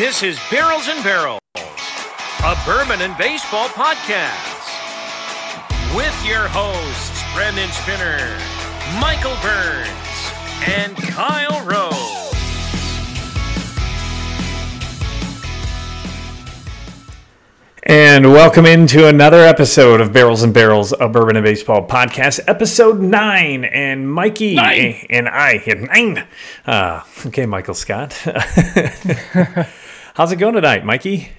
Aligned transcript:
This 0.00 0.22
is 0.22 0.40
Barrels 0.50 0.88
and 0.88 1.04
Barrels, 1.04 1.40
a 1.56 2.56
bourbon 2.64 3.02
and 3.02 3.14
baseball 3.18 3.68
podcast. 3.68 4.56
With 5.94 6.16
your 6.24 6.48
hosts, 6.48 7.22
Brandon 7.34 7.68
Spinner, 7.68 8.16
Michael 8.98 9.36
Burns, 9.42 10.32
and 10.66 10.96
Kyle 10.96 11.66
Rose. 11.66 12.16
And 17.82 18.32
welcome 18.32 18.64
into 18.64 19.06
another 19.06 19.40
episode 19.40 20.00
of 20.00 20.14
Barrels 20.14 20.42
and 20.42 20.54
Barrels, 20.54 20.94
a 20.98 21.10
Bourbon 21.10 21.36
and 21.36 21.44
Baseball 21.44 21.86
podcast, 21.86 22.40
episode 22.46 23.00
nine. 23.00 23.64
And 23.66 24.10
Mikey 24.10 24.54
Nine. 24.54 25.04
and 25.10 25.28
I 25.28 25.58
hit 25.58 25.78
nine. 25.78 26.26
Uh, 26.66 27.02
okay, 27.26 27.44
Michael 27.44 27.74
Scott. 27.74 28.18
How's 30.20 30.32
it 30.32 30.36
going 30.36 30.52
tonight, 30.52 30.84
Mikey? 30.84 31.30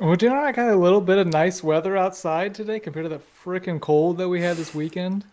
Well, 0.00 0.16
do 0.16 0.26
you 0.26 0.32
know 0.32 0.40
I 0.40 0.50
got 0.50 0.68
a 0.68 0.74
little 0.74 1.00
bit 1.00 1.18
of 1.18 1.28
nice 1.28 1.62
weather 1.62 1.96
outside 1.96 2.56
today 2.56 2.80
compared 2.80 3.04
to 3.04 3.08
the 3.08 3.20
freaking 3.44 3.80
cold 3.80 4.18
that 4.18 4.28
we 4.28 4.40
had 4.40 4.56
this 4.56 4.74
weekend. 4.74 5.24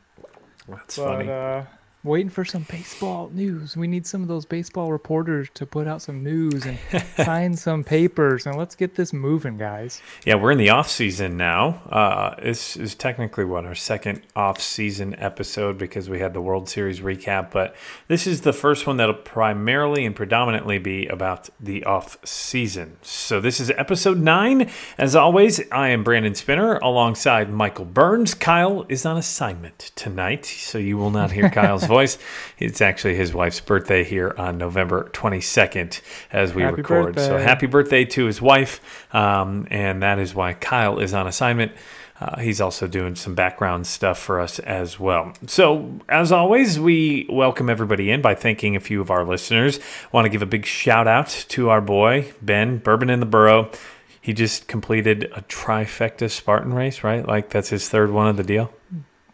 That's 0.70 0.98
But 0.98 1.04
funny. 1.04 1.28
uh, 1.28 1.64
waiting 2.04 2.30
for 2.30 2.44
some 2.44 2.66
baseball 2.70 3.30
news. 3.34 3.78
We 3.78 3.88
need 3.88 4.06
some 4.06 4.22
of 4.22 4.28
those 4.28 4.46
baseball 4.46 4.92
reporters 4.92 5.50
to 5.54 5.66
put 5.66 5.88
out 5.88 6.02
some 6.02 6.22
news 6.22 6.66
and 6.66 6.78
sign 7.18 7.56
some 7.56 7.84
papers, 7.84 8.46
and 8.46 8.58
let's 8.58 8.76
get 8.76 8.96
this 8.96 9.14
moving, 9.14 9.58
guys. 9.58 10.02
Yeah, 10.26 10.36
we're 10.36 10.52
in 10.52 10.58
the 10.58 10.70
off 10.70 10.90
season 10.90 11.38
now. 11.38 11.82
Uh, 11.90 12.36
this 12.42 12.76
is 12.76 12.94
technically 12.94 13.46
what 13.46 13.66
our 13.66 13.76
second 13.76 14.22
off 14.36 14.60
season 14.60 15.16
episode 15.18 15.78
because 15.78 16.10
we 16.10 16.20
had 16.20 16.34
the 16.34 16.42
World 16.42 16.68
Series 16.68 17.00
recap, 17.00 17.52
but 17.52 17.76
this 18.08 18.28
is 18.28 18.42
the 18.42 18.54
first 18.54 18.86
one 18.86 18.98
that'll 18.98 19.14
primarily 19.16 20.06
and 20.06 20.16
predominantly 20.16 20.80
be 20.80 21.08
about 21.08 21.50
the 21.60 21.86
off 21.86 22.18
season. 22.26 22.98
So 23.02 23.40
this 23.40 23.60
is 23.62 23.72
episode 23.72 24.20
nine. 24.20 24.70
As 24.98 25.16
always, 25.16 25.62
I 25.72 25.90
am 25.90 26.04
Brandon 26.04 26.36
Spinner 26.36 26.78
alongside 26.80 27.50
Michael 27.50 27.86
Burns. 27.86 28.34
Kyle 28.34 28.86
is 28.90 29.06
on 29.06 29.18
assignment 29.18 29.92
tonight, 29.96 30.46
so 30.46 30.78
you 30.78 30.98
will 30.98 31.12
not 31.12 31.32
hear 31.32 31.50
Kyle's 31.54 31.88
voice. 31.94 32.18
It's 32.58 32.82
actually 32.82 33.16
his 33.16 33.34
wife's 33.34 33.60
birthday 33.60 34.04
here 34.04 34.34
on 34.38 34.58
November 34.58 35.10
22nd 35.14 36.02
as 36.32 36.54
we 36.54 36.64
Happy 36.64 36.78
record. 36.78 37.20
So 37.20 37.38
happy 37.38 37.68
birthday 37.68 38.04
to 38.06 38.26
his 38.26 38.42
wife, 38.42 38.82
um, 39.14 39.68
and 39.70 40.02
that 40.02 40.18
is 40.18 40.34
why 40.34 40.54
Kyle 40.54 40.98
is 41.00 41.14
on 41.14 41.28
assignment. 41.28 41.72
Uh, 42.20 42.40
he's 42.40 42.62
also 42.62 42.88
doing 42.88 43.16
some 43.16 43.36
background 43.36 43.86
stuff 43.86 44.18
for 44.18 44.40
us 44.40 44.58
as 44.60 45.00
well. 45.00 45.34
So, 45.46 46.00
as 46.08 46.32
always, 46.32 46.80
we 46.80 47.28
welcome 47.30 47.70
everybody 47.70 48.10
in 48.12 48.22
by 48.22 48.34
thanking 48.34 48.76
a 48.76 48.80
few 48.80 49.02
of 49.02 49.12
our 49.12 49.26
listeners. 49.26 49.80
Want 50.12 50.26
to 50.26 50.30
give 50.30 50.42
a 50.42 50.48
big 50.48 50.66
shout 50.66 51.08
out 51.08 51.28
to 51.50 51.70
our 51.70 51.82
boy, 51.82 52.34
Ben, 52.42 52.78
Bourbon 52.78 53.10
in 53.10 53.20
the 53.20 53.26
Burrow. 53.26 53.72
He 54.22 54.32
just 54.32 54.68
completed 54.68 55.26
a 55.36 55.42
trifecta 55.42 56.32
Spartan 56.32 56.74
race, 56.74 57.04
right? 57.04 57.28
Like 57.28 57.50
that's 57.50 57.70
his 57.70 57.90
third 57.90 58.10
one 58.10 58.28
of 58.28 58.38
the 58.38 58.44
deal. 58.44 58.72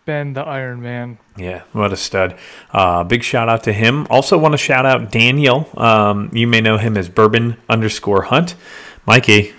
Ben 0.10 0.34
the 0.34 0.42
Iron 0.42 0.82
Man. 0.82 1.20
Yeah, 1.38 1.62
what 1.72 1.94
a 1.94 1.96
stud. 1.96 2.36
Uh, 2.72 3.04
big 3.04 3.22
shout 3.22 3.48
out 3.48 3.62
to 3.66 3.72
him. 3.72 4.08
Also, 4.10 4.40
want 4.40 4.54
to 4.54 4.58
shout 4.58 4.84
out 4.84 5.12
Daniel. 5.12 5.70
Um, 5.78 6.32
you 6.34 6.48
may 6.48 6.62
know 6.62 6.80
him 6.80 6.98
as 6.98 7.08
Bourbon 7.10 7.58
underscore 7.70 8.24
Hunt. 8.24 8.56
Mikey, 9.06 9.54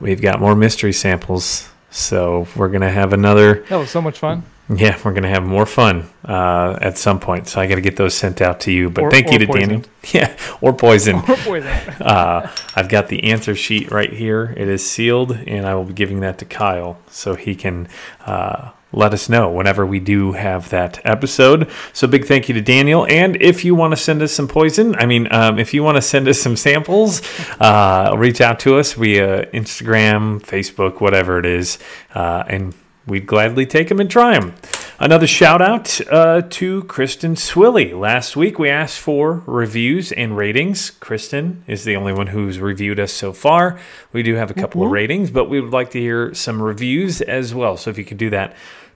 we've 0.00 0.20
got 0.20 0.40
more 0.40 0.54
mystery 0.54 0.92
samples. 0.92 1.70
So 1.88 2.46
we're 2.54 2.68
going 2.68 2.82
to 2.82 2.90
have 2.90 3.14
another, 3.14 3.64
That 3.70 3.76
was 3.76 3.88
so 3.88 4.02
much 4.02 4.18
fun. 4.18 4.42
yeah, 4.68 4.98
we're 5.02 5.12
going 5.12 5.22
to 5.22 5.28
have 5.30 5.42
more 5.44 5.64
fun 5.64 6.06
uh, 6.22 6.76
at 6.82 6.98
some 6.98 7.18
point. 7.18 7.48
So 7.48 7.62
I 7.62 7.66
got 7.66 7.76
to 7.76 7.80
get 7.80 7.96
those 7.96 8.12
sent 8.14 8.42
out 8.42 8.60
to 8.60 8.70
you. 8.72 8.90
But 8.90 9.04
Or- 9.04 9.10
thank 9.10 9.28
you 9.30 9.36
or 9.36 9.38
to 9.38 9.46
Daniel. 9.46 9.82
Yeah, 10.12 10.36
or 10.60 10.74
poison. 10.74 11.20
Boy, 11.46 11.60
that. 11.62 12.02
Uh, 12.02 12.50
I've 12.76 12.90
got 12.90 13.08
the 13.08 13.24
answer 13.32 13.54
sheet 13.54 13.90
right 13.90 14.12
here. 14.12 14.52
It 14.54 14.68
is 14.68 14.86
sealed, 14.86 15.32
and 15.46 15.64
I 15.66 15.74
will 15.74 15.84
be 15.84 15.94
giving 15.94 16.20
that 16.20 16.36
to 16.40 16.44
Kyle 16.44 16.98
so 17.08 17.36
he 17.36 17.54
can 17.54 17.88
uh, 18.26 18.72
let 18.94 19.12
us 19.12 19.28
know 19.28 19.50
whenever 19.50 19.84
we 19.84 20.00
do 20.00 20.32
have 20.32 20.70
that 20.70 21.00
episode. 21.04 21.70
So, 21.92 22.06
big 22.06 22.26
thank 22.26 22.48
you 22.48 22.54
to 22.54 22.60
Daniel. 22.62 23.06
And 23.06 23.40
if 23.42 23.64
you 23.64 23.74
want 23.74 23.92
to 23.92 23.96
send 23.96 24.22
us 24.22 24.32
some 24.32 24.48
poison, 24.48 24.94
I 24.96 25.06
mean, 25.06 25.28
um, 25.30 25.58
if 25.58 25.74
you 25.74 25.82
want 25.82 25.96
to 25.96 26.02
send 26.02 26.28
us 26.28 26.40
some 26.40 26.56
samples, 26.56 27.22
uh, 27.60 28.14
reach 28.16 28.40
out 28.40 28.60
to 28.60 28.76
us 28.76 28.94
via 28.94 29.46
Instagram, 29.46 30.40
Facebook, 30.40 31.00
whatever 31.00 31.38
it 31.38 31.46
is, 31.46 31.78
uh, 32.14 32.44
and 32.46 32.74
we'd 33.06 33.26
gladly 33.26 33.66
take 33.66 33.88
them 33.88 34.00
and 34.00 34.10
try 34.10 34.38
them. 34.38 34.54
Another 35.00 35.26
shout 35.26 35.60
out 35.60 36.00
uh, 36.08 36.42
to 36.50 36.84
Kristen 36.84 37.34
Swilly. 37.34 37.98
Last 37.98 38.36
week 38.36 38.60
we 38.60 38.70
asked 38.70 38.98
for 38.98 39.42
reviews 39.44 40.12
and 40.12 40.36
ratings. 40.36 40.90
Kristen 40.90 41.64
is 41.66 41.84
the 41.84 41.96
only 41.96 42.12
one 42.12 42.28
who's 42.28 42.60
reviewed 42.60 43.00
us 43.00 43.12
so 43.12 43.32
far. 43.32 43.78
We 44.12 44.22
do 44.22 44.36
have 44.36 44.52
a 44.52 44.54
couple 44.54 44.84
of 44.84 44.92
ratings, 44.92 45.32
but 45.32 45.50
we 45.50 45.60
would 45.60 45.72
like 45.72 45.90
to 45.90 46.00
hear 46.00 46.32
some 46.32 46.62
reviews 46.62 47.20
as 47.20 47.52
well. 47.52 47.76
So 47.76 47.90
if 47.90 47.98
you 47.98 48.04
could 48.04 48.18
do 48.18 48.30
that, 48.30 48.54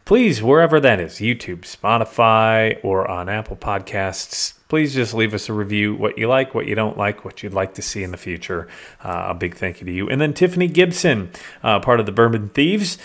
please, 0.09 0.43
wherever 0.43 0.81
that 0.81 0.99
is 0.99 1.17
YouTube, 1.17 1.61
Spotify, 1.61 2.83
or 2.83 3.07
on 3.11 3.29
Apple 3.29 3.57
Podcasts, 3.57 4.55
please 4.69 4.95
just 4.95 5.13
leave 5.13 5.35
us 5.35 5.51
a 5.51 5.53
review 5.53 5.95
what 5.95 6.17
you 6.17 6.27
like, 6.27 6.55
what 6.55 6.67
you 6.67 6.75
don't 6.75 6.97
like, 6.97 7.27
what 7.27 7.43
you'd 7.43 7.53
like 7.53 7.75
to 7.75 7.83
see 7.83 8.03
in 8.03 8.11
the 8.11 8.17
future. 8.17 8.67
Uh, 9.05 9.27
a 9.29 9.35
big 9.35 9.55
thank 9.55 9.83
you 9.83 9.87
to 9.87 9.93
you. 9.93 10.09
And 10.09 10.19
then 10.19 10.33
Tiffany 10.33 10.67
Gibson, 10.67 11.31
uh, 11.63 11.81
part 11.81 12.01
of 12.01 12.07
the 12.07 12.13
Bourbon 12.13 12.49
Thieves. 12.49 12.97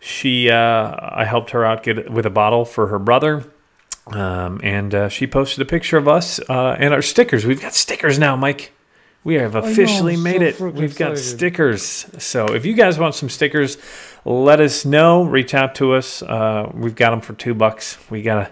She, 0.00 0.50
uh, 0.50 0.96
I 1.00 1.24
helped 1.26 1.50
her 1.50 1.64
out 1.64 1.84
get 1.84 2.10
with 2.10 2.26
a 2.26 2.30
bottle 2.30 2.64
for 2.64 2.88
her 2.88 2.98
brother. 2.98 3.44
Um, 4.08 4.60
and 4.64 4.92
uh, 4.92 5.08
she 5.08 5.28
posted 5.28 5.62
a 5.62 5.64
picture 5.64 5.96
of 5.96 6.08
us 6.08 6.40
uh, 6.50 6.74
and 6.76 6.92
our 6.92 7.02
stickers. 7.02 7.46
We've 7.46 7.62
got 7.62 7.72
stickers 7.72 8.18
now, 8.18 8.34
Mike. 8.34 8.72
We 9.28 9.34
have 9.34 9.56
officially 9.56 10.14
I'm 10.14 10.22
made 10.22 10.56
so 10.56 10.68
it. 10.68 10.74
We've 10.74 10.96
got 10.96 11.18
stickers. 11.18 12.06
So 12.16 12.46
if 12.46 12.64
you 12.64 12.72
guys 12.72 12.98
want 12.98 13.14
some 13.14 13.28
stickers, 13.28 13.76
let 14.24 14.58
us 14.58 14.86
know. 14.86 15.24
Reach 15.24 15.52
out 15.52 15.74
to 15.74 15.92
us. 15.92 16.22
Uh, 16.22 16.72
we've 16.72 16.94
got 16.94 17.10
them 17.10 17.20
for 17.20 17.34
two 17.34 17.52
bucks. 17.52 17.98
We 18.08 18.22
gotta 18.22 18.50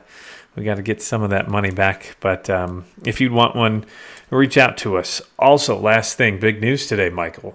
we 0.54 0.64
gotta 0.64 0.82
get 0.82 1.00
some 1.00 1.22
of 1.22 1.30
that 1.30 1.48
money 1.48 1.70
back. 1.70 2.18
But 2.20 2.50
um, 2.50 2.84
if 3.06 3.22
you'd 3.22 3.32
want 3.32 3.56
one, 3.56 3.86
reach 4.28 4.58
out 4.58 4.76
to 4.76 4.98
us. 4.98 5.22
Also, 5.38 5.80
last 5.80 6.18
thing, 6.18 6.38
big 6.38 6.60
news 6.60 6.86
today, 6.86 7.08
Michael. 7.08 7.54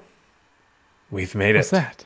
We've 1.11 1.35
made 1.35 1.55
What's 1.55 1.67
it 1.67 1.73
that? 1.73 2.05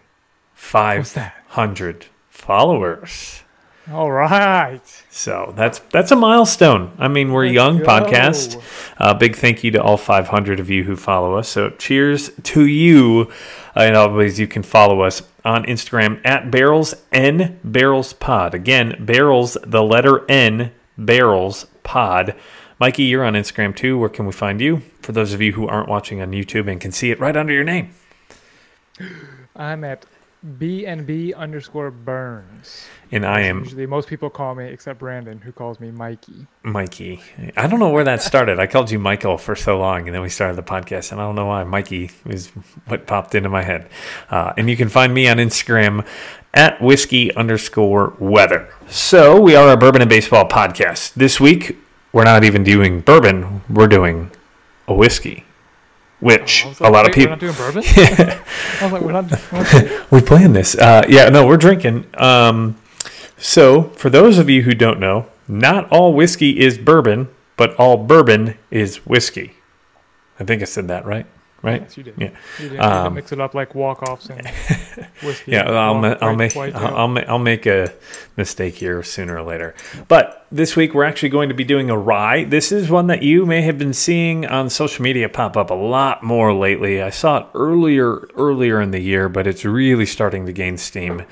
five 0.53 1.13
that? 1.13 1.33
hundred 1.47 2.07
followers. 2.27 3.44
All 3.91 4.11
right. 4.11 4.81
So 5.11 5.53
that's 5.55 5.79
that's 5.91 6.11
a 6.11 6.15
milestone. 6.15 6.91
I 6.97 7.07
mean, 7.07 7.31
we're 7.31 7.43
a 7.43 7.47
Let's 7.47 7.55
young 7.55 7.77
go. 7.79 7.85
podcast. 7.85 8.61
Uh, 8.97 9.13
big 9.13 9.35
thank 9.35 9.63
you 9.63 9.71
to 9.71 9.81
all 9.83 9.97
500 9.97 10.59
of 10.59 10.69
you 10.69 10.83
who 10.83 10.95
follow 10.95 11.35
us. 11.35 11.47
So 11.49 11.69
cheers 11.71 12.31
to 12.43 12.65
you. 12.65 13.31
Uh, 13.75 13.81
and 13.81 13.95
always, 13.95 14.39
you 14.39 14.47
can 14.47 14.63
follow 14.63 15.01
us 15.01 15.21
on 15.43 15.65
Instagram 15.65 16.19
at 16.25 16.49
Barrels 16.49 16.95
N 17.11 17.59
Barrels 17.63 18.13
Pod. 18.13 18.55
Again, 18.55 18.95
Barrels, 18.99 19.55
the 19.63 19.83
letter 19.83 20.25
N 20.29 20.71
Barrels 20.97 21.67
Pod. 21.83 22.35
Mikey, 22.79 23.03
you're 23.03 23.23
on 23.23 23.33
Instagram 23.33 23.75
too. 23.75 23.97
Where 23.99 24.09
can 24.09 24.25
we 24.25 24.31
find 24.31 24.59
you? 24.59 24.81
For 25.01 25.11
those 25.11 25.31
of 25.33 25.41
you 25.41 25.53
who 25.53 25.67
aren't 25.67 25.87
watching 25.89 26.21
on 26.21 26.31
YouTube 26.31 26.69
and 26.69 26.81
can 26.81 26.91
see 26.91 27.11
it 27.11 27.19
right 27.19 27.37
under 27.37 27.53
your 27.53 27.63
name. 27.63 27.91
I'm 29.55 29.83
at 29.83 30.05
BNB 30.45 31.35
underscore 31.35 31.89
Burns. 31.91 32.85
And 33.11 33.25
I 33.25 33.41
am 33.41 33.59
Usually, 33.59 33.85
most 33.85 34.07
people 34.07 34.29
call 34.29 34.55
me, 34.55 34.65
except 34.65 34.99
Brandon, 34.99 35.39
who 35.39 35.51
calls 35.51 35.79
me 35.79 35.91
Mikey. 35.91 36.47
Mikey. 36.63 37.21
I 37.55 37.67
don't 37.67 37.79
know 37.79 37.89
where 37.89 38.03
that 38.03 38.21
started. 38.21 38.59
I 38.59 38.67
called 38.67 38.91
you 38.91 38.99
Michael 38.99 39.37
for 39.37 39.55
so 39.55 39.79
long, 39.79 40.07
and 40.07 40.13
then 40.13 40.21
we 40.21 40.29
started 40.29 40.55
the 40.55 40.63
podcast, 40.63 41.11
and 41.11 41.21
I 41.21 41.23
don't 41.23 41.35
know 41.35 41.45
why. 41.45 41.63
Mikey 41.63 42.11
is 42.25 42.47
what 42.87 43.07
popped 43.07 43.33
into 43.35 43.49
my 43.49 43.63
head. 43.63 43.89
Uh, 44.29 44.53
and 44.57 44.69
you 44.69 44.77
can 44.77 44.89
find 44.89 45.13
me 45.13 45.27
on 45.27 45.37
Instagram 45.37 46.05
at 46.53 46.81
whiskey 46.81 47.33
underscore 47.35 48.13
weather. 48.19 48.69
So 48.87 49.39
we 49.39 49.55
are 49.55 49.71
a 49.71 49.77
bourbon 49.77 50.01
and 50.01 50.09
baseball 50.09 50.47
podcast. 50.47 51.13
This 51.13 51.39
week, 51.39 51.77
we're 52.11 52.23
not 52.23 52.43
even 52.43 52.63
doing 52.63 53.01
bourbon, 53.01 53.61
we're 53.69 53.87
doing 53.87 54.31
a 54.87 54.93
whiskey, 54.93 55.44
which 56.25 56.65
I 56.65 56.69
was 56.69 56.79
a 56.79 56.83
like, 56.83 56.91
lot 56.91 57.07
of 57.07 57.13
people. 57.13 57.37
We're 57.39 57.39
not 57.39 57.39
doing 57.39 57.53
bourbon? 57.55 57.83
I 57.85 58.83
was 58.83 58.91
like, 58.91 59.01
we're 59.03 59.11
not. 59.11 60.09
We're 60.11 60.19
we 60.19 60.21
playing 60.21 60.53
this. 60.53 60.75
Uh, 60.75 61.05
yeah, 61.07 61.29
no, 61.29 61.45
we're 61.45 61.55
drinking. 61.55 62.07
Um, 62.15 62.77
so, 63.37 63.83
for 63.89 64.09
those 64.09 64.39
of 64.39 64.49
you 64.49 64.63
who 64.63 64.73
don't 64.73 64.99
know, 64.99 65.27
not 65.47 65.87
all 65.91 66.15
whiskey 66.15 66.59
is 66.59 66.79
bourbon, 66.79 67.27
but 67.57 67.75
all 67.75 67.97
bourbon 67.97 68.57
is 68.71 69.05
whiskey. 69.05 69.53
I 70.39 70.45
think 70.45 70.63
I 70.63 70.65
said 70.65 70.87
that 70.87 71.05
right. 71.05 71.27
Right? 71.61 71.81
yes, 71.81 71.97
you 71.97 72.03
did. 72.03 72.13
Yeah. 72.17 72.29
You 72.59 72.69
didn't, 72.69 72.83
Um, 72.83 73.13
mix 73.15 73.31
it 73.31 73.39
up 73.41 73.55
like 73.55 73.73
walk-offs 73.73 74.29
and 74.29 74.45
whiskey. 75.23 75.53
Yeah, 75.53 75.63
I'll, 75.69 75.95
ma- 75.95 76.09
Walk- 76.09 76.17
I'll 76.21 76.35
make 76.35 76.55
I'll. 76.55 76.95
I'll, 76.95 77.07
ma- 77.07 77.23
I'll 77.27 77.39
make 77.39 77.65
a 77.65 77.91
mistake 78.37 78.75
here 78.75 79.01
sooner 79.01 79.37
or 79.37 79.41
later. 79.41 79.73
But 80.07 80.45
this 80.51 80.75
week 80.75 80.93
we're 80.93 81.05
actually 81.05 81.29
going 81.29 81.49
to 81.49 81.55
be 81.55 81.63
doing 81.63 81.89
a 81.89 81.97
rye. 81.97 82.43
This 82.43 82.71
is 82.71 82.91
one 82.91 83.07
that 83.07 83.23
you 83.23 83.47
may 83.47 83.61
have 83.63 83.79
been 83.79 83.93
seeing 83.93 84.45
on 84.45 84.69
social 84.69 85.01
media 85.01 85.27
pop 85.27 85.57
up 85.57 85.71
a 85.71 85.73
lot 85.75 86.21
more 86.21 86.53
lately. 86.53 87.01
I 87.01 87.09
saw 87.09 87.37
it 87.39 87.45
earlier 87.55 88.27
earlier 88.35 88.79
in 88.79 88.91
the 88.91 88.99
year, 88.99 89.27
but 89.27 89.47
it's 89.47 89.65
really 89.65 90.05
starting 90.05 90.45
to 90.45 90.53
gain 90.53 90.77
steam. 90.77 91.23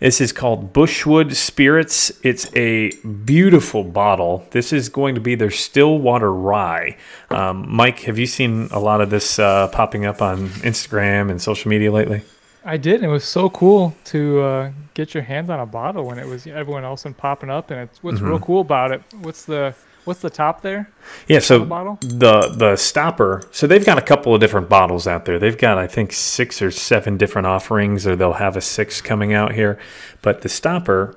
This 0.00 0.20
is 0.20 0.32
called 0.32 0.72
Bushwood 0.72 1.34
Spirits. 1.34 2.12
It's 2.22 2.54
a 2.54 2.90
beautiful 3.24 3.84
bottle. 3.84 4.46
This 4.50 4.72
is 4.72 4.88
going 4.88 5.14
to 5.14 5.20
be 5.20 5.34
their 5.34 5.50
Stillwater 5.50 6.32
Rye. 6.32 6.96
Um, 7.30 7.66
Mike, 7.68 8.00
have 8.00 8.18
you 8.18 8.26
seen 8.26 8.68
a 8.70 8.80
lot 8.80 9.00
of 9.00 9.10
this 9.10 9.38
uh, 9.38 9.68
popping 9.68 10.04
up 10.04 10.20
on 10.20 10.48
Instagram 10.48 11.30
and 11.30 11.40
social 11.40 11.68
media 11.68 11.92
lately? 11.92 12.22
I 12.64 12.76
did. 12.76 12.96
And 12.96 13.04
it 13.04 13.08
was 13.08 13.24
so 13.24 13.50
cool 13.50 13.94
to 14.06 14.40
uh, 14.40 14.72
get 14.94 15.14
your 15.14 15.22
hands 15.22 15.50
on 15.50 15.60
a 15.60 15.66
bottle 15.66 16.04
when 16.04 16.18
it 16.18 16.26
was 16.26 16.46
everyone 16.46 16.84
else 16.84 17.04
and 17.04 17.16
popping 17.16 17.50
up. 17.50 17.70
And 17.70 17.80
it's 17.80 18.02
what's 18.02 18.20
real 18.20 18.40
cool 18.40 18.62
about 18.62 18.90
it. 18.90 19.02
What's 19.20 19.44
the 19.44 19.74
what's 20.04 20.20
the 20.20 20.30
top 20.30 20.62
there? 20.62 20.90
Yeah, 21.28 21.38
so 21.38 21.64
the 22.00 22.54
the 22.56 22.76
stopper. 22.76 23.42
So 23.50 23.66
they've 23.66 23.84
got 23.84 23.98
a 23.98 24.02
couple 24.02 24.34
of 24.34 24.40
different 24.40 24.68
bottles 24.68 25.06
out 25.06 25.24
there. 25.24 25.38
They've 25.38 25.56
got 25.56 25.78
I 25.78 25.86
think 25.86 26.12
six 26.12 26.62
or 26.62 26.70
seven 26.70 27.16
different 27.16 27.46
offerings, 27.46 28.06
or 28.06 28.16
they'll 28.16 28.34
have 28.34 28.56
a 28.56 28.60
six 28.60 29.00
coming 29.00 29.32
out 29.32 29.52
here. 29.52 29.78
But 30.22 30.42
the 30.42 30.48
stopper, 30.48 31.16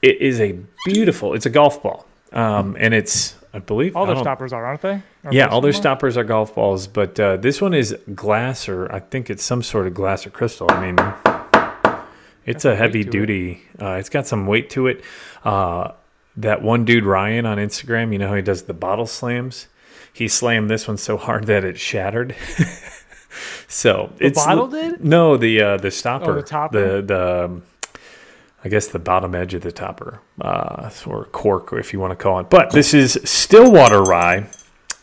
it 0.00 0.20
is 0.20 0.40
a 0.40 0.58
beautiful. 0.84 1.34
It's 1.34 1.46
a 1.46 1.50
golf 1.50 1.82
ball, 1.82 2.06
um, 2.32 2.76
and 2.78 2.94
it's 2.94 3.36
I 3.54 3.58
believe 3.58 3.96
All 3.96 4.04
I 4.04 4.14
their 4.14 4.22
stoppers 4.22 4.52
are, 4.52 4.64
aren't 4.64 4.80
they? 4.80 5.02
Or 5.24 5.32
Yeah, 5.32 5.46
all 5.46 5.60
their 5.60 5.72
stoppers 5.72 6.16
are 6.16 6.24
golf 6.24 6.54
balls, 6.54 6.86
but 6.86 7.20
uh, 7.20 7.36
this 7.36 7.60
one 7.60 7.74
is 7.74 7.96
glass, 8.14 8.68
or 8.68 8.90
I 8.90 9.00
think 9.00 9.28
it's 9.28 9.44
some 9.44 9.62
sort 9.62 9.86
of 9.86 9.94
glass 9.94 10.26
or 10.26 10.30
crystal. 10.30 10.66
I 10.70 10.80
mean, 10.80 12.02
it's 12.46 12.64
a 12.64 12.74
heavy 12.74 13.02
to 13.02 13.08
it. 13.08 13.12
duty. 13.12 13.62
Uh, 13.80 13.92
it's 13.92 14.08
got 14.08 14.26
some 14.26 14.46
weight 14.46 14.70
to 14.70 14.86
it. 14.86 15.04
Uh, 15.44 15.92
that 16.36 16.62
one 16.62 16.84
dude 16.84 17.04
Ryan 17.04 17.46
on 17.46 17.58
Instagram, 17.58 18.12
you 18.12 18.18
know 18.18 18.28
how 18.28 18.34
he 18.34 18.42
does 18.42 18.62
the 18.62 18.74
bottle 18.74 19.06
slams. 19.06 19.68
He 20.12 20.28
slammed 20.28 20.68
this 20.70 20.86
one 20.88 20.96
so 20.98 21.16
hard 21.16 21.46
that 21.46 21.64
it 21.64 21.78
shattered. 21.78 22.34
so 23.68 24.12
The 24.18 24.26
it's 24.26 24.44
bottle 24.44 24.68
did? 24.68 25.04
no 25.04 25.36
the 25.36 25.60
uh, 25.60 25.76
the 25.78 25.90
stopper, 25.90 26.32
Oh, 26.32 26.34
the 26.36 26.42
topper? 26.42 27.00
the 27.00 27.02
the 27.02 27.44
um, 27.46 27.62
I 28.64 28.68
guess 28.68 28.86
the 28.86 28.98
bottom 29.00 29.34
edge 29.34 29.54
of 29.54 29.62
the 29.62 29.72
topper, 29.72 30.20
uh, 30.40 30.88
or 31.06 31.24
cork, 31.26 31.72
if 31.72 31.92
you 31.92 31.98
want 31.98 32.12
to 32.12 32.22
call 32.22 32.38
it. 32.38 32.48
But 32.48 32.70
this 32.70 32.94
is 32.94 33.18
Stillwater 33.24 34.02
Rye. 34.02 34.46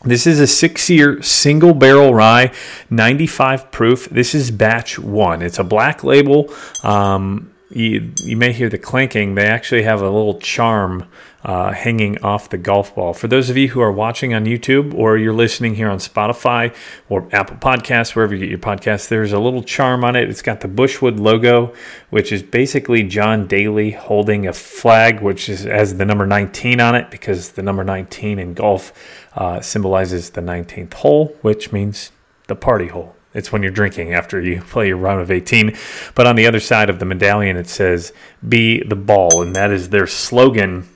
This 0.02 0.26
is 0.26 0.40
a 0.40 0.46
six-year 0.46 1.20
single 1.20 1.74
barrel 1.74 2.14
rye, 2.14 2.54
95 2.88 3.70
proof. 3.70 4.08
This 4.08 4.34
is 4.34 4.50
batch 4.50 4.98
one. 4.98 5.42
It's 5.42 5.58
a 5.58 5.64
black 5.64 6.02
label. 6.02 6.50
Um, 6.82 7.52
you, 7.70 8.12
you 8.24 8.36
may 8.36 8.52
hear 8.52 8.68
the 8.68 8.78
clanking. 8.78 9.34
They 9.34 9.46
actually 9.46 9.82
have 9.82 10.02
a 10.02 10.10
little 10.10 10.38
charm 10.40 11.06
uh, 11.44 11.72
hanging 11.72 12.22
off 12.22 12.50
the 12.50 12.58
golf 12.58 12.94
ball. 12.94 13.14
For 13.14 13.28
those 13.28 13.48
of 13.48 13.56
you 13.56 13.68
who 13.68 13.80
are 13.80 13.92
watching 13.92 14.34
on 14.34 14.44
YouTube 14.44 14.92
or 14.92 15.16
you're 15.16 15.32
listening 15.32 15.76
here 15.76 15.88
on 15.88 15.98
Spotify 15.98 16.74
or 17.08 17.28
Apple 17.32 17.56
Podcasts, 17.56 18.14
wherever 18.14 18.34
you 18.34 18.40
get 18.40 18.50
your 18.50 18.58
podcasts, 18.58 19.08
there's 19.08 19.32
a 19.32 19.38
little 19.38 19.62
charm 19.62 20.04
on 20.04 20.16
it. 20.16 20.28
It's 20.28 20.42
got 20.42 20.60
the 20.60 20.68
Bushwood 20.68 21.18
logo, 21.18 21.72
which 22.10 22.32
is 22.32 22.42
basically 22.42 23.04
John 23.04 23.46
Daly 23.46 23.92
holding 23.92 24.46
a 24.46 24.52
flag, 24.52 25.20
which 25.20 25.48
is 25.48 25.64
has 25.64 25.96
the 25.96 26.04
number 26.04 26.26
19 26.26 26.80
on 26.80 26.94
it 26.94 27.10
because 27.10 27.52
the 27.52 27.62
number 27.62 27.84
19 27.84 28.38
in 28.38 28.54
golf 28.54 28.92
uh, 29.34 29.60
symbolizes 29.60 30.30
the 30.30 30.42
19th 30.42 30.94
hole, 30.94 31.36
which 31.40 31.72
means 31.72 32.10
the 32.48 32.56
party 32.56 32.88
hole. 32.88 33.14
It's 33.32 33.52
when 33.52 33.62
you're 33.62 33.72
drinking 33.72 34.12
after 34.12 34.40
you 34.40 34.60
play 34.68 34.88
your 34.88 34.96
round 34.96 35.20
of 35.20 35.30
18. 35.30 35.76
But 36.14 36.26
on 36.26 36.36
the 36.36 36.46
other 36.46 36.60
side 36.60 36.90
of 36.90 36.98
the 36.98 37.04
medallion, 37.04 37.56
it 37.56 37.68
says, 37.68 38.12
Be 38.46 38.82
the 38.82 38.96
ball. 38.96 39.42
And 39.42 39.54
that 39.56 39.70
is 39.70 39.90
their 39.90 40.06
slogan, 40.06 40.88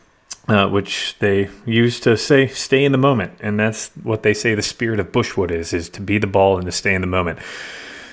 uh, 0.49 0.69
which 0.69 1.17
they 1.19 1.49
use 1.65 2.01
to 2.01 2.17
say, 2.17 2.47
Stay 2.47 2.85
in 2.85 2.93
the 2.93 2.99
moment. 2.99 3.33
And 3.41 3.59
that's 3.59 3.89
what 4.03 4.23
they 4.23 4.35
say 4.35 4.55
the 4.55 4.63
spirit 4.63 5.01
of 5.01 5.13
Bushwood 5.13 5.51
is, 5.51 5.73
is 5.73 5.89
to 5.91 6.01
be 6.01 6.19
the 6.19 6.27
ball 6.27 6.57
and 6.57 6.67
to 6.67 6.73
stay 6.73 6.95
in 6.95 7.01
the 7.01 7.07
moment. 7.07 7.39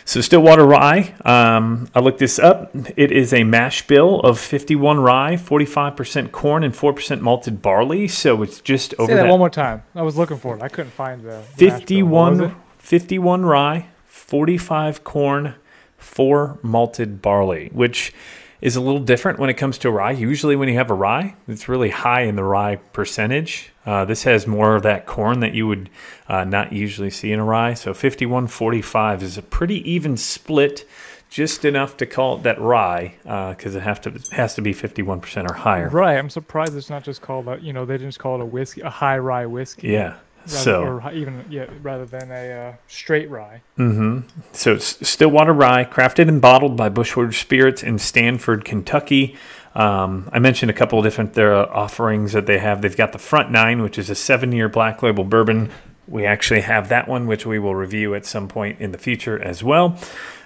So 0.03 0.19
Stillwater 0.19 0.65
Rye, 0.65 1.13
um, 1.23 1.87
I 1.93 1.99
looked 1.99 2.19
this 2.19 2.39
up. 2.39 2.71
It 2.97 3.11
is 3.11 3.33
a 3.33 3.43
mash 3.43 3.85
bill 3.87 4.19
of 4.21 4.39
51 4.39 4.99
rye, 4.99 5.35
45% 5.35 6.31
corn, 6.31 6.63
and 6.63 6.73
4% 6.73 7.21
malted 7.21 7.61
barley. 7.61 8.07
So 8.07 8.41
it's 8.41 8.61
just 8.61 8.93
over 8.95 9.11
Say 9.11 9.15
that, 9.15 9.23
that 9.23 9.29
one 9.29 9.39
more 9.39 9.49
time. 9.49 9.83
I 9.95 10.01
was 10.01 10.17
looking 10.17 10.37
for 10.37 10.55
it. 10.57 10.61
I 10.61 10.69
couldn't 10.69 10.91
find 10.91 11.21
the. 11.21 11.43
the 11.55 11.67
bill. 11.67 11.69
What 12.07 12.31
was 12.31 12.39
51, 12.39 12.43
it? 12.43 12.53
51 12.79 13.45
rye, 13.45 13.85
45 14.11 15.05
corn, 15.05 15.55
4 15.97 16.59
malted 16.61 17.21
barley, 17.21 17.69
which 17.71 18.13
is 18.59 18.75
a 18.75 18.81
little 18.81 18.99
different 18.99 19.39
when 19.39 19.49
it 19.49 19.53
comes 19.53 19.77
to 19.79 19.89
rye. 19.89 20.11
Usually, 20.11 20.57
when 20.57 20.67
you 20.67 20.75
have 20.75 20.91
a 20.91 20.93
rye, 20.93 21.35
it's 21.47 21.69
really 21.69 21.91
high 21.91 22.23
in 22.23 22.35
the 22.35 22.43
rye 22.43 22.75
percentage. 22.75 23.71
Uh, 23.85 24.03
this 24.03 24.23
has 24.23 24.45
more 24.45 24.75
of 24.75 24.83
that 24.83 25.05
corn 25.05 25.39
that 25.39 25.53
you 25.53 25.65
would 25.65 25.89
uh, 26.27 26.43
not 26.43 26.73
usually 26.73 27.09
see 27.09 27.31
in 27.31 27.39
a 27.39 27.43
rye. 27.45 27.73
So 27.73 27.93
51 27.93 28.47
45 28.47 29.23
is 29.23 29.37
a 29.37 29.41
pretty 29.41 29.89
even 29.89 30.17
split, 30.17 30.85
just 31.29 31.63
enough 31.63 31.95
to 31.97 32.05
call 32.05 32.35
it 32.35 32.43
that 32.43 32.59
rye 32.59 33.15
because 33.23 33.75
it 33.75 33.81
have 33.81 34.01
to 34.01 34.09
it 34.09 34.27
has 34.33 34.55
to 34.55 34.61
be 34.61 34.73
51% 34.73 35.49
or 35.49 35.53
higher. 35.53 35.87
Right. 35.87 36.17
I'm 36.17 36.29
surprised 36.29 36.75
it's 36.75 36.89
not 36.89 37.05
just 37.05 37.21
called 37.21 37.47
a. 37.47 37.59
You 37.61 37.71
know, 37.71 37.85
they 37.85 37.93
didn't 37.93 38.09
just 38.09 38.19
call 38.19 38.35
it 38.35 38.41
a 38.41 38.45
whiskey, 38.45 38.81
a 38.81 38.89
high 38.89 39.17
rye 39.17 39.45
whiskey. 39.45 39.87
Yeah. 39.87 40.17
Rather, 40.41 40.57
so 40.57 40.83
or 40.83 41.11
even 41.13 41.45
yeah, 41.49 41.67
rather 41.81 42.05
than 42.05 42.31
a 42.31 42.51
uh, 42.51 42.75
straight 42.87 43.29
rye. 43.29 43.61
Mm-hmm. 43.77 44.27
So 44.53 44.73
it's 44.73 45.07
Stillwater 45.07 45.53
Rye, 45.53 45.85
crafted 45.85 46.27
and 46.27 46.41
bottled 46.41 46.75
by 46.75 46.89
Bushwood 46.89 47.33
Spirits 47.33 47.83
in 47.83 47.99
Stanford, 47.99 48.65
Kentucky. 48.65 49.37
Um, 49.75 50.29
I 50.33 50.39
mentioned 50.39 50.69
a 50.69 50.73
couple 50.73 50.99
of 50.99 51.05
different 51.05 51.33
their 51.33 51.55
offerings 51.55 52.33
that 52.33 52.45
they 52.45 52.57
have. 52.57 52.81
They've 52.81 52.97
got 52.97 53.13
the 53.13 53.19
Front 53.19 53.51
Nine, 53.51 53.81
which 53.81 53.97
is 53.97 54.09
a 54.09 54.15
seven-year 54.15 54.67
black 54.67 55.01
label 55.01 55.23
bourbon. 55.23 55.69
We 56.07 56.25
actually 56.25 56.61
have 56.61 56.89
that 56.89 57.07
one, 57.07 57.25
which 57.25 57.45
we 57.45 57.57
will 57.57 57.75
review 57.75 58.15
at 58.15 58.25
some 58.25 58.47
point 58.47 58.81
in 58.81 58.91
the 58.91 58.97
future 58.97 59.41
as 59.41 59.63
well. 59.63 59.97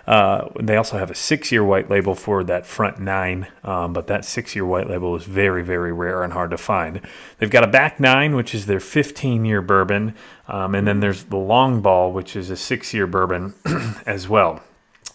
Uh, 0.08 0.50
they 0.60 0.78
also 0.78 0.98
have 0.98 1.10
a 1.10 1.16
six-year 1.16 1.64
white 1.64 1.90
label 1.90 2.14
for 2.14 2.44
that 2.44 2.66
Front 2.66 3.00
Nine, 3.00 3.48
um, 3.64 3.92
but 3.94 4.08
that 4.08 4.24
six-year 4.24 4.66
white 4.66 4.88
label 4.90 5.16
is 5.16 5.24
very, 5.24 5.64
very 5.64 5.92
rare 5.92 6.24
and 6.24 6.34
hard 6.34 6.52
to 6.52 6.58
find. 6.58 7.02
They've 7.40 7.50
got 7.50 7.64
a 7.64 7.68
Back 7.68 8.00
Nine, 8.00 8.36
which 8.36 8.54
is 8.54 8.68
their 8.68 8.80
15-year 8.80 9.62
bourbon, 9.62 10.14
um, 10.48 10.76
and 10.76 10.88
then 10.88 11.00
there's 11.00 11.24
the 11.24 11.38
Long 11.38 11.82
Ball, 11.82 12.12
which 12.12 12.36
is 12.36 12.52
a 12.52 12.56
six-year 12.56 13.08
bourbon 13.08 13.56
as 14.06 14.30
well. 14.30 14.62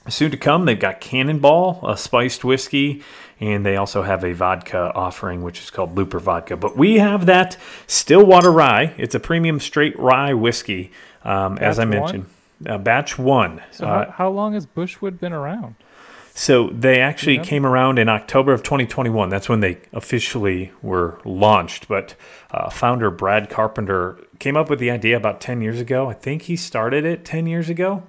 Soon 0.08 0.30
to 0.32 0.36
come, 0.36 0.64
they've 0.64 0.80
got 0.80 1.00
Cannonball, 1.00 1.80
a 1.86 1.96
spiced 1.96 2.42
whiskey, 2.42 3.02
and 3.38 3.64
they 3.64 3.76
also 3.76 4.02
have 4.02 4.24
a 4.24 4.32
vodka 4.32 4.92
offering, 4.94 5.42
which 5.42 5.60
is 5.60 5.70
called 5.70 5.96
Looper 5.96 6.18
Vodka. 6.18 6.56
But 6.56 6.76
we 6.76 6.98
have 6.98 7.26
that 7.26 7.56
Stillwater 7.86 8.50
Rye. 8.50 8.94
It's 8.98 9.14
a 9.14 9.20
premium 9.20 9.60
straight 9.60 9.98
rye 9.98 10.34
whiskey, 10.34 10.90
um, 11.22 11.58
as 11.58 11.78
I 11.78 11.84
mentioned. 11.84 12.24
one? 12.24 12.32
Uh, 12.66 12.78
batch 12.78 13.18
one. 13.18 13.62
So 13.70 13.86
Uh, 13.86 14.04
how, 14.06 14.10
how 14.12 14.28
long 14.30 14.52
has 14.54 14.66
Bushwood 14.66 15.18
been 15.18 15.32
around? 15.32 15.74
so 16.32 16.68
they 16.68 17.00
actually 17.00 17.36
Yeah. 17.36 17.42
came 17.42 17.66
around 17.66 17.98
in 17.98 18.08
October 18.08 18.52
of 18.52 18.62
2021. 18.62 19.28
That's 19.28 19.48
when 19.48 19.60
they 19.60 19.78
officially 19.92 20.70
were 20.80 21.18
launched. 21.24 21.88
But 21.88 22.14
uh, 22.50 22.70
founder 22.70 23.10
Brad 23.10 23.50
Carpenter 23.50 24.16
came 24.38 24.56
up 24.56 24.70
with 24.70 24.78
the 24.78 24.90
idea 24.90 25.16
about 25.16 25.40
10 25.40 25.60
years 25.60 25.80
ago. 25.80 26.08
I 26.08 26.14
think 26.14 26.42
he 26.42 26.56
started 26.56 27.04
it 27.04 27.24
10 27.24 27.46
years 27.46 27.68
ago. 27.68 28.04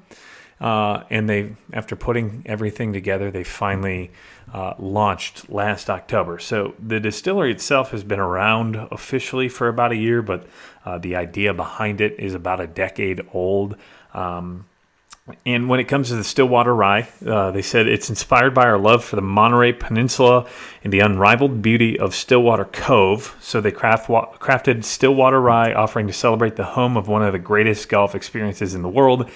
Uh, 0.62 1.03
and 1.10 1.27
they, 1.27 1.53
after 1.74 1.96
putting 1.96 2.43
everything 2.46 2.93
together, 2.93 3.31
they 3.31 3.43
finally 3.43 4.12
uh, 4.53 4.75
launched 4.77 5.50
last 5.50 5.89
October. 5.89 6.38
So 6.38 6.75
the 6.77 7.00
distillery 7.00 7.51
itself 7.51 7.89
has 7.91 8.03
been 8.03 8.20
around 8.20 8.75
officially 8.91 9.50
for 9.50 9.67
about 9.67 9.91
a 9.91 9.96
year, 9.96 10.22
but 10.22 10.46
uh, 10.86 11.00
the 11.00 11.15
idea 11.15 11.53
behind 11.55 12.00
it 12.00 12.13
is 12.20 12.36
about 12.36 12.60
a 12.62 12.67
decade 12.67 13.22
old. 13.34 13.75
Um, 14.13 14.65
and 15.46 15.70
when 15.70 15.80
it 15.80 15.86
comes 15.86 16.10
to 16.10 16.15
the 16.15 16.24
Stillwater 16.24 16.74
Rye, 16.74 17.08
uh, 17.25 17.51
they 17.51 17.62
said 17.62 17.88
it's 17.88 18.10
inspired 18.10 18.53
by 18.53 18.65
our 18.65 18.77
love 18.77 19.03
for 19.03 19.15
the 19.15 19.22
Monterey 19.22 19.72
Peninsula 19.72 20.48
and 20.84 20.91
the 20.91 21.00
unrivaled 21.00 21.62
beauty 21.62 21.98
of 21.98 22.15
Stillwater 22.15 22.65
Cove. 22.65 23.38
So 23.39 23.62
they 23.62 23.72
craft 23.72 24.10
wa- 24.10 24.34
crafted 24.39 24.84
Stillwater 24.84 25.39
Rye, 25.39 25.74
offering 25.74 26.08
to 26.08 26.13
celebrate 26.13 26.56
the 26.56 26.65
home 26.65 26.98
of 26.98 27.08
one 27.08 27.22
of 27.22 27.34
the 27.34 27.39
greatest 27.39 27.88
golf 27.88 28.15
experiences 28.15 28.74
in 28.74 28.82
the 28.82 28.89
world. 28.89 29.30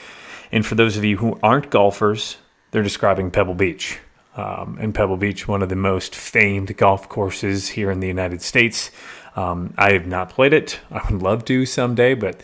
And 0.51 0.65
for 0.65 0.75
those 0.75 0.97
of 0.97 1.03
you 1.03 1.17
who 1.17 1.39
aren't 1.43 1.69
golfers, 1.69 2.37
they're 2.71 2.83
describing 2.83 3.31
Pebble 3.31 3.53
Beach. 3.53 3.99
Um, 4.35 4.77
and 4.81 4.93
Pebble 4.93 5.17
Beach, 5.17 5.47
one 5.47 5.61
of 5.61 5.69
the 5.69 5.77
most 5.77 6.13
famed 6.13 6.75
golf 6.75 7.07
courses 7.07 7.69
here 7.69 7.89
in 7.89 8.01
the 8.01 8.07
United 8.07 8.41
States. 8.41 8.91
Um, 9.35 9.73
I 9.77 9.93
have 9.93 10.07
not 10.07 10.29
played 10.29 10.53
it. 10.53 10.79
I 10.91 11.09
would 11.09 11.21
love 11.21 11.45
to 11.45 11.65
someday, 11.65 12.15
but 12.15 12.41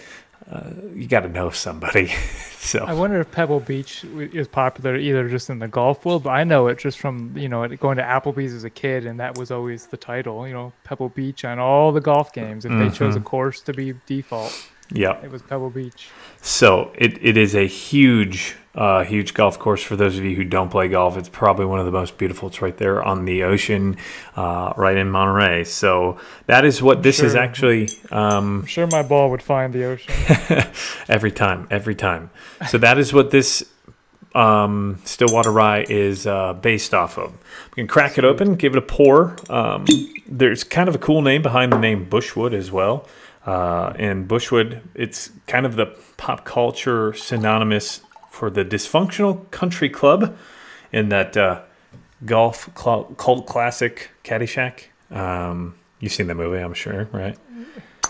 uh, 0.51 0.69
you 0.93 1.07
got 1.07 1.21
to 1.21 1.29
know 1.29 1.49
somebody. 1.49 2.07
so 2.59 2.83
I 2.85 2.93
wonder 2.93 3.19
if 3.21 3.31
Pebble 3.31 3.61
Beach 3.61 4.03
is 4.03 4.47
popular 4.47 4.95
either 4.97 5.29
just 5.29 5.49
in 5.49 5.59
the 5.59 5.67
golf 5.67 6.05
world, 6.05 6.23
but 6.23 6.31
I 6.31 6.43
know 6.43 6.67
it 6.67 6.77
just 6.77 6.99
from 6.99 7.35
you 7.37 7.47
know 7.49 7.67
going 7.77 7.97
to 7.97 8.03
Applebee's 8.03 8.53
as 8.53 8.63
a 8.63 8.69
kid, 8.69 9.05
and 9.05 9.19
that 9.19 9.37
was 9.37 9.49
always 9.49 9.87
the 9.87 9.97
title. 9.97 10.45
You 10.47 10.53
know, 10.53 10.73
Pebble 10.83 11.09
Beach 11.09 11.45
on 11.45 11.57
all 11.57 11.91
the 11.91 12.01
golf 12.01 12.33
games. 12.33 12.65
If 12.65 12.71
they 12.71 12.89
chose 12.89 13.15
a 13.15 13.19
Mm-hmm. 13.19 13.27
course 13.27 13.61
to 13.61 13.73
be 13.73 13.93
default, 14.05 14.69
yeah. 14.91 15.21
it 15.23 15.31
was 15.31 15.41
Pebble 15.41 15.69
Beach. 15.69 16.09
So 16.41 16.91
it, 16.95 17.17
it 17.23 17.37
is 17.37 17.55
a 17.55 17.65
huge, 17.67 18.55
uh, 18.73 19.03
huge 19.03 19.33
golf 19.33 19.59
course 19.59 19.83
for 19.83 19.95
those 19.95 20.17
of 20.17 20.23
you 20.23 20.35
who 20.35 20.43
don't 20.43 20.69
play 20.69 20.87
golf. 20.87 21.17
It's 21.17 21.29
probably 21.29 21.65
one 21.65 21.79
of 21.79 21.85
the 21.85 21.91
most 21.91 22.17
beautiful. 22.17 22.47
It's 22.47 22.61
right 22.61 22.75
there 22.77 23.03
on 23.03 23.25
the 23.25 23.43
ocean, 23.43 23.97
uh, 24.35 24.73
right 24.77 24.95
in 24.95 25.09
Monterey. 25.09 25.65
So 25.65 26.19
that 26.45 26.63
is 26.63 26.81
what 26.81 27.03
this 27.03 27.19
is 27.19 27.35
actually 27.35 27.89
um, 28.11 28.61
I'm 28.61 28.65
sure 28.65 28.87
my 28.87 29.03
ball 29.03 29.29
would 29.31 29.43
find 29.43 29.73
the 29.73 29.85
ocean. 29.85 30.13
every 31.09 31.31
time, 31.31 31.67
every 31.69 31.95
time. 31.95 32.29
So 32.69 32.77
that 32.77 32.97
is 32.97 33.13
what 33.13 33.31
this 33.31 33.63
um, 34.33 35.01
Stillwater 35.03 35.51
Rye 35.51 35.85
is 35.89 36.25
uh, 36.25 36.53
based 36.53 36.93
off 36.93 37.17
of. 37.17 37.31
We 37.75 37.81
can 37.81 37.87
crack 37.87 38.17
it 38.17 38.23
open, 38.23 38.55
give 38.55 38.73
it 38.73 38.77
a 38.77 38.81
pour. 38.81 39.35
Um, 39.49 39.85
there's 40.27 40.63
kind 40.63 40.87
of 40.87 40.95
a 40.95 40.99
cool 40.99 41.21
name 41.21 41.41
behind 41.41 41.73
the 41.73 41.79
name 41.79 42.05
Bushwood 42.09 42.53
as 42.53 42.71
well. 42.71 43.07
Uh, 43.45 43.93
and 43.97 44.27
Bushwood, 44.27 44.81
it's 44.93 45.31
kind 45.47 45.65
of 45.65 45.75
the 45.75 45.87
pop 46.17 46.45
culture 46.45 47.13
synonymous 47.13 48.01
for 48.41 48.49
the 48.49 48.65
dysfunctional 48.65 49.51
country 49.51 49.87
club 49.87 50.35
in 50.91 51.09
that 51.09 51.37
uh, 51.37 51.61
golf 52.25 52.71
cl- 52.75 53.03
cult 53.15 53.45
classic 53.45 54.09
Caddyshack. 54.23 54.85
Um, 55.11 55.75
you've 55.99 56.11
seen 56.11 56.25
the 56.25 56.33
movie, 56.33 56.57
I'm 56.57 56.73
sure, 56.73 57.07
right? 57.11 57.37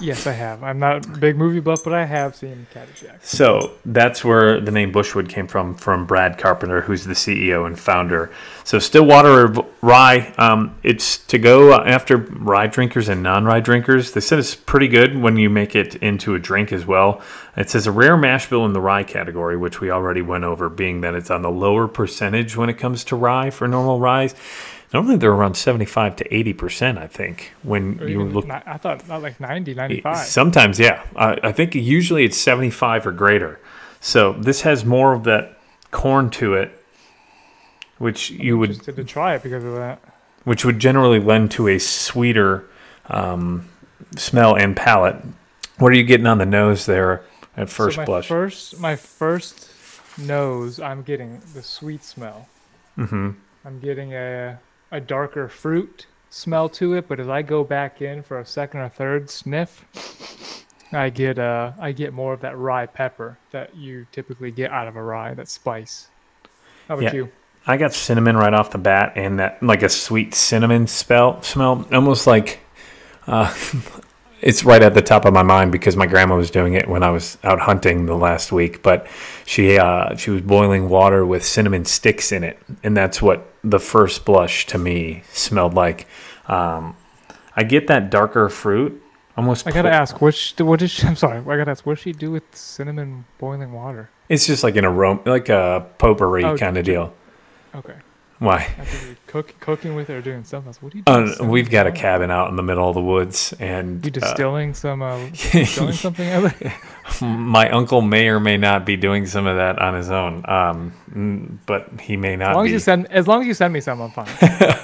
Yes, 0.01 0.25
I 0.25 0.31
have. 0.31 0.63
I'm 0.63 0.79
not 0.79 1.05
a 1.05 1.09
big 1.19 1.37
movie 1.37 1.59
buff, 1.59 1.83
but 1.83 1.93
I 1.93 2.05
have 2.05 2.35
seen 2.35 2.65
Caddyshack. 2.73 3.23
So 3.23 3.73
that's 3.85 4.25
where 4.25 4.59
the 4.59 4.71
name 4.71 4.91
Bushwood 4.91 5.29
came 5.29 5.47
from, 5.47 5.75
from 5.75 6.07
Brad 6.07 6.39
Carpenter, 6.39 6.81
who's 6.81 7.05
the 7.05 7.13
CEO 7.13 7.67
and 7.67 7.79
founder. 7.79 8.31
So 8.63 8.79
Stillwater 8.79 9.53
Rye, 9.81 10.33
um, 10.37 10.75
it's 10.81 11.17
to 11.27 11.37
go 11.37 11.73
after 11.73 12.17
rye 12.17 12.67
drinkers 12.67 13.09
and 13.09 13.21
non-rye 13.21 13.59
drinkers. 13.59 14.11
They 14.11 14.21
said 14.21 14.39
it's 14.39 14.55
pretty 14.55 14.87
good 14.87 15.15
when 15.17 15.37
you 15.37 15.49
make 15.49 15.75
it 15.75 15.95
into 15.95 16.33
a 16.33 16.39
drink 16.39 16.71
as 16.71 16.85
well. 16.85 17.21
It 17.55 17.69
says 17.69 17.85
a 17.85 17.91
rare 17.91 18.17
mash 18.17 18.49
bill 18.49 18.65
in 18.65 18.73
the 18.73 18.81
rye 18.81 19.03
category, 19.03 19.55
which 19.55 19.81
we 19.81 19.91
already 19.91 20.21
went 20.21 20.45
over, 20.45 20.67
being 20.67 21.01
that 21.01 21.13
it's 21.13 21.29
on 21.29 21.43
the 21.43 21.51
lower 21.51 21.87
percentage 21.87 22.57
when 22.57 22.69
it 22.69 22.75
comes 22.75 23.03
to 23.05 23.15
rye 23.15 23.51
for 23.51 23.67
normal 23.67 23.99
rye. 23.99 24.29
Normally 24.93 25.15
they're 25.15 25.31
around 25.31 25.55
75 25.55 26.17
to 26.17 26.29
80%, 26.29 26.97
I 26.97 27.07
think, 27.07 27.53
when 27.63 27.99
Or 28.01 28.07
you 28.07 28.23
look 28.23 28.49
I 28.49 28.77
thought 28.77 29.07
not 29.07 29.21
like 29.21 29.39
90, 29.39 29.73
95. 29.73 30.17
Sometimes, 30.17 30.79
yeah. 30.79 31.03
I, 31.15 31.39
I 31.43 31.51
think 31.53 31.75
usually 31.75 32.25
it's 32.25 32.37
75 32.37 33.07
or 33.07 33.11
greater. 33.13 33.59
So 34.01 34.33
this 34.33 34.61
has 34.61 34.83
more 34.83 35.13
of 35.13 35.23
that 35.23 35.57
corn 35.91 36.29
to 36.31 36.55
it, 36.55 36.77
which 37.99 38.31
you 38.31 38.57
would, 38.57 38.81
to 38.83 39.03
try 39.03 39.35
it 39.35 39.43
because 39.43 39.63
of 39.63 39.75
that. 39.75 40.01
which 40.43 40.65
would 40.65 40.79
generally 40.79 41.19
lend 41.19 41.51
to 41.51 41.67
a 41.69 41.79
sweeter 41.79 42.65
um, 43.09 43.69
smell 44.17 44.55
and 44.55 44.75
palate. 44.75 45.17
What 45.77 45.93
are 45.93 45.95
you 45.95 46.03
getting 46.03 46.27
on 46.27 46.37
the 46.37 46.45
nose 46.45 46.85
there 46.85 47.23
at 47.55 47.69
first 47.69 47.95
so 47.95 48.01
my 48.01 48.05
blush? 48.05 48.27
First, 48.27 48.79
my 48.79 48.95
first 48.97 49.69
nose, 50.17 50.79
I'm 50.81 51.01
getting 51.03 51.41
the 51.53 51.63
sweet 51.63 52.03
smell. 52.03 52.49
Mm-hmm. 52.97 53.31
I'm 53.63 53.79
getting 53.79 54.13
a 54.13 54.59
a 54.91 54.99
darker 54.99 55.47
fruit 55.47 56.07
smell 56.29 56.69
to 56.69 56.93
it, 56.93 57.07
but 57.07 57.19
as 57.19 57.27
I 57.27 57.41
go 57.41 57.63
back 57.63 58.01
in 58.01 58.23
for 58.23 58.39
a 58.39 58.45
second 58.45 58.79
or 58.81 58.89
third 58.89 59.29
sniff, 59.29 59.85
I 60.93 61.09
get 61.09 61.39
uh 61.39 61.71
I 61.79 61.91
get 61.93 62.13
more 62.13 62.33
of 62.33 62.41
that 62.41 62.57
rye 62.57 62.85
pepper 62.85 63.37
that 63.51 63.75
you 63.75 64.05
typically 64.11 64.51
get 64.51 64.71
out 64.71 64.87
of 64.87 64.95
a 64.95 65.03
rye, 65.03 65.33
that 65.33 65.47
spice. 65.47 66.07
How 66.87 66.95
about 66.95 67.03
Yeah. 67.05 67.13
you? 67.13 67.31
I 67.67 67.77
got 67.77 67.93
cinnamon 67.93 68.35
right 68.37 68.53
off 68.53 68.71
the 68.71 68.77
bat, 68.79 69.13
and 69.15 69.39
that 69.39 69.61
like 69.61 69.83
a 69.83 69.89
sweet 69.89 70.33
cinnamon 70.33 70.87
spell 70.87 71.41
smell, 71.43 71.87
almost 71.91 72.25
like 72.27 72.59
uh, 73.27 73.53
it's 74.41 74.63
right 74.63 74.81
at 74.81 74.93
the 74.93 75.01
top 75.01 75.25
of 75.25 75.33
my 75.33 75.43
mind 75.43 75.71
because 75.71 75.95
my 75.95 76.05
grandma 76.07 76.35
was 76.35 76.51
doing 76.51 76.73
it 76.73 76.87
when 76.87 77.03
I 77.03 77.09
was 77.09 77.37
out 77.43 77.59
hunting 77.59 78.05
the 78.05 78.15
last 78.15 78.51
week. 78.51 78.81
But 78.83 79.07
she 79.45 79.77
uh, 79.77 80.15
she 80.15 80.31
was 80.31 80.41
boiling 80.41 80.89
water 80.89 81.25
with 81.25 81.45
cinnamon 81.45 81.85
sticks 81.85 82.31
in 82.31 82.43
it, 82.43 82.57
and 82.83 82.95
that's 82.97 83.21
what 83.21 83.47
the 83.63 83.79
first 83.79 84.25
blush 84.25 84.65
to 84.67 84.77
me 84.77 85.23
smelled 85.31 85.73
like. 85.73 86.07
Um, 86.47 86.95
I 87.55 87.63
get 87.63 87.87
that 87.87 88.09
darker 88.09 88.49
fruit, 88.49 89.01
almost. 89.37 89.67
I 89.67 89.71
gotta 89.71 89.89
pl- 89.89 89.97
ask, 89.97 90.21
what 90.21 90.33
sh- 90.33 90.59
what 90.59 90.79
did 90.79 90.89
she, 90.89 91.05
I'm 91.07 91.15
sorry, 91.15 91.39
I 91.39 91.57
gotta 91.57 91.71
ask, 91.71 91.85
what 91.85 91.95
does 91.95 92.03
she 92.03 92.11
do 92.13 92.31
with 92.31 92.43
cinnamon 92.55 93.25
boiling 93.37 93.71
water? 93.73 94.09
It's 94.29 94.47
just 94.47 94.63
like 94.63 94.75
an 94.77 94.85
aroma, 94.85 95.21
like 95.25 95.49
a 95.49 95.85
potpourri 95.97 96.43
Oh, 96.45 96.57
kind 96.57 96.77
of 96.77 96.85
deal. 96.85 97.13
Okay, 97.75 97.95
Why? 98.41 98.55
I 98.55 98.85
think 98.85 99.05
you're 99.05 99.15
cook, 99.27 99.53
cooking 99.59 99.93
with 99.93 100.09
it 100.09 100.13
or 100.13 100.21
doing 100.23 100.43
something 100.43 100.69
else. 100.69 100.81
What 100.81 100.93
do 100.93 100.97
you 100.97 101.03
do? 101.03 101.13
with 101.13 101.41
Uh, 101.41 101.45
we've 101.45 101.69
got 101.69 101.85
a 101.85 101.91
cabin 101.91 102.31
out 102.31 102.49
in 102.49 102.55
the 102.55 102.63
middle 102.63 102.89
of 102.89 102.95
the 102.95 103.01
woods, 103.01 103.53
and 103.59 104.03
You 104.03 104.09
uh, 104.09 104.13
distilling 104.13 104.73
some 104.73 105.03
uh, 105.03 105.27
distilling 105.29 105.93
something 105.93 106.27
out 106.27 106.45
of 106.45 106.59
it? 106.59 106.73
my 107.21 107.69
uncle 107.69 108.01
may 108.01 108.29
or 108.29 108.39
may 108.39 108.57
not 108.57 108.83
be 108.83 108.97
doing 108.97 109.27
some 109.27 109.45
of 109.45 109.57
that 109.57 109.77
on 109.77 109.93
his 109.93 110.09
own, 110.09 110.43
um, 110.49 111.59
but 111.67 111.87
he 112.01 112.17
may 112.17 112.35
not. 112.35 112.49
As 112.49 112.55
long 112.55 112.65
as 112.65 112.71
you 112.71 112.79
send, 112.79 113.11
as 113.11 113.27
long 113.27 113.41
as 113.41 113.47
you 113.47 113.53
send 113.53 113.73
me 113.75 113.79
some, 113.79 114.01
I'm 114.01 114.09
fine. 114.09 114.27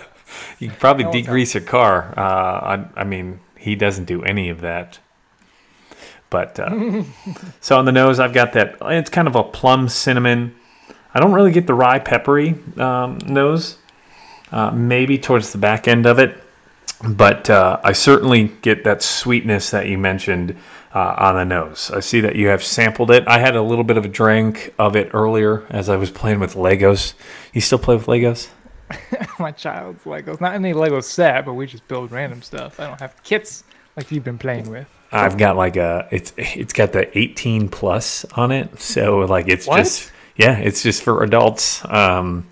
you 0.60 0.70
could 0.70 0.80
probably 0.80 1.06
No, 1.06 1.10
degrease 1.10 1.56
a 1.56 1.62
car. 1.62 2.14
Uh, 2.16 2.78
I, 2.78 2.86
I 2.96 3.04
mean, 3.06 3.40
he 3.58 3.76
doesn't 3.76 4.06
do 4.06 4.22
any 4.22 4.50
of 4.50 4.62
that. 4.62 5.00
But 6.30 6.60
uh, 6.60 7.04
so 7.60 7.80
on 7.80 7.86
the 7.86 7.92
nose, 7.92 8.20
I've 8.20 8.34
got 8.34 8.54
that. 8.54 8.78
It's 8.82 9.10
kind 9.10 9.28
of 9.28 9.36
a 9.36 9.44
plum 9.44 9.90
cinnamon. 9.90 10.54
I 11.14 11.20
don't 11.20 11.34
really 11.34 11.52
get 11.52 11.68
the 11.68 11.74
rye 11.74 12.00
peppery 12.00 12.56
um, 12.78 13.18
nose. 13.26 13.78
Uh, 14.52 14.72
maybe 14.72 15.18
towards 15.18 15.52
the 15.52 15.58
back 15.58 15.90
end 15.90 16.06
of 16.06 16.20
it, 16.20 16.42
but 17.04 17.50
uh, 17.50 17.82
I 17.84 17.92
certainly 17.92 18.46
get 18.62 18.86
that 18.86 19.02
sweetness 19.02 19.72
that 19.72 19.88
you 19.88 19.98
mentioned 19.98 20.56
uh, 20.96 21.16
on 21.18 21.36
the 21.36 21.44
nose. 21.44 21.92
I 21.92 22.00
see 22.00 22.22
that 22.22 22.38
you 22.38 22.48
have 22.48 22.64
sampled 22.64 23.12
it. 23.12 23.28
I 23.28 23.40
had 23.40 23.58
a 23.58 23.62
little 23.62 23.84
bit 23.84 23.98
of 23.98 24.06
a 24.06 24.08
drink 24.08 24.74
of 24.80 24.96
it 24.96 25.10
earlier 25.14 25.66
as 25.70 25.90
I 25.90 25.98
was 25.98 26.10
playing 26.12 26.40
with 26.40 26.54
Legos. 26.56 27.14
You 27.52 27.60
still 27.60 27.78
play 27.78 27.98
with 27.98 28.06
Legos? 28.06 28.48
my 29.40 29.52
child's 29.52 30.06
Legos. 30.06 30.40
Not 30.40 30.54
any 30.56 30.72
Lego 30.72 31.02
set, 31.02 31.46
but 31.46 31.54
we 31.54 31.68
just 31.68 31.86
build 31.90 32.12
random 32.12 32.42
stuff. 32.42 32.80
I 32.80 32.88
don't 32.88 33.02
have 33.02 33.22
kits 33.24 33.66
like 33.98 34.10
you've 34.14 34.24
been 34.24 34.38
playing 34.38 34.72
with. 34.72 34.88
I've 35.12 35.38
got 35.38 35.58
like 35.58 35.76
a 35.76 36.08
it's 36.12 36.32
it's 36.38 36.72
got 36.74 36.94
the 36.94 37.18
18 37.18 37.68
plus 37.70 38.26
on 38.36 38.52
it, 38.52 38.80
so 38.80 39.20
like 39.20 39.50
it's 39.50 39.68
What? 39.68 39.78
just 39.80 40.12
yeah, 40.38 40.58
it's 40.58 40.84
just 40.84 41.04
for 41.04 41.24
adults. 41.24 41.84
Um, 41.86 42.48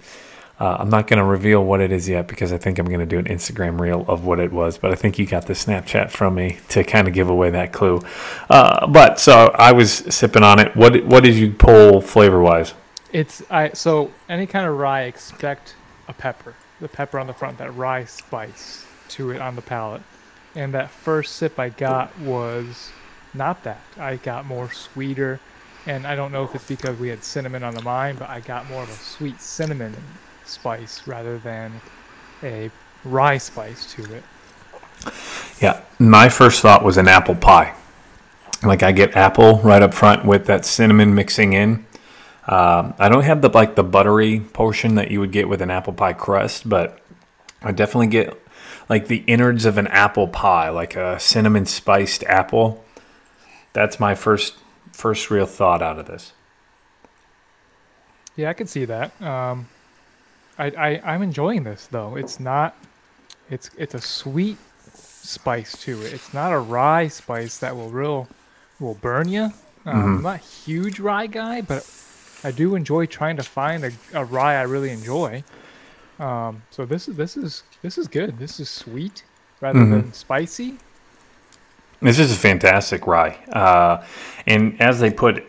uh, 0.59 0.77
I'm 0.79 0.89
not 0.89 1.07
going 1.07 1.17
to 1.17 1.25
reveal 1.25 1.63
what 1.63 1.81
it 1.81 1.91
is 1.91 2.07
yet 2.07 2.27
because 2.27 2.53
I 2.53 2.57
think 2.57 2.79
I'm 2.79 2.85
going 2.85 3.01
to 3.01 3.05
do 3.05 3.19
an 3.19 3.25
Instagram 3.25 3.79
reel 3.79 4.05
of 4.07 4.25
what 4.25 4.39
it 4.39 4.53
was. 4.53 4.77
But 4.77 4.91
I 4.91 4.95
think 4.95 5.19
you 5.19 5.25
got 5.25 5.47
the 5.47 5.53
Snapchat 5.53 6.11
from 6.11 6.35
me 6.35 6.59
to 6.69 6.83
kind 6.83 7.07
of 7.07 7.13
give 7.13 7.29
away 7.29 7.49
that 7.49 7.73
clue. 7.73 8.01
Uh, 8.49 8.87
but 8.87 9.19
so 9.19 9.51
I 9.55 9.73
was 9.73 9.91
sipping 9.91 10.43
on 10.43 10.59
it. 10.59 10.75
What 10.75 11.05
what 11.05 11.23
did 11.23 11.35
you 11.35 11.51
pull 11.51 11.99
flavor 11.99 12.41
wise? 12.41 12.73
It's 13.11 13.43
I 13.51 13.71
so 13.73 14.11
any 14.29 14.47
kind 14.47 14.65
of 14.65 14.77
rye 14.77 15.03
expect 15.03 15.75
a 16.07 16.13
pepper. 16.13 16.55
The 16.79 16.87
pepper 16.87 17.19
on 17.19 17.27
the 17.27 17.33
front, 17.33 17.57
that 17.57 17.75
rye 17.75 18.05
spice 18.05 18.85
to 19.09 19.31
it 19.31 19.41
on 19.41 19.55
the 19.55 19.61
palate. 19.61 20.01
And 20.55 20.73
that 20.73 20.89
first 20.89 21.35
sip 21.35 21.59
I 21.59 21.67
got 21.67 22.17
was 22.19 22.91
not 23.33 23.63
that. 23.63 23.81
I 23.97 24.15
got 24.15 24.45
more 24.45 24.71
sweeter 24.71 25.41
and 25.85 26.07
I 26.07 26.15
don't 26.15 26.31
know 26.31 26.43
if 26.43 26.55
it's 26.55 26.67
because 26.67 26.97
we 26.99 27.09
had 27.09 27.23
cinnamon 27.23 27.63
on 27.63 27.75
the 27.75 27.81
mind, 27.81 28.19
but 28.19 28.29
I 28.29 28.39
got 28.39 28.69
more 28.69 28.83
of 28.83 28.89
a 28.89 28.93
sweet 28.93 29.39
cinnamon 29.39 29.95
spice 30.45 31.07
rather 31.07 31.37
than 31.37 31.81
a 32.43 32.71
rye 33.03 33.37
spice 33.37 33.93
to 33.93 34.03
it. 34.13 34.23
Yeah, 35.59 35.81
my 35.99 36.29
first 36.29 36.61
thought 36.61 36.83
was 36.83 36.97
an 36.97 37.07
apple 37.07 37.35
pie. 37.35 37.75
Like 38.63 38.83
I 38.83 38.91
get 38.91 39.15
apple 39.15 39.59
right 39.59 39.81
up 39.81 39.93
front 39.93 40.25
with 40.25 40.45
that 40.47 40.65
cinnamon 40.65 41.13
mixing 41.13 41.53
in. 41.53 41.85
Um, 42.47 42.93
I 42.99 43.09
don't 43.09 43.23
have 43.23 43.41
the 43.41 43.49
like 43.49 43.75
the 43.75 43.83
buttery 43.83 44.39
portion 44.39 44.95
that 44.95 45.11
you 45.11 45.19
would 45.19 45.31
get 45.31 45.49
with 45.49 45.61
an 45.61 45.71
apple 45.71 45.93
pie 45.93 46.13
crust, 46.13 46.67
but 46.67 46.99
I 47.61 47.71
definitely 47.71 48.07
get 48.07 48.39
like 48.89 49.07
the 49.07 49.23
innards 49.27 49.65
of 49.65 49.77
an 49.77 49.87
apple 49.87 50.27
pie, 50.27 50.69
like 50.69 50.95
a 50.95 51.19
cinnamon 51.19 51.65
spiced 51.65 52.23
apple. 52.23 52.83
That's 53.73 53.99
my 53.99 54.15
first 54.15 54.55
first 54.95 55.29
real 55.29 55.45
thought 55.45 55.81
out 55.81 55.99
of 55.99 56.05
this. 56.07 56.31
Yeah, 58.35 58.49
I 58.49 58.53
could 58.53 58.69
see 58.69 58.85
that. 58.85 59.19
Um, 59.21 59.67
I, 60.57 60.65
I 60.67 61.13
I'm 61.13 61.21
enjoying 61.21 61.63
this 61.63 61.87
though. 61.87 62.15
It's 62.15 62.39
not. 62.39 62.75
It's 63.49 63.69
it's 63.77 63.93
a 63.93 64.01
sweet 64.01 64.57
spice 64.93 65.77
to 65.83 66.01
it. 66.01 66.13
It's 66.13 66.33
not 66.33 66.51
a 66.53 66.59
rye 66.59 67.07
spice 67.07 67.57
that 67.59 67.75
will 67.75 67.89
real 67.89 68.27
will 68.79 68.95
burn 68.95 69.29
you. 69.29 69.51
Um, 69.85 70.17
I'm 70.17 70.21
not 70.23 70.35
a 70.35 70.43
huge 70.43 70.99
rye 70.99 71.27
guy, 71.27 71.61
but 71.61 71.85
I 72.43 72.51
do 72.51 72.75
enjoy 72.75 73.05
trying 73.05 73.37
to 73.37 73.43
find 73.43 73.85
a, 73.85 73.91
a 74.13 74.23
rye 74.25 74.55
I 74.55 74.63
really 74.63 74.89
enjoy. 74.91 75.43
Um, 76.19 76.63
so 76.71 76.85
this 76.85 77.07
is 77.07 77.15
this 77.15 77.37
is 77.37 77.63
this 77.81 77.97
is 77.97 78.07
good. 78.07 78.37
This 78.39 78.59
is 78.59 78.69
sweet 78.69 79.23
rather 79.61 79.79
Mhm. 79.79 79.91
than 79.91 80.13
spicy. 80.13 80.77
This 82.01 82.19
is 82.19 82.31
a 82.31 82.35
fantastic 82.35 83.07
rye. 83.07 83.35
Uh, 83.51 84.03
and 84.45 84.79
as 84.81 84.99
they 84.99 85.11
put, 85.11 85.43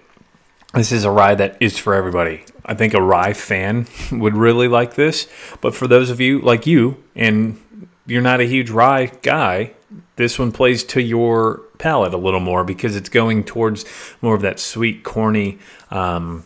this 0.75 0.93
is 0.93 1.05
a 1.05 1.11
rye 1.11 1.35
that 1.35 1.57
is 1.61 1.79
for 1.79 1.95
everybody. 1.95 2.45
I 2.65 2.75
think 2.75 2.95
a 2.95 3.03
rye 3.03 3.33
fan 3.33 3.87
would 4.13 4.37
really 4.37 4.69
like 4.69 4.95
this. 4.95 5.29
But 5.61 5.75
for 5.75 5.87
those 5.87 6.11
of 6.11 6.21
you 6.21 6.41
like 6.41 6.67
you, 6.67 7.03
and 7.15 7.61
you're 8.07 8.23
not 8.23 8.41
a 8.41 8.45
huge 8.45 8.71
rye 8.71 9.07
guy, 9.23 9.73
this 10.17 10.39
one 10.39 10.53
plays 10.53 10.83
to 10.85 11.01
your 11.01 11.63
palate 11.79 12.15
a 12.15 12.19
little 12.19 12.41
more 12.41 12.65
because 12.65 12.97
it's 12.97 13.09
going 13.09 13.45
towards 13.45 13.85
more 14.23 14.35
of 14.35 14.43
that 14.43 14.59
sweet, 14.59 15.05
corny, 15.05 15.59
um, 15.91 16.45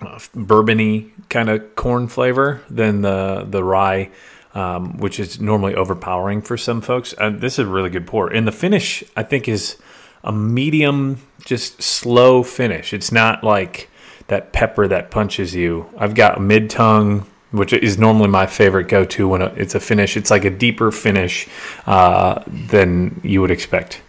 uh, 0.00 0.18
bourbony 0.34 1.10
kind 1.28 1.48
of 1.48 1.74
corn 1.76 2.08
flavor 2.08 2.62
than 2.68 3.02
the 3.02 3.46
the 3.48 3.62
rye, 3.62 4.10
um, 4.54 4.98
which 4.98 5.18
is 5.18 5.40
normally 5.40 5.74
overpowering 5.74 6.42
for 6.42 6.56
some 6.56 6.80
folks. 6.80 7.14
Uh, 7.18 7.30
this 7.30 7.54
is 7.54 7.60
a 7.60 7.66
really 7.66 7.90
good 7.90 8.06
pour, 8.06 8.28
and 8.28 8.46
the 8.46 8.52
finish 8.52 9.04
I 9.16 9.22
think 9.22 9.48
is 9.48 9.76
a 10.24 10.32
medium, 10.32 11.20
just 11.44 11.82
slow 11.82 12.42
finish. 12.42 12.92
It's 12.92 13.10
not 13.12 13.42
like 13.42 13.88
that 14.28 14.52
pepper 14.52 14.86
that 14.88 15.10
punches 15.10 15.54
you. 15.54 15.86
I've 15.98 16.14
got 16.14 16.38
a 16.38 16.40
mid 16.40 16.70
tongue, 16.70 17.26
which 17.50 17.72
is 17.72 17.98
normally 17.98 18.28
my 18.28 18.46
favorite 18.46 18.88
go 18.88 19.04
to 19.04 19.28
when 19.28 19.42
it's 19.42 19.74
a 19.74 19.80
finish. 19.80 20.16
It's 20.16 20.30
like 20.30 20.44
a 20.44 20.50
deeper 20.50 20.90
finish 20.92 21.48
uh, 21.86 22.42
than 22.46 23.20
you 23.24 23.40
would 23.40 23.50
expect. 23.50 24.00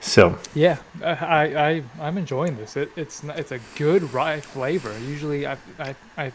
So 0.00 0.36
yeah, 0.54 0.78
I, 1.02 1.14
I 1.14 1.82
I'm 2.00 2.18
enjoying 2.18 2.56
this. 2.56 2.76
It, 2.76 2.90
it's 2.96 3.22
it's 3.24 3.52
a 3.52 3.60
good 3.76 4.12
rye 4.12 4.40
flavor. 4.40 4.92
Usually 4.98 5.46
I, 5.46 5.56
I 5.78 5.94
I 6.18 6.32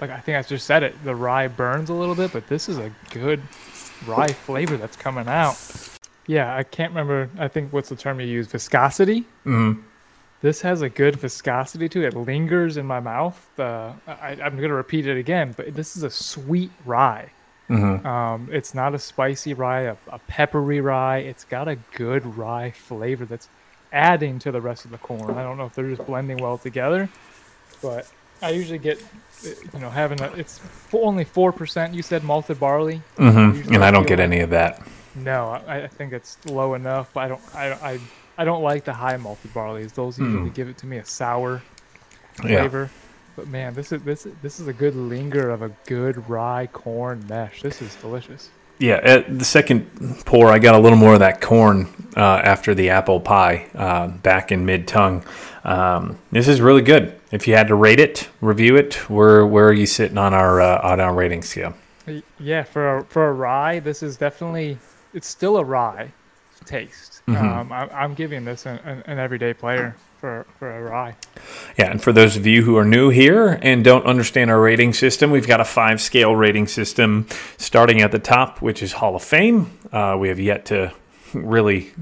like 0.00 0.10
I 0.10 0.18
think 0.20 0.38
I 0.38 0.42
just 0.42 0.66
said 0.66 0.82
it. 0.82 0.94
The 1.04 1.14
rye 1.14 1.48
burns 1.48 1.90
a 1.90 1.94
little 1.94 2.14
bit, 2.14 2.32
but 2.32 2.46
this 2.48 2.68
is 2.68 2.78
a 2.78 2.92
good 3.10 3.40
rye 4.06 4.32
flavor 4.32 4.76
that's 4.76 4.96
coming 4.96 5.28
out. 5.28 5.58
Yeah, 6.26 6.56
I 6.56 6.62
can't 6.62 6.92
remember. 6.92 7.28
I 7.38 7.48
think 7.48 7.72
what's 7.72 7.88
the 7.88 7.96
term 7.96 8.20
you 8.20 8.26
use? 8.26 8.46
Viscosity. 8.46 9.22
Mm-hmm. 9.44 9.80
This 10.42 10.62
has 10.62 10.80
a 10.80 10.88
good 10.88 11.16
viscosity 11.16 11.88
to 11.90 12.04
it. 12.04 12.14
It 12.14 12.16
lingers 12.16 12.78
in 12.78 12.86
my 12.86 13.00
mouth. 13.00 13.48
Uh, 13.58 13.92
I, 14.06 14.32
am 14.40 14.56
going 14.56 14.68
to 14.70 14.74
repeat 14.74 15.06
it 15.06 15.18
again, 15.18 15.52
but 15.54 15.74
this 15.74 15.96
is 15.96 16.02
a 16.02 16.10
sweet 16.10 16.70
rye. 16.86 17.30
Mm-hmm. 17.68 18.06
Um, 18.06 18.48
it's 18.50 18.74
not 18.74 18.94
a 18.94 18.98
spicy 18.98 19.54
rye, 19.54 19.82
a, 19.82 19.96
a, 20.08 20.18
peppery 20.26 20.80
rye. 20.80 21.18
It's 21.18 21.44
got 21.44 21.68
a 21.68 21.76
good 21.94 22.38
rye 22.38 22.70
flavor 22.70 23.26
that's 23.26 23.48
adding 23.92 24.38
to 24.40 24.50
the 24.50 24.60
rest 24.60 24.84
of 24.84 24.90
the 24.90 24.98
corn. 24.98 25.36
I 25.36 25.42
don't 25.42 25.58
know 25.58 25.66
if 25.66 25.74
they're 25.74 25.90
just 25.90 26.06
blending 26.06 26.38
well 26.38 26.58
together, 26.58 27.08
but 27.82 28.10
I 28.42 28.50
usually 28.50 28.78
get, 28.78 29.02
you 29.44 29.80
know, 29.80 29.90
having 29.90 30.20
a, 30.20 30.32
it's 30.32 30.60
only 30.92 31.24
4%. 31.24 31.94
You 31.94 32.02
said 32.02 32.24
malted 32.24 32.60
barley. 32.60 33.02
Mm-hmm. 33.16 33.74
And 33.74 33.84
I 33.84 33.90
don't 33.90 34.06
get 34.06 34.20
any 34.20 34.40
of 34.40 34.50
that. 34.50 34.82
No, 35.14 35.60
I, 35.66 35.84
I, 35.84 35.86
think 35.88 36.12
it's 36.12 36.38
low 36.46 36.74
enough, 36.74 37.12
but 37.12 37.20
I 37.20 37.28
don't, 37.28 37.54
I, 37.54 37.72
I, 37.72 38.00
I 38.38 38.44
don't 38.44 38.62
like 38.62 38.84
the 38.84 38.92
high 38.92 39.16
malted 39.16 39.52
barleys. 39.52 39.92
Those 39.92 40.18
usually 40.18 40.50
mm. 40.50 40.54
give 40.54 40.68
it 40.68 40.78
to 40.78 40.86
me 40.86 40.98
a 40.98 41.04
sour 41.04 41.62
flavor. 42.34 42.82
Yeah. 42.82 43.00
But 43.36 43.48
man, 43.48 43.74
this 43.74 43.92
is 43.92 44.02
this 44.02 44.26
this 44.42 44.60
is 44.60 44.66
a 44.66 44.72
good 44.72 44.94
linger 44.94 45.50
of 45.50 45.62
a 45.62 45.70
good 45.86 46.28
rye 46.28 46.68
corn 46.72 47.24
mesh. 47.28 47.62
This 47.62 47.80
is 47.82 47.94
delicious. 47.96 48.50
Yeah, 48.78 49.00
at 49.02 49.38
the 49.38 49.44
second 49.44 50.24
pour, 50.24 50.48
I 50.48 50.58
got 50.58 50.74
a 50.74 50.78
little 50.78 50.96
more 50.96 51.12
of 51.12 51.20
that 51.20 51.42
corn 51.42 51.86
uh, 52.16 52.20
after 52.20 52.74
the 52.74 52.90
apple 52.90 53.20
pie 53.20 53.68
uh, 53.74 54.08
back 54.08 54.52
in 54.52 54.64
mid 54.64 54.88
tongue. 54.88 55.22
Um, 55.64 56.18
this 56.32 56.48
is 56.48 56.62
really 56.62 56.80
good. 56.80 57.19
If 57.30 57.46
you 57.46 57.54
had 57.54 57.68
to 57.68 57.74
rate 57.74 58.00
it, 58.00 58.28
review 58.40 58.76
it, 58.76 58.94
where 59.08 59.46
where 59.46 59.68
are 59.68 59.72
you 59.72 59.86
sitting 59.86 60.18
on 60.18 60.34
our 60.34 60.60
uh, 60.60 60.80
on 60.82 61.00
our 61.00 61.14
rating 61.14 61.42
scale? 61.42 61.74
Yeah, 62.38 62.64
for 62.64 62.98
a, 62.98 63.04
for 63.04 63.28
a 63.28 63.32
rye, 63.32 63.78
this 63.78 64.02
is 64.02 64.16
definitely 64.16 64.78
it's 65.14 65.28
still 65.28 65.56
a 65.58 65.64
rye 65.64 66.12
taste. 66.64 67.22
Mm-hmm. 67.26 67.46
Um, 67.46 67.72
I, 67.72 68.04
am 68.04 68.14
giving 68.14 68.44
this 68.44 68.66
an, 68.66 68.78
an, 68.78 69.02
an 69.06 69.18
everyday 69.18 69.54
player 69.54 69.96
for, 70.18 70.46
for 70.58 70.70
a 70.70 70.82
rye. 70.82 71.16
Yeah, 71.78 71.90
and 71.90 72.02
for 72.02 72.12
those 72.12 72.36
of 72.36 72.46
you 72.46 72.62
who 72.62 72.76
are 72.76 72.84
new 72.84 73.08
here 73.08 73.58
and 73.62 73.82
don't 73.82 74.04
understand 74.04 74.50
our 74.50 74.60
rating 74.60 74.92
system, 74.92 75.30
we've 75.30 75.46
got 75.46 75.60
a 75.60 75.64
five 75.64 76.00
scale 76.00 76.36
rating 76.36 76.66
system 76.66 77.26
starting 77.56 78.00
at 78.00 78.12
the 78.12 78.18
top, 78.18 78.60
which 78.60 78.82
is 78.82 78.92
Hall 78.92 79.16
of 79.16 79.22
Fame. 79.22 79.78
Uh, 79.92 80.16
we 80.18 80.28
have 80.28 80.38
yet 80.40 80.66
to 80.66 80.92
really 81.34 81.92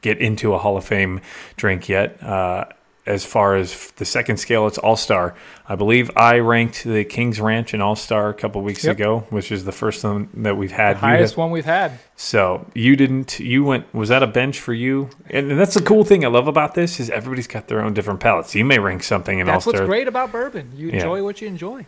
get 0.00 0.18
into 0.18 0.54
a 0.54 0.58
Hall 0.58 0.76
of 0.76 0.84
Fame 0.84 1.20
drink 1.56 1.88
yet. 1.88 2.22
Uh, 2.22 2.64
as 3.08 3.24
far 3.24 3.56
as 3.56 3.90
the 3.92 4.04
second 4.04 4.36
scale, 4.36 4.66
it's 4.66 4.76
All 4.76 4.96
Star. 4.96 5.34
I 5.66 5.76
believe 5.76 6.10
I 6.14 6.38
ranked 6.38 6.84
the 6.84 7.04
King's 7.04 7.40
Ranch 7.40 7.72
an 7.72 7.80
All 7.80 7.96
Star 7.96 8.28
a 8.28 8.34
couple 8.34 8.60
weeks 8.62 8.84
yep. 8.84 8.96
ago, 8.96 9.20
which 9.30 9.50
is 9.50 9.64
the 9.64 9.72
first 9.72 10.04
one 10.04 10.28
that 10.34 10.56
we've 10.58 10.70
had. 10.70 10.96
The 10.96 11.00
highest 11.00 11.36
one 11.36 11.50
we've 11.50 11.64
had. 11.64 11.98
So 12.16 12.70
you 12.74 12.96
didn't. 12.96 13.40
You 13.40 13.64
went. 13.64 13.92
Was 13.94 14.10
that 14.10 14.22
a 14.22 14.26
bench 14.26 14.60
for 14.60 14.74
you? 14.74 15.08
And 15.30 15.58
that's 15.58 15.74
the 15.74 15.82
cool 15.82 16.04
thing 16.04 16.24
I 16.24 16.28
love 16.28 16.48
about 16.48 16.74
this 16.74 17.00
is 17.00 17.08
everybody's 17.08 17.46
got 17.46 17.68
their 17.68 17.80
own 17.80 17.94
different 17.94 18.20
palates. 18.20 18.54
You 18.54 18.66
may 18.66 18.78
rank 18.78 19.02
something 19.02 19.38
in 19.38 19.48
All 19.48 19.60
Star. 19.60 19.72
That's 19.72 19.80
what's 19.80 19.88
great 19.88 20.06
about 20.06 20.30
bourbon. 20.30 20.72
You 20.76 20.90
enjoy 20.90 21.16
yeah. 21.16 21.22
what 21.22 21.40
you 21.40 21.48
enjoy. 21.48 21.86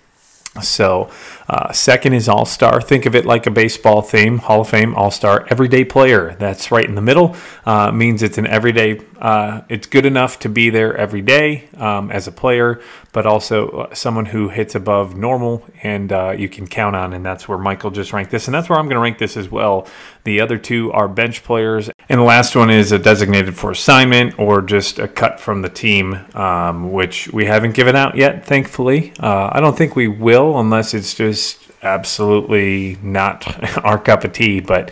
So, 0.60 1.08
uh, 1.48 1.72
second 1.72 2.14
is 2.14 2.28
All 2.28 2.44
Star. 2.44 2.80
Think 2.80 3.06
of 3.06 3.14
it 3.14 3.24
like 3.24 3.46
a 3.46 3.52
baseball 3.52 4.02
theme, 4.02 4.38
Hall 4.38 4.62
of 4.62 4.68
Fame, 4.68 4.96
All 4.96 5.12
Star, 5.12 5.46
everyday 5.48 5.84
player. 5.84 6.34
That's 6.40 6.72
right 6.72 6.84
in 6.84 6.96
the 6.96 7.00
middle. 7.00 7.36
Uh, 7.64 7.92
means 7.92 8.20
it's 8.20 8.36
an 8.36 8.48
everyday. 8.48 9.00
Uh, 9.20 9.60
it's 9.68 9.86
good 9.86 10.04
enough 10.04 10.40
to 10.40 10.48
be 10.48 10.68
there 10.68 10.96
every 10.96 11.22
day 11.22 11.68
um, 11.76 12.10
as 12.10 12.26
a 12.26 12.32
player, 12.32 12.80
but 13.12 13.26
also 13.26 13.68
uh, 13.68 13.94
someone 13.94 14.26
who 14.26 14.48
hits 14.48 14.74
above 14.74 15.16
normal 15.16 15.64
and 15.84 16.12
uh, 16.12 16.32
you 16.32 16.48
can 16.48 16.66
count 16.66 16.96
on. 16.96 17.12
And 17.12 17.24
that's 17.24 17.46
where 17.46 17.58
Michael 17.58 17.92
just 17.92 18.12
ranked 18.12 18.32
this, 18.32 18.48
and 18.48 18.54
that's 18.54 18.68
where 18.68 18.78
I'm 18.78 18.86
going 18.86 18.96
to 18.96 19.02
rank 19.02 19.18
this 19.18 19.36
as 19.36 19.48
well. 19.48 19.86
The 20.24 20.40
other 20.40 20.58
two 20.58 20.90
are 20.90 21.06
bench 21.06 21.44
players, 21.44 21.90
and 22.10 22.20
the 22.20 22.24
last 22.24 22.54
one 22.54 22.68
is 22.68 22.92
a 22.92 22.98
designated 22.98 23.56
for 23.56 23.70
assignment 23.70 24.38
or 24.38 24.60
just 24.60 24.98
a 24.98 25.08
cut 25.08 25.40
from 25.40 25.62
the 25.62 25.70
team, 25.70 26.14
um, 26.34 26.92
which 26.92 27.32
we 27.32 27.46
haven't 27.46 27.72
given 27.72 27.96
out 27.96 28.16
yet, 28.16 28.44
thankfully. 28.44 29.14
Uh, 29.18 29.48
I 29.52 29.60
don't 29.60 29.78
think 29.78 29.96
we 29.96 30.08
will 30.08 30.58
unless 30.60 30.92
it's 30.92 31.14
just 31.14 31.58
absolutely 31.82 32.98
not 33.02 33.78
our 33.84 33.98
cup 33.98 34.24
of 34.24 34.32
tea, 34.32 34.60
but. 34.60 34.90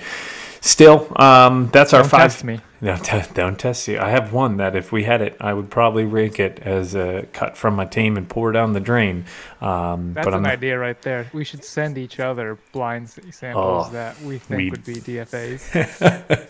Still, 0.61 1.07
um, 1.23 1.71
that's 1.73 1.93
our 1.93 2.03
don't 2.03 2.11
five. 2.11 2.68
No, 2.81 2.97
t- 3.03 3.21
don't 3.35 3.59
test 3.59 3.89
you. 3.89 3.99
I 3.99 4.11
have 4.11 4.33
one 4.33 4.59
that 4.59 4.77
if 4.77 4.93
we 4.93 5.05
had 5.05 5.21
it, 5.21 5.37
I 5.41 5.53
would 5.53 5.71
probably 5.71 6.05
rank 6.05 6.39
it 6.39 6.61
as 6.61 6.95
a 6.95 7.27
cut 7.33 7.57
from 7.57 7.75
my 7.75 7.85
team 7.85 8.17
and 8.17 8.29
pour 8.29 8.53
down 8.53 8.73
the 8.73 8.81
drain. 8.81 9.25
Um, 9.61 10.15
That's 10.15 10.25
but 10.25 10.35
an 10.35 10.47
I'm, 10.47 10.53
idea 10.53 10.79
right 10.79 11.01
there. 11.03 11.29
We 11.33 11.45
should 11.45 11.65
send 11.65 11.99
each 11.99 12.21
other 12.21 12.59
blind 12.73 13.11
samples 13.11 13.87
oh, 13.89 13.93
that 13.93 14.21
we 14.23 14.39
think 14.39 14.59
we, 14.59 14.71
would 14.71 14.85
be 14.85 14.95
DFAs. 14.95 16.47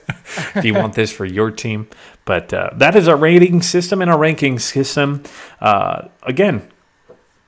Do 0.60 0.66
you 0.66 0.74
want 0.74 0.94
this 0.94 1.10
for 1.10 1.24
your 1.24 1.50
team? 1.50 1.88
But 2.24 2.52
uh, 2.52 2.70
that 2.74 2.94
is 2.94 3.08
our 3.08 3.16
rating 3.16 3.62
system 3.62 4.02
and 4.02 4.10
our 4.10 4.18
ranking 4.18 4.58
system. 4.58 5.22
Uh, 5.60 6.08
again, 6.22 6.68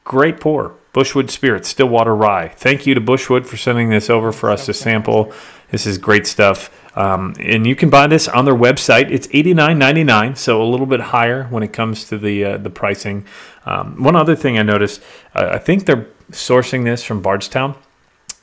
great 0.05 0.40
pour. 0.40 0.77
Bushwood 0.93 1.31
Spirits, 1.31 1.69
Stillwater 1.69 2.16
Rye. 2.16 2.49
Thank 2.49 2.85
you 2.85 2.95
to 2.95 3.01
Bushwood 3.01 3.47
for 3.47 3.57
sending 3.57 3.90
this 3.90 4.11
over 4.11 4.33
for 4.33 4.51
us 4.51 4.66
to 4.66 4.75
sample. 4.75 5.33
This 5.71 5.87
is 5.87 5.99
great 5.99 6.27
stuff. 6.27 6.69
Um, 6.94 7.35
and 7.38 7.66
you 7.66 7.76
can 7.76 7.90
buy 7.90 8.07
this 8.07 8.29
on 8.29 8.44
their 8.44 8.55
website. 8.55 9.11
It's 9.11 9.29
eighty 9.33 9.55
nine 9.55 9.79
ninety 9.79 10.05
nine, 10.05 10.35
so 10.37 10.62
a 10.62 10.64
little 10.64 10.87
bit 10.87 11.00
higher 11.00 11.44
when 11.44 11.62
it 11.62 11.72
comes 11.72 12.05
to 12.07 12.18
the 12.18 12.44
uh, 12.44 12.57
the 12.59 12.70
pricing. 12.70 13.24
Um, 13.66 14.03
one 14.03 14.16
other 14.16 14.35
thing 14.35 14.59
I 14.59 14.62
noticed, 14.62 15.03
uh, 15.35 15.50
I 15.53 15.59
think 15.59 15.87
they're 15.87 16.09
sourcing 16.33 16.85
this 16.85 17.05
from 17.05 17.22
Bardstown 17.22 17.76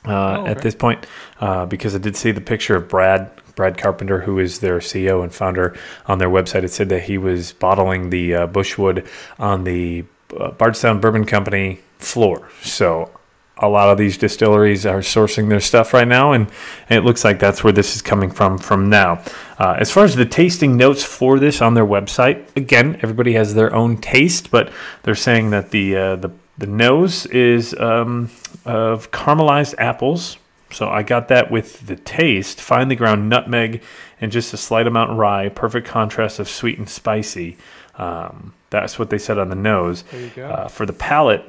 uh, 0.04 0.10
oh, 0.12 0.40
okay. 0.42 0.50
at 0.50 0.62
this 0.62 0.74
point 0.74 1.06
uh, 1.40 1.66
because 1.66 1.94
I 1.94 1.98
did 1.98 2.16
see 2.16 2.30
the 2.30 2.40
picture 2.40 2.76
of 2.76 2.88
Brad 2.88 3.30
Brad 3.54 3.76
Carpenter, 3.76 4.20
who 4.20 4.38
is 4.38 4.60
their 4.60 4.78
CEO 4.78 5.22
and 5.22 5.34
founder, 5.34 5.76
on 6.06 6.18
their 6.18 6.30
website. 6.30 6.62
It 6.62 6.70
said 6.70 6.88
that 6.90 7.02
he 7.02 7.18
was 7.18 7.52
bottling 7.52 8.10
the 8.10 8.34
uh, 8.34 8.46
Bushwood 8.46 9.06
on 9.38 9.64
the 9.64 10.04
uh, 10.38 10.52
Bardstown 10.52 11.00
Bourbon 11.00 11.24
Company 11.24 11.80
floor. 11.98 12.48
So 12.62 13.10
a 13.58 13.68
lot 13.68 13.88
of 13.88 13.98
these 13.98 14.16
distilleries 14.16 14.86
are 14.86 15.00
sourcing 15.00 15.48
their 15.48 15.60
stuff 15.60 15.92
right 15.92 16.08
now, 16.08 16.32
and, 16.32 16.48
and 16.88 16.98
it 16.98 17.04
looks 17.04 17.24
like 17.24 17.38
that's 17.38 17.62
where 17.64 17.72
this 17.72 17.96
is 17.96 18.02
coming 18.02 18.30
from 18.30 18.58
from 18.58 18.88
now. 18.88 19.22
Uh, 19.58 19.76
as 19.78 19.90
far 19.90 20.04
as 20.04 20.14
the 20.14 20.24
tasting 20.24 20.76
notes 20.76 21.02
for 21.02 21.38
this 21.38 21.60
on 21.60 21.74
their 21.74 21.86
website, 21.86 22.44
again, 22.56 22.98
everybody 23.02 23.32
has 23.32 23.54
their 23.54 23.74
own 23.74 23.96
taste, 23.96 24.50
but 24.50 24.72
they're 25.02 25.14
saying 25.14 25.50
that 25.50 25.70
the 25.70 25.96
uh, 25.96 26.16
the 26.16 26.30
the 26.56 26.66
nose 26.66 27.26
is 27.26 27.72
um, 27.78 28.30
of 28.64 29.10
caramelized 29.10 29.74
apples. 29.78 30.38
So 30.70 30.88
I 30.88 31.02
got 31.02 31.28
that 31.28 31.50
with 31.50 31.86
the 31.86 31.96
taste, 31.96 32.60
finely 32.60 32.94
ground 32.94 33.28
nutmeg, 33.28 33.82
and 34.20 34.30
just 34.30 34.52
a 34.52 34.56
slight 34.56 34.86
amount 34.86 35.12
of 35.12 35.16
rye. 35.16 35.48
Perfect 35.48 35.86
contrast 35.86 36.38
of 36.38 36.48
sweet 36.48 36.78
and 36.78 36.88
spicy. 36.88 37.56
Um, 37.96 38.52
that's 38.70 38.98
what 38.98 39.08
they 39.10 39.18
said 39.18 39.38
on 39.38 39.48
the 39.48 39.56
nose. 39.56 40.04
Uh, 40.50 40.68
for 40.68 40.84
the 40.84 40.92
palate, 40.92 41.48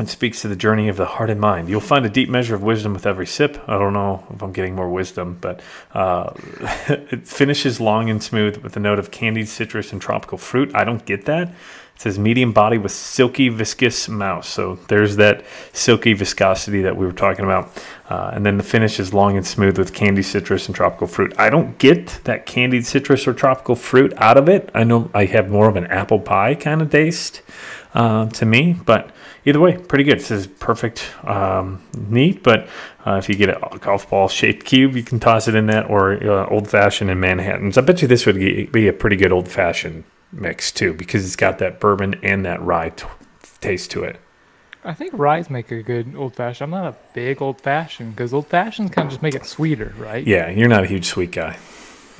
and 0.00 0.08
speaks 0.08 0.40
to 0.40 0.48
the 0.48 0.56
journey 0.56 0.88
of 0.88 0.96
the 0.96 1.04
heart 1.04 1.28
and 1.28 1.38
mind. 1.38 1.68
You'll 1.68 1.80
find 1.82 2.06
a 2.06 2.08
deep 2.08 2.30
measure 2.30 2.54
of 2.54 2.62
wisdom 2.62 2.94
with 2.94 3.06
every 3.06 3.26
sip. 3.26 3.62
I 3.68 3.78
don't 3.78 3.92
know 3.92 4.24
if 4.30 4.42
I'm 4.42 4.50
getting 4.50 4.74
more 4.74 4.88
wisdom, 4.88 5.36
but 5.42 5.60
uh, 5.92 6.32
it 6.88 7.28
finishes 7.28 7.80
long 7.80 8.08
and 8.08 8.22
smooth 8.22 8.56
with 8.56 8.74
a 8.78 8.80
note 8.80 8.98
of 8.98 9.10
candied 9.10 9.48
citrus 9.48 9.92
and 9.92 10.00
tropical 10.00 10.38
fruit. 10.38 10.74
I 10.74 10.84
don't 10.84 11.04
get 11.04 11.26
that. 11.26 11.48
It 11.48 11.54
says 11.96 12.18
medium 12.18 12.52
body 12.54 12.78
with 12.78 12.92
silky 12.92 13.50
viscous 13.50 14.08
mouth. 14.08 14.46
So 14.46 14.78
there's 14.88 15.16
that 15.16 15.44
silky 15.74 16.14
viscosity 16.14 16.80
that 16.80 16.96
we 16.96 17.04
were 17.04 17.12
talking 17.12 17.44
about. 17.44 17.70
Uh, 18.08 18.30
and 18.32 18.46
then 18.46 18.56
the 18.56 18.64
finish 18.64 18.98
is 18.98 19.12
long 19.12 19.36
and 19.36 19.46
smooth 19.46 19.76
with 19.76 19.92
candied 19.92 20.24
citrus 20.24 20.66
and 20.66 20.74
tropical 20.74 21.08
fruit. 21.08 21.34
I 21.36 21.50
don't 21.50 21.76
get 21.76 22.20
that 22.24 22.46
candied 22.46 22.86
citrus 22.86 23.28
or 23.28 23.34
tropical 23.34 23.76
fruit 23.76 24.14
out 24.16 24.38
of 24.38 24.48
it. 24.48 24.70
I 24.74 24.82
know 24.82 25.10
I 25.12 25.26
have 25.26 25.50
more 25.50 25.68
of 25.68 25.76
an 25.76 25.88
apple 25.88 26.20
pie 26.20 26.54
kind 26.54 26.80
of 26.80 26.90
taste 26.90 27.42
uh, 27.92 28.30
to 28.30 28.46
me, 28.46 28.76
but 28.86 29.10
either 29.50 29.60
way, 29.60 29.76
pretty 29.76 30.04
good. 30.04 30.18
This 30.18 30.30
is 30.30 30.46
perfect, 30.46 31.10
um, 31.24 31.82
neat. 31.94 32.42
But 32.42 32.68
uh, 33.06 33.16
if 33.16 33.28
you 33.28 33.34
get 33.34 33.50
a 33.50 33.78
golf 33.78 34.08
ball 34.08 34.28
shaped 34.28 34.64
cube, 34.64 34.96
you 34.96 35.02
can 35.02 35.20
toss 35.20 35.46
it 35.46 35.54
in 35.54 35.66
that, 35.66 35.90
or 35.90 36.12
uh, 36.12 36.48
old 36.48 36.70
fashioned 36.70 37.10
in 37.10 37.20
Manhattan's. 37.20 37.76
I 37.76 37.82
bet 37.82 38.00
you 38.00 38.08
this 38.08 38.24
would 38.24 38.36
be 38.36 38.88
a 38.88 38.92
pretty 38.92 39.16
good 39.16 39.32
old 39.32 39.48
fashioned 39.48 40.04
mix 40.32 40.72
too, 40.72 40.94
because 40.94 41.26
it's 41.26 41.36
got 41.36 41.58
that 41.58 41.80
bourbon 41.80 42.14
and 42.22 42.46
that 42.46 42.62
rye 42.62 42.90
t- 42.90 43.06
taste 43.60 43.90
to 43.90 44.04
it. 44.04 44.18
I 44.82 44.94
think 44.94 45.12
ryes 45.12 45.50
make 45.50 45.70
a 45.70 45.82
good 45.82 46.14
old 46.16 46.34
fashioned. 46.34 46.72
I'm 46.72 46.82
not 46.82 46.94
a 46.94 46.96
big 47.12 47.42
old 47.42 47.60
fashioned 47.60 48.16
because 48.16 48.32
old 48.32 48.46
fashions 48.46 48.90
kind 48.90 49.06
of 49.06 49.10
just 49.10 49.22
make 49.22 49.34
it 49.34 49.44
sweeter, 49.44 49.92
right? 49.98 50.26
Yeah, 50.26 50.48
you're 50.48 50.68
not 50.68 50.84
a 50.84 50.86
huge 50.86 51.04
sweet 51.04 51.32
guy. 51.32 51.58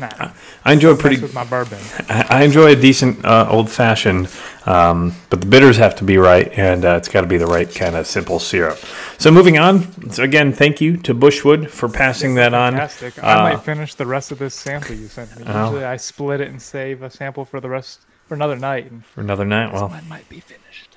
Nah, 0.01 0.33
I 0.65 0.73
enjoy 0.73 0.97
pretty. 0.97 1.21
with 1.21 1.35
my 1.35 1.45
bourbon. 1.45 1.79
I 2.09 2.27
I 2.29 2.43
enjoy 2.45 2.73
a 2.73 2.77
decent 2.77 3.25
uh, 3.25 3.47
old 3.51 3.71
fashioned, 3.71 4.29
um, 4.67 5.15
but 5.29 5.41
the 5.41 5.47
bitters 5.47 5.77
have 5.77 5.95
to 5.97 6.05
be 6.05 6.17
right, 6.17 6.51
and 6.59 6.85
uh, 6.85 6.97
it's 6.97 7.09
got 7.09 7.21
to 7.21 7.27
be 7.27 7.37
the 7.39 7.47
right 7.47 7.73
kind 7.75 7.95
of 7.97 8.07
simple 8.07 8.39
syrup. 8.39 8.79
So 9.19 9.31
moving 9.31 9.59
on. 9.59 10.11
So 10.11 10.23
again, 10.23 10.53
thank 10.53 10.81
you 10.81 10.97
to 10.99 11.15
Bushwood 11.15 11.69
for 11.71 11.89
passing 11.89 12.35
that 12.37 12.55
on. 12.55 12.73
Fantastic. 12.73 13.23
I 13.23 13.33
Uh, 13.35 13.43
might 13.43 13.63
finish 13.63 13.95
the 13.95 14.07
rest 14.07 14.33
of 14.33 14.39
this 14.39 14.55
sample 14.55 14.95
you 14.97 15.09
sent 15.09 15.37
me. 15.39 15.45
Oh. 15.47 15.65
Usually 15.67 15.85
I 15.85 15.97
split 15.97 16.41
it 16.41 16.49
and 16.49 16.61
save 16.61 17.03
a 17.03 17.11
sample 17.11 17.45
for 17.45 17.61
the 17.61 17.69
rest 17.69 18.01
for 18.27 18.35
another 18.35 18.57
night. 18.57 18.91
And 18.91 19.05
for 19.05 19.21
another 19.21 19.45
night. 19.45 19.73
Well, 19.73 19.89
mine 19.89 20.09
might 20.09 20.29
be 20.29 20.41
finished. 20.41 20.97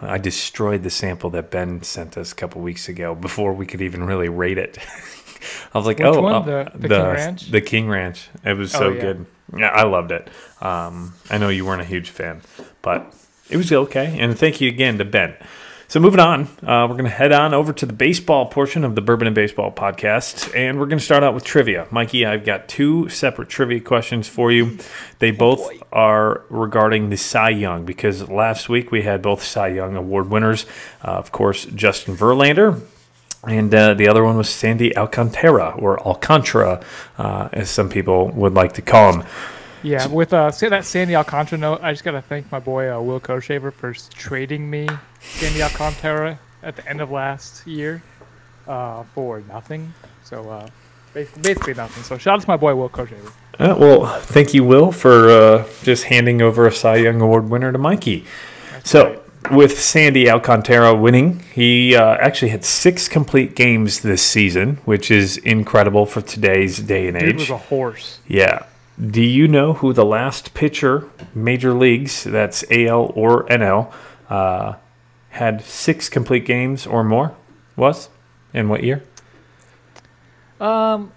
I 0.00 0.16
destroyed 0.18 0.84
the 0.84 0.90
sample 0.90 1.28
that 1.30 1.50
Ben 1.50 1.82
sent 1.82 2.16
us 2.16 2.30
a 2.30 2.34
couple 2.36 2.60
weeks 2.62 2.88
ago 2.88 3.16
before 3.16 3.52
we 3.52 3.66
could 3.66 3.82
even 3.82 4.04
really 4.04 4.28
rate 4.28 4.56
it. 4.58 4.78
I 5.74 5.78
was 5.78 5.86
like, 5.86 5.98
Which 5.98 6.06
oh, 6.08 6.20
one? 6.20 6.34
uh, 6.48 6.70
The- 6.74 6.78
the 6.78 6.88
King 6.88 7.06
Ranch? 7.06 7.50
The 7.50 7.60
King 7.60 7.88
Ranch. 7.88 8.28
It 8.44 8.54
was 8.56 8.74
Oh, 8.74 8.78
so 8.78 8.88
yeah. 8.90 9.00
good. 9.00 9.26
Yeah, 9.56 9.68
I 9.68 9.82
loved 9.82 10.12
it. 10.12 10.28
Um, 10.60 11.14
I 11.30 11.38
know 11.38 11.48
you 11.50 11.66
weren't 11.66 11.82
a 11.82 11.86
huge 11.86 12.10
fan, 12.10 12.40
but 12.80 13.12
it 13.50 13.56
was 13.56 13.70
okay. 13.72 14.16
And 14.18 14.38
thank 14.38 14.60
you 14.60 14.68
again 14.68 14.98
to 14.98 15.04
Ben. 15.04 15.34
So 15.88 16.00
moving 16.00 16.20
on, 16.20 16.44
uh, 16.66 16.86
we're 16.88 16.94
going 16.94 17.04
to 17.04 17.10
head 17.10 17.32
on 17.32 17.52
over 17.52 17.70
to 17.74 17.84
the 17.84 17.92
baseball 17.92 18.46
portion 18.46 18.82
of 18.82 18.94
the 18.94 19.02
Bourbon 19.02 19.26
and 19.26 19.34
Baseball 19.34 19.70
podcast, 19.70 20.56
and 20.56 20.80
we're 20.80 20.86
going 20.86 20.98
to 21.00 21.04
start 21.04 21.22
out 21.22 21.34
with 21.34 21.44
trivia. 21.44 21.86
Mikey, 21.90 22.24
I've 22.24 22.46
got 22.46 22.66
two 22.66 23.10
separate 23.10 23.50
trivia 23.50 23.78
questions 23.80 24.26
for 24.26 24.50
you. 24.50 24.78
They 25.18 25.32
both 25.32 25.70
are 25.92 26.44
regarding 26.48 27.10
the 27.10 27.18
Cy 27.18 27.50
Young 27.50 27.84
because 27.84 28.26
last 28.30 28.70
week 28.70 28.90
we 28.90 29.02
had 29.02 29.20
both 29.20 29.42
Cy 29.44 29.68
Young 29.68 29.94
award 29.94 30.30
winners. 30.30 30.64
Uh, 31.04 31.08
of 31.10 31.30
course, 31.30 31.66
Justin 31.66 32.16
Verlander 32.16 32.80
and 33.44 33.74
uh, 33.74 33.94
the 33.94 34.08
other 34.08 34.24
one 34.24 34.36
was 34.36 34.48
Sandy 34.48 34.96
Alcantara, 34.96 35.74
or 35.78 36.00
Alcantara, 36.06 36.82
uh, 37.18 37.48
as 37.52 37.70
some 37.70 37.88
people 37.88 38.28
would 38.28 38.54
like 38.54 38.72
to 38.74 38.82
call 38.82 39.12
him. 39.12 39.24
Yeah, 39.82 40.06
with 40.06 40.32
uh, 40.32 40.50
that 40.50 40.84
Sandy 40.84 41.16
Alcantara 41.16 41.58
note, 41.58 41.80
I 41.82 41.92
just 41.92 42.04
gotta 42.04 42.22
thank 42.22 42.50
my 42.52 42.60
boy 42.60 42.88
uh, 42.88 43.00
Will 43.00 43.20
Koshaver 43.20 43.72
for 43.72 43.92
trading 44.14 44.70
me 44.70 44.88
Sandy 45.20 45.62
Alcantara 45.62 46.38
at 46.62 46.76
the 46.76 46.88
end 46.88 47.00
of 47.00 47.10
last 47.10 47.66
year 47.66 48.02
uh, 48.68 49.02
for 49.14 49.40
nothing. 49.48 49.92
So 50.22 50.48
uh, 50.48 50.68
basically, 51.14 51.42
basically 51.42 51.74
nothing. 51.74 52.04
So 52.04 52.16
shout 52.16 52.34
out 52.34 52.42
to 52.42 52.48
my 52.48 52.56
boy 52.56 52.76
Will 52.76 52.88
Koshaver. 52.88 53.32
Uh, 53.58 53.76
well, 53.78 54.06
thank 54.20 54.54
you, 54.54 54.64
Will, 54.64 54.92
for 54.92 55.30
uh, 55.30 55.68
just 55.82 56.04
handing 56.04 56.40
over 56.40 56.66
a 56.66 56.72
Cy 56.72 56.96
Young 56.96 57.20
Award 57.20 57.50
winner 57.50 57.70
to 57.70 57.78
Mikey. 57.78 58.24
So, 58.84 59.21
with 59.50 59.78
Sandy 59.78 60.30
Alcantara 60.30 60.94
winning, 60.94 61.40
he 61.54 61.96
uh, 61.96 62.16
actually 62.20 62.50
had 62.50 62.64
six 62.64 63.08
complete 63.08 63.54
games 63.54 64.00
this 64.00 64.22
season, 64.22 64.76
which 64.84 65.10
is 65.10 65.38
incredible 65.38 66.06
for 66.06 66.22
today's 66.22 66.78
day 66.78 67.08
and 67.08 67.16
age. 67.16 67.22
Dude 67.24 67.36
was 67.36 67.50
a 67.50 67.56
horse. 67.56 68.20
Yeah. 68.26 68.66
Do 69.00 69.22
you 69.22 69.48
know 69.48 69.72
who 69.74 69.92
the 69.92 70.04
last 70.04 70.54
pitcher, 70.54 71.08
major 71.34 71.72
leagues, 71.74 72.24
that's 72.24 72.64
AL 72.70 73.12
or 73.14 73.44
NL, 73.46 73.92
uh, 74.28 74.74
had 75.30 75.62
six 75.62 76.08
complete 76.08 76.44
games 76.44 76.86
or 76.86 77.02
more 77.02 77.34
was? 77.76 78.08
In 78.54 78.68
what 78.68 78.82
year? 78.82 79.02
Um, 80.60 81.10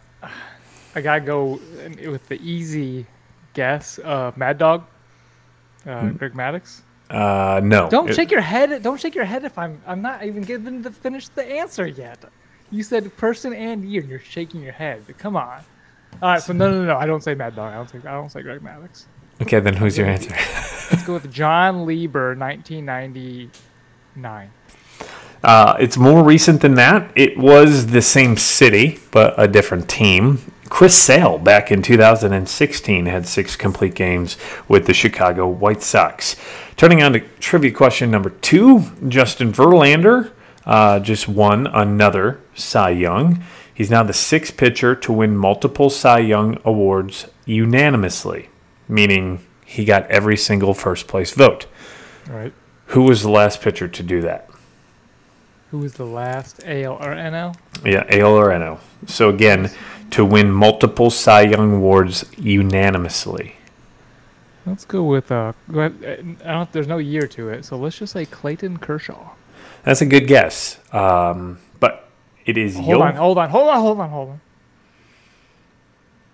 I 0.96 1.02
gotta 1.02 1.20
go 1.20 1.60
with 2.08 2.26
the 2.30 2.42
easy 2.42 3.06
guess. 3.54 4.00
Uh, 4.00 4.32
Mad 4.38 4.58
Dog, 4.58 4.86
uh, 5.86 6.10
Greg 6.10 6.34
Maddux. 6.34 6.82
Uh, 7.10 7.62
no. 7.64 7.90
Don't 7.90 8.10
It- 8.10 8.16
shake 8.16 8.32
your 8.32 8.42
head. 8.42 8.82
Don't 8.82 9.00
shake 9.00 9.16
your 9.16 9.26
head 9.26 9.44
if 9.44 9.58
I'm. 9.58 9.80
I'm 9.86 10.02
not 10.02 10.24
even 10.24 10.42
given 10.44 10.84
to 10.84 10.92
finish 10.92 11.28
the 11.30 11.44
answer 11.44 11.86
yet. 11.86 12.24
You 12.72 12.82
said 12.84 13.16
person 13.18 13.54
and 13.54 13.86
year, 13.86 14.02
and 14.02 14.10
you're 14.10 14.20
shaking 14.20 14.64
your 14.64 14.74
head. 14.74 15.04
Come 15.20 15.36
on. 15.36 15.60
All 16.22 16.30
right. 16.32 16.42
So 16.42 16.54
no, 16.54 16.72
no, 16.72 16.84
no. 16.84 16.98
I 16.98 17.06
don't 17.06 17.24
say 17.24 17.36
Mad 17.36 17.56
Dog. 17.56 17.72
I 17.72 17.76
don't 17.76 17.90
say. 17.90 18.00
I 18.00 18.14
don't 18.14 18.32
say 18.32 18.42
Greg 18.42 18.62
Maddux. 18.62 19.06
Okay, 19.42 19.60
then 19.60 19.76
who's 19.76 19.98
your 19.98 20.08
answer? 20.08 20.30
Let's 20.92 21.04
go 21.04 21.14
with 21.14 21.32
Jon 21.32 21.86
Lieber, 21.86 22.36
1999. 22.36 24.52
Uh, 25.44 25.76
it's 25.80 25.98
more 25.98 26.24
recent 26.24 26.62
than 26.62 26.76
that. 26.76 27.12
It 27.16 27.38
was 27.38 27.88
the 27.88 28.02
same 28.02 28.38
city, 28.38 29.00
but 29.12 29.34
a 29.38 29.48
different 29.48 29.90
team. 29.90 30.40
Chris 30.70 30.98
Sale 30.98 31.38
back 31.38 31.72
in 31.72 31.82
2016 31.82 33.06
had 33.06 33.28
six 33.28 33.56
complete 33.56 33.94
games 33.94 34.38
with 34.68 34.88
the 34.88 34.94
Chicago 34.94 35.48
White 35.48 35.84
Sox. 35.84 36.36
Turning 36.78 37.02
on 37.02 37.14
to 37.14 37.22
trivia 37.40 37.72
question 37.72 38.12
number 38.12 38.30
two, 38.30 38.84
Justin 39.08 39.54
Verlander 39.54 40.32
uh, 40.66 41.00
just 41.00 41.28
won 41.28 41.68
another 41.68 42.42
Cy 42.54 42.90
Young. 42.90 43.44
He's 43.74 43.90
now 43.90 44.04
the 44.04 44.14
sixth 44.14 44.58
pitcher 44.58 44.96
to 44.96 45.14
win 45.14 45.38
multiple 45.38 45.90
Cy 45.90 46.20
Young 46.20 46.60
awards 46.66 47.28
unanimously, 47.46 48.50
meaning 48.88 49.46
he 49.66 49.86
got 49.86 50.10
every 50.10 50.38
single 50.38 50.74
first 50.74 51.08
place 51.08 51.32
vote. 51.34 51.66
All 52.30 52.36
right. 52.36 52.54
Who 52.88 53.04
was 53.04 53.22
the 53.22 53.32
last 53.32 53.62
pitcher 53.62 53.88
to 53.88 54.04
do 54.04 54.22
that? 54.22 54.50
Who 55.72 55.80
was 55.80 55.94
the 55.94 56.06
last 56.06 56.62
AL 56.66 56.94
or 56.94 57.16
NL? 57.16 57.56
Yeah, 57.84 58.06
AL 58.10 58.34
or 58.34 58.50
NL. 58.50 58.80
So 59.08 59.30
again, 59.30 59.72
to 60.12 60.24
win 60.24 60.52
multiple 60.52 61.10
Cy 61.10 61.42
Young 61.42 61.76
awards 61.76 62.26
unanimously. 62.38 63.56
Let's 64.66 64.86
go 64.86 65.04
with 65.04 65.32
uh. 65.32 65.54
Go 65.72 65.82
ahead. 65.82 66.38
I 66.44 66.52
don't. 66.54 66.72
There's 66.72 66.88
no 66.88 66.98
year 66.98 67.28
to 67.28 67.50
it, 67.50 67.66
so 67.66 67.78
let's 67.78 67.98
just 67.98 68.14
say 68.14 68.26
Clayton 68.26 68.78
Kershaw. 68.78 69.32
That's 69.84 70.02
a 70.02 70.06
good 70.06 70.28
guess. 70.28 70.80
Um, 70.94 71.60
but 71.80 72.10
it 72.46 72.58
is 72.58 72.76
Hold 72.76 72.88
Yo- 72.88 73.02
on, 73.02 73.16
hold 73.16 73.38
on, 73.38 73.50
hold 73.50 73.68
on, 73.70 73.80
hold 73.80 74.00
on, 74.00 74.10
hold 74.10 74.30
on. 74.30 74.42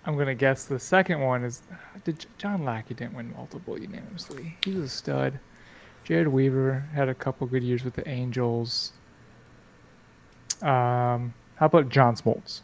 I'm 0.04 0.16
gonna 0.16 0.34
guess 0.34 0.64
the 0.64 0.78
second 0.78 1.20
one 1.20 1.44
is 1.44 1.62
did 2.04 2.24
John 2.38 2.64
Lackey 2.64 2.94
didn't 2.94 3.14
win 3.14 3.32
multiple 3.36 3.78
unanimously. 3.78 4.56
He 4.64 4.72
was 4.72 4.84
a 4.84 4.88
stud. 4.88 5.38
Jered 6.06 6.26
Weaver 6.28 6.84
had 6.94 7.08
a 7.08 7.14
couple 7.14 7.46
good 7.46 7.62
years 7.62 7.84
with 7.84 7.94
the 7.94 8.08
Angels. 8.08 8.92
Um, 10.60 11.34
how 11.56 11.66
about 11.66 11.88
John 11.88 12.16
Smoltz? 12.16 12.60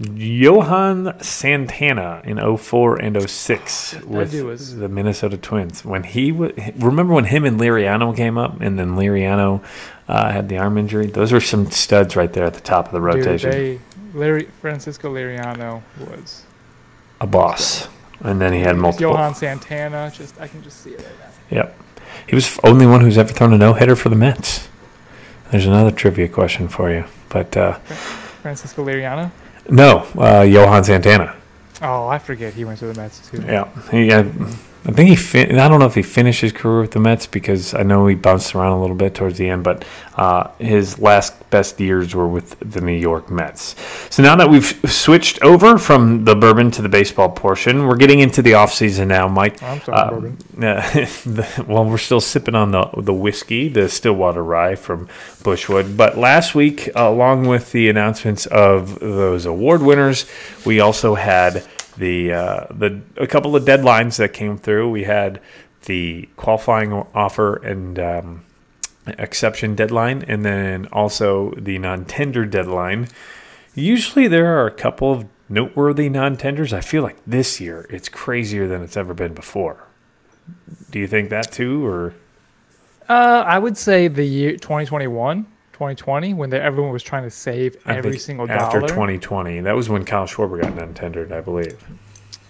Johan 0.00 1.14
Santana 1.20 2.22
in 2.24 2.38
04 2.56 2.96
and 2.96 3.20
06 3.30 3.96
with 4.06 4.32
was- 4.42 4.76
the 4.76 4.88
Minnesota 4.88 5.36
Twins. 5.36 5.84
When 5.84 6.04
he 6.04 6.30
w- 6.30 6.54
remember 6.78 7.12
when 7.12 7.24
him 7.26 7.44
and 7.44 7.60
Liriano 7.60 8.16
came 8.16 8.38
up, 8.38 8.60
and 8.62 8.78
then 8.78 8.96
Liriano 8.96 9.62
uh, 10.08 10.32
had 10.32 10.48
the 10.48 10.56
arm 10.56 10.78
injury. 10.78 11.06
Those 11.06 11.32
were 11.32 11.40
some 11.40 11.70
studs 11.70 12.16
right 12.16 12.32
there 12.32 12.44
at 12.46 12.54
the 12.54 12.60
top 12.60 12.86
of 12.86 12.92
the 12.92 13.00
rotation. 13.00 13.50
Dude, 13.50 13.80
they, 14.14 14.18
Larry, 14.18 14.44
Francisco 14.60 15.12
Liriano 15.14 15.82
was 15.98 16.44
a 17.20 17.26
boss, 17.26 17.88
and 18.20 18.40
then 18.40 18.54
he 18.54 18.60
had 18.60 18.76
multiple. 18.78 19.10
Johan 19.12 19.34
Santana. 19.34 20.10
Just 20.14 20.40
I 20.40 20.48
can 20.48 20.62
just 20.62 20.80
see 20.80 20.90
it 20.90 20.98
right 21.00 21.18
now. 21.20 21.56
Yep. 21.56 21.76
He 22.26 22.34
was 22.34 22.56
the 22.56 22.66
only 22.66 22.86
one 22.86 23.02
who's 23.02 23.18
ever 23.18 23.32
thrown 23.32 23.52
a 23.52 23.58
no 23.58 23.74
hitter 23.74 23.96
for 23.96 24.08
the 24.08 24.16
Mets. 24.16 24.68
There's 25.50 25.66
another 25.66 25.90
trivia 25.90 26.28
question 26.28 26.68
for 26.68 26.90
you. 26.90 27.04
But 27.28 27.54
uh, 27.56 27.74
Francisco 28.42 28.84
Liriano. 28.84 29.30
No, 29.70 30.06
uh, 30.18 30.42
Johan 30.42 30.84
Santana. 30.84 31.36
Oh, 31.82 32.08
I 32.08 32.18
forget 32.18 32.52
he 32.52 32.64
went 32.64 32.78
to 32.80 32.86
the 32.86 32.94
Mets 32.94 33.30
too. 33.30 33.42
Yeah. 33.42 33.68
He, 33.90 34.10
I 34.86 34.92
think 34.92 35.10
he, 35.10 35.16
fin- 35.16 35.58
I 35.58 35.68
don't 35.68 35.78
know 35.78 35.84
if 35.86 35.94
he 35.94 36.02
finished 36.02 36.40
his 36.40 36.52
career 36.52 36.80
with 36.80 36.92
the 36.92 37.00
Mets 37.00 37.26
because 37.26 37.74
I 37.74 37.82
know 37.82 38.06
he 38.06 38.14
bounced 38.14 38.54
around 38.54 38.72
a 38.72 38.80
little 38.80 38.96
bit 38.96 39.14
towards 39.14 39.36
the 39.36 39.46
end, 39.48 39.62
but 39.62 39.84
uh, 40.16 40.48
his 40.58 40.98
last 40.98 41.34
best 41.50 41.78
years 41.78 42.14
were 42.14 42.26
with 42.26 42.58
the 42.60 42.80
New 42.80 42.94
York 42.96 43.30
Mets. 43.30 43.74
So 44.08 44.22
now 44.22 44.36
that 44.36 44.48
we've 44.48 44.64
switched 44.90 45.42
over 45.42 45.76
from 45.76 46.24
the 46.24 46.34
bourbon 46.34 46.70
to 46.72 46.82
the 46.82 46.88
baseball 46.88 47.28
portion, 47.28 47.86
we're 47.86 47.96
getting 47.96 48.20
into 48.20 48.40
the 48.40 48.52
offseason 48.52 49.08
now, 49.08 49.28
Mike. 49.28 49.62
I'm 49.62 49.82
sorry, 49.82 49.98
Uh, 49.98 50.10
Bourbon. 50.10 50.38
Uh, 50.56 50.80
the, 51.26 51.64
well, 51.68 51.84
we're 51.84 51.98
still 51.98 52.20
sipping 52.20 52.54
on 52.54 52.70
the 52.70 52.88
the 52.96 53.14
whiskey, 53.14 53.68
the 53.68 53.86
Stillwater 53.88 54.42
Rye 54.42 54.76
from 54.76 55.08
Bushwood. 55.42 55.94
But 55.96 56.16
last 56.16 56.54
week, 56.54 56.88
along 56.94 57.46
with 57.46 57.72
the 57.72 57.90
announcements 57.90 58.46
of 58.46 58.98
those 59.00 59.44
award 59.44 59.82
winners, 59.82 60.24
we 60.64 60.80
also 60.80 61.16
had 61.16 61.64
the 62.00 62.32
uh, 62.32 62.66
the 62.70 63.00
a 63.16 63.26
couple 63.26 63.54
of 63.54 63.64
deadlines 63.64 64.16
that 64.16 64.32
came 64.32 64.58
through. 64.58 64.90
We 64.90 65.04
had 65.04 65.40
the 65.86 66.28
qualifying 66.36 66.92
offer 67.14 67.56
and 67.56 67.98
um, 67.98 68.44
exception 69.06 69.74
deadline, 69.74 70.24
and 70.26 70.44
then 70.44 70.86
also 70.92 71.52
the 71.56 71.78
non-tender 71.78 72.44
deadline. 72.46 73.08
Usually, 73.74 74.26
there 74.28 74.58
are 74.58 74.66
a 74.66 74.72
couple 74.72 75.12
of 75.12 75.26
noteworthy 75.48 76.08
non-tenders. 76.08 76.72
I 76.72 76.80
feel 76.80 77.02
like 77.02 77.18
this 77.26 77.60
year 77.60 77.86
it's 77.90 78.08
crazier 78.08 78.66
than 78.68 78.82
it's 78.82 78.96
ever 78.96 79.14
been 79.14 79.34
before. 79.34 79.86
Do 80.90 80.98
you 80.98 81.06
think 81.06 81.30
that 81.30 81.52
too, 81.52 81.86
or 81.86 82.14
Uh, 83.08 83.42
I 83.46 83.58
would 83.58 83.76
say 83.76 84.08
the 84.08 84.24
year 84.24 84.52
2021, 84.52 85.46
2020, 85.80 86.34
when 86.34 86.50
they, 86.50 86.60
everyone 86.60 86.92
was 86.92 87.02
trying 87.02 87.22
to 87.22 87.30
save 87.30 87.74
I 87.86 87.96
every 87.96 88.18
single 88.18 88.50
after 88.50 88.80
dollar. 88.80 88.88
2020? 88.90 89.60
That 89.60 89.74
was 89.74 89.88
when 89.88 90.04
Kyle 90.04 90.26
Schwarber 90.26 90.60
got 90.60 90.74
non-tendered, 90.74 91.32
I 91.32 91.40
believe. 91.40 91.82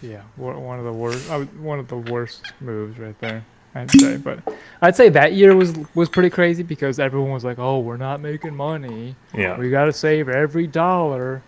Yeah, 0.03 0.23
one 0.35 0.81
of 0.81 0.85
the 0.85 0.93
worst. 0.93 1.31
One 1.61 1.79
of 1.79 1.87
the 1.87 1.99
worst 1.99 2.53
moves 2.61 2.99
right 2.99 3.17
there. 3.21 3.45
I'd 3.77 3.89
say, 3.93 4.17
but 4.17 4.41
I'd 4.83 4.97
say 4.97 5.11
that 5.11 5.35
year 5.35 5.55
was 5.55 5.79
was 5.95 6.09
pretty 6.09 6.31
crazy 6.31 6.65
because 6.65 6.99
everyone 6.99 7.31
was 7.31 7.45
like, 7.45 7.61
"Oh, 7.61 7.79
we're 7.79 7.99
not 7.99 8.21
making 8.21 8.57
money. 8.57 9.15
Yeah, 9.33 9.57
We 9.57 9.71
got 9.71 9.85
to 9.85 9.93
save 9.93 10.29
every 10.29 10.67
dollar." 10.67 11.41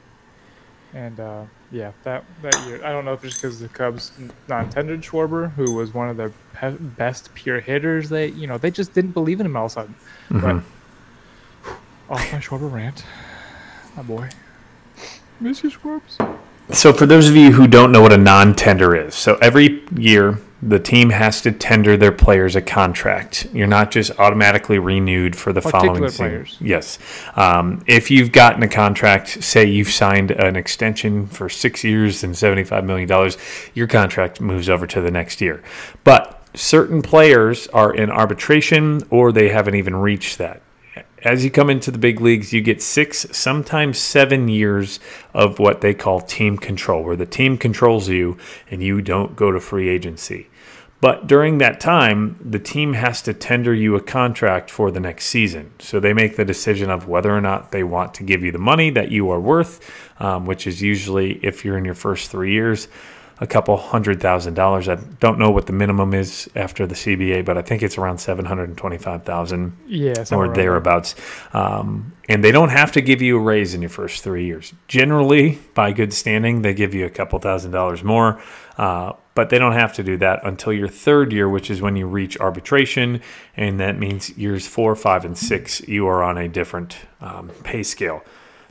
And 0.95 1.19
uh, 1.19 1.45
Yeah, 1.73 1.91
that 2.05 2.25
that 2.43 2.55
year. 2.69 2.81
I 2.85 2.93
don't 2.93 3.05
know 3.05 3.15
if 3.15 3.25
it's 3.25 3.35
because 3.35 3.59
the 3.59 3.69
Cubs 3.69 4.13
non-tendered 4.47 5.01
Schwarber, 5.01 5.51
who 5.55 5.73
was 5.73 5.93
one 5.95 6.09
of 6.11 6.17
their 6.17 6.31
pe- 6.53 6.77
best 6.77 7.35
pure 7.35 7.59
hitters. 7.59 8.09
They, 8.09 8.29
you 8.29 8.47
know, 8.47 8.57
they 8.59 8.71
just 8.71 8.93
didn't 8.93 9.13
believe 9.13 9.41
in 9.41 9.47
him 9.47 9.57
all 9.57 9.67
of 9.67 9.73
a 9.73 9.75
sudden. 9.75 9.95
But 10.31 10.63
off 12.09 12.33
my 12.33 12.39
Schwarber 12.39 12.71
rant, 12.71 13.05
my 13.97 14.03
boy, 14.03 14.29
Mr. 15.43 15.71
Schwarbs. 15.71 16.39
So, 16.71 16.93
for 16.93 17.07
those 17.07 17.29
of 17.29 17.37
you 17.37 17.53
who 17.53 17.67
don't 17.67 17.93
know 17.93 18.01
what 18.01 18.13
a 18.13 18.19
non 18.19 18.55
tender 18.55 18.95
is, 18.95 19.15
so 19.15 19.37
every 19.43 19.83
year 19.95 20.39
the 20.63 20.79
team 20.79 21.11
has 21.11 21.43
to 21.43 21.51
tender 21.51 21.97
their 21.97 22.13
players 22.13 22.55
a 22.55 22.63
contract. 22.63 23.49
You're 23.53 23.67
not 23.67 23.91
just 23.91 24.13
automatically 24.19 24.79
renewed 24.79 25.35
for 25.35 25.53
the 25.53 25.61
Particular 25.61 25.95
following 25.95 26.09
season. 26.09 26.27
players. 26.27 26.57
Yes. 26.61 26.99
Um, 27.35 27.83
if 27.89 28.13
you've 28.13 28.31
gotten 28.31 28.63
a 28.63 28.69
contract, 28.69 29.43
say 29.43 29.67
you've 29.67 29.91
signed 29.91 30.31
an 30.31 30.55
extension 30.55 31.27
for 31.27 31.49
six 31.49 31.83
years 31.83 32.23
and 32.23 32.35
$75 32.35 32.85
million, 32.85 33.33
your 33.75 33.89
contract 33.89 34.41
moves 34.41 34.69
over 34.69 34.87
to 34.87 35.01
the 35.01 35.11
next 35.11 35.41
year. 35.41 35.65
But 36.05 36.41
certain 36.55 37.03
players 37.03 37.67
are 37.69 37.93
in 37.93 38.09
arbitration 38.09 39.03
or 39.11 39.33
they 39.33 39.49
haven't 39.49 39.75
even 39.75 39.97
reached 39.97 40.39
that 40.39 40.63
as 41.25 41.45
you 41.45 41.51
come 41.51 41.71
into 41.71 41.91
the 41.91 41.99
big 41.99 42.21
leagues, 42.21 42.53
you 42.53 42.61
get 42.61 42.83
six, 42.83 43.27
sometimes 43.33 43.99
seven 43.99 44.49
years 44.49 45.01
of 45.33 45.59
what 45.59 45.81
they 45.81 45.95
call 45.95 46.21
team 46.21 46.59
control, 46.59 47.05
where 47.05 47.17
the 47.17 47.27
team 47.27 47.57
controls 47.57 48.09
you 48.09 48.37
and 48.71 48.83
you 48.83 49.01
don't 49.01 49.37
go 49.37 49.51
to 49.51 49.61
free 49.61 49.89
agency. 49.89 50.49
But 51.01 51.27
during 51.27 51.59
that 51.59 51.81
time, 51.81 52.39
the 52.41 52.61
team 52.61 52.93
has 52.93 53.23
to 53.23 53.35
tender 53.35 53.75
you 53.75 53.97
a 53.97 54.01
contract 54.01 54.71
for 54.71 54.93
the 54.93 55.01
next 55.01 55.25
season. 55.25 55.73
So 55.81 55.99
they 55.99 56.13
make 56.13 56.37
the 56.37 56.45
decision 56.45 56.91
of 56.91 57.09
whether 57.09 57.37
or 57.37 57.41
not 57.41 57.73
they 57.73 57.83
want 57.83 58.15
to 58.15 58.23
give 58.23 58.45
you 58.45 58.53
the 58.53 58.59
money 58.59 58.89
that 58.91 59.11
you 59.11 59.29
are 59.31 59.41
worth, 59.41 59.81
um, 60.21 60.47
which 60.47 60.65
is 60.65 60.81
usually, 60.81 61.45
if 61.45 61.65
you're 61.65 61.77
in 61.77 61.85
your 61.85 61.95
first 61.95 62.31
three 62.31 62.53
years, 62.53 62.87
a 63.41 63.47
couple 63.47 63.77
hundred 63.77 64.21
thousand 64.21 64.55
dollars. 64.55 64.89
I 64.89 64.97
don't 65.21 65.39
know 65.39 65.51
what 65.51 65.67
the 65.67 65.73
minimum 65.73 66.15
is 66.15 66.49
after 66.55 66.87
the 66.87 66.95
CBA, 66.95 67.45
but 67.45 67.59
I 67.59 67.63
think 67.63 67.83
it's 67.83 67.99
around 67.99 68.19
seven 68.19 68.45
hundred 68.45 68.69
and 68.69 68.79
twenty-five 68.79 69.25
thousand 69.25 69.77
Yeah, 69.87 70.25
or 70.33 70.47
there. 70.47 70.55
thereabouts. 70.55 71.15
Um, 71.53 72.13
and 72.29 72.43
they 72.45 72.53
don't 72.53 72.69
have 72.71 72.93
to 72.93 73.01
give 73.01 73.21
you 73.21 73.37
a 73.37 73.41
raise 73.41 73.75
in 73.75 73.83
your 73.83 73.91
first 73.91 74.23
three 74.23 74.47
years. 74.47 74.73
Generally, 74.89 75.59
by 75.75 75.93
good 75.93 76.13
standing, 76.13 76.63
they 76.63 76.73
give 76.75 76.95
you 76.95 77.05
a 77.05 77.11
couple 77.11 77.39
thousand 77.41 77.73
dollars 77.73 78.05
more, 78.05 78.41
uh, 78.79 79.13
but 79.35 79.51
they 79.51 79.59
don't 79.59 79.73
have 79.73 79.93
to 79.95 80.03
do 80.05 80.17
that 80.19 80.45
until 80.47 80.73
your 80.73 80.89
third 80.89 81.33
year, 81.33 81.49
which 81.49 81.69
is 81.71 81.83
when 81.83 81.97
you 81.97 82.07
reach 82.07 82.39
arbitration, 82.39 83.21
and 83.57 83.81
that 83.81 83.99
means 83.99 84.31
years 84.39 84.67
four, 84.69 84.95
five, 84.95 85.25
and 85.25 85.37
six, 85.37 85.81
you 85.89 86.07
are 86.07 86.23
on 86.23 86.39
a 86.39 86.49
different 86.49 86.97
um, 87.21 87.49
pay 87.65 87.83
scale. 87.83 88.23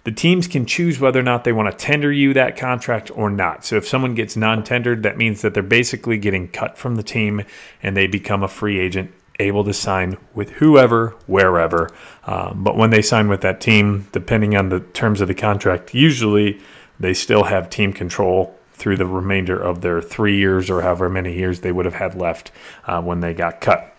The 0.03 0.11
teams 0.11 0.47
can 0.47 0.65
choose 0.65 0.99
whether 0.99 1.19
or 1.19 1.23
not 1.23 1.43
they 1.43 1.51
want 1.51 1.71
to 1.71 1.77
tender 1.77 2.11
you 2.11 2.33
that 2.33 2.57
contract 2.57 3.11
or 3.15 3.29
not. 3.29 3.65
So 3.65 3.75
if 3.77 3.87
someone 3.87 4.15
gets 4.15 4.35
non 4.35 4.63
tendered, 4.63 5.03
that 5.03 5.17
means 5.17 5.41
that 5.41 5.53
they're 5.53 5.61
basically 5.61 6.17
getting 6.17 6.47
cut 6.47 6.77
from 6.77 6.95
the 6.95 7.03
team 7.03 7.43
and 7.83 7.95
they 7.95 8.07
become 8.07 8.41
a 8.41 8.47
free 8.47 8.79
agent 8.79 9.11
able 9.39 9.63
to 9.63 9.73
sign 9.73 10.17
with 10.33 10.51
whoever, 10.51 11.09
wherever. 11.27 11.89
Um, 12.25 12.63
but 12.63 12.77
when 12.77 12.89
they 12.89 13.01
sign 13.01 13.27
with 13.27 13.41
that 13.41 13.61
team, 13.61 14.07
depending 14.11 14.55
on 14.55 14.69
the 14.69 14.79
terms 14.79 15.21
of 15.21 15.27
the 15.27 15.33
contract, 15.33 15.93
usually 15.93 16.59
they 16.99 17.13
still 17.13 17.45
have 17.45 17.69
team 17.69 17.93
control 17.93 18.57
through 18.73 18.97
the 18.97 19.05
remainder 19.05 19.59
of 19.59 19.81
their 19.81 20.01
three 20.01 20.37
years 20.37 20.69
or 20.69 20.81
however 20.81 21.09
many 21.09 21.35
years 21.35 21.61
they 21.61 21.71
would 21.71 21.85
have 21.85 21.95
had 21.95 22.15
left 22.15 22.51
uh, 22.85 23.01
when 23.01 23.19
they 23.19 23.33
got 23.33 23.61
cut. 23.61 23.95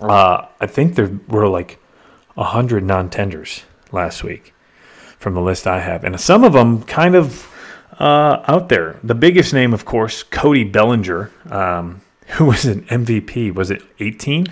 Uh, 0.00 0.46
I 0.60 0.66
think 0.66 0.94
there 0.94 1.18
were 1.28 1.48
like 1.48 1.78
100 2.34 2.82
non 2.82 3.10
tenders 3.10 3.64
last 3.92 4.24
week 4.24 4.52
from 5.18 5.34
the 5.34 5.40
list 5.40 5.66
I 5.66 5.80
have. 5.80 6.04
And 6.04 6.18
some 6.20 6.44
of 6.44 6.52
them 6.52 6.82
kind 6.84 7.14
of 7.14 7.50
uh, 7.98 8.42
out 8.48 8.68
there. 8.68 8.98
The 9.02 9.14
biggest 9.14 9.52
name, 9.52 9.72
of 9.72 9.84
course, 9.84 10.22
Cody 10.22 10.64
Bellinger, 10.64 11.30
um, 11.50 12.00
who 12.28 12.46
was 12.46 12.64
an 12.64 12.82
MVP. 12.82 13.54
Was 13.54 13.70
it 13.70 13.82
18? 14.00 14.46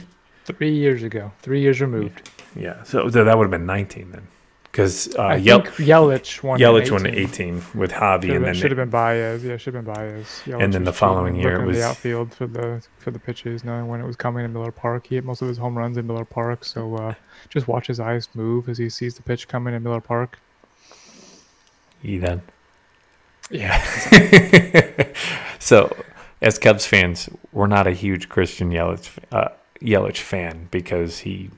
Three 0.47 0.75
years 0.75 1.03
ago, 1.03 1.33
three 1.41 1.61
years 1.61 1.81
removed. 1.81 2.31
Yeah, 2.55 2.83
so 2.85 3.03
th- 3.09 3.13
that 3.25 3.37
would 3.39 3.45
have 3.45 3.51
been 3.51 3.67
19 3.67 4.11
then. 4.13 4.29
Because 4.71 5.15
uh, 5.17 5.39
Yel- 5.41 5.63
Yelich 5.63 6.43
won. 6.43 6.59
Yelich 6.59 6.91
won 6.91 7.07
18. 7.07 7.19
18 7.63 7.63
with 7.77 7.93
Javi, 7.93 8.35
and 8.35 8.45
then 8.45 8.55
should 8.55 8.73
have 8.73 8.77
been 8.77 8.91
Baez. 8.91 9.45
Yeah, 9.45 9.57
should 9.57 9.75
have 9.75 9.85
been 9.85 9.95
Baez. 9.95 10.27
Yelich 10.45 10.73
then 10.73 10.83
the 10.83 10.93
following 10.93 11.37
year 11.37 11.63
it 11.63 11.67
was- 11.67 11.77
the 11.79 11.85
outfield 11.85 12.35
for 12.35 12.49
the 12.49 12.85
for 12.99 13.13
the 13.13 13.21
pitches, 13.21 13.63
knowing 13.65 13.87
when 13.87 14.01
it 14.01 14.05
was 14.07 14.17
coming 14.17 14.45
in 14.45 14.53
Miller 14.53 14.73
Park. 14.73 15.07
He 15.07 15.15
hit 15.15 15.25
most 15.25 15.43
of 15.43 15.49
his 15.49 15.59
home 15.59 15.79
runs 15.79 15.97
in 15.97 16.07
Miller 16.09 16.25
Park, 16.25 16.65
so 16.65 16.97
uh, 16.97 17.15
just 17.49 17.69
watch 17.69 17.87
his 17.87 18.01
eyes 18.01 18.29
move 18.35 18.69
as 18.69 18.77
he 18.79 18.91
sees 18.91 19.15
the 19.15 19.23
pitch 19.23 19.47
coming 19.47 19.75
in 19.75 19.83
Miller 19.85 20.01
Park. 20.01 20.41
E 22.05 22.19
then. 22.19 22.43
Yeah, 23.51 23.79
So, 25.59 25.95
as 26.43 26.59
Cubs 26.59 26.87
fans, 26.87 27.29
we're 27.53 27.67
not 27.67 27.87
a 27.87 27.93
huge 27.93 28.29
Christian 28.29 28.71
Yelich 28.71 29.11
uh, 29.33 29.49
Yelich 29.81 30.19
fan 30.19 30.69
because 30.71 31.21
he 31.21 31.51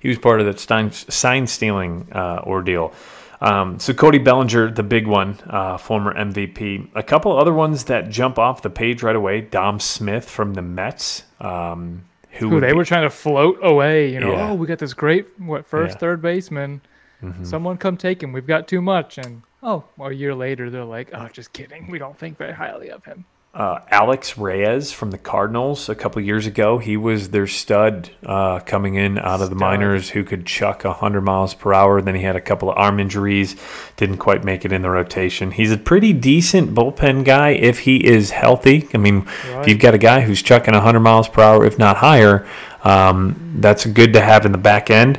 he 0.00 0.08
was 0.08 0.18
part 0.18 0.40
of 0.40 0.46
that 0.46 0.58
sign, 0.60 0.90
sign 0.92 1.46
stealing 1.46 2.08
uh, 2.12 2.40
ordeal. 2.44 2.92
Um, 3.40 3.78
so 3.78 3.92
Cody 3.92 4.18
Bellinger, 4.18 4.70
the 4.70 4.82
big 4.82 5.06
one, 5.06 5.38
uh, 5.46 5.76
former 5.76 6.14
MVP. 6.14 6.88
A 6.94 7.02
couple 7.02 7.36
other 7.38 7.52
ones 7.52 7.84
that 7.84 8.08
jump 8.08 8.38
off 8.38 8.62
the 8.62 8.70
page 8.70 9.02
right 9.02 9.16
away. 9.16 9.40
Dom 9.42 9.80
Smith 9.80 10.28
from 10.30 10.54
the 10.54 10.62
Mets, 10.62 11.24
um, 11.40 12.04
who, 12.30 12.58
they 12.60 12.68
be- 12.68 12.74
were 12.74 12.84
trying 12.84 13.02
to 13.02 13.10
float 13.10 13.58
away. 13.62 14.12
You 14.12 14.20
know, 14.20 14.32
Yeah. 14.32 14.50
oh, 14.50 14.54
we 14.54 14.66
got 14.66 14.78
this 14.78 14.94
great 14.94 15.26
what 15.38 15.66
first, 15.66 15.94
Yeah. 15.96 15.98
third 15.98 16.22
baseman. 16.22 16.80
Mhm. 17.22 17.44
Someone 17.46 17.76
come 17.76 17.96
take 17.96 18.22
him. 18.22 18.32
We've 18.32 18.46
got 18.46 18.66
too 18.68 18.80
much. 18.80 19.18
And 19.18 19.42
oh, 19.64 19.84
well, 19.96 20.10
a 20.10 20.12
year 20.12 20.34
later, 20.34 20.70
they're 20.70 20.84
like, 20.84 21.08
oh, 21.12 21.28
just 21.32 21.52
kidding. 21.52 21.90
We 21.90 21.98
don't 21.98 22.16
think 22.18 22.38
very 22.38 22.52
highly 22.52 22.90
of 22.90 23.04
him. 23.04 23.24
uh, 23.54 23.78
Alex 23.88 24.36
Reyes 24.36 24.90
from 24.92 25.12
the 25.12 25.18
Cardinals 25.18 25.88
a 25.88 25.94
couple 25.94 26.20
years 26.20 26.44
ago. 26.46 26.78
He 26.78 26.96
was 26.96 27.30
their 27.30 27.46
stud 27.46 28.10
uh, 28.26 28.58
coming 28.60 28.96
in 28.96 29.16
out 29.16 29.34
of 29.40 29.48
the 29.50 29.56
Stud. 29.56 29.58
minors 29.58 30.10
who 30.10 30.24
could 30.24 30.44
chuck 30.44 30.82
100 30.82 31.20
miles 31.20 31.54
per 31.54 31.72
hour. 31.72 32.02
Then 32.02 32.16
he 32.16 32.22
had 32.22 32.34
a 32.34 32.40
couple 32.40 32.68
of 32.68 32.76
arm 32.76 32.98
injuries, 32.98 33.54
didn't 33.96 34.18
quite 34.18 34.42
make 34.42 34.64
it 34.64 34.72
in 34.72 34.82
the 34.82 34.90
rotation. 34.90 35.52
He's 35.52 35.70
a 35.70 35.78
pretty 35.78 36.12
decent 36.12 36.74
bullpen 36.74 37.24
guy 37.24 37.50
if 37.50 37.78
he 37.80 38.04
is 38.04 38.30
healthy. 38.32 38.88
I 38.92 38.98
mean, 38.98 39.24
if 39.60 39.68
you've 39.68 39.78
got 39.78 39.94
a 39.94 39.98
guy 39.98 40.22
who's 40.22 40.42
chucking 40.42 40.74
100 40.74 40.98
miles 40.98 41.28
per 41.28 41.42
hour, 41.42 41.64
if 41.64 41.78
not 41.78 41.98
higher, 41.98 42.44
um, 42.82 43.54
that's 43.60 43.86
good 43.86 44.12
to 44.14 44.20
have 44.20 44.44
in 44.44 44.50
the 44.52 44.58
back 44.58 44.90
end. 44.90 45.18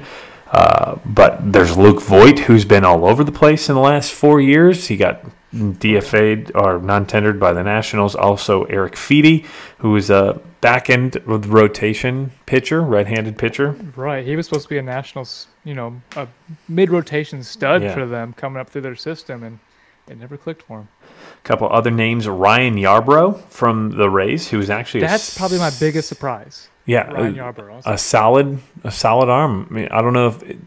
Uh, 0.55 0.97
but 1.05 1.51
there's 1.51 1.75
Luke 1.75 2.01
Voit, 2.01 2.39
who's 2.39 2.63
been 2.63 2.85
all 2.85 3.05
over 3.05 3.25
the 3.25 3.31
place 3.31 3.67
in 3.67 3.75
the 3.75 3.81
last 3.81 4.13
four 4.13 4.39
years. 4.39 4.87
He 4.87 4.95
got 4.95 5.21
DFA'd 5.53 6.51
or 6.55 6.79
non-tendered 6.79 7.37
by 7.41 7.51
the 7.51 7.61
Nationals. 7.61 8.15
Also, 8.15 8.63
Erick 8.65 8.93
Fedde, 8.93 9.45
who 9.79 9.93
is 9.97 10.09
a 10.09 10.39
back 10.61 10.89
end 10.89 11.21
rotation 11.25 12.31
pitcher, 12.45 12.81
right-handed 12.81 13.37
pitcher. 13.37 13.71
Right. 13.97 14.25
He 14.25 14.37
was 14.37 14.45
supposed 14.47 14.63
to 14.63 14.69
be 14.69 14.77
a 14.77 14.81
nationals, 14.81 15.47
you 15.65 15.73
know, 15.73 16.01
a 16.15 16.27
mid 16.69 16.89
rotation 16.89 17.43
stud 17.43 17.83
Yeah. 17.83 17.93
for 17.93 18.05
them 18.05 18.31
coming 18.31 18.61
up 18.61 18.69
through 18.69 18.81
their 18.83 18.95
system, 18.95 19.43
and 19.43 19.59
it 20.07 20.17
never 20.17 20.37
clicked 20.37 20.61
for 20.61 20.79
him. 20.79 20.87
A 21.45 21.47
couple 21.47 21.69
other 21.69 21.91
names: 21.91 22.27
Ryan 22.27 22.73
Yarbrough 22.75 23.39
from 23.49 23.91
the 23.91 24.09
Rays, 24.09 24.49
who 24.49 24.59
is 24.59 24.71
actually 24.71 25.03
a 25.03 25.07
That's 25.07 25.37
probably 25.37 25.59
my 25.59 25.69
biggest 25.79 26.09
surprise. 26.09 26.69
yeah 26.87 27.03
Ryan 27.11 27.39
a- 27.39 27.43
Yarbrough. 27.43 27.81
a 27.85 27.97
solid 27.99 28.59
a 28.83 28.89
solid 28.91 29.29
arm. 29.29 29.67
I 29.69 29.73
mean, 29.73 29.87
I 29.91 30.01
don't 30.01 30.13
know 30.13 30.27
if 30.29 30.41
it, 30.41 30.57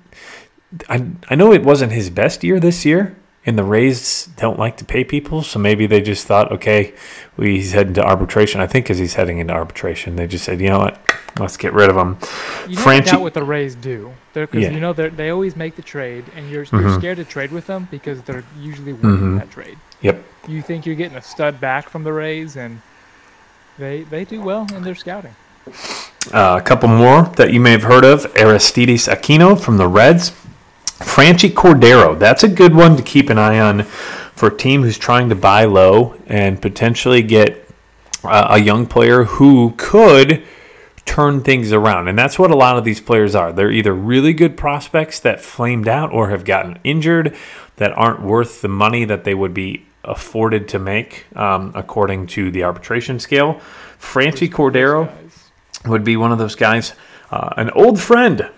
I 0.89 1.05
I 1.29 1.35
know 1.35 1.53
it 1.53 1.65
wasn't 1.65 1.91
his 1.93 2.11
best 2.11 2.45
year 2.45 2.61
this 2.61 2.85
year, 2.87 3.17
and 3.45 3.59
the 3.59 3.65
Rays 3.65 4.29
don't 4.37 4.57
like 4.57 4.77
to 4.77 4.85
pay 4.85 5.03
people, 5.03 5.43
so 5.43 5.59
maybe 5.59 5.89
they 5.89 6.01
just 6.01 6.29
thought, 6.29 6.53
okay, 6.53 6.95
we, 7.37 7.57
he's 7.57 7.73
heading 7.73 7.95
to 7.95 8.05
arbitration. 8.05 8.61
I 8.61 8.69
think 8.69 8.85
because 8.85 8.99
he's 8.99 9.15
heading 9.15 9.39
into 9.39 9.53
arbitration, 9.55 10.15
they 10.15 10.29
just 10.29 10.45
said, 10.45 10.61
you 10.61 10.69
know 10.69 10.79
what, 10.79 11.01
let's 11.41 11.57
get 11.57 11.73
rid 11.73 11.91
of 11.91 11.97
him. 11.97 12.19
You 12.69 12.77
Franchi- 12.77 13.11
doubt 13.11 13.23
what 13.23 13.35
the 13.35 13.43
Rays 13.43 13.75
do. 13.75 14.13
Because 14.33 14.63
Yeah. 14.63 14.71
you 14.71 14.79
know 14.79 14.93
they 14.93 15.09
they 15.09 15.31
always 15.31 15.57
make 15.57 15.75
the 15.75 15.83
trade, 15.83 16.25
and 16.37 16.49
you're 16.49 16.63
you're 16.71 16.83
Mhm. 16.83 16.99
scared 17.01 17.17
to 17.17 17.25
trade 17.25 17.51
with 17.51 17.67
them 17.67 17.89
because 17.91 18.23
they're 18.23 18.45
usually 18.61 18.93
winning 18.93 19.35
Mhm. 19.35 19.39
that 19.41 19.51
trade. 19.51 19.79
Yep. 20.01 20.25
You 20.47 20.63
think 20.63 20.87
you're 20.87 20.95
getting 20.95 21.17
a 21.17 21.23
stud 21.23 21.61
back 21.61 21.89
from 21.89 22.05
the 22.05 22.13
Rays, 22.13 22.57
and 22.57 22.81
they 23.79 24.03
they 24.03 24.25
do 24.25 24.41
well 24.41 24.67
in 24.75 24.83
their 24.83 24.95
scouting. 24.95 25.35
Uh, 26.33 26.57
a 26.59 26.63
couple 26.63 26.89
more 26.89 27.25
that 27.37 27.53
you 27.53 27.61
may 27.61 27.73
have 27.73 27.83
heard 27.83 28.05
of: 28.05 28.27
Aristides 28.37 29.09
Aquino 29.09 29.61
from 29.61 29.77
the 29.77 29.89
Reds, 29.89 30.31
Franchy 31.01 31.51
Cordero. 31.51 32.19
That's 32.19 32.43
a 32.43 32.49
good 32.49 32.75
one 32.75 32.97
to 32.97 33.03
keep 33.03 33.31
an 33.31 33.39
eye 33.39 33.59
on 33.59 33.83
for 33.83 34.49
a 34.49 34.57
team 34.57 34.83
who's 34.83 34.99
trying 34.99 35.29
to 35.29 35.35
buy 35.35 35.65
low 35.65 36.15
and 36.27 36.63
potentially 36.63 37.23
get 37.23 37.69
uh, 38.25 38.49
a 38.51 38.59
young 38.59 38.87
player 38.87 39.25
who 39.25 39.75
could 39.77 40.45
turn 41.05 41.43
things 41.43 41.73
around. 41.73 42.07
And 42.07 42.19
that's 42.19 42.39
what 42.39 42.51
a 42.51 42.57
lot 42.57 42.77
of 42.77 42.85
these 42.85 43.01
players 43.01 43.35
are. 43.35 43.53
They're 43.53 43.71
either 43.71 43.95
really 43.95 44.33
good 44.33 44.57
prospects 44.57 45.19
that 45.21 45.41
flamed 45.41 45.89
out 45.89 46.13
or 46.13 46.29
have 46.29 46.45
gotten 46.45 46.79
injured 46.85 47.35
that 47.77 47.93
aren't 47.93 48.23
worth 48.23 48.61
the 48.61 48.69
money 48.69 49.05
that 49.07 49.25
they 49.25 49.35
would 49.35 49.55
be 49.55 49.87
afforded 50.05 50.69
to 50.69 50.79
make 50.79 51.27
um, 51.37 51.73
according 51.75 52.27
to 52.29 52.51
the 52.51 52.65
arbitration 52.65 53.19
scale. 53.21 53.61
Franchy 54.01 54.49
Cordero 54.49 55.11
would 55.87 56.05
be 56.05 56.17
one 56.17 56.33
of 56.33 56.39
those 56.39 56.55
guys. 56.55 56.95
Uh, 57.31 57.51
an 57.57 57.71
old 57.71 58.01
friend, 58.01 58.49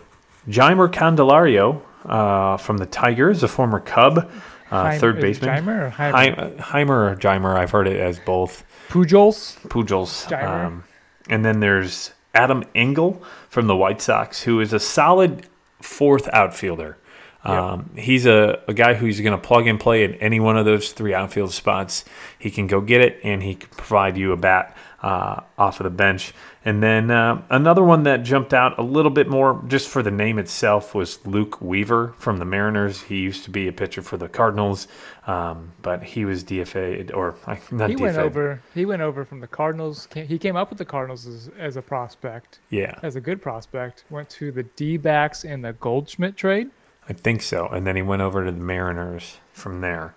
Jeimer 0.49 0.89
Candelario 0.93 1.83
uh, 2.05 2.57
from 2.57 2.77
the 2.79 2.87
Tigers, 2.87 3.43
a 3.43 3.49
former 3.49 3.81
Cub. 3.81 4.19
uh, 4.19 4.83
Heim- 4.83 5.01
third 5.01 5.21
baseman. 5.21 5.51
Jeimer 5.65 5.87
or 5.87 5.91
Heimer? 5.91 6.57
Heimer 6.59 7.13
or 7.13 7.17
Jeimer, 7.17 7.57
I've 7.57 7.71
heard 7.73 7.89
it 7.89 7.99
as 8.01 8.19
both. 8.21 8.65
Pujols. 8.89 9.59
Pujols. 9.69 10.31
Um, 10.45 10.85
and 11.29 11.45
then 11.45 11.61
there's 11.61 12.13
Adam 12.35 12.65
Engel 12.75 13.23
from 13.49 13.67
the 13.67 13.77
White 13.77 14.01
Sox, 14.01 14.43
who 14.43 14.61
is 14.61 14.73
a 14.73 14.81
solid 14.81 15.47
fourth 15.81 16.29
outfielder. 16.33 16.97
Um, 17.45 17.91
He's 17.97 18.27
a, 18.27 18.61
a 18.69 18.75
guy 18.75 18.95
who's 18.95 19.21
going 19.21 19.33
to 19.33 19.39
plug 19.39 19.67
and 19.67 19.81
play 19.81 20.05
in 20.05 20.15
any 20.17 20.41
one 20.41 20.57
of 20.59 20.65
those 20.67 20.93
three 20.93 21.15
outfield 21.15 21.53
spots. 21.53 22.05
He 22.39 22.51
can 22.51 22.67
go 22.67 22.81
get 22.81 23.01
it, 23.01 23.19
and 23.25 23.43
he 23.43 23.55
can 23.55 23.69
provide 23.71 24.17
you 24.19 24.33
a 24.33 24.37
bat 24.37 24.77
uh, 25.03 25.41
off 25.57 25.81
of 25.81 25.85
the 25.85 25.91
bench. 25.91 26.35
And 26.63 26.83
then 26.83 27.11
uh, 27.11 27.41
another 27.49 27.83
one 27.83 28.03
that 28.03 28.19
jumped 28.23 28.53
out 28.53 28.79
a 28.79 28.83
little 28.83 29.11
bit 29.11 29.27
more, 29.31 29.65
just 29.67 29.89
for 29.89 30.03
the 30.03 30.11
name 30.11 30.39
itself, 30.39 30.95
was 30.95 31.25
Luke 31.27 31.59
Weaver 31.63 32.13
from 32.19 32.37
the 32.37 32.45
Mariners. 32.45 33.01
He 33.05 33.17
used 33.21 33.45
to 33.45 33.51
be 33.51 33.67
a 33.67 33.73
pitcher 33.73 34.03
for 34.03 34.19
the 34.19 34.29
Cardinals, 34.29 34.87
um, 35.27 35.73
but 35.81 36.03
he 36.03 36.27
was 36.27 36.45
DFA'd, 36.45 37.11
or 37.13 37.37
not 37.71 37.89
He 37.89 37.97
DFA'd. 37.97 38.01
went 38.03 38.17
over. 38.19 38.63
He 38.75 38.85
went 38.85 39.01
over 39.01 39.25
from 39.25 39.41
the 39.41 39.47
Cardinals. 39.47 40.07
He 40.15 40.39
came 40.39 40.57
up 40.57 40.69
with 40.69 40.77
the 40.77 40.85
Cardinals 40.85 41.27
as, 41.27 41.51
as 41.59 41.77
a 41.79 41.83
prospect, 41.83 42.59
Yeah. 42.69 42.99
as 43.03 43.17
a 43.17 43.21
good 43.23 43.41
prospect. 43.41 44.05
Went 44.11 44.29
to 44.31 44.53
the 44.53 44.65
D-backs 44.65 45.45
in 45.45 45.63
the 45.63 45.73
Goldschmidt 45.73 46.37
trade. 46.37 46.69
I 47.11 47.13
think 47.13 47.43
so. 47.43 47.67
And 47.67 47.85
then 47.87 47.97
he 47.97 48.03
went 48.03 48.23
over 48.23 48.45
to 48.45 48.53
the 48.53 48.61
Mariners 48.61 49.39
from 49.53 49.81
there. 49.81 50.15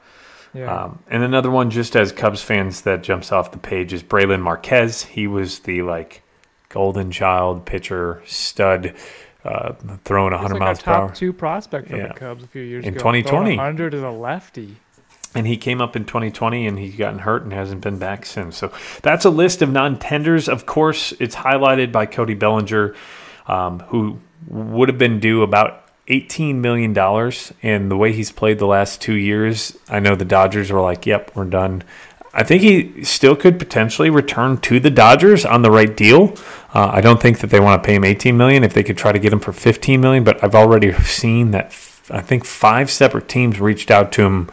Yeah. 0.54 0.72
Um, 0.84 1.00
and 1.10 1.24
another 1.24 1.50
one, 1.50 1.72
just 1.72 1.96
as 1.96 2.12
Cubs 2.12 2.44
fans, 2.44 2.82
that 2.82 3.02
jumps 3.02 3.32
off 3.32 3.52
the 3.52 3.58
page 3.58 3.92
is 3.92 4.04
Brailyn 4.04 4.40
Marquez. 4.42 5.04
He 5.06 5.26
was 5.26 5.60
the 5.60 5.82
like 5.82 6.22
golden 6.70 7.10
child 7.10 7.66
pitcher, 7.66 8.22
stud, 8.28 8.94
uh, 9.44 9.74
throwing 10.06 10.32
He's 10.34 10.42
100 10.42 10.54
like 10.54 10.60
miles 10.60 10.82
per 10.84 10.92
hour. 10.92 11.12
two 11.16 11.34
prospect 11.34 11.90
for 11.90 11.98
Yeah. 11.98 12.10
the 12.10 12.14
Cubs 12.14 12.44
a 12.44 12.48
few 12.48 12.62
years 12.62 12.86
In 12.86 12.90
ago. 12.94 13.00
2020. 13.00 13.58
under 13.58 13.90
to 13.90 14.08
a 14.08 14.12
lefty. 14.12 14.76
And 15.36 15.48
he 15.48 15.58
came 15.58 15.82
up 15.82 15.96
in 15.96 16.06
2020 16.06 16.68
and 16.68 16.78
he's 16.78 16.96
gotten 16.96 17.18
hurt 17.20 17.42
and 17.42 17.52
hasn't 17.52 17.82
been 17.82 17.98
back 17.98 18.24
since. 18.24 18.56
So 18.56 18.72
that's 19.02 19.26
a 19.26 19.32
list 19.32 19.64
of 19.64 19.72
non 19.72 19.98
tenders. 19.98 20.48
Of 20.48 20.68
course, 20.68 21.12
it's 21.20 21.38
highlighted 21.38 21.92
by 21.92 22.06
Cody 22.06 22.36
Bellinger, 22.36 22.94
um, 23.48 23.80
who 23.88 24.20
would 24.48 24.90
have 24.90 25.00
been 25.00 25.20
due 25.20 25.42
about 25.42 25.83
$18 26.08 26.56
million. 26.56 26.98
And 27.62 27.92
the 27.92 27.98
way 27.98 28.14
he's 28.14 28.32
played 28.32 28.60
the 28.60 28.68
last 28.68 29.02
two 29.02 29.14
years, 29.14 29.78
I 29.90 30.00
know 30.00 30.16
the 30.16 30.26
Dodgers 30.26 30.72
were 30.72 30.82
like, 30.82 31.06
yep, 31.06 31.32
we're 31.36 31.46
done. 31.46 31.84
I 32.34 32.44
think 32.44 32.64
he 32.64 33.04
still 33.04 33.36
could 33.36 33.60
potentially 33.60 34.10
return 34.10 34.58
to 34.62 34.80
the 34.80 34.90
Dodgers 34.90 35.46
on 35.46 35.62
the 35.62 35.70
right 35.70 35.96
deal. 35.96 36.36
Uh, 36.74 36.90
I 36.92 37.00
don't 37.00 37.22
think 37.22 37.40
that 37.40 37.52
they 37.52 37.60
want 37.60 37.82
to 37.82 37.86
pay 37.86 37.96
him 37.96 38.04
18 38.04 38.36
million 38.36 38.64
if 38.64 38.74
they 38.74 38.82
could 38.82 38.98
try 38.98 39.12
to 39.12 39.20
get 39.20 39.32
him 39.32 39.40
for 39.40 39.54
15 39.54 40.02
million, 40.02 40.24
but 40.24 40.44
I've 40.44 40.56
already 40.56 40.94
seen 40.94 41.52
that 41.52 41.68
f- 41.68 42.10
I 42.12 42.22
think 42.22 42.44
five 42.44 42.90
separate 42.90 43.30
teams 43.30 43.60
reached 43.60 43.92
out 43.92 44.12
to 44.14 44.24
him 44.24 44.50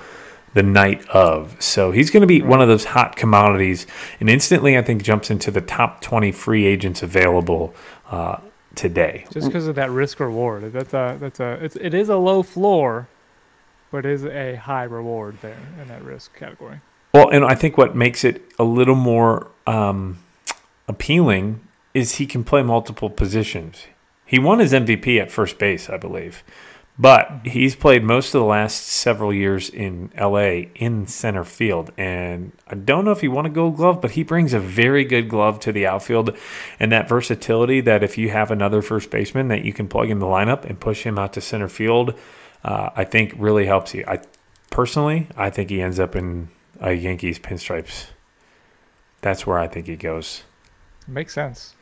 the 0.52 0.62
night 0.62 1.08
of. 1.08 1.56
So 1.62 1.90
he's 1.90 2.10
going 2.10 2.20
to 2.20 2.26
be 2.26 2.42
one 2.42 2.60
of 2.60 2.68
those 2.68 2.84
hot 2.84 3.16
commodities, 3.16 3.86
and 4.20 4.28
instantly 4.28 4.76
I 4.76 4.82
think 4.82 5.02
jumps 5.02 5.30
into 5.30 5.50
the 5.50 5.62
top 5.62 6.02
20 6.02 6.32
free 6.32 6.66
agents 6.66 7.02
available 7.02 7.74
uh, 8.10 8.40
today. 8.74 9.26
Just 9.30 9.46
because 9.46 9.66
of 9.66 9.74
that 9.76 9.90
risk 9.90 10.20
reward. 10.20 10.72
That's 10.72 10.94
a 10.94 11.16
that's 11.20 11.40
a 11.40 11.58
it's 11.62 11.76
it 11.76 11.94
is 11.94 12.08
a 12.08 12.16
low 12.16 12.42
floor, 12.42 13.08
but 13.90 14.06
is 14.06 14.24
a 14.24 14.56
high 14.56 14.84
reward 14.84 15.38
there 15.42 15.58
in 15.80 15.88
that 15.88 16.02
risk 16.04 16.34
category. 16.36 16.80
Well, 17.12 17.28
and 17.28 17.44
I 17.44 17.54
think 17.54 17.76
what 17.76 17.96
makes 17.96 18.22
it 18.22 18.42
a 18.58 18.64
little 18.64 18.94
more 18.94 19.48
um, 19.66 20.22
appealing 20.86 21.60
is 21.92 22.16
he 22.16 22.26
can 22.26 22.44
play 22.44 22.62
multiple 22.62 23.10
positions. 23.10 23.86
He 24.24 24.38
won 24.38 24.60
his 24.60 24.72
MVP 24.72 25.20
at 25.20 25.30
first 25.30 25.58
base, 25.58 25.90
I 25.90 25.96
believe, 25.96 26.44
but 27.00 27.40
he's 27.46 27.74
played 27.74 28.04
most 28.04 28.34
of 28.34 28.42
the 28.42 28.46
last 28.46 28.86
several 28.86 29.32
years 29.32 29.70
in 29.70 30.12
LA 30.20 30.68
in 30.74 31.06
center 31.06 31.44
field. 31.44 31.90
And 31.96 32.52
I 32.68 32.74
don't 32.74 33.06
know 33.06 33.10
if 33.10 33.22
he 33.22 33.28
won 33.28 33.46
a 33.46 33.48
gold 33.48 33.76
glove, 33.76 34.02
but 34.02 34.10
he 34.10 34.22
brings 34.22 34.52
a 34.52 34.60
very 34.60 35.04
good 35.04 35.30
glove 35.30 35.60
to 35.60 35.72
the 35.72 35.86
outfield 35.86 36.36
and 36.78 36.92
that 36.92 37.08
versatility 37.08 37.80
that 37.80 38.02
if 38.02 38.18
you 38.18 38.28
have 38.28 38.50
another 38.50 38.82
first 38.82 39.10
baseman 39.10 39.48
that 39.48 39.64
you 39.64 39.72
can 39.72 39.88
plug 39.88 40.10
in 40.10 40.18
the 40.18 40.26
lineup 40.26 40.66
and 40.66 40.78
push 40.78 41.02
him 41.04 41.18
out 41.18 41.32
to 41.32 41.40
center 41.40 41.68
field, 41.68 42.12
uh, 42.64 42.90
I 42.94 43.04
think 43.04 43.32
really 43.38 43.64
helps 43.64 43.94
you. 43.94 44.04
I 44.06 44.20
personally, 44.68 45.26
I 45.38 45.48
think 45.48 45.70
he 45.70 45.80
ends 45.80 45.98
up 45.98 46.14
in 46.14 46.50
a 46.80 46.92
Yankees 46.92 47.38
pinstripes. 47.38 48.08
That's 49.22 49.46
where 49.46 49.58
I 49.58 49.68
think 49.68 49.86
he 49.86 49.96
goes. 49.96 50.42
Makes 51.08 51.32
sense. 51.32 51.74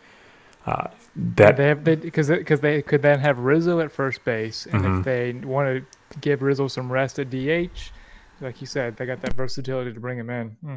Uh, 0.65 0.91
that 1.37 1.57
they 1.57 1.67
have 1.69 1.85
they 1.85 1.97
because 1.97 2.29
because 2.29 2.61
they 2.61 2.81
could 2.83 3.03
then 3.03 3.19
have 3.21 3.39
Rizzo 3.39 3.81
at 3.81 3.91
first 3.91 4.25
base, 4.25 4.67
and 4.71 4.83
Mhm. 4.85 4.99
if 5.01 5.05
they 5.05 5.33
want 5.47 5.85
to 6.13 6.19
give 6.21 6.43
Rizzo 6.43 6.69
some 6.69 6.91
rest 6.93 7.19
at 7.19 7.29
DH, 7.31 7.91
like 8.41 8.61
you 8.61 8.67
said, 8.67 8.97
they 8.97 9.05
got 9.07 9.21
that 9.23 9.35
versatility 9.35 9.93
to 9.93 10.01
bring 10.01 10.19
him 10.19 10.31
in. 10.31 10.57
Hmm. 10.65 10.77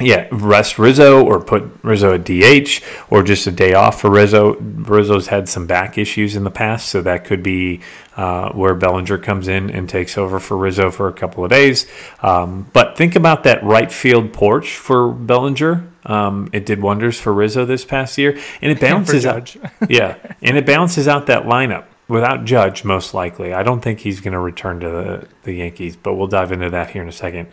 yeah, 0.00 0.26
rest 0.32 0.78
Rizzo 0.78 1.22
or 1.24 1.38
put 1.38 1.64
Rizzo 1.82 2.14
at 2.14 2.24
DH 2.24 2.80
or 3.10 3.22
just 3.22 3.46
a 3.46 3.52
day 3.52 3.74
off 3.74 4.00
for 4.00 4.10
Rizzo. 4.10 4.54
Rizzo's 4.56 5.26
had 5.28 5.48
some 5.48 5.66
back 5.66 5.98
issues 5.98 6.34
in 6.34 6.44
the 6.44 6.50
past, 6.50 6.88
so 6.88 7.02
that 7.02 7.24
could 7.24 7.42
be 7.42 7.80
uh, 8.16 8.50
where 8.52 8.74
Bellinger 8.74 9.18
comes 9.18 9.48
in 9.48 9.70
and 9.70 9.88
takes 9.88 10.16
over 10.18 10.40
for 10.40 10.56
Rizzo 10.56 10.90
for 10.90 11.08
a 11.08 11.12
couple 11.12 11.44
of 11.44 11.50
days. 11.50 11.86
Um, 12.22 12.68
but 12.72 12.96
think 12.96 13.14
about 13.16 13.44
that 13.44 13.62
right 13.62 13.92
field 13.92 14.32
porch 14.32 14.76
for 14.76 15.12
Bellinger. 15.12 15.84
Um, 16.04 16.48
it 16.52 16.66
did 16.66 16.82
wonders 16.82 17.20
for 17.20 17.32
Rizzo 17.32 17.64
this 17.64 17.84
past 17.84 18.18
year, 18.18 18.38
and 18.60 18.72
it 18.72 18.80
balances 18.80 19.26
out. 19.26 19.54
Yeah, 19.88 20.16
and 20.42 20.56
it 20.56 20.66
balances 20.66 21.08
out 21.08 21.26
that 21.26 21.44
lineup 21.44 21.84
without 22.08 22.44
Judge, 22.44 22.84
most 22.84 23.14
likely. 23.14 23.52
I 23.52 23.62
don't 23.62 23.80
think 23.80 24.00
he's 24.00 24.20
going 24.20 24.32
to 24.32 24.38
return 24.38 24.80
to 24.80 24.88
the, 24.88 25.28
the 25.44 25.54
Yankees, 25.54 25.96
but 25.96 26.14
we'll 26.14 26.26
dive 26.26 26.52
into 26.52 26.70
that 26.70 26.90
here 26.90 27.02
in 27.02 27.08
a 27.08 27.12
second. 27.12 27.48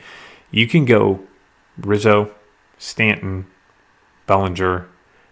You 0.52 0.68
can 0.68 0.86
go 0.86 1.22
Rizzo, 1.78 2.34
Stanton, 2.78 3.48
Bellinger, 4.28 4.88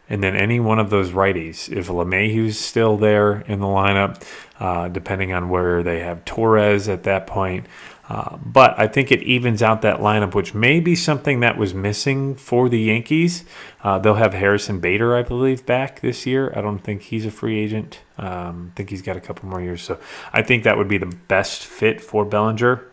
and 0.09 0.23
then 0.23 0.35
any 0.35 0.59
one 0.59 0.79
of 0.79 0.89
those 0.89 1.09
righties. 1.11 1.69
If 1.69 1.87
LeMahieu's 1.87 2.57
still 2.57 2.97
there 2.97 3.41
in 3.41 3.59
the 3.59 3.65
lineup, 3.65 4.23
uh, 4.59 4.87
depending 4.87 5.33
on 5.33 5.49
where 5.49 5.83
they 5.83 5.99
have 5.99 6.23
Torres 6.25 6.87
at 6.87 7.03
that 7.03 7.27
point. 7.27 7.65
Uh, 8.09 8.37
but 8.37 8.77
I 8.79 8.87
think 8.87 9.11
it 9.11 9.21
evens 9.23 9.61
out 9.61 9.81
that 9.81 9.99
lineup, 9.99 10.33
which 10.33 10.53
may 10.53 10.79
be 10.79 10.95
something 10.95 11.41
that 11.41 11.57
was 11.57 11.73
missing 11.73 12.35
for 12.35 12.69
the 12.69 12.79
Yankees. 12.79 13.43
Uh, 13.83 13.99
they'll 13.99 14.13
have 14.15 14.33
Harrison 14.33 14.79
Bader, 14.79 15.15
I 15.15 15.23
believe, 15.23 15.65
back 15.65 15.99
this 15.99 16.25
year. 16.25 16.53
I 16.55 16.61
don't 16.61 16.79
think 16.79 17.01
he's 17.01 17.25
a 17.25 17.31
free 17.31 17.59
agent. 17.59 17.99
Um, 18.17 18.71
I 18.73 18.77
think 18.77 18.89
he's 18.91 19.01
got 19.01 19.17
a 19.17 19.19
couple 19.19 19.49
more 19.49 19.61
years. 19.61 19.81
So 19.81 19.99
I 20.31 20.41
think 20.41 20.63
that 20.63 20.77
would 20.77 20.87
be 20.87 20.97
the 20.97 21.13
best 21.27 21.65
fit 21.65 21.99
for 21.99 22.23
Bellinger. 22.23 22.85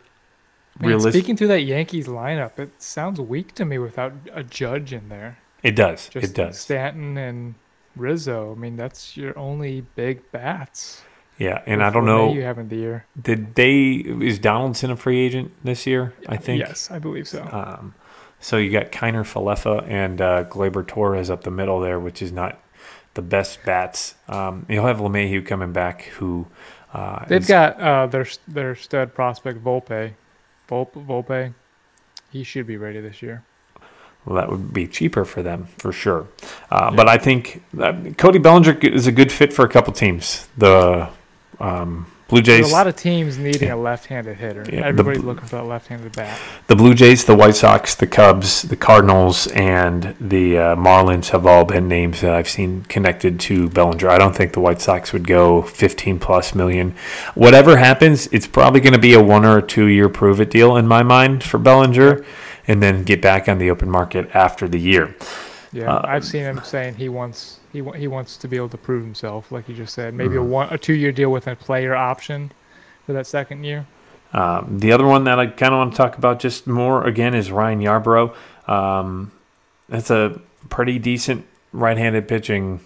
Man, 0.81 0.91
Realis- 0.91 1.11
speaking 1.11 1.37
through 1.37 1.49
that 1.49 1.63
Yankees 1.63 2.09
lineup, 2.09 2.59
it 2.59 2.83
sounds 2.83 3.21
weak 3.21 3.55
to 3.55 3.65
me 3.65 3.79
without 3.79 4.13
a 4.33 4.43
Judge 4.43 4.93
in 4.93 5.09
there. 5.09 5.39
it 5.63 5.77
does. 5.77 6.09
Just 6.09 6.27
it 6.27 6.35
does. 6.35 6.59
Stanton 6.59 7.17
and 7.17 7.55
Rizzo. 7.95 8.53
I 8.53 8.59
mean, 8.59 8.75
that's 8.77 9.17
your 9.17 9.39
only 9.39 9.83
big 9.95 10.31
bats. 10.33 11.03
Yeah, 11.39 11.63
and 11.67 11.83
I 11.83 11.91
don't 11.91 12.05
know. 12.05 12.33
having 12.35 12.69
the 12.69 12.77
year. 12.77 13.07
Did 13.21 13.55
they 13.57 13.91
is 13.95 14.39
Donaldson 14.39 14.91
a 14.91 14.97
free 14.97 15.19
agent 15.19 15.53
this 15.65 15.87
year? 15.87 16.15
I 16.29 16.37
think. 16.37 16.61
Yes, 16.61 16.91
I 16.91 16.99
believe 16.99 17.27
so. 17.27 17.43
Um, 17.51 17.95
so 18.41 18.57
you 18.57 18.71
got 18.71 18.93
Kiner 18.93 19.25
Falefa 19.25 19.89
and 19.89 20.21
uh, 20.21 20.45
Gleyber 20.45 20.87
Torres 20.87 21.31
up 21.31 21.43
the 21.45 21.51
middle 21.51 21.81
there, 21.81 21.99
which 21.99 22.23
is 22.23 22.31
not 22.31 22.61
the 23.15 23.23
best 23.23 23.65
bats. 23.65 24.15
Um, 24.29 24.67
you'll 24.69 24.87
have 24.87 24.99
LeMahieu 24.99 25.45
coming 25.47 25.73
back, 25.73 26.03
who 26.19 26.47
uh, 26.93 27.25
They've 27.27 27.41
is- 27.41 27.49
got 27.49 27.81
uh, 27.81 28.07
their 28.07 28.27
their 28.47 28.75
stud 28.77 29.15
prospect 29.15 29.63
Volpe, 29.65 30.13
Volpe, 30.69 31.05
Volpe. 31.07 31.55
He 32.31 32.45
should 32.45 32.67
be 32.67 32.77
ready 32.77 33.01
this 33.01 33.23
year. 33.23 33.43
well, 34.25 34.37
that 34.37 34.49
would 34.51 34.73
be 34.73 34.87
cheaper 34.87 35.25
for 35.25 35.43
them 35.43 35.67
for 35.79 35.91
sure. 35.93 36.27
Uh, 36.71 36.91
But 36.95 37.09
I 37.09 37.19
think 37.19 37.63
that 37.75 38.19
Cody 38.19 38.39
Bellinger 38.39 38.79
is 38.83 39.07
a 39.07 39.13
good 39.13 39.31
fit 39.33 39.53
for 39.53 39.65
a 39.65 39.69
couple 39.69 39.93
teams. 39.93 40.49
The 40.59 41.09
um, 41.65 42.07
Blue 42.29 42.41
There's 42.41 42.63
Jays, 42.63 42.71
a 42.73 42.75
lot 42.75 42.87
of 42.87 42.97
teams 42.97 43.37
needing 43.37 43.71
a 43.71 43.77
left-handed 43.77 44.39
hitter. 44.39 44.65
Yeah, 44.73 44.87
Everybody's 44.87 45.21
bl- 45.21 45.29
looking 45.29 45.47
for 45.47 45.57
that 45.57 45.65
left-handed 45.65 46.13
bat. 46.13 46.41
the 46.69 46.75
Blue 46.75 46.95
Jays, 46.95 47.25
the 47.25 47.35
White 47.37 47.55
Sox, 47.55 47.95
the 47.95 48.07
Cubs, 48.07 48.63
the 48.63 48.77
Cardinals, 48.77 49.47
and 49.49 50.17
the 50.19 50.57
uh, 50.57 50.77
Marlins 50.77 51.29
have 51.29 51.45
all 51.47 51.67
been 51.67 51.87
names 51.87 52.23
that 52.23 52.33
I've 52.33 52.49
seen 52.49 52.85
connected 52.85 53.39
to 53.41 53.69
Bellinger. 53.69 54.09
I 54.09 54.17
don't 54.17 54.35
think 54.35 54.55
the 54.55 54.61
White 54.61 54.81
Sox 54.81 55.13
would 55.13 55.27
go 55.27 55.61
15 55.63 56.19
plus 56.19 56.55
million. 56.55 56.95
Whatever 57.35 57.77
happens, 57.77 58.27
it's 58.29 58.47
probably 58.47 58.81
going 58.81 58.95
to 58.95 58.99
be 58.99 59.13
a 59.13 59.23
one 59.23 59.45
or 59.45 59.61
two 59.61 59.87
year 59.87 60.09
prove 60.09 60.41
it 60.41 60.51
deal 60.51 60.77
in 60.79 60.89
my 60.89 61.03
mind 61.03 61.45
for 61.45 61.59
Bellinger, 61.59 62.25
and 62.67 62.83
then 62.83 63.05
get 63.05 63.21
back 63.21 63.51
on 63.51 63.59
the 63.59 63.71
open 63.71 63.91
market 63.91 64.31
after 64.35 64.67
the 64.67 64.79
year. 64.81 65.15
Yeah, 65.75 65.93
Uh, 65.93 66.03
I've 66.07 66.25
seen 66.25 66.43
him 66.43 66.61
saying 66.63 66.95
he 66.95 67.09
wants 67.09 67.59
he 67.73 67.83
he 67.97 68.07
wants 68.09 68.37
to 68.39 68.49
be 68.49 68.57
able 68.57 68.69
to 68.71 68.79
prove 68.79 69.03
himself, 69.05 69.51
like 69.53 69.69
you 69.69 69.75
just 69.75 69.93
said. 69.93 70.15
Maybe 70.15 70.37
Mhm. 70.37 70.41
a 70.41 70.45
one 70.45 70.69
a 70.71 70.79
two-year 70.79 71.11
deal 71.13 71.31
with 71.31 71.47
a 71.49 71.57
player 71.57 71.95
option 71.95 72.53
for 73.05 73.13
that 73.13 73.27
second 73.27 73.65
year. 73.65 73.85
Um, 74.33 74.79
the 74.79 74.93
other 74.93 75.07
one 75.07 75.25
that 75.25 75.39
I 75.39 75.47
kind 75.47 75.75
of 75.75 75.79
want 75.79 75.93
to 75.93 75.97
talk 75.97 76.17
about 76.17 76.39
just 76.39 76.67
more 76.67 77.05
again 77.07 77.35
is 77.35 77.51
Ryan 77.53 77.81
Yarbrough. 77.81 78.33
Um, 78.69 79.33
that's 79.89 80.11
a 80.11 80.41
pretty 80.71 80.99
decent 80.99 81.45
right-handed 81.73 82.27
pitching 82.29 82.81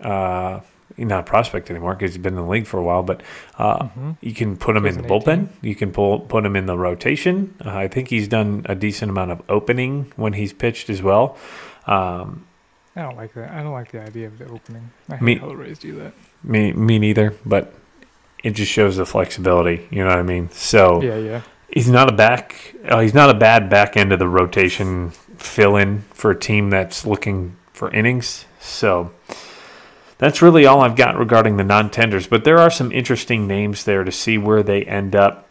uh, 0.00 0.60
he's 0.96 1.06
not 1.06 1.20
a 1.20 1.22
prospect 1.22 1.70
anymore 1.70 1.94
because 1.94 2.12
he's 2.14 2.22
been 2.22 2.34
in 2.36 2.42
the 2.44 2.48
league 2.50 2.66
for 2.66 2.78
a 2.78 2.82
while. 2.82 3.02
But 3.02 3.22
uh, 3.58 3.84
Mhm. 3.84 4.16
you 4.20 4.34
can 4.34 4.56
put 4.56 4.76
him 4.76 4.86
in 4.86 4.96
the 4.96 5.02
bullpen. 5.08 5.48
You 5.62 5.74
can 5.74 5.92
pull 5.92 6.20
put 6.20 6.44
him 6.44 6.56
in 6.56 6.66
the 6.66 6.76
rotation. 6.76 7.54
Uh, 7.64 7.70
I 7.76 7.88
think 7.88 8.08
he's 8.08 8.28
done 8.28 8.66
a 8.68 8.74
decent 8.74 9.10
amount 9.10 9.30
of 9.30 9.42
opening 9.48 10.12
when 10.16 10.34
he's 10.34 10.52
pitched 10.52 10.90
as 10.90 11.02
well. 11.02 11.36
Um, 11.86 12.46
I 12.96 13.02
don't 13.02 13.16
like 13.16 13.34
that. 13.34 13.50
I 13.50 13.62
don't 13.62 13.72
like 13.72 13.90
the 13.90 14.00
idea 14.02 14.26
of 14.28 14.38
the 14.38 14.46
opening. 14.48 14.90
I 15.10 15.16
hate 15.16 15.22
Me- 15.22 15.34
how 15.36 15.48
the 15.48 15.56
Rays 15.56 15.78
do 15.78 15.94
that. 15.96 16.12
me 16.42 16.72
me 16.72 16.98
neither, 16.98 17.34
but 17.44 17.74
it 18.42 18.52
just 18.52 18.70
shows 18.70 18.96
the 18.96 19.06
flexibility. 19.06 19.86
You 19.90 20.04
know 20.04 20.10
what 20.10 20.18
I 20.18 20.22
mean? 20.22 20.50
So 20.50 21.02
Yeah, 21.02 21.16
yeah. 21.16 21.40
he's 21.68 21.88
not 21.90 22.08
a 22.08 22.12
back. 22.12 22.74
Uh, 22.86 23.00
he's 23.00 23.14
not 23.14 23.30
a 23.30 23.34
bad 23.34 23.68
back 23.68 23.96
end 23.96 24.12
of 24.12 24.18
the 24.18 24.28
rotation 24.28 25.10
fill 25.36 25.76
in 25.76 26.02
for 26.12 26.30
a 26.30 26.38
team 26.38 26.70
that's 26.70 27.04
looking 27.04 27.56
for 27.72 27.92
innings. 27.92 28.44
So 28.60 29.10
that's 30.18 30.40
really 30.40 30.64
all 30.64 30.80
I've 30.80 30.96
got 30.96 31.18
regarding 31.18 31.56
the 31.56 31.64
non 31.64 31.90
tenders. 31.90 32.26
But 32.28 32.44
there 32.44 32.58
are 32.58 32.70
some 32.70 32.92
interesting 32.92 33.46
names 33.48 33.84
there 33.84 34.04
to 34.04 34.12
see 34.12 34.38
where 34.38 34.62
they 34.62 34.84
end 34.84 35.16
up. 35.16 35.48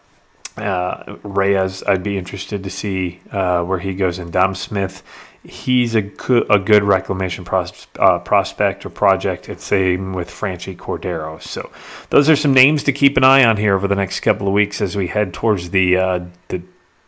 Uh, 0.55 1.17
Reyes, 1.23 1.83
I'd 1.87 2.03
be 2.03 2.15
interested 2.17 2.63
to 2.63 2.69
see 2.69 3.19
uh, 3.31 3.63
where 3.63 3.79
he 3.79 3.93
goes. 3.95 4.19
And 4.19 4.31
Dom 4.31 4.53
Smith, 4.55 5.01
he's 5.43 5.93
a 5.95 6.01
good, 6.01 6.45
a 6.49 6.57
good 6.59 6.83
reclamation 6.83 7.43
pros- 7.45 7.87
uh, 7.99 8.19
prospect 8.19 8.85
or 8.85 8.89
project. 8.89 9.49
It's 9.49 9.63
same 9.63 10.13
with 10.13 10.29
Franchy 10.29 10.75
Cordero. 10.75 11.41
So 11.41 11.69
those 12.09 12.29
are 12.29 12.35
some 12.35 12.53
names 12.53 12.83
to 12.83 12.91
keep 12.91 13.17
an 13.17 13.23
eye 13.23 13.43
on 13.43 13.57
here 13.57 13.75
over 13.75 13.87
the 13.87 13.95
next 13.95 14.21
couple 14.21 14.47
of 14.47 14.53
weeks 14.53 14.81
as 14.81 14.95
we 14.95 15.07
head 15.07 15.33
towards 15.33 15.69
the 15.71 15.97
uh, 15.97 16.19
the 16.47 16.61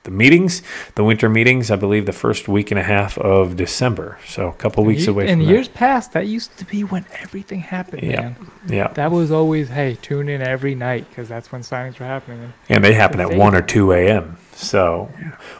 the 0.04 0.12
meetings, 0.12 0.62
the 0.94 1.04
winter 1.04 1.28
meetings. 1.28 1.72
I 1.72 1.78
believe 1.78 2.06
the 2.06 2.12
first 2.14 2.48
week 2.48 2.70
and 2.70 2.80
a 2.80 2.84
half 2.84 3.18
of 3.18 3.56
December. 3.56 4.20
So 4.28 4.50
a 4.50 4.54
couple 4.54 4.84
weeks 4.84 5.04
ye- 5.06 5.08
away 5.08 5.28
In 5.30 5.42
years 5.42 5.68
past, 5.68 6.14
that 6.14 6.28
used 6.28 6.56
to 6.60 6.66
be 6.66 6.84
when 6.84 7.08
everything 7.24 7.62
happened, 7.62 8.04
Yeah. 8.04 8.22
man. 8.22 8.36
that. 8.68 8.74
Yeah, 8.76 8.88
That 8.90 9.10
was 9.12 9.32
always, 9.32 9.70
hey, 9.70 9.98
tune 10.00 10.30
in 10.30 10.44
every 10.44 10.76
night 10.76 11.10
because 11.10 11.28
that's 11.28 11.52
when 11.52 11.62
signings 11.62 11.98
were 12.00 12.06
happening. 12.06 12.40
And 12.44 12.54
and 12.70 12.84
they 12.86 12.94
happen 12.94 13.20
at 13.20 13.34
one 13.34 13.56
or 13.56 13.64
two 13.64 13.94
a.m. 13.94 14.38
So 14.56 15.12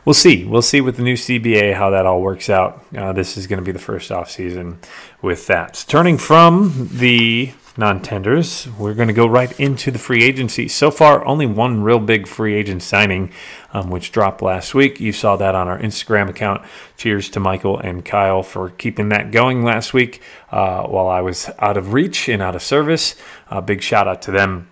we'll 0.06 0.14
see. 0.14 0.46
We'll 0.46 0.62
see 0.62 0.80
with 0.82 0.96
the 0.96 1.04
new 1.04 1.16
CBA 1.16 1.74
how 1.74 1.90
that 1.90 2.06
all 2.06 2.22
works 2.22 2.50
out. 2.50 2.86
Uh, 2.96 3.12
this 3.12 3.36
is 3.38 3.46
going 3.46 3.60
to 3.60 3.66
be 3.66 3.74
the 3.74 3.80
first 3.80 4.12
off 4.12 4.32
season 4.32 4.80
with 5.22 5.48
that. 5.48 5.76
So 5.76 5.86
turning 5.88 6.18
from 6.18 6.90
the 6.94 7.52
non-tenders, 7.78 8.70
we're 8.80 8.94
going 8.94 9.10
to 9.10 9.14
go 9.14 9.28
right 9.28 9.60
into 9.60 9.92
the 9.92 10.00
free 10.00 10.24
agency. 10.24 10.70
So 10.70 10.92
far, 10.92 11.26
only 11.26 11.46
one 11.46 11.84
real 11.84 12.00
big 12.00 12.26
free 12.26 12.56
agent 12.56 12.82
signing, 12.82 13.34
um, 13.74 13.90
which 13.90 14.14
dropped 14.14 14.42
last 14.42 14.74
week. 14.74 15.02
You 15.02 15.12
saw 15.12 15.36
that 15.36 15.56
on 15.56 15.68
our 15.68 15.78
Instagram 15.78 16.30
account. 16.30 16.66
Cheers 16.96 17.30
to 17.32 17.42
Michael 17.42 17.78
and 17.78 18.06
Kyle 18.06 18.44
for 18.44 18.70
keeping 18.70 19.10
that 19.10 19.32
going 19.32 19.64
last 19.64 19.94
week 19.94 20.22
uh, 20.52 20.84
while 20.84 21.10
I 21.10 21.20
was 21.20 21.50
out 21.60 21.76
of 21.76 21.92
reach 21.92 22.30
and 22.30 22.42
out 22.42 22.56
of 22.56 22.64
service. 22.64 23.16
Uh, 23.50 23.60
big 23.60 23.82
shout 23.82 24.08
out 24.08 24.22
to 24.24 24.32
them. 24.32 24.70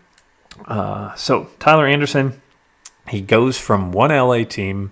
Uh, 0.65 1.13
so 1.15 1.49
Tyler 1.59 1.85
Anderson, 1.85 2.41
he 3.07 3.21
goes 3.21 3.57
from 3.57 3.91
one 3.91 4.09
LA 4.11 4.43
team 4.43 4.91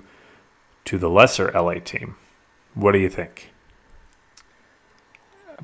to 0.85 0.97
the 0.97 1.09
lesser 1.09 1.51
LA 1.53 1.75
team. 1.75 2.15
What 2.73 2.91
do 2.93 2.99
you 2.99 3.09
think? 3.09 3.49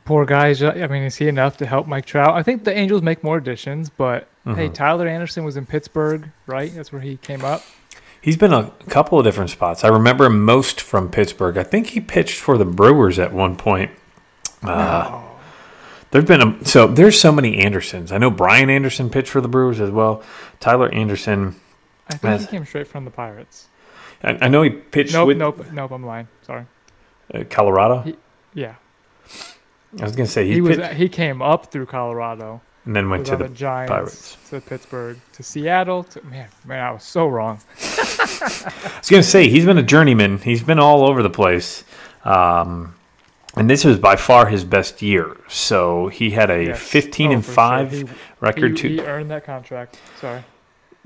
poor 0.06 0.26
guys. 0.26 0.62
I 0.64 0.88
mean, 0.88 1.04
is 1.04 1.16
he 1.18 1.28
enough 1.28 1.58
to 1.58 1.66
help 1.66 1.88
Mike 1.88 2.06
Trout? 2.06 2.34
I 2.36 2.44
think 2.44 2.64
the 2.64 2.74
Angels 2.76 3.02
make 3.02 3.24
more 3.24 3.38
additions, 3.38 3.90
but 3.90 4.28
hey, 4.46 4.70
Mhm. 4.70 4.74
Tyler 4.74 5.08
Anderson 5.08 5.44
was 5.44 5.58
in 5.58 5.66
Pittsburgh, 5.66 6.30
right? 6.46 6.74
That's 6.74 6.94
where 6.94 7.02
he 7.02 7.18
came 7.18 7.44
up. 7.44 7.64
He's 8.22 8.38
been 8.38 8.54
a 8.54 8.72
couple 8.90 9.18
of 9.20 9.26
different 9.26 9.50
spots. 9.50 9.84
I 9.84 9.88
remember 9.90 10.26
him 10.26 10.46
most 10.46 10.80
from 10.80 11.10
Pittsburgh. 11.10 11.58
I 11.58 11.64
think 11.64 11.88
he 11.88 12.00
pitched 12.00 12.40
for 12.40 12.58
the 12.58 12.64
Brewers 12.66 13.20
at 13.20 13.34
one 13.34 13.56
point. 13.56 13.92
Uh, 14.64 15.22
There've 16.12 16.26
been 16.26 16.42
a, 16.42 16.66
so 16.66 16.88
there's 16.88 17.20
so 17.20 17.32
many 17.34 17.58
Andersons. 17.58 18.12
I 18.14 18.18
know 18.18 18.30
Brian 18.30 18.70
Anderson 18.70 19.10
pitched 19.10 19.30
for 19.30 19.42
the 19.42 19.50
Brewers 19.50 19.82
as 19.82 19.92
well. 19.92 20.24
Tyler 20.62 20.90
Anderson. 20.94 21.56
I 22.10 22.14
think 22.16 22.34
As- 22.34 22.42
he 22.42 22.48
came 22.48 22.66
straight 22.66 22.88
from 22.88 23.06
the 23.06 23.12
Pirates. 23.12 23.68
I, 24.24 24.38
I 24.42 24.48
know 24.48 24.62
he 24.64 24.70
pitched 24.72 25.14
Nope, 25.14 25.28
with 25.28 25.38
nope, 25.38 25.66
nope. 25.72 25.92
I'm 25.92 26.06
lying. 26.06 26.28
Sorry. 26.42 26.66
uh, 27.34 27.44
Colorado. 27.50 28.02
He- 28.02 28.16
Yeah, 28.54 28.76
I 30.00 30.04
was 30.04 30.16
gonna 30.16 30.28
say 30.28 30.48
he, 30.48 30.54
he, 30.56 30.62
was. 30.62 30.78
pitched 30.78 30.94
He 30.94 31.10
came 31.10 31.42
up 31.42 31.72
through 31.72 31.86
Colorado. 31.88 32.62
and 32.86 32.96
then 32.96 33.10
went 33.10 33.26
to 33.28 33.36
the 33.36 33.44
the 33.48 33.54
Giants, 33.54 33.92
Pirates. 33.92 34.38
to 34.50 34.62
Pittsburgh, 34.62 35.20
to 35.34 35.44
Seattle. 35.44 36.04
To 36.06 36.22
man, 36.26 36.48
man, 36.66 36.84
I 36.84 36.92
was 36.92 37.04
so 37.04 37.28
wrong. 37.28 37.60
I 37.80 39.00
was 39.00 39.10
going 39.10 39.22
to 39.22 39.30
say 39.30 39.50
he's 39.50 39.66
been 39.66 39.78
a 39.78 39.84
journeyman. 39.84 40.38
He's 40.40 40.64
been 40.64 40.80
all 40.80 41.08
over 41.08 41.22
the 41.22 41.30
place, 41.30 41.84
um, 42.24 42.96
and 43.56 43.70
this 43.70 43.84
was 43.86 44.00
by 44.00 44.16
far 44.16 44.48
his 44.48 44.64
best 44.64 45.02
year. 45.02 45.38
So 45.48 46.08
he 46.08 46.32
had 46.32 46.50
a 46.50 46.64
Yes. 46.68 46.80
15 46.82 47.30
Oh, 47.30 47.34
and 47.34 47.42
for 47.46 47.48
sure. 47.50 47.54
five 47.54 47.92
He- 47.92 48.06
record. 48.40 48.72
He, 48.72 48.78
two, 48.78 48.88
he 48.90 49.02
earned 49.02 49.30
that 49.32 49.44
contract. 49.46 50.00
Sorry. 50.22 50.44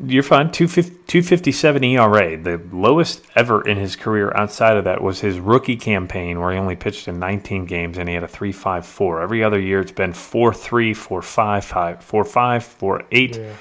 You're 0.06 0.24
fine. 0.24 0.52
257 0.52 1.84
ERA, 1.84 2.38
the 2.38 2.62
lowest 2.72 3.24
ever 3.36 3.68
in 3.68 3.78
his 3.78 3.96
career. 3.96 4.32
Outside 4.36 4.78
of 4.78 4.84
that 4.86 5.02
was 5.02 5.20
his 5.22 5.40
rookie 5.40 5.76
campaign, 5.76 6.40
where 6.40 6.52
he 6.52 6.58
only 6.58 6.76
pitched 6.76 7.08
in 7.08 7.20
19 7.20 7.66
games 7.66 7.98
and 7.98 8.10
he 8.10 8.16
had 8.16 8.24
a 8.24 8.28
3.54. 8.28 9.24
Every 9.24 9.44
other 9.44 9.60
year, 9.60 9.80
it's 9.82 9.92
been 9.92 10.14
4.3, 10.14 10.92
4.5, 10.92 11.64
5, 11.64 12.00
4.5, 12.00 13.04
4.8. 13.10 13.38
Yeah. 13.38 13.54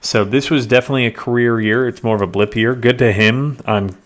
So 0.00 0.24
this 0.24 0.50
was 0.50 0.66
definitely 0.66 1.06
a 1.06 1.10
career 1.10 1.60
year. 1.60 1.88
It's 1.88 2.02
more 2.02 2.14
of 2.14 2.22
a 2.22 2.26
blip 2.26 2.54
year. 2.54 2.74
Good 2.74 2.98
to 2.98 3.12
him 3.12 3.58
on 3.66 3.96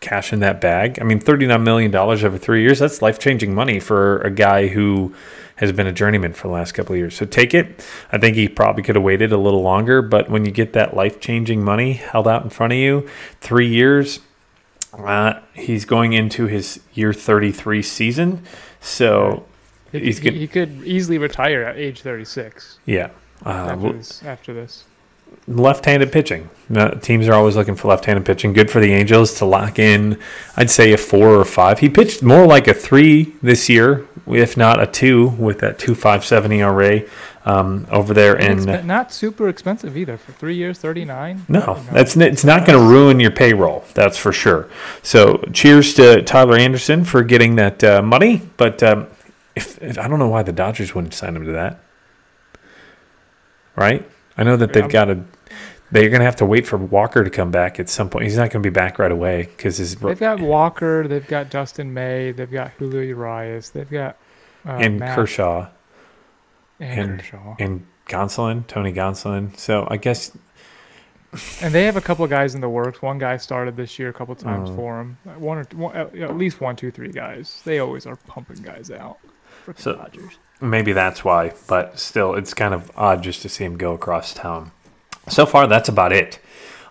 cashing 0.00 0.40
that 0.40 0.60
bag. 0.60 0.98
I 1.00 1.04
mean, 1.04 1.20
$39 1.20 1.62
million 1.62 1.94
over 1.94 2.38
three 2.38 2.62
years, 2.62 2.78
that's 2.78 3.02
life 3.02 3.18
changing 3.18 3.54
money 3.54 3.80
for 3.80 4.20
a 4.20 4.30
guy 4.30 4.68
who 4.68 5.14
has 5.58 5.72
been 5.72 5.86
a 5.86 5.92
journeyman 5.92 6.32
for 6.32 6.48
the 6.48 6.54
last 6.54 6.72
couple 6.72 6.92
of 6.94 6.98
years. 6.98 7.14
So 7.16 7.26
take 7.26 7.52
it. 7.52 7.84
I 8.12 8.18
think 8.18 8.36
he 8.36 8.48
probably 8.48 8.82
could 8.82 8.94
have 8.94 9.04
waited 9.04 9.32
a 9.32 9.36
little 9.38 9.62
longer, 9.62 10.02
but 10.02 10.30
when 10.30 10.44
you 10.44 10.50
get 10.52 10.72
that 10.74 10.94
life 10.94 11.20
changing 11.20 11.62
money 11.64 11.94
held 11.94 12.26
out 12.28 12.44
in 12.44 12.50
front 12.50 12.72
of 12.72 12.78
you, 12.78 13.08
three 13.40 13.68
years, 13.68 14.20
uh, 14.96 15.34
he's 15.54 15.84
going 15.84 16.12
into 16.12 16.46
his 16.46 16.80
year 16.94 17.12
33 17.12 17.82
season. 17.82 18.42
So, 18.80 19.44
He, 19.92 19.98
He's 20.00 20.18
he, 20.18 20.24
good- 20.30 20.34
he 20.34 20.46
could 20.46 20.84
easily 20.84 21.18
retire 21.18 21.62
at 21.64 21.76
age 21.76 22.00
36 22.02 22.78
yeah. 22.86 23.10
Uh, 23.44 23.48
after, 23.50 23.92
this, 23.92 24.22
after 24.24 24.54
this. 24.54 24.84
Left-handed 25.46 26.12
pitching. 26.12 26.50
Teams 27.00 27.26
are 27.26 27.32
always 27.32 27.56
looking 27.56 27.74
for 27.74 27.88
left-handed 27.88 28.26
pitching. 28.26 28.52
Good 28.52 28.70
for 28.70 28.80
the 28.80 28.92
Angels 28.92 29.34
to 29.38 29.46
lock 29.46 29.78
in. 29.78 30.18
I'd 30.56 30.70
say 30.70 30.92
a 30.92 30.98
four 30.98 31.34
or 31.34 31.44
five. 31.44 31.78
He 31.78 31.88
pitched 31.88 32.22
more 32.22 32.46
like 32.46 32.68
a 32.68 32.74
three 32.74 33.34
this 33.42 33.70
year, 33.70 34.06
if 34.26 34.56
not 34.56 34.80
a 34.80 34.86
two, 34.86 35.28
with 35.28 35.60
that 35.60 35.78
two 35.78 35.94
five 35.94 36.24
seven 36.24 36.52
ERA 36.52 37.02
um, 37.48 37.86
over 37.90 38.12
there. 38.12 38.38
And 38.38 38.86
not 38.86 39.12
super 39.12 39.48
expensive 39.48 39.96
either 39.96 40.18
for 40.18 40.32
three 40.32 40.54
years, 40.54 40.78
39. 40.78 41.46
no, 41.48 41.82
that's 41.90 42.16
it's 42.16 42.44
not 42.44 42.66
going 42.66 42.78
to 42.78 42.84
ruin 42.84 43.18
your 43.18 43.30
payroll. 43.30 43.84
That's 43.94 44.18
for 44.18 44.32
sure. 44.32 44.68
So 45.02 45.38
cheers 45.52 45.94
to 45.94 46.22
Tyler 46.22 46.56
Anderson 46.56 47.04
for 47.04 47.22
getting 47.22 47.56
that 47.56 47.82
uh, 47.82 48.02
money. 48.02 48.42
But 48.58 48.82
um, 48.82 49.06
if, 49.56 49.82
if 49.82 49.98
I 49.98 50.06
don't 50.06 50.18
know 50.18 50.28
why 50.28 50.42
the 50.42 50.52
Dodgers 50.52 50.94
wouldn't 50.94 51.14
sign 51.14 51.34
him 51.34 51.46
to 51.46 51.52
that, 51.52 51.80
right? 53.74 54.08
I 54.38 54.44
know 54.44 54.56
that 54.56 54.72
they've 54.72 54.84
Yeah. 54.84 54.88
got 54.90 55.04
to. 55.06 55.24
They're 55.90 56.10
going 56.10 56.20
to 56.20 56.24
have 56.26 56.36
to 56.36 56.44
wait 56.46 56.66
for 56.66 56.76
Walker 56.76 57.24
to 57.24 57.30
come 57.30 57.50
back 57.50 57.80
at 57.80 57.88
some 57.88 58.10
point. 58.10 58.24
He's 58.24 58.36
not 58.36 58.50
going 58.50 58.62
to 58.62 58.70
be 58.70 58.72
back 58.72 58.98
right 58.98 59.10
away 59.10 59.44
because 59.56 59.78
his 59.78 59.96
They've 59.96 60.18
got 60.20 60.38
Walker, 60.38 61.08
they've 61.08 61.26
got 61.26 61.48
Dustin 61.50 61.92
May, 61.94 62.30
they've 62.32 62.50
got 62.50 62.72
Julio 62.72 63.00
Urias, 63.00 63.70
they've 63.70 63.88
got 63.90 64.16
uh, 64.66 64.72
and 64.72 64.98
Matt 65.00 65.14
Kershaw 65.16 65.68
and, 66.78 67.00
and- 67.12 67.20
Kershaw. 67.20 67.54
and 67.58 67.86
Gonsolin, 68.06 68.66
Tony 68.66 68.92
Gonsolin. 68.92 69.56
So 69.58 69.86
I 69.90 69.96
guess 69.96 70.30
And 71.62 71.74
they 71.74 71.84
have 71.84 71.96
a 71.96 72.00
couple 72.02 72.24
of 72.24 72.30
guys 72.30 72.54
in 72.54 72.60
the 72.60 72.68
works. 72.68 73.00
One 73.02 73.18
guy 73.18 73.36
started 73.38 73.76
this 73.76 73.98
year 73.98 74.08
a 74.10 74.12
couple 74.14 74.34
times 74.34 74.68
Mhm. 74.70 74.76
for 74.76 74.96
them. 74.98 75.18
One 75.38 75.58
or 75.58 75.64
one, 75.74 75.96
at 75.96 76.14
at 76.14 76.36
least 76.36 76.60
one, 76.60 76.76
two, 76.76 76.90
three 76.90 77.12
guys. 77.12 77.60
They 77.64 77.78
always 77.78 78.06
are 78.06 78.16
pumping 78.16 78.62
guys 78.62 78.90
out. 78.90 79.18
For 79.64 79.74
So- 79.76 79.94
Dodgers. 79.96 80.38
Maybe 80.60 80.92
that's 80.92 81.24
why, 81.24 81.52
but 81.68 81.98
still, 81.98 82.34
it's 82.34 82.52
kind 82.52 82.74
of 82.74 82.90
odd 82.96 83.22
just 83.22 83.42
to 83.42 83.48
see 83.48 83.64
him 83.64 83.76
go 83.76 83.94
across 83.94 84.34
town. 84.34 84.72
So 85.28 85.46
far, 85.46 85.66
that's 85.66 85.88
about 85.88 86.12
it. 86.12 86.40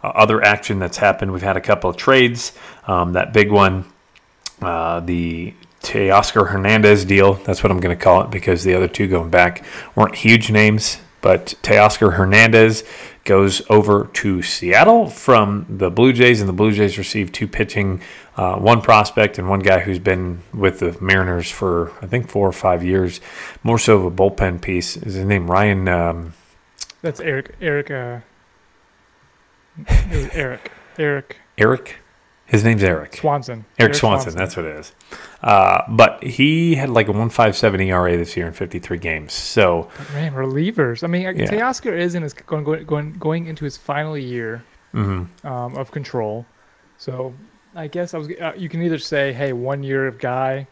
Uh, 0.04 0.10
other 0.10 0.42
action 0.42 0.80
that's 0.80 0.98
happened, 0.98 1.34
we've 1.34 1.42
had 1.42 1.58
a 1.58 1.62
couple 1.62 1.90
of 1.90 1.98
trades. 1.98 2.54
Um, 2.86 3.14
that 3.14 3.34
big 3.34 3.52
one, 3.52 3.86
uh, 4.62 5.02
the 5.02 5.54
Teoscar 5.82 6.48
Hernandez 6.48 7.04
deal, 7.04 7.34
that's 7.34 7.62
what 7.62 7.72
I'm 7.72 7.80
going 7.80 7.98
to 7.98 8.02
call 8.02 8.22
it 8.22 8.32
because 8.32 8.64
the 8.64 8.74
other 8.74 8.88
two 8.88 9.08
going 9.08 9.30
back 9.30 9.66
weren't 9.96 10.16
huge 10.16 10.50
names. 10.50 11.00
But 11.22 11.56
Teoscar 11.62 12.14
Hernandez 12.14 12.84
goes 13.28 13.62
over 13.70 14.10
to 14.14 14.42
Seattle 14.42 15.08
from 15.08 15.68
the 15.70 15.92
Blue 15.92 16.14
Jays, 16.14 16.40
and 16.40 16.50
the 16.50 16.54
Blue 16.54 16.72
Jays 16.72 16.98
receive 16.98 17.32
two 17.32 17.48
pitching, 17.48 18.02
uh, 18.36 18.56
one 18.56 18.82
prospect 18.82 19.38
and 19.38 19.48
one 19.48 19.60
guy 19.60 19.80
who's 19.80 20.00
been 20.00 20.42
with 20.54 20.80
the 20.80 20.98
Mariners 21.00 21.52
for 21.52 21.92
I 22.02 22.08
think 22.08 22.30
four 22.30 22.48
or 22.48 22.54
five 22.54 22.84
years. 22.84 23.22
More 23.62 23.78
so 23.78 23.98
of 23.98 24.06
a 24.06 24.12
bullpen 24.12 24.62
piece. 24.62 24.98
Is 24.98 25.14
his 25.14 25.26
name 25.26 25.52
Ryan? 25.52 25.88
Um, 25.88 26.34
That's 27.04 27.20
Erik. 27.20 27.56
Erik. 27.62 27.92
Uh, 27.92 28.22
it 29.88 30.10
was 30.10 30.28
Erik. 30.34 30.72
Erik. 30.98 31.38
Erik? 31.58 31.98
His 32.48 32.64
name's 32.64 32.82
Erik. 32.82 33.16
Swanson. 33.16 33.66
Erik 33.78 33.94
Swanson, 33.94 34.34
that's 34.34 34.56
what 34.56 34.66
it 34.66 34.78
is. 34.78 34.94
Uh, 35.44 35.82
but 35.90 36.24
he 36.24 36.76
had 36.76 36.90
like 36.90 37.08
a 37.08 37.12
157 37.12 37.80
ERA 37.82 38.16
this 38.18 38.36
year 38.38 38.48
in 38.48 38.54
53 38.54 38.98
games. 38.98 39.34
So, 39.34 39.90
Man, 40.14 40.34
relievers. 40.34 41.04
I 41.04 41.08
mean, 41.08 41.24
Yeah. 41.24 41.46
Teoscar 41.46 41.96
is 41.98 42.16
in 42.16 42.24
his 42.24 42.34
going, 42.34 42.64
going 42.64 42.86
going 42.86 43.14
going 43.20 43.48
into 43.48 43.66
his 43.66 43.76
final 43.78 44.18
year 44.18 44.64
mhm. 44.94 45.28
um, 45.46 45.76
of 45.78 45.92
control. 45.92 46.46
So 46.98 47.34
I 47.76 47.88
guess 47.88 48.14
I 48.14 48.18
was. 48.18 48.30
Uh, 48.30 48.54
you 48.56 48.70
can 48.70 48.82
either 48.82 48.98
say, 48.98 49.34
hey, 49.34 49.52
one 49.54 49.84
year 49.84 50.08
of 50.08 50.18
guy 50.18 50.68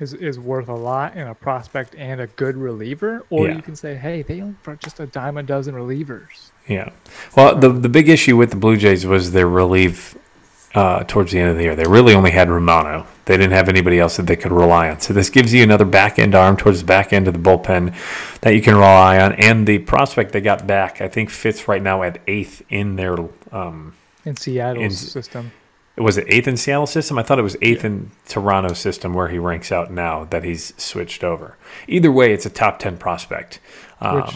is 0.00 0.12
is 0.14 0.38
worth 0.38 0.68
a 0.68 0.74
lot 0.74 1.16
in 1.16 1.26
a 1.26 1.34
prospect 1.34 1.94
and 1.96 2.20
a 2.20 2.26
good 2.26 2.56
reliever, 2.56 3.24
or 3.30 3.48
Yeah. 3.48 3.56
you 3.56 3.62
can 3.62 3.74
say, 3.74 3.96
hey, 3.96 4.22
they 4.22 4.40
only 4.42 4.54
for 4.62 4.76
just 4.76 5.00
a 5.00 5.06
dime 5.06 5.38
a 5.38 5.42
dozen 5.42 5.74
relievers. 5.74 6.50
yeah. 6.68 6.90
Well, 7.36 7.56
the 7.56 7.70
the 7.70 7.88
big 7.88 8.08
issue 8.10 8.36
with 8.36 8.50
the 8.50 8.56
Blue 8.56 8.76
Jays 8.76 9.06
was 9.06 9.32
their 9.32 9.48
relief 9.48 10.14
uh, 10.74 11.04
towards 11.04 11.32
the 11.32 11.38
end 11.40 11.50
of 11.50 11.56
the 11.56 11.62
year. 11.64 11.74
They 11.76 11.84
really 11.84 12.14
only 12.14 12.30
had 12.30 12.48
Romano. 12.48 13.06
They 13.24 13.36
didn't 13.36 13.52
have 13.52 13.68
anybody 13.68 13.98
else 13.98 14.16
that 14.16 14.26
they 14.26 14.36
could 14.36 14.52
rely 14.52 14.88
on. 14.90 15.00
So 15.00 15.12
this 15.12 15.30
gives 15.30 15.52
you 15.52 15.62
another 15.62 15.84
back 15.84 16.18
end 16.18 16.34
arm 16.34 16.56
towards 16.56 16.80
the 16.80 16.86
back 16.86 17.12
end 17.12 17.28
of 17.28 17.34
the 17.34 17.40
bullpen 17.40 17.94
that 18.40 18.54
you 18.54 18.62
can 18.62 18.74
rely 18.74 19.20
on. 19.20 19.32
And 19.34 19.66
the 19.66 19.78
prospect 19.78 20.32
they 20.32 20.40
got 20.40 20.66
back, 20.66 21.00
I 21.00 21.08
think, 21.08 21.30
fits 21.30 21.68
right 21.68 21.82
now 21.82 22.02
at 22.02 22.20
eighth 22.26 22.62
in 22.70 22.96
their. 22.96 23.16
Um, 23.52 23.94
In 24.24 24.36
Seattle's 24.36 24.84
In- 24.84 24.90
system, 24.90 25.52
was 26.00 26.16
it 26.16 26.24
eighth 26.28 26.48
in 26.48 26.56
Seattle 26.56 26.86
system? 26.86 27.18
I 27.18 27.22
thought 27.22 27.38
it 27.38 27.42
was 27.42 27.56
eighth 27.60 27.84
in 27.84 28.10
Toronto 28.26 28.72
system 28.72 29.12
where 29.12 29.28
he 29.28 29.38
ranks 29.38 29.70
out 29.70 29.90
now 29.90 30.24
that 30.26 30.44
he's 30.44 30.72
switched 30.82 31.22
over. 31.22 31.56
Either 31.86 32.10
way, 32.10 32.32
it's 32.32 32.46
a 32.46 32.50
top 32.50 32.78
ten 32.78 32.96
prospect, 32.96 33.60
um, 34.00 34.30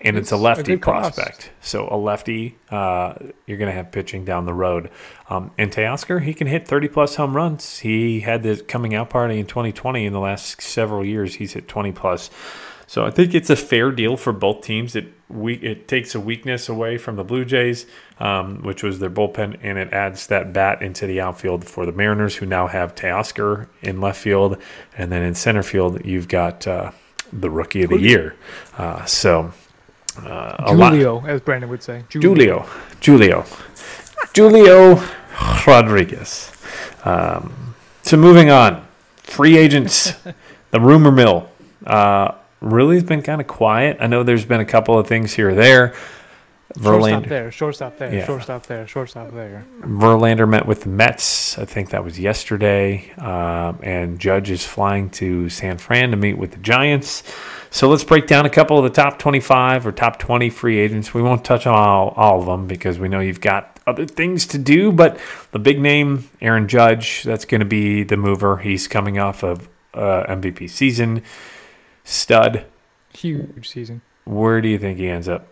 and 0.00 0.16
it's 0.16 0.32
a 0.32 0.34
is 0.34 0.40
a 0.40 0.42
lefty 0.42 0.76
cost. 0.76 1.14
prospect. 1.14 1.50
So 1.60 1.88
a 1.90 1.96
lefty, 1.96 2.58
uh, 2.70 3.14
you're 3.46 3.58
going 3.58 3.70
to 3.70 3.76
have 3.76 3.92
pitching 3.92 4.24
down 4.24 4.44
the 4.44 4.54
road. 4.54 4.90
Um, 5.30 5.52
and 5.56 5.70
Teoscar, 5.70 6.22
he 6.22 6.34
can 6.34 6.46
hit 6.46 6.66
thirty 6.66 6.88
plus 6.88 7.14
home 7.14 7.36
runs. 7.36 7.78
He 7.78 8.20
had 8.20 8.42
the 8.42 8.56
coming 8.56 8.94
out 8.94 9.10
party 9.10 9.38
in 9.38 9.46
2020. 9.46 10.06
In 10.06 10.12
the 10.12 10.20
last 10.20 10.60
several 10.60 11.04
years, 11.04 11.34
he's 11.36 11.52
hit 11.52 11.68
twenty 11.68 11.92
plus. 11.92 12.30
So 12.86 13.04
I 13.04 13.10
think 13.10 13.34
it's 13.34 13.50
a 13.50 13.56
fair 13.56 13.90
deal 13.90 14.16
for 14.16 14.32
both 14.32 14.62
teams. 14.62 14.94
It 14.94 15.12
we 15.28 15.54
it 15.54 15.88
takes 15.88 16.14
a 16.14 16.20
weakness 16.20 16.68
away 16.68 16.98
from 16.98 17.16
the 17.16 17.24
Blue 17.24 17.44
Jays, 17.44 17.86
um, 18.20 18.62
which 18.62 18.82
was 18.82 18.98
their 18.98 19.10
bullpen, 19.10 19.58
and 19.62 19.78
it 19.78 19.92
adds 19.92 20.26
that 20.28 20.52
bat 20.52 20.82
into 20.82 21.06
the 21.06 21.20
outfield 21.20 21.64
for 21.64 21.86
the 21.86 21.92
Mariners, 21.92 22.36
who 22.36 22.46
now 22.46 22.66
have 22.66 22.94
Teoscar 22.94 23.68
in 23.82 24.00
left 24.00 24.20
field, 24.20 24.58
and 24.96 25.10
then 25.10 25.22
in 25.22 25.34
center 25.34 25.62
field 25.62 26.04
you've 26.04 26.28
got 26.28 26.66
uh, 26.66 26.92
the 27.32 27.50
Rookie 27.50 27.82
of 27.82 27.90
the 27.90 28.00
Year. 28.00 28.36
Uh, 28.76 29.04
so 29.04 29.52
uh, 30.18 30.56
a 30.58 30.74
lot. 30.74 30.92
Julio, 30.92 31.24
as 31.26 31.40
Brandon 31.40 31.70
would 31.70 31.82
say, 31.82 32.04
Julio, 32.12 32.66
Julio, 33.02 33.44
Julio 34.34 35.02
Rodriguez. 35.66 36.52
Um, 37.04 37.74
so 38.02 38.16
moving 38.16 38.50
on, 38.50 38.86
free 39.16 39.56
agents, 39.56 40.12
the 40.70 40.80
rumor 40.80 41.10
mill. 41.10 41.48
Uh, 41.86 42.34
really 42.64 42.96
has 42.96 43.04
been 43.04 43.22
kind 43.22 43.40
of 43.40 43.46
quiet. 43.46 43.98
I 44.00 44.06
know 44.06 44.22
there's 44.22 44.44
been 44.44 44.60
a 44.60 44.64
couple 44.64 44.98
of 44.98 45.06
things 45.06 45.32
here 45.32 45.50
or 45.50 45.54
there. 45.54 45.94
Shortstop 46.76 47.22
Verlander, 47.22 47.28
there, 47.28 47.52
shortstop 47.52 47.98
there, 47.98 48.12
Yeah. 48.12 48.26
shortstop 48.26 48.66
there, 48.66 48.86
shortstop 48.88 49.32
there. 49.32 49.64
Verlander 49.82 50.48
met 50.48 50.66
with 50.66 50.82
the 50.82 50.88
Mets. 50.88 51.56
I 51.56 51.66
think 51.66 51.90
that 51.90 52.02
was 52.02 52.18
yesterday. 52.18 53.12
Um, 53.18 53.78
and 53.82 54.18
Judge 54.18 54.50
is 54.50 54.64
flying 54.64 55.10
to 55.10 55.48
San 55.50 55.78
Fran 55.78 56.10
to 56.10 56.16
meet 56.16 56.36
with 56.36 56.50
the 56.52 56.56
Giants. 56.56 57.22
So 57.70 57.88
let's 57.88 58.02
break 58.02 58.26
down 58.26 58.44
a 58.44 58.50
couple 58.50 58.76
of 58.78 58.82
the 58.84 58.90
top 58.90 59.18
25 59.20 59.86
or 59.86 59.92
top 59.92 60.18
20 60.18 60.50
free 60.50 60.78
agents. 60.78 61.14
We 61.14 61.22
won't 61.22 61.44
touch 61.44 61.64
on 61.66 61.74
all, 61.74 62.08
all 62.16 62.40
of 62.40 62.46
them 62.46 62.66
because 62.66 62.98
we 62.98 63.08
know 63.08 63.20
you've 63.20 63.40
got 63.40 63.78
other 63.86 64.06
things 64.06 64.44
to 64.46 64.58
do. 64.58 64.90
But 64.90 65.18
the 65.52 65.60
big 65.60 65.80
name, 65.80 66.28
Aaron 66.40 66.66
Judge, 66.66 67.22
that's 67.22 67.44
going 67.44 67.60
to 67.60 67.66
be 67.66 68.02
the 68.02 68.16
mover. 68.16 68.56
He's 68.56 68.88
coming 68.88 69.18
off 69.18 69.44
of 69.44 69.68
uh, 69.92 70.24
MVP 70.28 70.68
season. 70.70 71.22
Stud. 72.04 72.64
Huge 73.12 73.68
season. 73.68 74.02
Where 74.24 74.60
do 74.60 74.68
you 74.68 74.78
think 74.78 74.98
he 74.98 75.08
ends 75.08 75.28
up? 75.28 75.46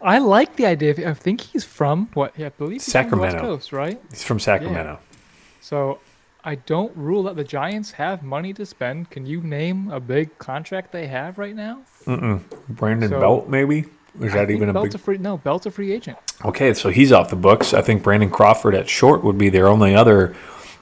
I 0.00 0.18
like 0.18 0.56
the 0.56 0.66
idea. 0.66 0.90
Of, 0.90 0.98
I 0.98 1.14
think 1.14 1.40
he's 1.40 1.64
from 1.64 2.08
what? 2.14 2.36
Yeah, 2.36 2.46
I 2.46 2.48
believe 2.50 2.82
he's 2.82 2.92
from 2.92 3.10
the 3.10 3.16
West 3.18 3.32
Sacramento. 3.32 3.40
Coast, 3.56 3.72
right? 3.72 4.00
He's 4.10 4.24
from 4.24 4.40
Sacramento. 4.40 4.98
So 5.60 6.00
I 6.44 6.56
don't 6.56 6.94
rule 6.96 7.28
out 7.28 7.36
the 7.36 7.44
Giants 7.44 7.92
have 7.92 8.22
money 8.22 8.52
to 8.54 8.66
spend. 8.66 9.10
Can 9.10 9.26
you 9.26 9.40
name 9.40 9.90
a 9.90 10.00
big 10.00 10.36
contract 10.38 10.90
they 10.90 11.06
have 11.06 11.38
right 11.38 11.54
now? 11.54 11.82
Mm-mm. 12.04 12.40
Brandon 12.68 13.10
So- 13.10 13.20
Belt, 13.20 13.48
maybe? 13.48 13.84
Is 14.20 14.34
that 14.34 14.50
even 14.50 14.68
a 14.68 14.72
Belt's 14.74 14.88
big? 14.88 14.94
a 14.96 14.98
free? 14.98 15.18
No, 15.18 15.38
Belt's 15.38 15.64
a 15.64 15.70
free 15.70 15.90
agent. 15.90 16.18
Okay, 16.44 16.74
so 16.74 16.90
he's 16.90 17.12
off 17.12 17.30
the 17.30 17.36
books. 17.36 17.72
I 17.72 17.80
think 17.80 18.02
Brandon 18.02 18.28
Crawford 18.28 18.74
at 18.74 18.86
short 18.86 19.24
would 19.24 19.38
be 19.38 19.48
their 19.48 19.66
only 19.68 19.94
other 19.94 20.34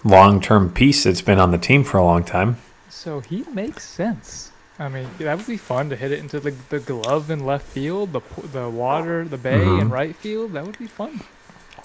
long-term 0.03 0.73
piece 0.73 1.05
that's 1.05 1.23
been 1.23 1.39
on 1.39 1.53
the 1.53 1.59
team 1.59 1.85
for 1.85 1.99
a 1.99 2.05
long 2.05 2.25
time. 2.25 2.57
So 2.89 3.21
he 3.21 3.45
makes 3.53 3.89
sense. 3.89 4.50
I 4.81 4.89
mean, 4.89 5.07
that 5.19 5.37
would 5.37 5.47
be 5.47 5.57
fun 5.59 5.91
to 5.91 5.97
hit 5.97 6.11
it 6.11 6.19
into 6.21 6.41
the, 6.41 6.53
the 6.71 6.81
glove 6.81 7.31
in 7.31 7.45
left 7.45 7.67
field, 7.67 8.13
the 8.15 8.23
the 8.53 8.69
water, 8.69 9.25
the 9.25 9.37
bay 9.37 9.61
in 9.63 9.89
Mhm. 9.89 9.91
right 9.91 10.17
field. 10.17 10.53
That 10.55 10.65
would 10.67 10.79
be 10.79 10.87
fun. 10.87 11.21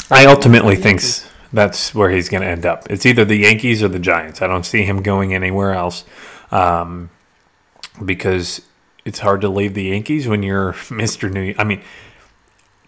I 0.09 0.25
ultimately 0.25 0.75
think 0.77 1.01
that's 1.51 1.93
where 1.93 2.09
he's 2.09 2.29
going 2.29 2.41
to 2.43 2.47
end 2.49 2.65
up. 2.65 2.87
It's 2.89 3.05
either 3.05 3.25
the 3.25 3.35
Yankees 3.35 3.83
or 3.83 3.89
the 3.89 3.99
Giants. 3.99 4.41
I 4.41 4.47
don't 4.47 4.65
see 4.65 4.83
him 4.83 5.01
going 5.01 5.33
anywhere 5.33 5.73
else 5.73 6.05
um, 6.51 7.09
because 8.03 8.61
it's 9.03 9.19
hard 9.19 9.41
to 9.41 9.49
leave 9.49 9.73
the 9.73 9.83
Yankees 9.83 10.27
when 10.27 10.41
you're 10.43 10.73
Mr. 10.89 11.29
New. 11.31 11.53
I 11.57 11.63
mean, 11.65 11.81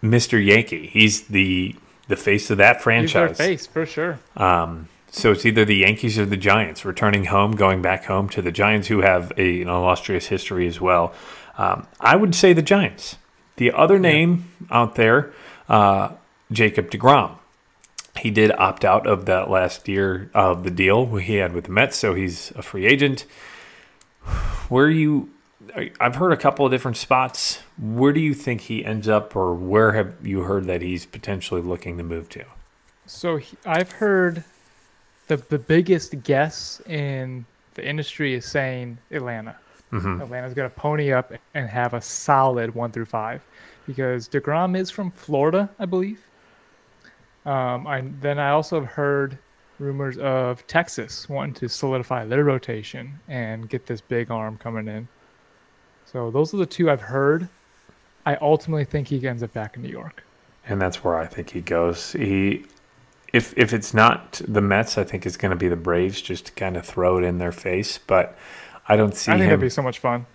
Mr. 0.02 0.42
Yankee. 0.44 0.86
He's 0.86 1.22
the 1.24 1.76
the 2.08 2.16
face 2.16 2.50
of 2.50 2.56
that 2.56 2.76
He's 2.76 2.84
their 2.84 3.28
franchise. 3.28 3.36
face 3.36 3.66
for 3.66 3.84
sure. 3.84 4.18
Um, 4.36 4.88
so 5.10 5.32
it's 5.32 5.46
either 5.46 5.64
the 5.64 5.76
Yankees 5.76 6.18
or 6.18 6.26
the 6.26 6.36
Giants 6.36 6.84
returning 6.84 7.26
home, 7.26 7.52
going 7.52 7.82
back 7.82 8.04
home 8.04 8.28
to 8.30 8.42
the 8.42 8.52
Giants, 8.52 8.88
who 8.88 9.00
have 9.00 9.32
a, 9.36 9.62
an 9.62 9.68
illustrious 9.68 10.26
history 10.26 10.66
as 10.66 10.80
well. 10.80 11.14
Um, 11.56 11.86
I 12.00 12.16
would 12.16 12.34
say 12.34 12.52
the 12.52 12.62
Giants. 12.62 13.16
The 13.56 13.72
other 13.72 13.98
name 13.98 14.50
out 14.70 14.94
there, 14.94 15.32
uh, 15.68 16.12
Jacob 16.52 16.90
DeGrom. 16.90 17.38
He 18.18 18.30
did 18.30 18.52
opt 18.52 18.84
out 18.84 19.06
of 19.06 19.26
that 19.26 19.50
last 19.50 19.88
year 19.88 20.30
of 20.34 20.64
the 20.64 20.70
deal 20.70 21.16
he 21.16 21.36
had 21.36 21.52
with 21.52 21.64
the 21.64 21.72
Mets, 21.72 21.96
so 21.96 22.14
he's 22.14 22.52
a 22.56 22.62
free 22.62 22.86
agent. 22.86 23.24
Where 24.68 24.90
you, 24.90 25.30
I've 26.00 26.16
heard 26.16 26.32
a 26.32 26.36
couple 26.36 26.66
of 26.66 26.72
different 26.72 26.96
spots. 26.96 27.60
Where 27.80 28.12
do 28.12 28.20
you 28.20 28.34
think 28.34 28.62
he 28.62 28.84
ends 28.84 29.08
up, 29.08 29.34
or 29.34 29.54
where 29.54 29.92
have 29.92 30.14
you 30.26 30.42
heard 30.42 30.66
that 30.66 30.82
he's 30.82 31.06
potentially 31.06 31.60
looking 31.60 31.96
to 31.98 32.04
move 32.04 32.28
to? 32.30 32.44
So 33.06 33.36
he, 33.36 33.56
I've 33.64 33.92
heard 33.92 34.44
the 35.28 35.36
the 35.36 35.58
biggest 35.58 36.22
guess 36.22 36.80
in 36.86 37.44
the 37.74 37.86
industry 37.86 38.34
is 38.34 38.44
saying 38.44 38.98
Atlanta. 39.12 39.56
hmm 39.90 40.20
Atlanta's 40.20 40.54
going 40.54 40.68
to 40.68 40.76
pony 40.76 41.12
up 41.12 41.32
and 41.54 41.68
have 41.68 41.94
a 41.94 42.00
solid 42.00 42.74
one 42.74 42.90
through 42.90 43.06
five 43.06 43.40
because 43.86 44.28
Degrom 44.28 44.76
is 44.76 44.90
from 44.90 45.10
Florida, 45.10 45.70
I 45.78 45.86
believe. 45.86 46.20
Um, 47.46 47.86
I 47.86 48.02
then 48.20 48.38
I 48.38 48.50
also 48.50 48.80
have 48.80 48.88
heard 48.90 49.38
rumors 49.78 50.18
of 50.18 50.66
Texas 50.66 51.28
wanting 51.28 51.54
to 51.54 51.68
solidify 51.68 52.24
their 52.24 52.44
rotation 52.44 53.20
and 53.28 53.68
get 53.68 53.86
this 53.86 54.00
big 54.00 54.30
arm 54.30 54.58
coming 54.58 54.88
in. 54.88 55.08
So 56.04 56.30
those 56.30 56.52
are 56.52 56.56
the 56.56 56.66
two 56.66 56.90
I've 56.90 57.00
heard. 57.00 57.48
I 58.26 58.34
ultimately 58.36 58.84
think 58.84 59.08
he 59.08 59.26
ends 59.26 59.42
up 59.42 59.52
back 59.52 59.76
in 59.76 59.82
New 59.82 59.88
York. 59.88 60.24
and 60.66 60.80
that's 60.82 61.02
where 61.04 61.16
I 61.16 61.26
think 61.26 61.50
he 61.50 61.60
goes. 61.62 62.12
He, 62.12 62.66
if 63.32 63.52
if 63.56 63.72
it's 63.72 63.92
not 63.94 64.40
the 64.46 64.60
Mets, 64.60 64.96
I 64.98 65.04
think 65.04 65.26
it's 65.26 65.36
going 65.36 65.50
to 65.50 65.56
be 65.56 65.68
the 65.68 65.76
Braves, 65.76 66.20
just 66.22 66.46
to 66.46 66.52
kind 66.52 66.76
of 66.76 66.84
throw 66.86 67.18
it 67.18 67.24
in 67.24 67.38
their 67.38 67.52
face. 67.52 67.98
But 67.98 68.36
I 68.88 68.96
don't 68.96 69.14
see 69.14 69.30
I 69.32 69.36
think 69.36 69.46
that'd 69.48 69.60
be 69.60 69.68
so 69.70 69.82
much 69.82 69.98
fun. 69.98 70.26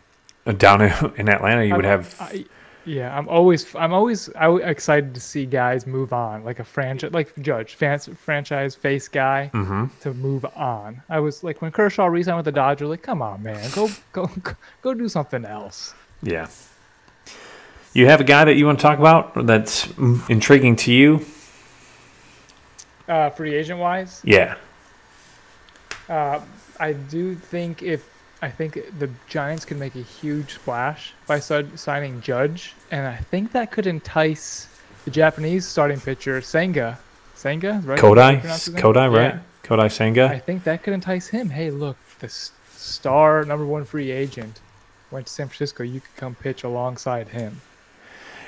down 0.58 0.82
in, 0.82 0.94
in 1.18 1.30
Atlanta. 1.30 1.64
You 1.64 1.76
would 1.76 1.86
I'm- 1.86 2.04
have 2.04 2.16
I, 2.20 2.46
yeah, 2.86 3.18
I'm 3.18 3.30
always 3.30 3.74
I'm 3.76 3.94
always 3.94 4.30
I 4.36 4.54
excited 4.58 5.14
to 5.16 5.22
see 5.22 5.46
guys 5.46 5.88
move 5.88 6.12
on, 6.12 6.44
like 6.44 6.60
a 6.60 6.66
franchise, 6.66 7.14
like 7.14 7.34
Judge, 7.40 7.76
fans, 7.76 8.10
franchise 8.18 8.76
face 8.76 9.08
guy 9.08 9.50
Mhm. 9.54 9.90
to 10.02 10.14
move 10.14 10.44
on. 10.56 11.02
I 11.10 11.22
was 11.22 11.44
like 11.46 11.62
when 11.62 11.72
Kershaw 11.72 12.08
resigned 12.08 12.36
with 12.38 12.46
the 12.46 12.52
Dodgers, 12.52 12.90
like, 12.90 13.02
come 13.02 13.22
on, 13.22 13.42
man, 13.42 13.70
go 13.74 13.90
go 14.12 14.30
go- 14.82 14.94
do 14.94 15.08
something 15.08 15.46
else. 15.46 15.94
yeah. 16.22 16.48
You 17.94 18.08
have 18.08 18.20
a 18.20 18.24
guy 18.24 18.44
that 18.46 18.56
you 18.56 18.66
want 18.66 18.80
to 18.80 18.82
talk 18.82 18.98
about 19.00 19.46
that's 19.46 19.88
intriguing 20.28 20.76
to 20.78 20.92
you? 20.92 21.24
Uh, 23.08 23.30
free 23.32 23.54
agent 23.54 23.80
wise, 23.80 24.22
Yeah. 24.24 24.56
uh, 26.10 26.40
I 26.80 26.94
do 26.94 27.36
think 27.36 27.84
if 27.84 28.06
I 28.42 28.50
think 28.50 28.74
the 29.00 29.10
Giants 29.28 29.64
could 29.66 29.78
make 29.80 29.96
a 29.96 30.00
huge 30.02 30.56
splash 30.56 31.14
by 31.28 31.40
sud- 31.40 31.80
signing 31.80 32.20
Judge, 32.22 32.74
and 32.92 33.08
I 33.08 33.16
think 33.16 33.52
that 33.54 33.72
could 33.72 33.88
entice 33.88 34.68
the 35.06 35.12
Japanese 35.12 35.66
starting 35.66 36.00
pitcher 36.00 36.42
Senga. 36.42 37.00
Senga, 37.36 37.82
right? 37.86 38.00
How 38.00 38.08
do 38.08 38.08
you 38.08 38.16
Kodai, 38.16 38.40
pronounce 38.40 38.66
his 38.66 38.74
name? 38.74 38.84
Kodai, 38.84 39.14
right? 39.16 39.34
Yeah. 39.36 39.40
Kodai 39.64 39.92
Senga. 39.92 40.26
I 40.30 40.40
think 40.40 40.64
that 40.66 40.84
could 40.84 40.94
entice 40.94 41.28
him. 41.28 41.50
Hey, 41.52 41.72
look, 41.72 41.96
the 42.20 42.28
star 42.30 43.44
number 43.46 43.66
one 43.66 43.86
free 43.86 44.12
agent 44.12 44.60
went 45.12 45.28
to 45.28 45.32
San 45.34 45.48
Francisco. 45.48 45.84
You 45.84 46.02
could 46.02 46.16
come 46.18 46.36
pitch 46.36 46.64
alongside 46.64 47.30
him. 47.30 47.62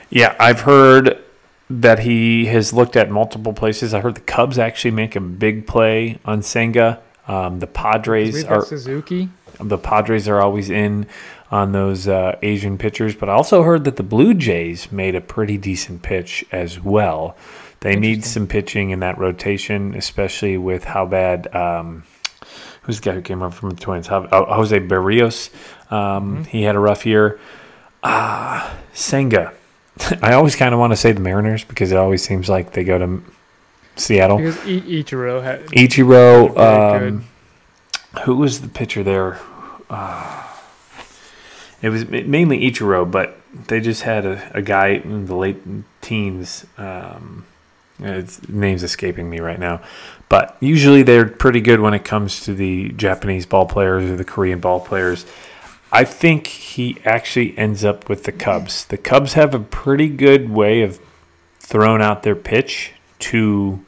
Yeah, 0.09 0.35
I've 0.39 0.61
heard 0.61 1.23
that 1.69 1.99
he 1.99 2.45
has 2.45 2.73
looked 2.73 2.95
at 2.95 3.09
multiple 3.09 3.53
places. 3.53 3.93
I 3.93 3.99
heard 4.01 4.15
the 4.15 4.21
Cubs 4.21 4.59
actually 4.59 4.91
make 4.91 5.15
a 5.15 5.19
big 5.19 5.65
play 5.67 6.19
on 6.25 6.41
Senga. 6.41 7.01
Um, 7.27 7.59
the 7.59 7.67
Padres 7.67 8.43
are 8.45 8.63
Suzuki. 8.63 9.29
the 9.59 9.77
Padres 9.79 10.27
are 10.27 10.39
always 10.41 10.69
in 10.69 11.07
on 11.51 11.71
those 11.71 12.07
uh, 12.07 12.37
Asian 12.43 12.77
pitchers, 12.77 13.15
but 13.15 13.29
I 13.29 13.33
also 13.33 13.63
heard 13.63 13.83
that 13.85 13.95
the 13.95 14.03
Blue 14.03 14.33
Jays 14.35 14.91
made 14.91 15.15
a 15.15 15.21
pretty 15.21 15.57
decent 15.57 16.01
pitch 16.03 16.45
as 16.51 16.79
well. 16.83 17.35
They 17.81 17.95
need 17.95 18.25
some 18.25 18.47
pitching 18.47 18.89
in 18.91 18.99
that 19.01 19.17
rotation, 19.17 19.95
especially 19.95 20.57
with 20.57 20.85
how 20.85 21.05
bad. 21.05 21.53
Um, 21.55 22.03
who's 22.83 22.99
the 22.99 23.09
guy 23.09 23.15
who 23.15 23.21
came 23.21 23.41
up 23.43 23.53
from 23.53 23.71
the 23.71 23.75
Twins? 23.75 24.07
How, 24.07 24.27
oh, 24.31 24.45
Jose 24.55 24.79
Berrios. 24.79 25.49
Um, 25.91 26.45
He 26.45 26.63
had 26.63 26.75
a 26.75 26.79
rough 26.79 27.05
year. 27.05 27.39
Ah, 28.03 28.75
Senga. 28.93 29.53
I 30.21 30.33
always 30.33 30.55
kind 30.55 30.73
of 30.73 30.79
want 30.79 30.91
to 30.93 30.97
say 30.97 31.11
the 31.11 31.21
Mariners 31.21 31.63
because 31.63 31.91
it 31.91 31.97
always 31.97 32.23
seems 32.23 32.49
like 32.49 32.71
they 32.71 32.83
go 32.83 32.97
to 32.97 33.21
Seattle. 33.95 34.37
Because 34.37 34.57
I- 34.59 34.81
Ichiro 34.81 35.43
had 35.43 35.65
Ichiro. 35.67 36.53
Very 36.53 37.07
Um, 37.09 37.25
who 38.23 38.35
was 38.35 38.61
the 38.61 38.67
pitcher 38.67 39.03
there? 39.03 39.39
Uh, 39.89 40.43
it 41.81 41.89
was 41.89 42.07
mainly 42.09 42.59
Ichiro, 42.69 43.09
but 43.09 43.37
they 43.67 43.79
just 43.79 44.01
had 44.03 44.25
a, 44.25 44.51
a 44.53 44.61
guy 44.61 44.87
in 44.89 45.25
the 45.27 45.35
late 45.35 45.61
teens. 46.01 46.65
Um, 46.77 47.45
his 48.01 48.47
name's 48.49 48.83
escaping 48.83 49.29
me 49.29 49.39
right 49.39 49.59
now. 49.59 49.81
But 50.27 50.57
usually 50.59 51.03
they're 51.03 51.27
pretty 51.27 51.61
good 51.61 51.79
when 51.79 51.93
it 51.93 52.03
comes 52.03 52.41
to 52.41 52.53
the 52.53 52.89
Japanese 52.89 53.45
ball 53.45 53.65
players 53.67 54.09
or 54.09 54.15
the 54.17 54.25
Korean 54.25 54.59
ball 54.59 54.79
players. 54.79 55.25
I 55.95 56.03
think 56.03 56.47
he 56.47 56.97
actually 57.05 57.57
ends 57.57 57.85
up 57.85 58.09
with 58.09 58.25
the 58.25 58.33
Cubs. 58.33 58.83
The 58.83 58.97
Cubs 58.97 59.31
have 59.33 59.55
a 59.55 59.59
pretty 59.61 60.09
good 60.09 60.49
way 60.49 60.81
of 60.81 60.99
throwing 61.57 62.01
out 62.01 62.23
their 62.23 62.35
pitch 62.35 62.91
to 63.19 63.79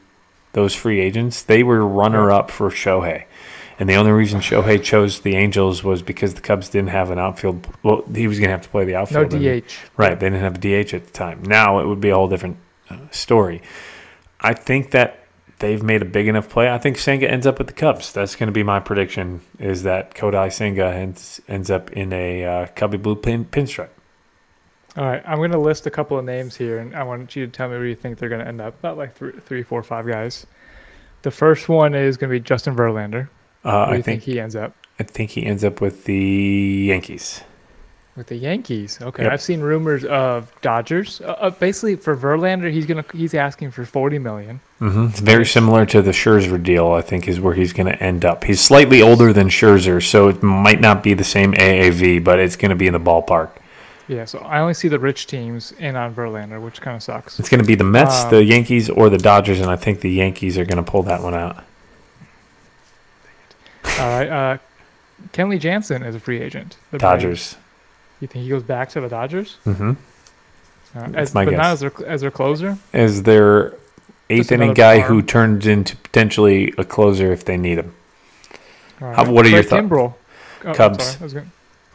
those 0.53 0.73
free 0.73 1.01
agents. 1.01 1.43
They 1.43 1.63
were 1.63 1.85
runner 1.85 2.31
up 2.31 2.49
for 2.49 2.69
Shohei. 2.69 3.25
And 3.77 3.89
the 3.89 3.95
only 3.95 4.11
reason 4.13 4.39
Shohei 4.39 4.81
chose 4.81 5.19
the 5.19 5.35
Angels 5.35 5.83
was 5.83 6.01
because 6.01 6.33
the 6.33 6.39
Cubs 6.39 6.69
didn't 6.69 6.91
have 6.91 7.11
an 7.11 7.19
outfield. 7.19 7.67
Well, 7.83 8.03
he 8.15 8.25
was 8.25 8.39
going 8.39 8.47
to 8.47 8.53
have 8.53 8.61
to 8.61 8.69
play 8.69 8.85
the 8.85 8.93
no 8.93 8.99
outfield. 8.99 9.33
and- 9.33 9.63
DH. 9.63 9.73
Right. 9.97 10.17
They 10.17 10.29
didn't 10.29 10.43
have 10.43 10.55
a 10.55 10.59
DH 10.59 10.93
at 10.93 11.07
the 11.07 11.11
time. 11.11 11.43
Now 11.43 11.79
it 11.79 11.87
would 11.87 11.99
be 11.99 12.09
a 12.11 12.15
whole 12.15 12.29
different 12.29 12.55
uh, 12.89 12.99
story. 13.11 13.61
I 14.39 14.53
think 14.53 14.91
that 14.91 15.26
they've 15.59 15.81
made 15.81 16.01
a 16.01 16.05
big 16.05 16.27
enough 16.27 16.49
play. 16.49 16.69
I 16.69 16.77
think 16.77 16.97
Senga 16.97 17.29
ends 17.29 17.47
up 17.47 17.57
with 17.57 17.67
the 17.67 17.73
Cubs. 17.73 18.11
That's 18.11 18.35
going 18.35 18.47
to 18.47 18.53
be 18.53 18.63
my 18.63 18.79
prediction 18.79 19.41
is 19.59 19.83
that 19.83 20.13
Kodai 20.13 20.51
Senga 20.51 20.85
ends, 20.85 21.41
ends 21.47 21.71
up 21.71 21.91
in 21.91 22.13
a 22.13 22.45
uh, 22.45 22.67
Cubby 22.75 22.97
Blue 22.97 23.15
pin, 23.15 23.45
pinstripe. 23.45 23.89
All 24.95 25.05
right, 25.05 25.21
I'm 25.27 25.37
going 25.37 25.51
to 25.51 25.59
list 25.59 25.85
a 25.85 25.91
couple 25.91 26.17
of 26.17 26.25
names 26.25 26.55
here, 26.55 26.79
and 26.79 26.95
I 26.95 27.03
want 27.03 27.35
you 27.35 27.45
to 27.45 27.51
tell 27.51 27.69
me 27.69 27.75
where 27.77 27.85
you 27.85 27.95
think 27.95 28.17
they're 28.17 28.29
going 28.29 28.41
to 28.41 28.47
end 28.47 28.59
up. 28.59 28.79
About 28.79 28.97
like 28.97 29.15
three, 29.15 29.33
three, 29.33 29.61
four, 29.61 29.83
five 29.83 30.07
guys. 30.07 30.47
The 31.21 31.29
first 31.29 31.69
one 31.69 31.93
is 31.93 32.17
going 32.17 32.29
to 32.31 32.35
be 32.35 32.39
Justin 32.39 32.75
Verlander. 32.75 33.29
Uh, 33.63 33.85
Where 33.85 33.85
do 33.85 33.91
I 33.91 33.97
you 33.97 34.03
think, 34.03 34.23
think 34.23 34.23
he 34.23 34.39
ends 34.39 34.55
up? 34.55 34.75
I 34.99 35.03
think 35.03 35.31
he 35.31 35.45
ends 35.45 35.63
up 35.63 35.81
with 35.81 36.05
the 36.05 36.15
Yankees. 36.87 37.43
With 38.17 38.27
the 38.27 38.35
Yankees. 38.35 38.97
Okay, 38.99 39.23
Yep. 39.23 39.31
I've 39.31 39.41
seen 39.43 39.61
rumors 39.61 40.03
of 40.03 40.51
Dodgers. 40.61 41.21
Uh, 41.21 41.33
uh, 41.39 41.49
basically, 41.51 41.95
for 41.95 42.17
Verlander, 42.17 42.71
he's 42.71 42.87
gonna 42.87 43.05
he's 43.13 43.35
asking 43.35 43.69
for 43.71 43.85
40 43.85 44.17
million. 44.17 44.59
Mm-hmm. 44.81 45.05
It's 45.09 45.19
very 45.19 45.45
similar 45.45 45.85
to 45.85 46.01
the 46.01 46.09
Scherzer 46.11 46.61
deal. 46.61 46.91
I 46.93 47.01
think 47.01 47.27
is 47.27 47.39
where 47.39 47.53
he's 47.53 47.73
going 47.73 47.85
to 47.87 48.03
end 48.03 48.25
up. 48.25 48.43
He's 48.43 48.59
slightly 48.59 49.03
older 49.03 49.31
than 49.33 49.49
Scherzer, 49.49 50.03
so 50.03 50.29
it 50.29 50.41
might 50.41 50.81
not 50.81 51.03
be 51.03 51.13
the 51.13 51.23
same 51.23 51.53
AAV, 51.53 52.23
but 52.23 52.39
it's 52.39 52.55
going 52.55 52.69
to 52.71 52.75
be 52.75 52.87
in 52.87 52.93
the 52.93 52.99
ballpark. 52.99 53.51
Yeah, 54.07 54.25
so 54.25 54.39
I 54.39 54.61
only 54.61 54.73
see 54.73 54.87
the 54.87 54.99
rich 54.99 55.27
teams 55.27 55.73
in 55.73 55.95
on 55.95 56.15
Verlander, 56.15 56.59
which 56.61 56.81
kind 56.81 56.95
of 56.95 57.03
sucks. 57.03 57.39
It's 57.39 57.49
going 57.49 57.61
to 57.61 57.67
be 57.67 57.75
the 57.75 57.83
Mets, 57.83 58.23
Um, 58.23 58.31
the 58.31 58.43
Yankees, 58.43 58.89
or 58.89 59.09
the 59.09 59.17
Dodgers, 59.19 59.59
and 59.59 59.69
I 59.69 59.75
think 59.75 59.99
the 60.01 60.09
Yankees 60.09 60.57
are 60.57 60.65
going 60.65 60.83
to 60.83 60.89
pull 60.91 61.03
that 61.03 61.21
one 61.21 61.35
out. 61.35 61.63
All 63.99 64.07
right, 64.19 64.27
uh, 64.29 64.57
Kenley 65.33 65.59
Jansen 65.59 66.03
is 66.03 66.15
a 66.15 66.19
free 66.19 66.41
agent. 66.41 66.77
The 66.91 66.97
Braves. 66.99 67.57
You 68.19 68.27
think 68.27 68.43
he 68.43 68.49
goes 68.49 68.63
back 68.63 68.89
to 68.89 69.01
the 69.01 69.09
Dodgers? 69.09 69.57
hmm 69.63 69.93
Uh, 70.95 71.09
as, 71.13 71.33
my 71.33 71.45
but 71.45 71.53
not 71.53 71.65
as 71.73 71.79
their, 71.81 71.91
as 72.05 72.21
their 72.21 72.31
closer. 72.31 72.77
As 72.93 73.23
their 73.23 73.73
eighth 74.29 74.51
inning 74.51 74.73
guy 74.73 74.99
arm. 75.01 75.07
who 75.07 75.21
turns 75.21 75.67
into 75.67 75.95
potentially 75.97 76.73
a 76.77 76.83
closer 76.83 77.31
if 77.31 77.45
they 77.45 77.57
need 77.57 77.77
him. 77.77 77.93
All 79.01 79.13
How- 79.13 79.31
what 79.31 79.45
are 79.45 79.49
your 79.49 79.63
Craig 79.63 79.69
thou- 79.69 79.95
Kimbrell. 79.95 80.13
Oh, 80.65 80.73
Cubs. 80.73 81.03
sorry, 81.03 81.17
I 81.19 81.23
was 81.23 81.33
gonna, 81.33 81.45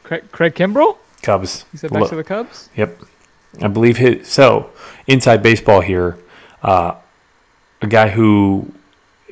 Craig, 0.04 0.22
Craig 0.32 0.54
Kimbrell. 0.54 0.96
Cubs. 1.22 1.64
He 1.72 1.78
said 1.78 1.90
back 1.90 2.02
Lo- 2.02 2.08
to 2.08 2.16
the 2.16 2.24
Cubs. 2.24 2.68
Yep. 2.76 3.00
I 3.60 3.68
believe 3.68 3.96
his. 3.98 4.28
So, 4.28 4.70
inside 5.06 5.42
baseball 5.42 5.80
here, 5.80 6.16
uh, 6.62 6.94
a 7.82 7.86
guy 7.86 8.08
who 8.10 8.72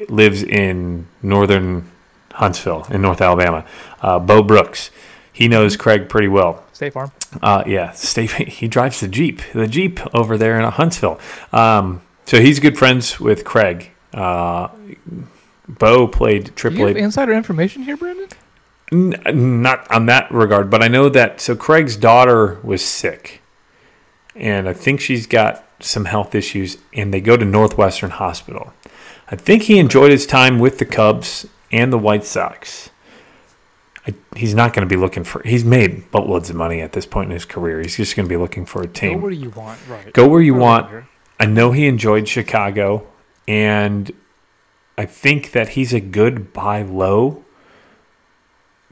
lives 0.08 0.42
in 0.42 1.06
northern 1.22 1.90
Huntsville 2.32 2.86
in 2.90 3.02
North 3.02 3.20
Alabama, 3.20 3.64
uh, 4.02 4.18
Bo 4.18 4.42
Brooks. 4.42 4.90
He 5.32 5.46
knows 5.48 5.76
Craig 5.76 6.08
pretty 6.08 6.28
well. 6.28 6.64
State 6.80 6.94
Farm. 6.94 7.12
Uh, 7.42 7.62
yeah, 7.66 7.90
Steve, 7.90 8.32
he 8.36 8.66
drives 8.66 9.00
the 9.00 9.08
Jeep, 9.08 9.42
the 9.52 9.66
Jeep 9.66 10.00
over 10.14 10.38
there 10.38 10.58
in 10.58 10.64
Huntsville. 10.64 11.20
Um, 11.52 12.00
so 12.24 12.40
he's 12.40 12.58
good 12.58 12.78
friends 12.78 13.20
with 13.20 13.44
Craig. 13.44 13.90
Uh, 14.14 14.68
Bo 15.68 16.08
played 16.08 16.44
Do 16.44 16.50
Triple 16.52 16.78
you 16.80 16.86
have 16.86 16.96
A. 16.96 17.00
insider 17.00 17.34
information 17.34 17.82
here, 17.82 17.98
Brandon? 17.98 18.28
N- 18.90 19.62
not 19.62 19.90
on 19.90 20.06
that 20.06 20.32
regard, 20.32 20.70
but 20.70 20.82
I 20.82 20.88
know 20.88 21.10
that. 21.10 21.42
So 21.42 21.54
Craig's 21.54 21.96
daughter 21.96 22.58
was 22.62 22.82
sick, 22.82 23.42
and 24.34 24.66
I 24.66 24.72
think 24.72 25.02
she's 25.02 25.26
got 25.26 25.62
some 25.80 26.06
health 26.06 26.34
issues, 26.34 26.78
and 26.94 27.12
they 27.12 27.20
go 27.20 27.36
to 27.36 27.44
Northwestern 27.44 28.10
Hospital. 28.10 28.72
I 29.30 29.36
think 29.36 29.64
he 29.64 29.78
enjoyed 29.78 30.12
his 30.12 30.24
time 30.24 30.58
with 30.58 30.78
the 30.78 30.86
Cubs 30.86 31.46
and 31.70 31.92
the 31.92 31.98
White 31.98 32.24
Sox. 32.24 32.88
I, 34.06 34.14
he's 34.34 34.54
not 34.54 34.72
going 34.72 34.88
to 34.88 34.92
be 34.92 34.98
looking 35.00 35.24
for. 35.24 35.42
He's 35.42 35.64
made 35.64 36.10
boatloads 36.10 36.48
of 36.50 36.56
money 36.56 36.80
at 36.80 36.92
this 36.92 37.06
point 37.06 37.26
in 37.30 37.32
his 37.34 37.44
career. 37.44 37.80
He's 37.80 37.96
just 37.96 38.16
going 38.16 38.26
to 38.26 38.30
be 38.32 38.36
looking 38.38 38.64
for 38.64 38.82
a 38.82 38.86
team. 38.86 39.18
Go 39.18 39.22
where 39.24 39.30
you 39.32 39.50
want, 39.50 39.78
right? 39.88 40.12
Go 40.12 40.26
where 40.28 40.40
you 40.40 40.54
want. 40.54 41.04
I 41.38 41.46
know 41.46 41.72
he 41.72 41.86
enjoyed 41.86 42.28
Chicago, 42.28 43.06
and 43.46 44.10
I 44.96 45.06
think 45.06 45.52
that 45.52 45.70
he's 45.70 45.92
a 45.92 46.00
good 46.00 46.52
buy 46.52 46.82
low 46.82 47.44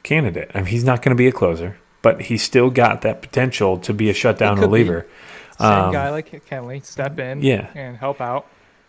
candidate. 0.02 0.50
I 0.54 0.58
mean, 0.58 0.66
he's 0.66 0.84
not 0.84 1.02
going 1.02 1.10
to 1.16 1.18
be 1.18 1.26
a 1.26 1.32
closer, 1.32 1.78
but 2.02 2.22
he's 2.22 2.42
still 2.42 2.70
got 2.70 3.02
that 3.02 3.22
potential 3.22 3.78
to 3.78 3.92
be 3.92 4.08
a 4.10 4.14
shutdown 4.14 4.58
reliever. 4.60 5.06
Same 5.58 5.66
Um, 5.66 5.92
guy 5.92 6.10
like 6.10 6.30
Kenley, 6.48 6.84
step 6.84 7.18
in, 7.18 7.42
yeah. 7.42 7.68
and 7.74 7.96
help 7.96 8.20
out. 8.20 8.46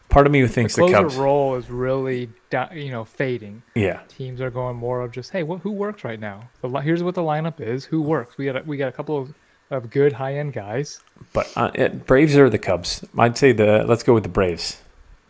Part 0.10 0.26
of 0.26 0.32
me 0.32 0.42
The 0.42 0.48
thinks 0.48 0.76
the, 0.76 0.82
closer 0.82 0.94
Cubs. 1.04 1.16
role 1.18 1.56
is 1.56 1.70
really, 1.70 2.30
you 2.74 2.90
know, 2.92 3.06
fading. 3.06 3.62
Yeah, 3.76 4.00
Teams 4.08 4.42
are 4.42 4.50
going 4.50 4.76
more 4.76 5.02
of 5.02 5.12
just, 5.12 5.30
hey, 5.32 5.44
what, 5.44 5.60
who 5.62 5.72
works 5.72 6.04
right 6.04 6.20
now? 6.20 6.50
The, 6.62 6.68
li- 6.68 6.82
here's 6.84 7.04
what 7.04 7.14
the 7.16 7.22
lineup 7.22 7.62
is. 7.62 7.86
Who 7.86 8.02
works? 8.02 8.38
We 8.38 8.46
got 8.46 8.56
a, 8.58 8.64
we 8.66 8.76
got 8.78 8.88
a 8.88 8.92
couple 8.92 9.18
of, 9.18 9.34
of 9.70 9.90
good 9.92 10.14
high 10.14 10.36
end 10.36 10.54
guys. 10.54 11.00
but 11.32 11.52
uh, 11.56 11.70
it, 11.76 12.08
Braves 12.08 12.36
or 12.36 12.50
the 12.50 12.58
Cubs? 12.58 13.04
I'd 13.18 13.38
say 13.38 13.52
the. 13.52 13.86
Let's 13.88 14.02
go 14.04 14.14
with 14.16 14.24
the 14.24 14.30
Braves. 14.30 14.82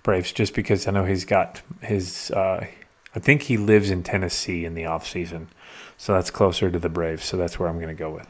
Braves, 0.02 0.32
just 0.32 0.54
because 0.56 0.88
I 0.88 0.92
know 0.92 1.04
he's 1.04 1.26
got 1.26 1.62
his. 1.82 2.32
Uh, 2.32 2.66
I 3.14 3.20
think 3.20 3.42
he 3.44 3.58
lives 3.58 3.90
in 3.90 4.02
Tennessee 4.04 4.64
in 4.64 4.76
the 4.76 4.86
off 4.86 5.06
season, 5.06 5.50
so 5.98 6.14
that's 6.14 6.32
closer 6.32 6.72
to 6.72 6.80
the 6.80 6.90
Braves. 6.90 7.26
So 7.26 7.36
that's 7.36 7.60
where 7.60 7.68
I'm 7.68 7.76
going 7.82 7.90
to 7.90 7.94
go 7.94 8.12
with. 8.12 8.28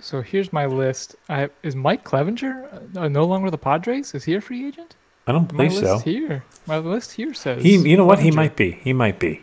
So 0.00 0.20
here's 0.20 0.52
my 0.52 0.66
list. 0.66 1.14
I 1.28 1.48
is 1.62 1.76
Mike 1.76 2.02
Clevinger 2.02 2.96
uh, 2.96 3.06
no 3.08 3.24
longer 3.24 3.50
the 3.50 3.58
Padres? 3.58 4.14
Is 4.14 4.24
he 4.24 4.34
a 4.34 4.40
free 4.40 4.66
agent? 4.66 4.96
I 5.26 5.32
don't 5.32 5.50
My 5.52 5.64
believe 5.68 5.72
list 5.72 5.84
so. 5.84 5.98
here. 5.98 6.44
My 6.66 6.78
list 6.78 7.12
here 7.12 7.34
says 7.34 7.62
He, 7.62 7.76
you 7.76 7.96
know 7.96 8.04
what? 8.04 8.18
He 8.20 8.30
might 8.30 8.56
be. 8.56 8.72
He 8.72 8.92
might 8.92 9.18
be. 9.18 9.42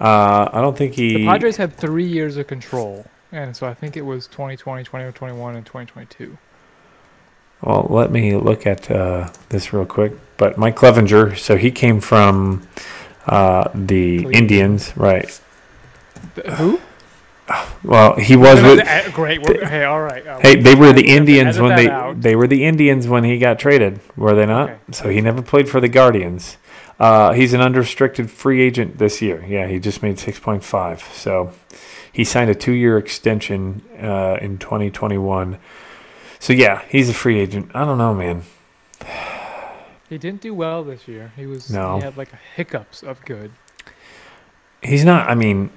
Uh, 0.00 0.48
I 0.52 0.60
don't 0.60 0.76
think 0.76 0.94
he. 0.94 1.14
The 1.14 1.24
Padres 1.26 1.56
had 1.56 1.74
three 1.76 2.06
years 2.06 2.36
of 2.36 2.46
control, 2.46 3.06
and 3.32 3.56
so 3.56 3.66
I 3.66 3.74
think 3.74 3.96
it 3.96 4.02
was 4.02 4.26
2020, 4.26 4.84
2021, 4.84 5.56
and 5.56 5.64
2022. 5.64 6.36
Well, 7.62 7.86
let 7.88 8.10
me 8.10 8.36
look 8.36 8.66
at 8.66 8.90
uh, 8.90 9.30
this 9.48 9.72
real 9.72 9.86
quick. 9.86 10.12
But 10.36 10.58
Mike 10.58 10.76
Clevinger, 10.76 11.36
so 11.38 11.56
he 11.56 11.70
came 11.70 12.00
from 12.00 12.66
uh, 13.26 13.70
the 13.74 14.18
Cleveland. 14.18 14.36
Indians, 14.36 14.94
right? 14.96 15.40
The- 16.34 16.54
who? 16.56 16.80
Well, 17.84 18.16
he 18.16 18.34
was 18.36 18.60
with. 18.62 18.80
Great. 19.14 19.40
we're- 19.42 19.64
Hey, 19.66 19.84
all 19.84 20.00
right. 20.02 20.26
uh, 20.26 20.40
Hey, 20.40 20.56
they 20.56 20.74
were 20.74 20.92
the 20.92 21.02
we 21.02 21.08
have 21.10 21.16
to 21.16 21.16
Indians 21.16 21.58
when 21.60 21.76
they 21.76 21.88
out. 21.88 22.20
they 22.20 22.34
were 22.34 22.46
the 22.48 22.64
Indians 22.64 23.06
when 23.06 23.22
he 23.24 23.38
got 23.38 23.58
traded, 23.58 24.00
were 24.16 24.34
they 24.34 24.46
not? 24.46 24.70
Okay. 24.70 24.78
So 24.90 25.08
he 25.10 25.20
never 25.20 25.42
played 25.42 25.68
for 25.68 25.80
the 25.80 25.88
Guardians. 25.88 26.56
Uh, 26.98 27.32
he's 27.34 27.52
an 27.52 27.60
unrestricted 27.60 28.30
free 28.30 28.62
agent 28.62 28.98
this 28.98 29.20
year. 29.22 29.44
Yeah, 29.46 29.68
he 29.68 29.78
just 29.78 30.02
made 30.02 30.18
six 30.18 30.40
point 30.40 30.64
five. 30.64 31.02
So 31.14 31.52
he 32.12 32.24
signed 32.24 32.50
a 32.50 32.54
two 32.54 32.72
year 32.72 32.98
extension 32.98 33.82
uh, 34.02 34.38
in 34.40 34.58
twenty 34.58 34.90
twenty 34.90 35.18
one. 35.18 35.58
So 36.40 36.52
yeah, 36.52 36.82
he's 36.88 37.08
a 37.08 37.14
free 37.14 37.38
agent. 37.38 37.70
I 37.74 37.84
don't 37.84 37.98
know, 37.98 38.12
man. 38.14 38.42
He 40.08 40.18
didn't 40.18 40.40
do 40.40 40.54
well 40.54 40.82
this 40.84 41.06
year. 41.06 41.32
He 41.36 41.46
was. 41.46 41.70
No. 41.70 41.96
He 41.98 42.02
had 42.02 42.16
like 42.16 42.30
hiccups 42.56 43.02
of 43.02 43.24
good. 43.24 43.52
He's 44.82 45.04
not. 45.04 45.28
I 45.28 45.34
mean, 45.34 45.70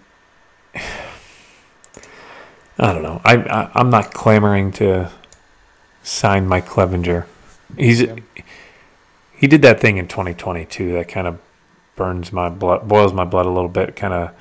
I 2.80 2.94
don't 2.94 3.04
know. 3.04 3.22
I, 3.26 3.36
I 3.36 3.72
I'm 3.76 3.90
not 3.90 4.14
clamoring 4.14 4.72
to 4.74 5.12
sign 6.04 6.48
Mike 6.48 6.66
Clevinger. 6.68 7.26
He's 7.78 8.02
Yeah. 8.02 8.16
he 9.38 9.48
did 9.48 9.62
that 9.64 9.80
thing 9.80 9.98
in 9.98 10.08
2022 10.08 10.94
that 10.94 11.08
kind 11.08 11.28
of 11.28 11.40
burns 11.96 12.32
my 12.32 12.50
blood, 12.50 12.88
boils 12.88 13.12
my 13.14 13.26
blood 13.26 13.46
a 13.46 13.50
little 13.50 13.70
bit. 13.70 13.96
Kind 13.96 14.14
of 14.14 14.32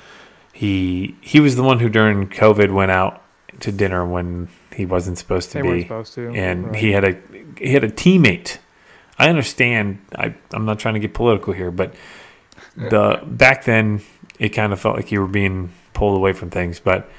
he 0.53 1.15
he 1.21 1.39
was 1.39 1.55
the 1.55 1.63
one 1.63 1.79
who 1.79 1.89
during 1.89 2.27
COVID 2.29 2.71
went 2.73 2.91
out 2.91 3.21
to 3.59 3.71
dinner 3.71 4.05
when 4.05 4.47
he 4.73 4.85
wasn't 4.85 5.17
supposed 5.17 5.51
to 5.51 5.61
They 5.61 5.69
be, 5.73 5.81
supposed 5.83 6.13
to. 6.13 6.29
and 6.33 6.67
right. 6.67 6.75
he 6.75 6.91
had 6.91 7.03
a 7.03 7.17
he 7.57 7.73
had 7.73 7.83
a 7.83 7.89
teammate. 7.89 8.57
I 9.17 9.27
understand. 9.27 9.99
I 10.15 10.33
I'm 10.53 10.65
not 10.65 10.79
trying 10.79 10.93
to 10.93 10.99
get 11.01 11.13
political 11.13 11.51
here, 11.53 11.71
but 11.71 11.93
the 12.77 13.19
back 13.25 13.65
then 13.65 14.01
it 14.39 14.49
kind 14.49 14.71
of 14.71 14.79
felt 14.79 14.95
like 14.95 15.11
you 15.11 15.19
were 15.19 15.27
being 15.27 15.71
pulled 15.93 16.15
away 16.15 16.31
from 16.31 16.49
things. 16.49 16.79
But 16.79 17.09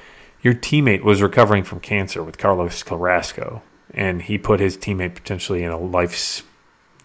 your 0.41 0.53
teammate 0.53 1.01
was 1.03 1.21
recovering 1.21 1.63
from 1.63 1.79
cancer 1.79 2.23
with 2.23 2.37
Carlos 2.37 2.83
Carrasco, 2.83 3.61
and 3.93 4.21
he 4.23 4.37
put 4.37 4.59
his 4.59 4.77
teammate 4.77 5.15
potentially 5.15 5.63
in 5.63 5.71
a 5.71 5.77
life's 5.79 6.43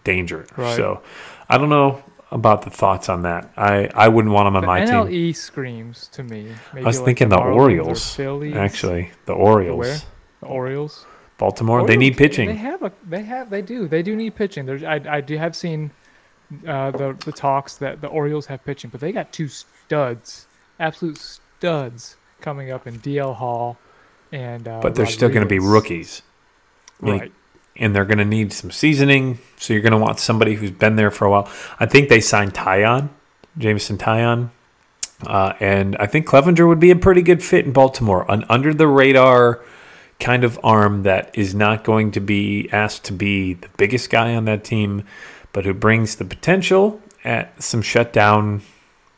danger. 0.05 0.47
Right. 0.57 0.77
So 0.77 1.03
I 1.49 1.59
don't 1.59 1.69
know 1.69 2.03
about 2.31 2.63
the 2.63 2.71
thoughts 2.71 3.09
on 3.09 3.23
that. 3.23 3.51
I 3.57 3.89
I 3.95 4.09
wouldn't 4.09 4.33
want 4.35 4.49
him 4.49 4.57
on 4.57 4.63
the 4.63 4.67
my 4.67 4.81
NLE 4.81 5.09
team. 5.11 5.33
screams 5.35 6.09
to 6.09 6.23
me. 6.23 6.53
Maybe 6.75 6.85
I 6.85 6.89
was 6.89 6.99
like 6.99 7.07
thinking 7.07 7.29
the 7.29 7.39
or 7.39 7.53
Orioles, 7.53 8.19
Actually, 8.19 9.11
the 9.27 9.33
Orioles, 9.33 9.79
where? 9.79 9.99
the 10.41 10.47
Orioles. 10.47 11.07
Baltimore, 11.39 11.81
they 11.81 11.95
Orioles, 11.95 11.99
need 12.01 12.15
They 12.15 12.29
pitching. 12.29 12.57
have 12.57 12.83
a. 12.83 12.93
They 13.07 13.23
have. 13.23 13.51
They 13.51 13.61
do. 13.61 13.87
They 13.89 14.03
do 14.03 14.17
need 14.17 14.35
pitching. 14.35 14.65
There's. 14.65 14.83
I. 14.83 15.01
I 15.07 15.21
do 15.21 15.37
have 15.37 15.55
seen 15.55 15.91
uh, 16.67 16.93
the 16.93 17.15
the 17.25 17.33
talks 17.33 17.77
that 17.77 18.01
the 18.01 18.07
Orioles 18.09 18.47
have 18.47 18.65
pitching, 18.65 18.89
but 18.89 19.01
they 19.01 19.13
got 19.13 19.33
two 19.33 19.49
studs, 19.49 20.47
absolute 20.81 21.19
studs 21.19 22.17
coming 22.41 22.71
up 22.71 22.87
in 22.87 22.99
DL 22.99 23.35
Hall, 23.37 23.79
and. 24.33 24.67
Uh, 24.67 24.81
But 24.81 24.95
they're 24.95 25.07
still 25.07 25.29
going 25.29 25.43
to 25.43 25.47
be 25.47 25.59
Rodriguez. 25.59 25.73
rookies. 25.73 26.23
Like, 27.01 27.21
right? 27.21 27.33
and 27.79 27.95
they're 27.95 28.05
going 28.05 28.19
to 28.19 28.25
need 28.25 28.53
some 28.53 28.71
seasoning. 28.71 29.39
So 29.59 29.73
you're 29.73 29.83
going 29.83 29.93
to 29.93 29.99
want 29.99 30.19
somebody 30.19 30.55
who's 30.55 30.71
been 30.71 30.97
there 30.97 31.11
for 31.11 31.27
a 31.27 31.31
while. 31.31 31.51
I 31.79 31.87
think 31.87 32.09
they 32.09 32.21
signed 32.21 32.55
Taillon, 32.55 33.11
Jameson 33.59 33.99
Taillon, 33.99 34.51
uh, 35.27 35.55
and 35.61 35.97
I 35.97 36.07
think 36.07 36.27
Clevinger 36.27 36.67
would 36.67 36.81
be 36.81 36.91
a 36.91 36.97
pretty 36.97 37.23
good 37.23 37.43
fit 37.43 37.65
in 37.65 37.73
Baltimore. 37.73 38.25
An 38.31 38.45
under 38.49 38.73
the 38.75 38.87
radar 38.87 39.63
kind 40.21 40.45
of 40.45 40.59
arm 40.65 41.03
that 41.03 41.37
is 41.37 41.55
not 41.55 41.85
going 41.85 42.11
to 42.13 42.21
be 42.21 42.69
asked 42.73 43.05
to 43.05 43.13
be 43.13 43.55
the 43.55 43.69
biggest 43.77 44.09
guy 44.11 44.35
on 44.35 44.47
that 44.47 44.65
team, 44.65 45.05
but 45.53 45.65
who 45.65 45.75
brings 45.75 46.17
the 46.17 46.25
potential 46.25 47.01
at 47.25 47.63
some 47.63 47.83
shutdown. 47.83 48.63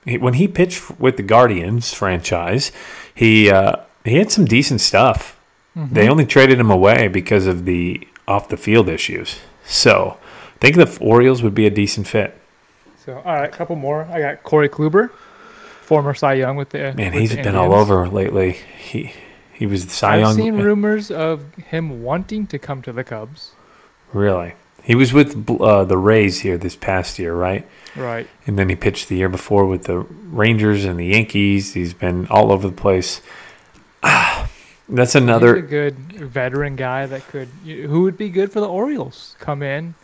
He- 0.09 0.19
When 0.19 0.35
he 0.35 0.49
pitched 0.49 0.99
with 1.01 1.17
the 1.17 1.23
Guardians 1.23 1.93
franchise, 1.95 2.73
he 3.15 3.51
uh, 3.51 3.77
he 4.05 4.17
had 4.17 4.31
some 4.31 4.45
decent 4.45 4.81
stuff. 4.81 5.39
Mm-hmm. 5.77 5.95
They 5.95 6.09
only 6.09 6.27
traded 6.27 6.59
him 6.59 6.71
away 6.71 7.09
because 7.09 7.47
of 7.47 7.65
the 7.65 8.07
off 8.27 8.49
the 8.49 8.57
field 8.57 8.89
issues. 8.89 9.39
So 9.65 10.17
I 10.57 10.59
think 10.59 10.77
the 10.77 10.99
Orioles 11.01 11.43
would 11.43 11.55
be 11.55 11.67
a 11.67 11.71
decent 11.71 12.07
fit. 12.07 12.37
So 13.05 13.17
all 13.25 13.35
right, 13.35 13.45
a 13.53 13.57
couple 13.57 13.77
more. 13.77 14.05
I 14.11 14.21
got 14.21 14.43
Corey 14.43 14.69
Kluber, 14.69 15.11
former 15.81 16.15
Cy 16.15 16.35
Young 16.35 16.57
with 16.57 16.71
the 16.71 16.93
Man, 16.95 17.13
with 17.13 17.21
he's 17.21 17.37
the 17.37 17.43
been 17.43 17.55
all 17.57 17.73
over 17.75 18.09
lately. 18.09 18.53
He 18.79 19.13
he 19.53 19.67
was 19.67 19.91
Cy 19.91 20.19
Young. 20.19 20.31
I've 20.31 20.37
seen 20.37 20.57
rumors 20.57 21.11
of 21.11 21.55
him 21.55 22.03
wanting 22.03 22.47
to 22.49 22.59
come 22.59 22.83
to 22.83 22.93
the 22.93 23.05
Cubs. 23.05 23.53
Really, 24.13 24.55
he 24.83 24.95
was 24.95 25.13
with 25.13 25.49
uh, 25.61 25.85
the 25.85 25.99
Rays 25.99 26.41
here 26.41 26.57
this 26.59 26.77
past 26.77 27.19
year, 27.19 27.35
right? 27.35 27.67
Right. 27.97 28.27
And 28.47 28.59
then 28.59 28.69
he 28.69 28.77
pitched 28.77 29.09
the 29.09 29.17
year 29.17 29.29
before 29.29 29.67
with 29.67 29.85
the 29.85 29.99
Rangers 29.99 30.85
and 30.85 30.99
the 30.99 31.07
Yankees. 31.07 31.75
He's 31.75 31.95
been 31.95 32.27
all 32.29 32.53
over 32.53 32.67
the 32.69 32.75
place. 32.75 33.21
Ah, 34.03 34.49
that's 34.89 35.13
He's 35.13 35.21
a 35.23 35.25
another. 35.25 35.61
good 35.61 35.97
veteran 36.13 36.77
guy 36.77 37.07
that 37.07 37.27
could. 37.29 37.49
Who 37.67 38.03
would 38.03 38.17
be 38.17 38.29
good 38.31 38.53
for 38.53 38.61
the 38.61 38.69
Orioles? 38.69 39.37
Come 39.41 39.63
in 39.63 39.95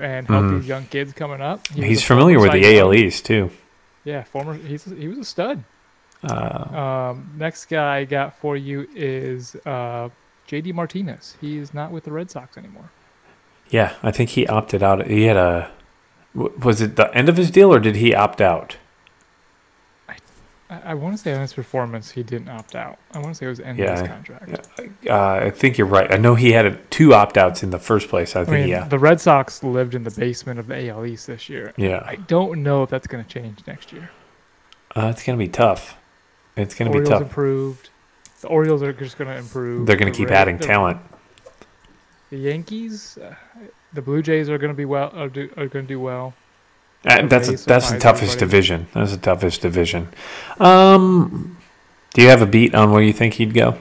and 0.00 0.26
help 0.26 0.44
Mhm. 0.44 0.60
these 0.60 0.68
young 0.68 0.86
kids 0.86 1.12
coming 1.12 1.40
up. 1.40 1.66
He 1.68 1.82
He's 1.86 2.02
familiar 2.04 2.40
with 2.40 2.52
the 2.52 2.78
AL 2.78 2.94
East 2.94 3.24
too. 3.26 3.50
Yeah, 4.04 4.22
former. 4.24 4.54
He's 4.54 4.84
he 4.84 5.08
was 5.08 5.18
a 5.18 5.24
stud. 5.24 5.64
Uh, 6.22 7.10
Um, 7.12 7.30
next 7.36 7.66
guy 7.66 7.98
I 7.98 8.04
got 8.04 8.38
for 8.38 8.56
you 8.56 8.88
is 8.94 9.56
uh, 9.66 10.08
JD 10.48 10.72
Martinez. 10.74 11.36
He 11.40 11.58
is 11.58 11.74
not 11.74 11.90
with 11.90 12.04
the 12.04 12.12
Red 12.12 12.30
Sox 12.30 12.56
anymore. 12.56 12.90
Yeah, 13.74 13.94
I 14.04 14.12
think 14.12 14.30
he 14.30 14.46
opted 14.46 14.84
out. 14.84 15.04
He 15.08 15.24
had 15.24 15.36
a 15.36 15.68
Was 16.32 16.80
it 16.80 16.94
the 16.94 17.12
end 17.12 17.28
of 17.28 17.36
his 17.36 17.50
deal 17.50 17.74
or 17.74 17.80
did 17.80 17.96
he 17.96 18.14
opt 18.14 18.40
out? 18.40 18.76
I, 20.70 20.80
I 20.84 20.94
want 20.94 21.16
to 21.16 21.22
say 21.22 21.34
on 21.34 21.40
his 21.40 21.52
performance, 21.52 22.12
he 22.12 22.22
didn't 22.22 22.48
opt 22.50 22.76
out. 22.76 22.98
I 23.12 23.18
want 23.18 23.30
to 23.30 23.34
say 23.34 23.46
it 23.46 23.48
was 23.48 23.58
the 23.58 23.66
end 23.66 23.80
of 23.80 23.98
his 23.98 24.08
contract. 24.08 24.68
Uh, 25.08 25.14
I 25.46 25.50
think 25.50 25.76
you're 25.76 25.88
right. 25.88 26.10
I 26.12 26.16
know 26.16 26.36
he 26.36 26.52
had 26.52 26.66
a, 26.66 26.76
two 26.90 27.14
opt 27.14 27.36
outs 27.36 27.64
in 27.64 27.70
the 27.70 27.80
first 27.80 28.08
place. 28.08 28.36
I 28.36 28.42
I 28.42 28.44
think, 28.44 28.60
mean, 28.60 28.68
yeah. 28.68 28.86
the 28.86 28.98
Red 28.98 29.20
Sox 29.20 29.64
lived 29.64 29.96
in 29.96 30.04
the 30.04 30.10
basement 30.12 30.60
of 30.60 30.68
the 30.68 30.88
AL 30.90 31.04
East 31.04 31.26
this 31.26 31.48
year. 31.48 31.72
Yeah. 31.76 32.02
I 32.06 32.14
don't 32.14 32.62
know 32.62 32.84
if 32.84 32.90
that's 32.90 33.08
going 33.08 33.24
to 33.24 33.28
change 33.28 33.58
next 33.66 33.92
year. 33.92 34.08
Uh, 34.94 35.08
it's 35.12 35.24
going 35.24 35.36
to 35.36 35.44
be 35.44 35.48
tough. 35.50 35.96
It's 36.56 36.76
going 36.76 36.86
to 36.90 36.92
be 36.92 36.98
Orioles 37.00 37.08
tough. 37.10 37.22
improved. 37.22 37.90
The 38.40 38.48
Orioles 38.48 38.82
are 38.84 38.92
just 38.92 39.18
going 39.18 39.28
to 39.30 39.36
improve. 39.36 39.86
They're 39.86 39.96
going 39.96 40.12
The 40.12 40.16
to 40.16 40.16
keep 40.16 40.30
Ra- 40.30 40.36
adding 40.36 40.58
talent. 40.60 41.00
The 42.34 42.40
Yankees, 42.40 43.16
uh, 43.18 43.32
the 43.92 44.02
Blue 44.02 44.20
Jays 44.20 44.50
are 44.50 44.58
going 44.58 44.72
to 44.72 44.76
be 44.76 44.84
well. 44.84 45.12
Are, 45.14 45.28
do, 45.28 45.48
are 45.56 45.68
going 45.68 45.84
to 45.84 45.88
do 45.88 46.00
well. 46.00 46.34
Uh, 47.04 47.26
that's 47.28 47.48
Rays 47.48 47.64
that's 47.64 47.92
the 47.92 47.98
toughest 48.00 48.32
everybody. 48.32 48.40
division. 48.40 48.86
That's 48.92 49.12
the 49.12 49.18
toughest 49.18 49.60
division. 49.60 50.08
Um, 50.58 51.56
do 52.12 52.22
you 52.22 52.28
have 52.30 52.42
a 52.42 52.46
beat 52.46 52.74
on 52.74 52.90
where 52.90 53.02
you 53.02 53.12
think 53.12 53.34
he'd 53.34 53.54
go? 53.54 53.78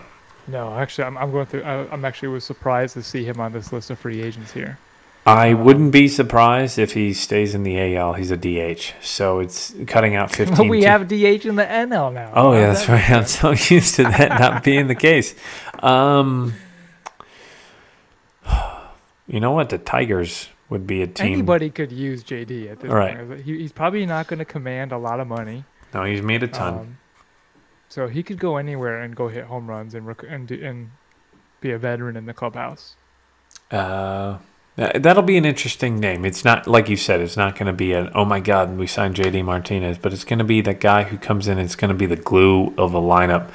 No, 0.47 0.71
actually, 0.75 1.05
I'm, 1.05 1.17
I'm 1.17 1.31
going 1.31 1.47
through. 1.47 1.63
I, 1.63 1.91
I'm 1.91 2.05
actually 2.05 2.27
was 2.27 2.43
surprised 2.43 2.93
to 2.93 3.01
see 3.01 3.23
him 3.25 3.39
on 3.39 3.53
this 3.53 3.73
list 3.73 3.89
of 3.89 3.97
free 3.97 4.21
agents 4.21 4.51
here. 4.51 4.77
I 5.25 5.53
Um, 5.53 5.63
wouldn't 5.63 5.91
be 5.91 6.07
surprised 6.07 6.77
if 6.77 6.93
he 6.93 7.11
stays 7.11 7.55
in 7.55 7.63
the 7.63 7.95
AL. 7.95 8.13
He's 8.13 8.29
a 8.29 8.37
DH, 8.37 8.93
so 9.01 9.39
it's 9.39 9.73
cutting 9.87 10.13
out 10.15 10.31
15. 10.35 10.67
we 10.67 10.83
have 10.83 11.07
DH 11.07 11.47
in 11.47 11.55
the 11.55 11.65
NL 11.65 12.13
now. 12.13 12.31
Oh 12.35 12.53
yeah, 12.53 12.67
that's 12.67 12.85
that 12.85 13.09
right. 13.09 13.17
I'm 13.17 13.25
so 13.25 13.49
used 13.73 13.95
to 13.95 14.03
that 14.03 14.39
not 14.39 14.63
being 14.63 14.85
the 14.85 14.95
case. 14.95 15.33
Um, 15.79 16.53
you 19.27 19.39
know 19.39 19.51
what? 19.51 19.69
The 19.69 19.77
Tigers 19.77 20.49
would 20.69 20.85
be 20.87 21.01
a 21.01 21.07
team. 21.07 21.33
Anybody 21.33 21.69
could 21.69 21.91
use 21.91 22.23
JD 22.23 22.71
at 22.71 22.79
this 22.79 22.91
Right. 22.91 23.15
point. 23.27 23.41
He, 23.41 23.59
he's 23.59 23.71
probably 23.71 24.05
not 24.05 24.27
going 24.27 24.39
to 24.39 24.45
command 24.45 24.91
a 24.91 24.97
lot 24.97 25.19
of 25.19 25.27
money. 25.27 25.65
No, 25.93 26.03
he's 26.03 26.21
made 26.21 26.41
a 26.43 26.47
ton. 26.47 26.73
Um, 26.73 26.97
so 27.89 28.07
he 28.07 28.23
could 28.23 28.39
go 28.39 28.57
anywhere 28.57 29.01
and 29.01 29.15
go 29.15 29.27
hit 29.27 29.45
home 29.45 29.67
runs 29.69 29.93
and 29.93 30.07
rec- 30.07 30.23
and, 30.27 30.49
and 30.51 30.91
be 31.61 31.71
a 31.71 31.77
veteran 31.77 32.15
in 32.17 32.25
the 32.25 32.33
clubhouse. 32.33 32.95
Uh, 33.69 34.37
that- 34.75 35.03
that'll 35.03 35.21
be 35.23 35.37
an 35.37 35.45
interesting 35.45 35.99
name. 35.99 36.25
It's 36.25 36.43
not 36.43 36.65
like 36.67 36.89
you 36.89 36.97
said. 36.97 37.21
It's 37.21 37.37
not 37.37 37.53
going 37.55 37.67
to 37.67 37.73
be 37.73 37.93
an 37.93 38.09
oh 38.15 38.25
my 38.25 38.39
god, 38.39 38.75
we 38.77 38.87
signed 38.87 39.15
JD 39.15 39.45
Martinez, 39.45 39.99
but 39.99 40.11
it's 40.13 40.23
going 40.25 40.39
to 40.39 40.45
be 40.45 40.61
that 40.61 40.79
guy 40.79 41.03
who 41.03 41.17
comes 41.17 41.47
in. 41.47 41.59
and 41.59 41.65
It's 41.65 41.75
going 41.75 41.89
to 41.89 41.95
be 41.97 42.07
the 42.07 42.15
glue 42.15 42.73
of 42.77 42.95
a 42.95 42.99
lineup, 42.99 43.49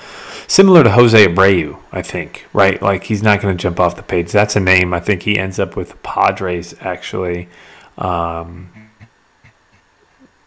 similar 0.49 0.83
to 0.83 0.91
Jose 0.91 1.27
Abreu. 1.27 1.81
I 1.93 2.03
think 2.03 2.47
right. 2.53 2.83
Like 2.83 3.05
he's 3.05 3.23
not 3.23 3.41
going 3.41 3.57
to 3.57 3.63
jump 3.63 3.79
off 3.79 3.95
the 3.95 4.03
page. 4.03 4.33
That's 4.33 4.57
a 4.57 4.61
name. 4.61 4.93
I 4.93 4.99
think 4.99 5.23
he 5.23 5.39
ends 5.39 5.61
up 5.61 5.77
with 5.77 6.03
Padres 6.03 6.75
actually. 6.81 7.49
Um, 7.97 8.71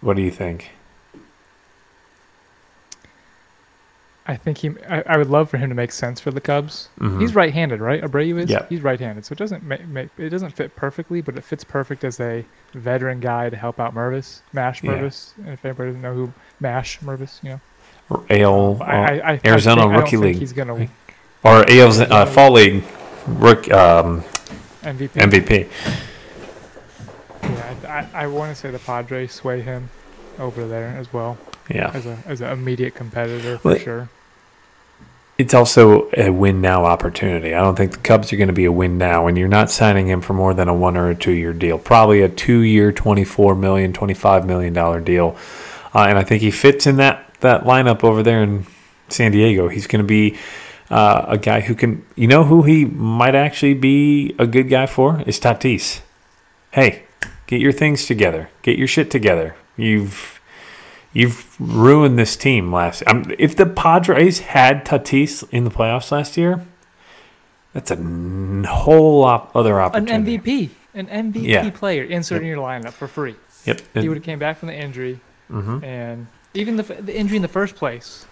what 0.02 0.18
do 0.18 0.22
you 0.22 0.32
think? 0.32 0.72
I 4.28 4.36
think 4.38 4.60
he. 4.60 4.70
I, 4.88 5.02
I 5.08 5.18
would 5.18 5.30
love 5.30 5.50
for 5.50 5.58
him 5.58 5.70
to 5.70 5.76
make 5.76 5.92
sense 5.92 6.20
for 6.22 6.30
the 6.32 6.40
Cubs. 6.40 6.90
Mhm. 7.00 7.20
He's 7.20 7.34
right-handed, 7.36 7.82
right? 7.82 8.02
Abreu 8.02 8.40
is. 8.40 8.50
Yeah. 8.50 8.66
He's 8.70 8.82
right-handed, 8.82 9.26
so 9.26 9.34
it 9.34 9.40
doesn't 9.40 9.64
make, 9.64 9.86
make 9.88 10.10
it 10.18 10.30
doesn't 10.30 10.52
fit 10.52 10.76
perfectly, 10.76 11.22
but 11.22 11.36
it 11.38 11.44
fits 11.44 11.64
perfect 11.64 12.04
as 12.04 12.20
a 12.20 12.46
veteran 12.74 13.20
guy 13.20 13.50
to 13.50 13.58
help 13.58 13.80
out 13.80 13.96
Mervis, 13.96 14.42
Mash 14.54 14.84
Yeah. 14.84 14.92
Mervis. 14.94 15.34
If 15.48 15.66
anybody 15.66 15.90
doesn't 15.90 16.02
know 16.04 16.14
who 16.14 16.34
Mash 16.60 17.00
Mervis, 17.00 17.44
you 17.44 17.50
know. 17.50 17.62
AL 18.30 18.82
I, 18.82 18.96
I, 18.96 19.32
I, 19.34 19.42
Arizona 19.46 19.88
I 19.88 19.96
Rookie 19.96 20.18
League. 20.18 20.38
He's 20.38 20.54
gonna 20.54 20.90
or 21.44 21.70
AL's 21.70 22.00
uh, 22.00 22.26
Fall 22.26 22.52
League 22.54 22.84
rook, 23.28 23.72
um, 23.72 24.22
MVP. 24.84 25.10
MVP. 25.10 25.68
Yeah, 27.44 27.76
I, 27.88 27.88
I, 27.88 28.24
I 28.24 28.28
want 28.28 28.54
to 28.54 28.56
say 28.56 28.72
the 28.72 28.80
Padres 28.80 29.32
sway 29.34 29.62
him 29.62 29.90
over 30.40 30.68
there 30.68 30.90
as 30.98 31.12
well 31.12 31.38
Yeah. 31.70 31.92
as 31.94 32.06
a 32.06 32.18
as 32.26 32.42
an 32.42 32.52
immediate 32.52 32.96
competitor 32.96 33.58
for 33.58 33.68
Well, 33.70 33.78
sure. 33.80 34.10
It's 35.38 35.56
also 35.56 36.10
a 36.16 36.30
win 36.30 36.62
now 36.62 36.86
opportunity. 36.86 37.56
I 37.56 37.62
don't 37.62 37.76
think 37.76 37.94
the 37.94 37.98
Cubs 38.00 38.32
are 38.32 38.36
going 38.38 38.50
to 38.50 38.54
be 38.54 38.66
a 38.66 38.72
win 38.72 39.00
now, 39.00 39.26
and 39.26 39.36
you're 39.38 39.48
not 39.48 39.72
signing 39.72 40.08
him 40.08 40.22
for 40.22 40.34
more 40.34 40.54
than 40.54 40.68
a 40.68 40.74
one 40.74 40.96
or 40.96 41.10
a 41.10 41.16
two 41.16 41.32
year 41.32 41.52
deal. 41.52 41.80
Probably 41.80 42.22
a 42.22 42.30
two 42.30 42.60
year, 42.60 42.92
$24 42.92 43.58
million, 43.58 43.92
$25 43.92 44.46
million 44.46 45.04
deal. 45.04 45.36
Uh, 45.96 46.06
and 46.08 46.20
I 46.20 46.24
think 46.24 46.44
he 46.44 46.52
fits 46.52 46.86
in 46.86 46.98
that, 46.98 47.31
that 47.42 47.64
lineup 47.64 48.04
over 48.04 48.24
there 48.24 48.42
in 48.44 48.66
San 49.10 49.32
Diego. 49.32 49.68
He's 49.68 49.88
going 49.88 50.04
to 50.04 50.08
be 50.08 50.38
uh, 50.90 51.26
a 51.28 51.38
guy 51.38 51.62
who 51.62 51.76
can, 51.76 52.06
you 52.16 52.28
know, 52.28 52.44
who 52.44 52.64
he 52.64 52.86
might 52.86 53.36
actually 53.36 53.74
be 53.74 54.34
a 54.40 54.48
good 54.48 54.70
guy 54.70 54.86
for 54.86 55.22
is 55.26 55.40
Tatis. 55.40 56.02
Hey, 56.72 57.04
get 57.48 57.60
your 57.62 57.72
things 57.72 58.06
together, 58.06 58.50
get 58.62 58.78
your 58.78 58.88
shit 58.88 59.12
together. 59.12 59.56
You've 59.78 60.38
You've 61.14 61.58
ruined 61.60 62.18
this 62.18 62.38
team 62.38 62.72
last. 62.72 63.04
Um, 63.06 63.34
if 63.38 63.54
the 63.54 63.66
Padres 63.66 64.40
had 64.40 64.86
Tatis 64.86 65.44
in 65.52 65.66
the 65.66 65.70
playoffs 65.70 66.10
last 66.10 66.38
year, 66.38 66.66
that's 67.74 67.92
a 67.92 67.96
n- 67.98 68.64
whole 68.66 69.26
op- 69.26 69.54
other 69.54 69.82
opportunity. 69.82 70.36
An. 70.36 70.42
MVP. 70.42 70.70
an 70.94 71.08
MVP 71.34 71.44
Yeah. 71.48 71.70
player 71.72 72.04
insert 72.06 72.42
in 72.44 72.48
your 72.48 72.60
lineup 72.60 72.92
for 72.94 73.10
free. 73.10 73.36
Yep. 73.66 73.82
He 73.94 74.08
would 74.08 74.20
have 74.20 74.24
came 74.24 74.40
back 74.40 74.58
from 74.60 74.68
the 74.70 74.74
injury, 74.76 75.20
hmm 75.50 75.84
and 75.84 76.28
even 76.54 76.76
the 76.76 76.84
the 76.84 77.16
injury 77.18 77.36
in 77.38 77.42
the 77.42 77.48
first 77.48 77.76
place. 77.76 78.26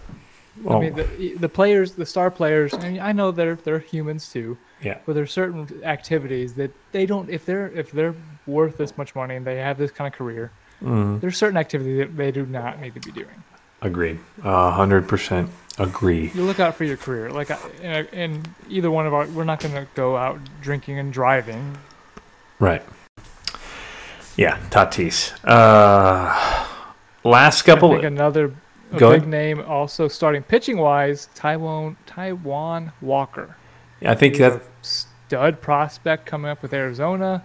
Oh. 0.66 0.76
I 0.78 0.80
mean, 0.82 0.94
the, 0.96 1.36
the 1.36 1.48
players, 1.48 1.94
the 1.94 2.06
star 2.06 2.30
players, 2.30 2.74
and 2.74 3.00
I 3.00 3.12
know 3.14 3.32
they're 3.32 3.56
they're 3.56 3.80
humans 3.80 4.30
too. 4.30 4.58
Yeah. 4.82 4.98
But 5.06 5.14
there's 5.14 5.32
certain 5.32 5.82
activities 5.84 6.54
that 6.56 6.72
they 6.92 7.06
don't 7.06 7.30
if 7.30 7.46
they're 7.46 7.68
if 7.70 7.92
they're 7.92 8.16
worth 8.46 8.78
this 8.78 8.98
much 8.98 9.16
money 9.16 9.36
and 9.36 9.46
they 9.46 9.58
have 9.58 9.78
this 9.78 9.92
kind 9.92 10.12
of 10.12 10.18
career, 10.18 10.52
hmm 10.80 11.20
there's 11.20 11.38
certain 11.38 11.58
activities 11.58 11.98
that 12.00 12.18
they 12.18 12.32
do 12.32 12.46
not 12.46 12.80
need 12.82 12.94
to 12.96 13.00
be 13.00 13.12
doing. 13.12 13.44
Agreed. 13.82 14.20
A 14.44 14.72
hundred 14.72 15.08
percent 15.08 15.50
agree. 15.78 16.32
You 16.34 16.44
look 16.44 16.60
out 16.60 16.76
for 16.76 16.84
your 16.84 16.98
career. 16.98 17.30
Like, 17.32 17.52
I- 17.52 17.60
in, 17.82 18.06
in 18.08 18.56
either 18.68 18.92
one 18.92 19.08
of 19.08 19.14
our, 19.14 19.26
we're 19.28 19.46
not 19.46 19.62
going 19.62 19.76
to 19.76 19.88
go 19.96 20.18
out 20.18 20.40
drinking 20.62 21.00
and 21.00 21.14
driving. 21.14 21.78
Right. 22.60 22.84
Yeah, 24.36 24.58
Tatis. 24.70 25.34
Uh, 25.46 26.68
last 27.24 27.64
couple. 27.64 27.92
I 27.92 27.94
think 27.96 28.06
another 28.06 28.48
Go 28.98 29.12
big 29.12 29.20
ahead. 29.22 29.28
name 29.28 29.62
also 29.68 30.08
starting 30.08 30.44
pitching 30.44 30.78
wise, 30.78 31.30
Taijuan 31.36 31.96
Taijuan 32.08 32.92
Walker. 33.02 33.56
Yeah, 34.02 34.12
I 34.12 34.16
think 34.16 34.38
that 34.38 34.62
stud 34.82 35.62
prospect 35.62 36.26
coming 36.26 36.50
up 36.50 36.62
with 36.62 36.74
Arizona. 36.74 37.44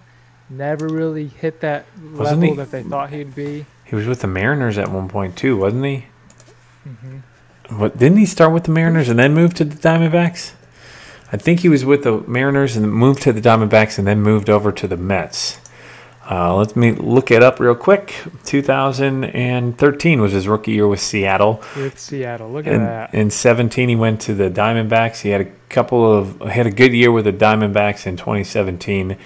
Never 0.48 0.86
really 0.88 1.26
hit 1.26 1.60
that 1.60 1.86
level 2.02 2.40
he- 2.42 2.54
that 2.54 2.70
they 2.70 2.82
thought 2.82 3.10
he'd 3.10 3.34
be. 3.34 3.66
he 3.84 3.94
was 3.96 4.06
with 4.06 4.20
the 4.20 4.26
Mariners 4.26 4.78
at 4.78 4.88
one 4.88 5.08
point 5.08 5.36
too, 5.36 5.56
wasn't 5.56 5.84
he? 5.84 6.04
hmm 6.84 7.18
What 7.78 7.96
didn't 7.98 8.18
he 8.18 8.26
start 8.26 8.52
with 8.52 8.64
the 8.64 8.70
Mariners 8.70 9.08
and 9.08 9.18
then 9.18 9.34
move 9.34 9.54
to 9.54 9.64
the 9.64 9.74
Diamondbacks? 9.76 10.52
I 11.32 11.36
think 11.38 11.60
he 11.60 11.68
was 11.68 11.84
with 11.84 12.04
the 12.04 12.18
Mariners 12.28 12.76
and 12.76 12.92
moved 12.92 13.22
to 13.22 13.32
the 13.32 13.40
Diamondbacks 13.40 13.98
and 13.98 14.06
then 14.06 14.20
moved 14.22 14.48
over 14.50 14.70
to 14.70 14.86
the 14.86 14.96
Mets. 14.98 15.58
Uh, 16.30 16.56
let 16.56 16.74
me 16.74 16.92
look 16.92 17.30
it 17.30 17.42
up 17.42 17.60
real 17.60 17.74
quick. 17.74 18.14
2013 18.44 20.20
was 20.20 20.32
his 20.32 20.48
rookie 20.48 20.72
year 20.72 20.88
with 20.88 21.00
Seattle. 21.00 21.62
With 21.76 21.98
Seattle, 21.98 22.50
look 22.50 22.66
at 22.66 22.72
In, 22.72 22.82
that. 22.84 23.12
in 23.14 23.30
17, 23.30 23.88
he 23.90 23.96
went 23.96 24.20
to 24.22 24.34
the 24.34 24.50
Diamondbacks. 24.50 25.20
He 25.20 25.28
had 25.30 25.42
a 25.42 25.50
couple 25.68 26.10
of 26.10 26.40
had 26.40 26.66
a 26.66 26.70
good 26.70 26.92
year 26.94 27.12
with 27.12 27.26
the 27.26 27.32
Diamondbacks 27.32 28.06
in 28.06 28.16
2017. 28.16 29.16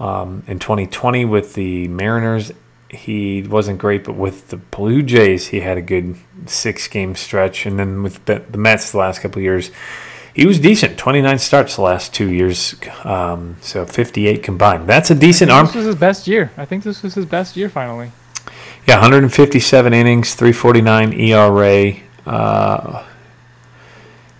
Um, 0.00 0.42
in 0.48 0.58
2020 0.58 1.24
with 1.26 1.54
the 1.54 1.86
Mariners, 1.88 2.50
he 2.88 3.42
wasn't 3.42 3.78
great, 3.78 4.02
but 4.04 4.14
with 4.16 4.48
the 4.48 4.56
Blue 4.56 5.02
Jays, 5.02 5.48
he 5.48 5.60
had 5.60 5.78
a 5.78 5.82
good 5.82 6.16
six 6.46 6.88
game 6.88 7.14
stretch. 7.14 7.66
And 7.66 7.78
then 7.78 8.02
with 8.02 8.24
the, 8.24 8.42
the 8.50 8.58
Mets, 8.58 8.90
the 8.90 8.98
last 8.98 9.20
couple 9.20 9.38
of 9.38 9.44
years, 9.44 9.70
he 10.34 10.46
was 10.46 10.58
decent. 10.58 10.98
29 10.98 11.38
starts 11.38 11.76
the 11.76 11.82
last 11.82 12.14
two 12.14 12.30
years, 12.30 12.74
um, 13.04 13.56
so 13.60 13.84
58 13.84 14.42
combined. 14.42 14.88
That's 14.88 15.10
a 15.10 15.14
decent 15.14 15.50
arm. 15.50 15.66
This 15.66 15.74
was 15.74 15.86
his 15.86 15.96
best 15.96 16.26
year. 16.26 16.50
I 16.56 16.64
think 16.64 16.84
this 16.84 17.02
was 17.02 17.14
his 17.14 17.26
best 17.26 17.56
year 17.56 17.68
finally. 17.68 18.12
Yeah, 18.86 18.96
157 18.96 19.92
innings, 19.92 20.34
349 20.34 21.12
ERA. 21.12 21.94
Uh, 22.26 23.06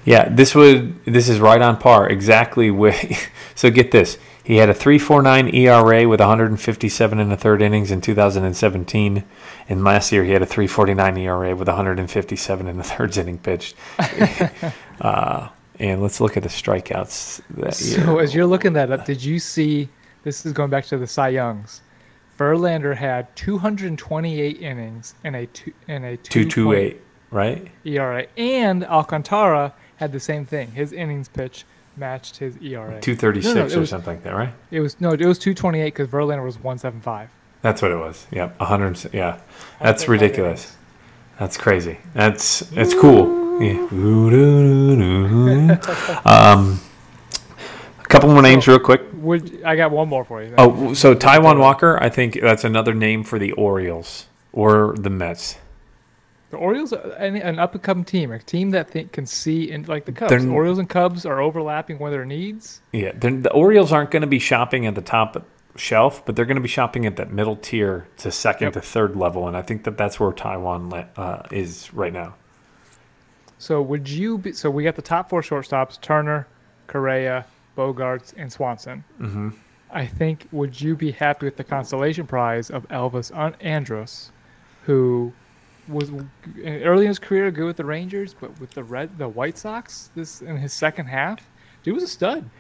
yeah, 0.05 0.29
this 0.29 0.55
would 0.55 1.05
this 1.05 1.29
is 1.29 1.39
right 1.39 1.63
on 1.63 1.77
par 1.77 2.09
exactly 2.09 2.71
with. 2.71 3.31
so 3.55 3.71
get 3.71 3.93
this, 3.93 4.19
he 4.45 4.57
had 4.57 4.69
a 4.69 4.75
3.49 4.75 5.55
ERA 5.55 6.09
with 6.09 6.19
157 6.19 7.19
in 7.21 7.29
the 7.29 7.37
third 7.37 7.63
innings 7.63 7.93
in 7.93 8.01
2017, 8.01 9.25
and 9.69 9.85
last 9.85 10.11
year 10.11 10.25
he 10.25 10.33
had 10.33 10.43
a 10.43 10.47
3.49 10.47 11.19
ERA 11.19 11.55
with 11.55 11.69
157 11.69 12.67
in 12.67 12.77
the 12.77 12.83
third 12.83 13.17
inning 13.19 13.39
pitched. 13.39 13.77
uh, 15.01 15.49
and 15.83 16.01
let's 16.01 16.21
look 16.21 16.37
at 16.37 16.43
the 16.45 16.49
strikeouts 16.49 17.43
that 17.51 17.81
year. 17.81 18.05
So 18.07 18.19
as 18.19 18.35
you're 18.35 18.47
looking 18.47 18.73
that 18.75 18.91
up, 18.91 19.05
did 19.05 19.23
you 19.23 19.39
see? 19.39 19.89
This 20.23 20.47
is 20.47 20.53
going 20.53 20.71
back 20.71 20.87
to 20.87 20.97
the 20.97 21.07
Cy 21.07 21.31
Youngs. 21.31 21.83
Verlander 22.39 22.97
had 22.97 23.35
228 23.37 24.61
innings 24.63 25.15
and 25.25 25.37
a 25.37 25.47
two 25.47 25.73
and 25.89 26.05
a 26.05 26.17
Two 26.17 26.47
2.8 26.47 26.97
right? 27.31 27.69
ERA, 27.85 28.27
and 28.37 28.85
Alcantara 28.85 29.75
had 29.97 30.13
the 30.13 30.21
same 30.21 30.47
thing. 30.47 30.71
His 30.71 30.93
innings 30.93 31.29
pitch 31.29 31.65
matched 31.97 32.37
his 32.39 32.57
ERA. 32.63 33.01
Two 33.01 33.17
thirty 33.17 33.43
six 33.43 33.55
No, 33.55 33.67
no, 33.67 33.75
or 33.77 33.81
was- 33.81 33.91
something 33.91 34.15
like 34.15 34.23
that, 34.23 34.35
right? 34.35 34.53
It 34.71 34.81
was 34.81 35.01
no, 35.01 35.11
it 35.11 35.21
was 35.25 35.39
228 35.39 35.85
because 35.87 36.09
Verlander 36.09 36.45
was 36.45 36.57
175. 36.57 37.29
That's 37.61 37.83
what 37.83 37.91
it 37.91 37.97
was. 37.97 38.27
Yep, 38.31 38.59
100. 38.61 39.13
Yeah, 39.15 39.41
that's 39.81 40.09
ridiculous. 40.09 40.77
That's 41.39 41.57
crazy. 41.57 41.99
That's 42.15 42.71
it's 42.73 42.95
cool. 42.95 43.42
Yeah. 43.61 43.87
um, 46.25 46.81
a 48.01 48.05
couple 48.09 48.31
more 48.31 48.43
names, 48.43 48.67
real 48.67 48.79
quick. 48.79 49.03
Would 49.15 49.63
I 49.65 49.77
got 49.77 49.91
one 49.91 50.09
more 50.09 50.25
for 50.25 50.43
you? 50.43 50.55
Oh, 50.59 50.95
so 50.95 51.15
Taijuan 51.15 51.59
Walker. 51.59 51.99
I 52.03 52.09
think 52.09 52.41
that's 52.41 52.65
another 52.65 52.95
name 52.95 53.23
for 53.25 53.39
the 53.39 53.53
Orioles 53.53 54.27
or 54.53 54.95
the 54.99 55.11
Mets. 55.11 55.57
The 56.51 56.57
Orioles, 56.59 56.93
are 56.93 57.13
an, 57.13 57.37
an 57.37 57.59
up 57.59 57.75
and 57.75 57.83
coming 57.83 58.05
team, 58.05 58.31
a 58.31 58.39
team 58.39 58.71
that 58.71 58.91
think, 58.91 59.13
can 59.13 59.25
see 59.25 59.71
in 59.71 59.85
like 59.85 60.05
the 60.05 60.13
Cubs. 60.13 60.31
They're- 60.31 60.41
The 60.41 60.49
Orioles 60.51 60.79
and 60.79 60.89
Cubs 60.89 61.25
are 61.25 61.41
overlapping 61.41 61.99
with 61.99 62.13
their 62.13 62.27
needs. 62.27 62.83
Yeah, 62.93 63.13
the 63.15 63.51
Orioles 63.53 63.91
aren't 63.93 64.11
going 64.11 64.21
to 64.23 64.27
be 64.27 64.39
shopping 64.39 64.87
at 64.87 64.95
the 64.95 65.01
top 65.01 65.47
shelf, 65.77 66.23
but 66.27 66.37
they're 66.37 66.45
going 66.45 66.57
to 66.57 66.63
be 66.63 66.69
shopping 66.69 67.07
at 67.07 67.17
that 67.17 67.33
middle 67.33 67.57
tier 67.57 68.07
to 68.19 68.31
second 68.31 68.67
Yep. 68.67 68.73
to 68.75 68.81
third 68.83 69.17
level, 69.17 69.49
and 69.49 69.57
I 69.57 69.63
think 69.63 69.85
that 69.85 69.97
that's 69.97 70.21
where 70.21 70.31
Taijuan 70.33 71.09
uh, 71.17 71.43
is 71.51 71.93
right 71.95 72.13
now. 72.13 72.35
So 73.63 73.81
would 73.81 74.09
you 74.09 74.39
be? 74.39 74.53
So 74.55 74.69
we 74.69 74.83
got 74.83 74.97
the 74.97 75.03
top 75.03 75.31
four 75.31 75.41
shortstops: 75.41 76.01
Turner, 76.01 76.49
Correa, 76.89 77.47
Bogaerts, 77.79 78.35
and 78.37 78.53
Swanson. 78.53 79.05
hmm 79.19 79.51
I 79.89 80.05
think 80.05 80.49
would 80.51 80.81
you 80.81 80.97
be 80.97 81.13
happy 81.13 81.47
with 81.47 81.57
the 81.59 81.63
consolation 81.65 82.27
prize 82.27 82.71
of 82.71 82.89
Elvis 82.89 83.31
An- 83.31 83.55
Andrus, 83.61 84.33
who 84.85 85.33
was 85.87 86.11
early 86.65 87.03
in 87.03 87.09
his 87.09 87.21
career 87.21 87.53
good 87.53 87.67
with 87.67 87.77
the 87.77 87.85
Rangers, 87.85 88.35
but 88.35 88.59
with 88.59 88.73
the 88.73 88.83
red 88.83 89.17
the 89.17 89.29
White 89.29 89.57
Sox 89.59 90.11
this 90.17 90.43
in 90.43 90.57
his 90.57 90.73
second 90.73 91.07
half, 91.07 91.49
dude 91.85 91.95
was 91.95 92.03
a 92.03 92.09
stud. 92.09 92.51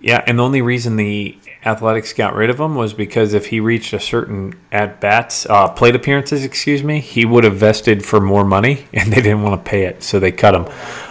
Yeah, 0.00 0.22
and 0.26 0.38
the 0.38 0.44
only 0.44 0.62
reason 0.62 0.96
the 0.96 1.36
Athletics 1.64 2.12
got 2.12 2.34
rid 2.34 2.50
of 2.50 2.60
him 2.60 2.76
was 2.76 2.94
because 2.94 3.34
if 3.34 3.46
he 3.46 3.58
reached 3.58 3.92
a 3.92 3.98
certain 3.98 4.54
at 4.70 5.00
bats, 5.00 5.44
uh, 5.46 5.68
plate 5.68 5.96
appearances, 5.96 6.44
excuse 6.44 6.84
me, 6.84 7.00
he 7.00 7.24
would 7.24 7.42
have 7.42 7.56
vested 7.56 8.04
for 8.04 8.20
more 8.20 8.44
money, 8.44 8.86
and 8.92 9.12
they 9.12 9.20
didn't 9.20 9.42
want 9.42 9.64
to 9.64 9.68
pay 9.68 9.84
it, 9.84 10.04
so 10.04 10.20
they 10.20 10.30
cut 10.30 10.54
him. 10.54 10.66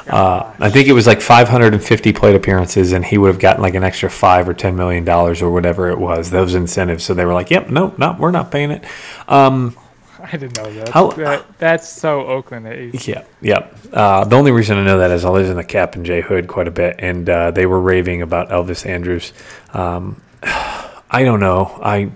Uh, 0.08 0.54
I 0.60 0.70
think 0.70 0.88
it 0.88 0.94
was 0.94 1.06
like 1.06 1.20
550 1.20 2.14
plate 2.14 2.36
appearances, 2.36 2.94
and 2.94 3.04
he 3.04 3.18
would 3.18 3.28
have 3.28 3.40
gotten 3.40 3.62
like 3.62 3.76
an 3.76 3.84
extra 3.84 4.10
five 4.10 4.48
or 4.48 4.54
ten 4.54 4.78
million 4.78 5.04
dollars 5.04 5.42
or 5.42 5.52
whatever 5.52 5.90
it 5.90 6.00
was. 6.00 6.32
Those 6.32 6.56
incentives, 6.56 7.04
so 7.04 7.14
they 7.14 7.26
were 7.26 7.34
like, 7.34 7.52
"Yep, 7.52 7.70
no, 7.70 7.94
no, 7.98 8.16
we're 8.18 8.32
not 8.32 8.52
paying 8.52 8.72
it." 8.72 8.86
Um, 9.28 9.76
I 10.24 10.32
didn't 10.38 10.58
know 10.58 10.72
that. 10.74 10.90
How- 10.90 11.12
that 11.12 11.58
that's 11.58 11.88
so 11.88 12.26
Oakland. 12.26 12.66
that 12.66 13.08
Yeah, 13.08 13.24
yeah. 13.42 13.68
Uh, 13.92 14.24
the 14.26 14.36
only 14.36 14.52
reason 14.52 14.78
I 14.78 14.84
know 14.84 15.00
that 15.00 15.12
is 15.12 15.26
I 15.26 15.30
listen 15.30 15.56
to 15.58 15.64
Cap 15.64 15.96
and 15.96 16.06
Jay 16.06 16.22
Hood 16.22 16.48
quite 16.48 16.68
a 16.68 16.72
bit, 16.72 16.96
and 17.00 17.30
uh, 17.30 17.52
they 17.52 17.66
were 17.66 17.80
raving 17.80 18.22
about 18.22 18.50
Elvis 18.50 18.86
Andrus. 18.86 19.34
Um, 19.74 20.22
I 20.44 21.24
don't 21.24 21.40
know. 21.40 21.80
I 21.82 22.12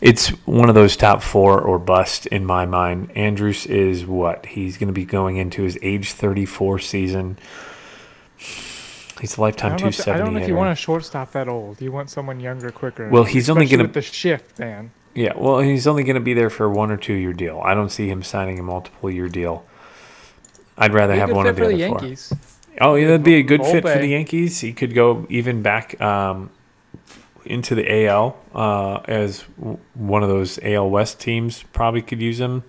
it's 0.00 0.30
one 0.46 0.68
of 0.68 0.74
those 0.74 0.96
top 0.96 1.22
four 1.22 1.60
or 1.60 1.78
bust 1.78 2.26
in 2.26 2.44
my 2.44 2.66
mind. 2.66 3.12
Andrus 3.14 3.66
is 3.66 4.04
what 4.04 4.46
he's 4.46 4.76
going 4.76 4.88
to 4.88 4.92
be 4.92 5.04
going 5.04 5.36
into 5.36 5.62
his 5.62 5.78
age 5.82 6.12
thirty 6.12 6.44
four 6.44 6.78
season. 6.78 7.38
He's 9.20 9.36
a 9.36 9.40
lifetime 9.40 9.78
two 9.78 9.86
if, 9.86 10.08
I 10.08 10.18
don't 10.18 10.34
know 10.34 10.40
if 10.40 10.48
you 10.48 10.56
want 10.56 10.72
a 10.72 10.74
shortstop 10.74 11.30
that 11.32 11.48
old. 11.48 11.80
You 11.80 11.92
want 11.92 12.10
someone 12.10 12.40
younger, 12.40 12.72
quicker. 12.72 13.08
Well, 13.08 13.22
he's 13.22 13.48
only 13.48 13.66
gonna- 13.66 13.84
with 13.84 13.92
the 13.92 14.02
shift, 14.02 14.58
man. 14.58 14.90
Yeah, 15.14 15.32
well, 15.36 15.58
he's 15.60 15.86
only 15.86 16.04
going 16.04 16.14
to 16.14 16.20
be 16.20 16.32
there 16.34 16.48
for 16.50 16.64
a 16.64 16.70
one 16.70 16.90
or 16.90 16.96
two 16.96 17.12
year 17.14 17.32
deal. 17.32 17.60
I 17.62 17.74
don't 17.74 17.90
see 17.90 18.08
him 18.08 18.22
signing 18.22 18.58
a 18.58 18.62
multiple 18.62 19.10
year 19.10 19.28
deal. 19.28 19.64
I'd 20.78 20.94
rather 20.94 21.14
have 21.14 21.30
one 21.30 21.46
of 21.46 21.56
for 21.56 21.66
the 21.66 21.76
the 21.76 21.84
other 21.84 21.98
four. 21.98 22.00
Yankees. 22.00 22.32
Oh, 22.80 22.94
yeah, 22.94 23.08
that'd 23.08 23.22
be 23.22 23.34
a 23.34 23.42
good 23.42 23.62
fit 23.62 23.82
for 23.82 23.98
the 23.98 24.06
Yankees. 24.06 24.60
He 24.60 24.72
could 24.72 24.94
go 24.94 25.26
even 25.28 25.60
back 25.62 26.00
um, 26.00 26.48
into 27.44 27.74
the 27.74 28.06
AL 28.06 28.36
uh, 28.54 29.00
as 29.06 29.44
w- 29.58 29.78
one 29.94 30.22
of 30.22 30.30
those 30.30 30.58
AL 30.62 30.88
West 30.88 31.20
teams. 31.20 31.62
Probably 31.74 32.00
could 32.00 32.22
use 32.22 32.40
him, 32.40 32.64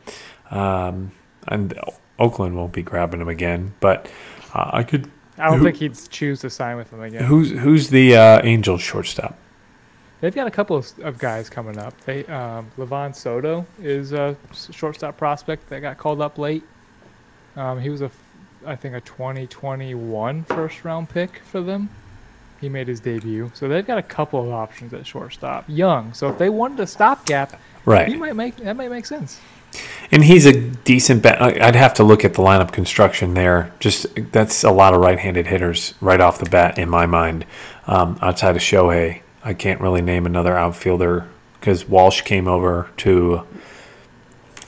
um, 0.52 1.14
and 1.48 1.80
Oakland 2.20 2.58
won't 2.58 2.74
be 2.74 2.82
grabbing 2.84 3.22
him 3.22 3.30
again. 3.30 3.74
But 3.80 4.10
uh, 4.54 4.72
I 4.74 4.84
could. 4.84 5.10
I 5.38 5.46
don't 5.50 5.60
Who- 5.60 5.66
think 5.66 5.78
he'd 5.78 5.98
choose 6.10 6.42
to 6.42 6.50
sign 6.50 6.76
with 6.76 6.92
them 6.92 7.02
again. 7.02 7.24
Who's 7.24 7.52
who's 7.52 7.90
the 7.90 8.18
uh, 8.18 8.42
Angels 8.44 8.82
shortstop? 8.82 9.38
They've 10.24 10.34
got 10.34 10.48
a 10.48 10.52
couple 10.52 10.78
of, 10.78 10.90
of 11.00 11.20
guys 11.20 11.50
coming 11.50 11.78
up. 11.78 12.00
They 12.06 12.24
um, 12.28 12.72
Livan 12.78 13.14
Soto 13.14 13.66
is 13.82 14.14
a 14.14 14.38
shortstop 14.72 15.18
prospect 15.18 15.68
that 15.68 15.82
got 15.82 15.98
called 15.98 16.22
up 16.22 16.38
late. 16.38 16.64
Um, 17.58 17.82
he 17.82 17.90
was 17.90 18.02
a, 18.02 18.10
I 18.66 18.78
think 18.78 18.96
a 18.96 19.02
2021 19.02 20.46
first 20.46 20.86
round 20.86 21.10
pick 21.10 21.40
for 21.40 21.60
them. 21.60 21.90
He 22.62 22.70
made 22.70 22.88
his 22.88 23.02
debut, 23.02 23.52
so 23.54 23.68
they've 23.68 23.86
got 23.86 23.98
a 23.98 24.02
couple 24.02 24.42
of 24.42 24.50
options 24.50 24.94
at 24.94 25.06
shortstop. 25.06 25.66
Young, 25.68 26.14
so 26.14 26.30
if 26.30 26.38
they 26.38 26.48
wanted 26.50 26.80
a 26.80 26.88
stopgap, 26.88 27.52
he 27.52 27.58
Right, 27.86 28.18
might 28.18 28.38
make 28.38 28.56
that 28.56 28.78
might 28.78 28.92
make 28.92 29.06
sense. 29.06 29.42
and 30.10 30.24
he's 30.24 30.46
a 30.46 30.54
decent 30.58 31.22
bat. 31.22 31.42
I'd 31.42 31.76
have 31.76 31.94
to 31.96 32.04
look 32.06 32.24
at 32.24 32.36
the 32.36 32.42
lineup 32.42 32.72
construction 32.72 33.34
there. 33.34 33.74
Just 33.82 34.06
that's 34.32 34.64
a 34.64 34.72
lot 34.72 34.94
of 34.94 35.02
right-handed 35.02 35.48
hitters 35.48 35.96
right 36.00 36.22
off 36.22 36.40
the 36.40 36.50
bat 36.50 36.78
in 36.78 36.88
my 36.90 37.08
mind. 37.08 37.46
Um, 37.88 38.18
outside 38.22 38.56
of 38.56 38.62
Shohei, 38.62 39.20
I 39.44 39.54
can't 39.54 39.82
really 39.82 40.02
name 40.02 40.26
another 40.26 40.58
outfielder 40.58 41.28
because 41.60 41.88
Walsh 41.88 42.22
came 42.22 42.48
over 42.48 42.90
to. 42.98 43.46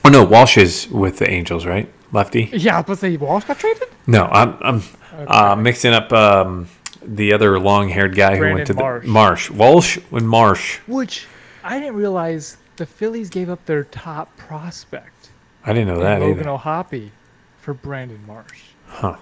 Oh 0.03 0.09
no, 0.09 0.23
Walsh 0.23 0.57
is 0.57 0.87
with 0.89 1.17
the 1.17 1.29
Angels, 1.29 1.65
right? 1.65 1.91
Lefty. 2.11 2.49
Yeah, 2.53 2.81
but 2.81 2.97
say 2.97 3.17
Walsh 3.17 3.45
got 3.45 3.59
traded. 3.59 3.87
No, 4.07 4.25
I'm 4.25 4.57
I'm 4.61 4.83
uh, 5.27 5.55
mixing 5.55 5.93
up 5.93 6.11
um, 6.13 6.67
the 7.01 7.33
other 7.33 7.59
long-haired 7.59 8.15
guy 8.15 8.35
who 8.35 8.53
went 8.53 8.67
to 8.67 8.73
Brandon 8.73 9.07
the 9.07 9.11
Marsh. 9.11 9.49
Walsh 9.49 9.97
and 10.11 10.27
Marsh. 10.27 10.77
Which 10.87 11.25
I 11.63 11.79
didn't 11.79 11.95
realize 11.95 12.57
the 12.75 12.85
Phillies 12.85 13.29
gave 13.29 13.49
up 13.49 13.65
their 13.65 13.85
top 13.85 14.35
prospect, 14.37 15.29
I 15.63 15.73
didn't 15.73 15.87
know 15.87 15.99
that 16.01 16.19
Logan 16.19 16.39
either. 16.39 16.49
O'Hoppe, 16.49 17.11
for 17.57 17.73
Brandon 17.73 18.23
Marsh. 18.27 18.61
Huh. 18.87 19.17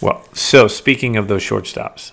Well, 0.00 0.28
so 0.32 0.68
speaking 0.68 1.16
of 1.16 1.28
those 1.28 1.42
shortstops, 1.42 2.12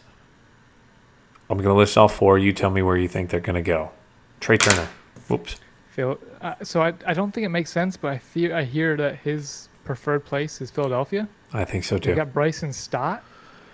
I'm 1.51 1.57
going 1.57 1.69
to 1.69 1.77
list 1.77 1.97
all 1.97 2.07
four. 2.07 2.39
You 2.39 2.53
tell 2.53 2.69
me 2.69 2.81
where 2.81 2.97
you 2.97 3.07
think 3.07 3.29
they're 3.29 3.39
going 3.39 3.55
to 3.55 3.61
go. 3.61 3.91
Trea 4.39 4.57
Turner. 4.57 4.87
Whoops. 5.27 5.57
Phil, 5.91 6.17
uh, 6.39 6.55
so 6.63 6.81
I, 6.81 6.93
I 7.05 7.13
don't 7.13 7.31
think 7.33 7.45
it 7.45 7.49
makes 7.49 7.69
sense, 7.69 7.97
but 7.97 8.11
I 8.11 8.17
fear 8.17 8.55
I 8.55 8.63
hear 8.63 8.95
that 8.95 9.17
his 9.17 9.67
preferred 9.83 10.23
place 10.23 10.61
is 10.61 10.71
Philadelphia. 10.71 11.27
I 11.51 11.65
think 11.65 11.83
so 11.83 11.95
They 11.95 12.01
too. 12.11 12.15
got 12.15 12.31
Bryson 12.33 12.71
Stott, 12.71 13.21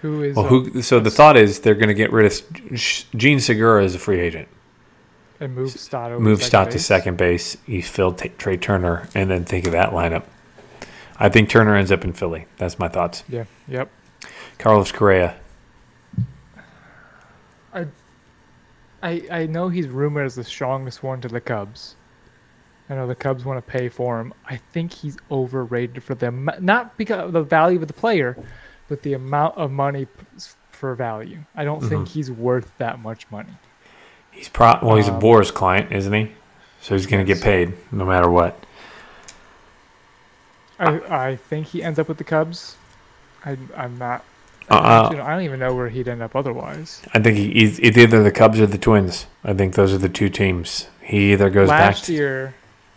who 0.02 0.24
is 0.24 0.36
Well, 0.36 0.46
who? 0.46 0.82
So 0.82 1.00
the 1.00 1.12
thought 1.12 1.38
is 1.38 1.60
they're 1.60 1.76
going 1.76 1.90
to 1.90 1.94
get 1.94 2.12
rid 2.12 2.26
of 2.26 2.74
Jean 3.16 3.40
Segura 3.40 3.84
as 3.84 3.94
a 3.94 4.00
free 4.00 4.20
agent. 4.20 4.48
and 5.40 5.54
move 5.54 5.70
Stott 5.70 6.12
over 6.12 6.20
Move 6.20 6.40
to 6.40 6.46
Stott 6.46 6.72
to 6.72 6.80
second 6.80 7.18
base. 7.18 7.56
You 7.68 7.84
fill 7.84 8.14
t- 8.14 8.30
Trea 8.30 8.58
Turner, 8.58 9.08
and 9.14 9.30
then 9.30 9.46
think 9.46 9.68
of 9.68 9.74
that 9.74 9.92
lineup. 9.92 10.24
I 11.20 11.30
think 11.30 11.50
Turner 11.50 11.76
ends 11.76 11.92
up 11.92 12.04
in 12.04 12.14
Philly. 12.14 12.48
That's 12.58 12.80
my 12.80 12.88
thoughts. 12.88 13.24
Yeah. 13.30 13.46
Yep. 13.68 13.90
Carlos 14.58 14.92
Correa. 14.92 15.36
I, 19.04 19.28
I 19.32 19.46
know 19.46 19.70
he's 19.70 19.88
rumored 19.88 20.26
as 20.26 20.36
the 20.36 20.44
strongest 20.44 21.04
one 21.04 21.22
to 21.22 21.28
the 21.28 21.42
Cubs. 21.42 21.96
I 22.90 22.96
know 22.96 23.06
the 23.08 23.16
Cubs 23.16 23.46
want 23.46 23.64
to 23.64 23.72
pay 23.72 23.90
for 23.90 24.20
him. 24.20 24.34
I 24.46 24.58
think 24.58 24.94
he's 24.94 25.18
overrated 25.30 26.02
for 26.04 26.16
them, 26.16 26.50
not 26.60 26.98
because 26.98 27.20
of 27.26 27.34
the 27.34 27.44
value 27.44 27.82
of 27.82 27.88
the 27.88 27.94
player, 27.94 28.38
but 28.88 29.02
the 29.04 29.14
amount 29.14 29.58
of 29.58 29.72
money 29.72 30.08
for 30.72 30.96
value. 30.96 31.44
I 31.56 31.64
don't 31.66 31.80
Mm-hmm. 31.80 31.90
think 31.90 32.08
he's 32.10 32.32
worth 32.32 32.72
that 32.78 33.00
much 33.00 33.30
money. 33.30 33.54
He's 34.32 34.50
pro. 34.50 34.80
Well, 34.82 34.96
he's 34.96 35.08
a 35.10 35.14
Um, 35.14 35.20
Boras 35.20 35.54
client, 35.54 35.92
isn't 35.92 36.14
he? 36.14 36.32
So 36.82 36.96
he's 36.96 37.06
going 37.08 37.26
to 37.26 37.34
get 37.34 37.44
paid 37.44 37.74
no 37.92 38.06
matter 38.06 38.30
what. 38.30 38.66
I 40.80 41.28
I 41.30 41.36
think 41.36 41.68
he 41.68 41.84
ends 41.84 42.00
up 42.00 42.08
with 42.08 42.18
the 42.18 42.24
Cubs. 42.24 42.78
I 43.46 43.58
I'm 43.76 43.98
not. 43.98 44.24
Uh, 44.70 45.10
I 45.24 45.32
don't 45.32 45.44
even 45.44 45.60
know 45.60 45.74
where 45.74 45.88
he'd 45.90 46.08
end 46.08 46.22
up 46.22 46.36
otherwise. 46.36 47.02
I 47.14 47.20
think 47.20 47.38
he, 47.38 47.52
he's 47.54 47.80
it's 47.80 47.98
either 47.98 48.22
the 48.22 48.32
Cubs 48.32 48.60
or 48.60 48.66
the 48.68 48.78
Twins. 48.78 49.26
I 49.44 49.54
think 49.54 49.76
those 49.76 49.94
are 49.94 49.98
the 49.98 50.10
two 50.10 50.30
teams. 50.30 50.88
He 51.02 51.32
either 51.32 51.50
goes 51.50 51.70
back. 51.70 51.80
last 51.96 52.10
year, 52.10 52.54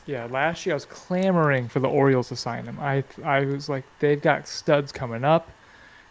yeah, 0.06 0.26
last 0.30 0.66
year 0.66 0.74
I 0.74 0.76
was 0.76 0.84
clamoring 0.84 1.68
for 1.68 1.78
the 1.78 1.88
Orioles 1.88 2.28
to 2.30 2.36
sign 2.36 2.64
him. 2.64 2.78
I 2.80 3.04
I 3.24 3.44
was 3.44 3.68
like, 3.68 3.84
they've 4.00 4.20
got 4.20 4.48
studs 4.48 4.90
coming 4.90 5.22
up. 5.24 5.48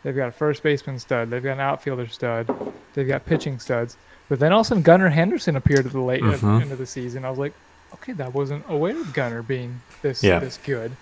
They've 0.03 0.15
got 0.15 0.29
a 0.29 0.31
first 0.31 0.63
baseman 0.63 0.97
stud. 0.97 1.29
They've 1.29 1.43
got 1.43 1.53
an 1.53 1.59
outfielder 1.59 2.07
stud. 2.07 2.49
They've 2.93 3.07
got 3.07 3.25
pitching 3.25 3.59
studs. 3.59 3.97
But 4.29 4.39
then 4.39 4.53
all 4.53 4.61
of 4.61 4.65
a 4.65 4.69
sudden, 4.69 4.83
Gunnar 4.83 5.09
Henderson 5.09 5.57
appeared 5.57 5.85
at 5.85 5.91
the 5.91 5.99
late 5.99 6.23
at 6.23 6.39
the 6.39 6.47
Mhm. 6.47 6.61
end 6.61 6.71
of 6.71 6.77
the 6.77 6.85
season. 6.85 7.25
I 7.25 7.29
was 7.29 7.37
like, 7.39 7.51
okay, 7.95 8.13
that 8.13 8.33
wasn't 8.33 8.63
aware 8.69 8.95
of 8.97 9.11
Gunnar 9.13 9.41
being 9.41 9.81
this 10.01 10.23
Yeah. 10.23 10.39
this 10.39 10.57
good. 10.63 10.93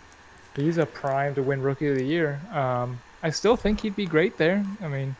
He's 0.55 0.79
a 0.79 0.87
prime 0.87 1.35
to 1.35 1.43
win 1.43 1.61
Rookie 1.61 1.89
of 1.89 1.95
the 1.95 2.03
Year. 2.03 2.39
Um, 2.51 2.99
I 3.23 3.29
still 3.31 3.55
think 3.55 3.81
he'd 3.81 3.95
be 3.95 4.05
great 4.05 4.37
there. 4.37 4.63
I 4.81 4.87
mean, 4.87 5.15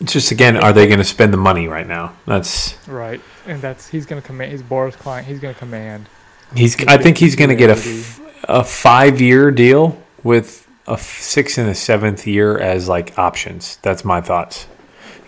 It's 0.00 0.12
just 0.12 0.30
again, 0.32 0.56
are 0.56 0.72
they 0.72 0.86
going 0.86 0.98
to 0.98 1.04
spend 1.04 1.32
the 1.32 1.36
money 1.38 1.68
right 1.68 1.86
now? 1.86 2.14
That's 2.26 2.76
right, 2.88 3.20
and 3.46 3.62
that's 3.62 3.88
he's 3.88 4.06
gonna 4.06 4.22
command. 4.22 4.50
He's 4.52 4.62
Boras 4.62 4.94
client. 4.94 5.26
He's 5.26 5.38
gonna 5.40 5.54
command. 5.54 6.08
he's. 6.54 6.74
He's 6.74 6.86
I 6.88 6.96
think 6.96 7.18
he's 7.18 7.36
going 7.36 7.50
to 7.50 7.56
get 7.56 7.70
a, 7.70 7.74
gonna 7.74 7.86
f- 7.96 8.20
a 8.48 8.64
five 8.64 9.20
year 9.20 9.50
deal 9.50 10.00
with 10.24 10.66
a 10.88 10.98
sixth 10.98 11.58
and 11.58 11.68
a 11.68 11.74
seventh 11.74 12.26
year 12.26 12.58
as 12.58 12.88
like 12.88 13.16
options. 13.18 13.78
That's 13.82 14.04
my 14.04 14.20
thoughts. 14.20 14.66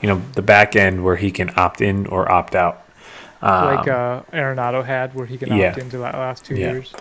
You 0.02 0.08
know, 0.08 0.22
the 0.34 0.42
back 0.42 0.76
end 0.76 1.04
where 1.04 1.16
he 1.16 1.30
can 1.30 1.50
opt 1.56 1.80
in 1.80 2.06
or 2.06 2.30
opt 2.30 2.54
out. 2.54 2.84
like 3.42 3.88
Um, 3.88 4.24
uh, 4.32 4.36
Arenado 4.36 4.84
had, 4.84 5.14
where 5.14 5.26
he 5.26 5.36
can 5.38 5.56
yeah. 5.56 5.70
opt 5.70 5.78
into 5.78 5.98
that 5.98 6.14
last 6.14 6.44
two 6.44 6.54
Yeah. 6.56 6.72
years. 6.72 6.92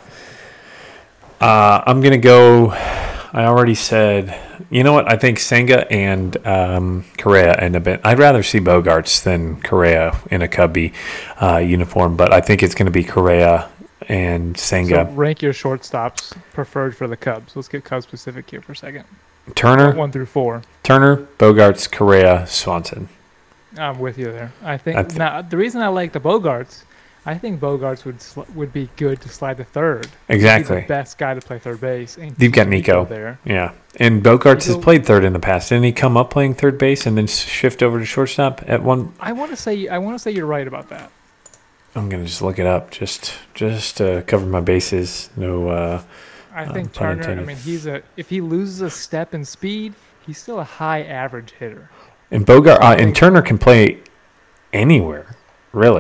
Uh, 1.39 1.83
I'm 1.85 2.01
gonna 2.01 2.17
go. 2.17 2.71
I 2.71 3.45
already 3.45 3.75
said. 3.75 4.43
You 4.69 4.83
know 4.83 4.91
what? 4.91 5.09
I 5.09 5.15
think 5.17 5.39
Senga 5.39 5.89
and 5.91 6.35
um, 6.45 7.05
Correa 7.17 7.53
end 7.53 7.75
up. 7.75 7.87
In, 7.87 7.99
I'd 8.03 8.19
rather 8.19 8.43
see 8.43 8.59
Bogaerts 8.59 9.23
than 9.23 9.61
Correa 9.61 10.19
in 10.31 10.41
a 10.41 10.47
Cubby 10.47 10.93
uh, 11.41 11.57
uniform, 11.57 12.17
but 12.17 12.33
I 12.33 12.41
think 12.41 12.63
it's 12.63 12.75
going 12.75 12.87
to 12.87 12.91
be 12.91 13.03
Correa 13.03 13.69
and 14.09 14.57
So 14.57 14.63
Senga. 14.65 15.05
rank 15.13 15.41
your 15.41 15.53
shortstops 15.53 16.35
preferred 16.53 16.97
for 16.97 17.07
the 17.07 17.15
Cubs. 17.15 17.55
Let's 17.55 17.67
get 17.69 17.85
Cubs 17.85 18.03
specific 18.05 18.49
here 18.49 18.61
for 18.61 18.73
a 18.73 18.75
second. 18.75 19.05
Turner, 19.55 19.93
One 19.95 20.11
through 20.11 20.25
four. 20.25 20.63
Turner, 20.83 21.17
Bogaerts, 21.37 21.89
Correa, 21.89 22.45
Swanson. 22.47 23.07
I'm 23.77 23.99
with 23.99 24.17
you 24.17 24.25
there. 24.25 24.51
I 24.63 24.77
think 24.77 24.97
I 24.97 25.03
thi- 25.03 25.17
now 25.17 25.41
the 25.43 25.55
reason 25.55 25.81
I 25.81 25.87
like 25.87 26.11
the 26.11 26.19
Bogaerts, 26.19 26.83
I 27.27 27.37
think 27.37 27.59
Bogaerts 27.59 28.05
would 28.05 28.21
sl- 28.21 28.43
would 28.55 28.71
be 28.71 28.89
good 28.95 29.19
to 29.21 29.29
slide 29.29 29.57
to 29.57 29.63
third. 29.65 30.07
Exactly. 30.29 30.81
the 30.81 30.87
best 30.87 31.17
guy 31.17 31.33
to 31.33 31.41
play 31.41 31.59
third 31.59 31.81
base. 31.81 32.17
And 32.17 32.33
You've 32.41 32.53
got 32.53 32.67
Nico. 32.69 33.03
there. 33.05 33.37
Yeah, 33.43 33.73
and 33.97 34.23
Bogaerts 34.23 34.65
has 34.67 34.77
played 34.77 35.05
third 35.05 35.23
in 35.25 35.33
the 35.33 35.39
past. 35.39 35.69
Didn't 35.69 35.83
he 35.83 35.91
come 35.91 36.15
up 36.17 36.29
playing 36.29 36.53
third 36.55 36.77
base 36.77 37.05
and 37.05 37.17
then 37.17 37.27
shift 37.27 37.83
over 37.83 37.99
to 37.99 38.05
shortstop 38.05 38.63
at 38.65 38.81
one? 38.81 39.13
I 39.19 39.33
want 39.33 39.51
to 39.51 39.57
say 39.57 39.87
I 39.89 39.97
want 39.97 40.15
to 40.15 40.19
say 40.19 40.31
you're 40.31 40.45
right 40.47 40.67
about 40.67 40.87
that. 40.89 41.11
I'm 41.95 42.09
gonna 42.09 42.25
just 42.25 42.41
look 42.41 42.59
it 42.59 42.65
up 42.65 42.91
just 42.91 43.33
just 43.53 43.97
to 43.97 44.23
cover 44.25 44.45
my 44.45 44.61
bases. 44.61 45.29
No. 45.35 45.67
Uh, 45.69 46.01
I 46.53 46.63
Um, 46.65 46.73
think 46.73 46.93
pun 46.93 47.19
Turner. 47.21 47.41
I 47.41 47.45
mean, 47.45 47.57
he's 47.57 47.85
a 47.87 48.01
if 48.15 48.29
he 48.29 48.39
loses 48.41 48.81
a 48.81 48.89
step 48.89 49.33
in 49.33 49.43
speed, 49.45 49.93
he's 50.25 50.37
still 50.37 50.59
a 50.59 50.63
high 50.63 51.03
average 51.03 51.51
hitter. 51.59 51.89
And 52.31 52.45
Bogart 52.45 52.81
uh, 52.81 52.95
and 52.97 53.15
Turner 53.15 53.41
can 53.41 53.57
play 53.57 53.99
anywhere, 54.73 55.35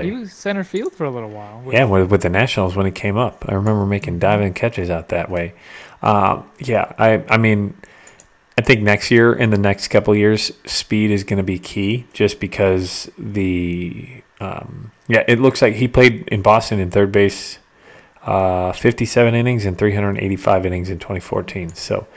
He 0.05 0.11
was 0.11 0.33
center 0.33 0.63
field 0.63 0.93
for 0.93 1.05
a 1.05 1.09
little 1.09 1.29
while. 1.29 1.61
with- 1.63 1.73
Yeah, 1.73 1.85
with, 1.85 2.09
with 2.11 2.21
the 2.21 2.29
Nationals 2.29 2.75
when 2.75 2.85
he 2.85 2.91
came 2.91 3.17
up, 3.17 3.45
I 3.47 3.53
remember 3.53 3.85
making 3.85 4.19
diving 4.19 4.53
catches 4.53 4.89
out 4.89 5.09
that 5.09 5.29
way. 5.29 5.53
Um, 6.01 6.49
yeah, 6.59 6.93
I 6.97 7.23
I 7.29 7.37
mean, 7.37 7.75
I 8.57 8.61
think 8.61 8.81
next 8.81 9.11
year 9.11 9.33
in 9.33 9.49
the 9.49 9.57
next 9.57 9.87
couple 9.89 10.13
of 10.13 10.17
years, 10.19 10.51
speed 10.65 11.11
is 11.11 11.23
going 11.23 11.37
to 11.37 11.43
be 11.43 11.59
key, 11.59 12.05
just 12.13 12.39
because 12.39 13.09
the 13.17 14.21
um, 14.39 14.91
yeah, 15.07 15.23
it 15.27 15.39
looks 15.39 15.61
like 15.61 15.75
he 15.75 15.87
played 15.87 16.27
in 16.27 16.41
Boston 16.41 16.79
in 16.79 16.91
third 16.91 17.11
base. 17.11 17.59
Uh, 18.23 18.73
57 18.73 19.33
innings 19.35 19.65
and 19.65 19.77
385 19.77 20.65
innings 20.65 20.89
in 20.89 20.99
2014. 20.99 21.69
So 21.75 22.07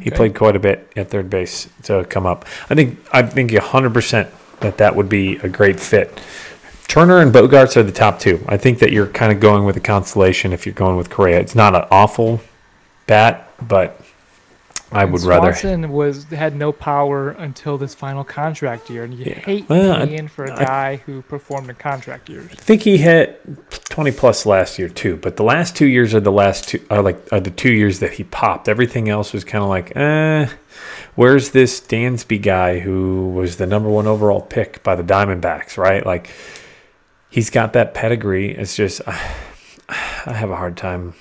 he 0.00 0.10
Okay. 0.10 0.16
played 0.16 0.34
quite 0.36 0.54
a 0.54 0.60
bit 0.60 0.88
at 0.94 1.10
third 1.10 1.28
base 1.28 1.68
to 1.84 2.04
come 2.04 2.24
up. 2.24 2.44
I 2.70 2.76
think 2.76 2.98
I 3.12 3.22
think 3.22 3.50
100% 3.50 4.28
that 4.60 4.78
that 4.78 4.94
would 4.94 5.08
be 5.08 5.36
a 5.38 5.48
great 5.48 5.80
fit. 5.80 6.20
Turner 6.88 7.18
and 7.20 7.32
Bogaerts 7.32 7.76
are 7.76 7.82
the 7.82 7.92
top 7.92 8.18
two. 8.20 8.42
I 8.48 8.56
think 8.56 8.78
that 8.78 8.92
you're 8.92 9.08
kind 9.08 9.32
of 9.32 9.40
going 9.40 9.64
with 9.64 9.76
a 9.76 9.80
constellation 9.80 10.52
if 10.52 10.64
you're 10.66 10.74
going 10.74 10.96
with 10.96 11.10
Correa. 11.10 11.40
It's 11.40 11.54
not 11.54 11.74
an 11.74 11.84
awful 11.90 12.40
bat, 13.06 13.50
but 13.60 14.00
I 14.92 15.02
And 15.02 15.12
would 15.12 15.22
rather. 15.22 15.52
Swanson 15.52 15.90
was 15.90 16.24
had 16.26 16.54
no 16.56 16.70
power 16.70 17.30
until 17.30 17.76
this 17.76 17.92
final 17.94 18.22
contract 18.22 18.88
year, 18.88 19.02
and 19.02 19.12
you 19.14 19.24
Yeah. 19.26 19.40
hate 19.40 19.68
Well, 19.68 19.92
I- 19.92 20.26
for 20.28 20.44
a 20.44 20.52
I- 20.54 20.64
guy 20.64 21.00
who 21.04 21.22
performed 21.22 21.68
in 21.68 21.74
contract 21.74 22.28
years. 22.28 22.46
I 22.52 22.54
think 22.54 22.82
he 22.82 22.98
hit 22.98 23.40
20 23.90 24.12
plus 24.12 24.46
last 24.46 24.78
year 24.78 24.88
too, 24.88 25.16
but 25.16 25.36
the 25.36 25.42
last 25.42 25.74
two 25.76 25.86
years 25.86 26.14
are 26.14 26.20
the 26.20 26.32
last 26.32 26.68
two 26.68 26.80
are 26.88 27.02
like 27.02 27.16
are 27.32 27.40
the 27.40 27.50
two 27.50 27.72
years 27.72 27.98
that 27.98 28.12
he 28.12 28.22
popped. 28.24 28.68
Everything 28.68 29.08
else 29.08 29.32
was 29.32 29.42
kind 29.44 29.62
of 29.64 29.68
like, 29.68 29.94
eh. 29.96 30.46
Where's 31.16 31.50
this 31.50 31.80
Dansby 31.80 32.40
guy 32.40 32.78
who 32.78 33.30
was 33.34 33.56
the 33.56 33.66
number 33.66 33.88
one 33.88 34.06
overall 34.06 34.40
pick 34.42 34.82
by 34.84 34.94
the 34.94 35.02
Diamondbacks? 35.02 35.76
Right, 35.76 36.06
like 36.06 36.28
he's 37.30 37.50
got 37.50 37.72
that 37.74 37.94
pedigree. 37.94 38.54
It's 38.56 38.76
just 38.76 39.00
I 39.06 39.12
have 40.32 40.50
a 40.50 40.56
hard 40.56 40.76
time. 40.76 41.14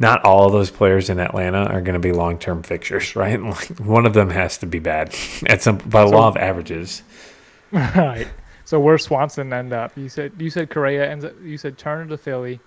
Not 0.00 0.24
all 0.24 0.46
of 0.46 0.52
those 0.52 0.70
players 0.70 1.10
in 1.10 1.18
Atlanta 1.18 1.64
are 1.64 1.80
going 1.80 1.94
to 1.94 1.98
be 1.98 2.12
long 2.12 2.38
term 2.38 2.62
fixtures, 2.62 3.16
right? 3.16 3.40
Like 3.40 3.78
one 3.78 4.06
of 4.06 4.14
them 4.14 4.30
has 4.30 4.58
to 4.58 4.66
be 4.66 4.78
bad 4.78 5.14
at 5.46 5.62
some 5.62 5.78
by 5.78 6.04
So- 6.04 6.10
law 6.10 6.28
of 6.28 6.36
averages. 6.36 7.02
right. 7.72 8.26
So 8.64 8.78
where's 8.78 9.02
Swanson 9.04 9.52
end 9.52 9.72
up? 9.72 9.96
You 9.96 10.08
said 10.08 10.32
you 10.38 10.50
said 10.50 10.68
Correa 10.70 11.10
ends 11.10 11.24
up. 11.24 11.32
You 11.42 11.56
said 11.56 11.78
Turner 11.78 12.06
to 12.10 12.18
Philly, 12.18 12.60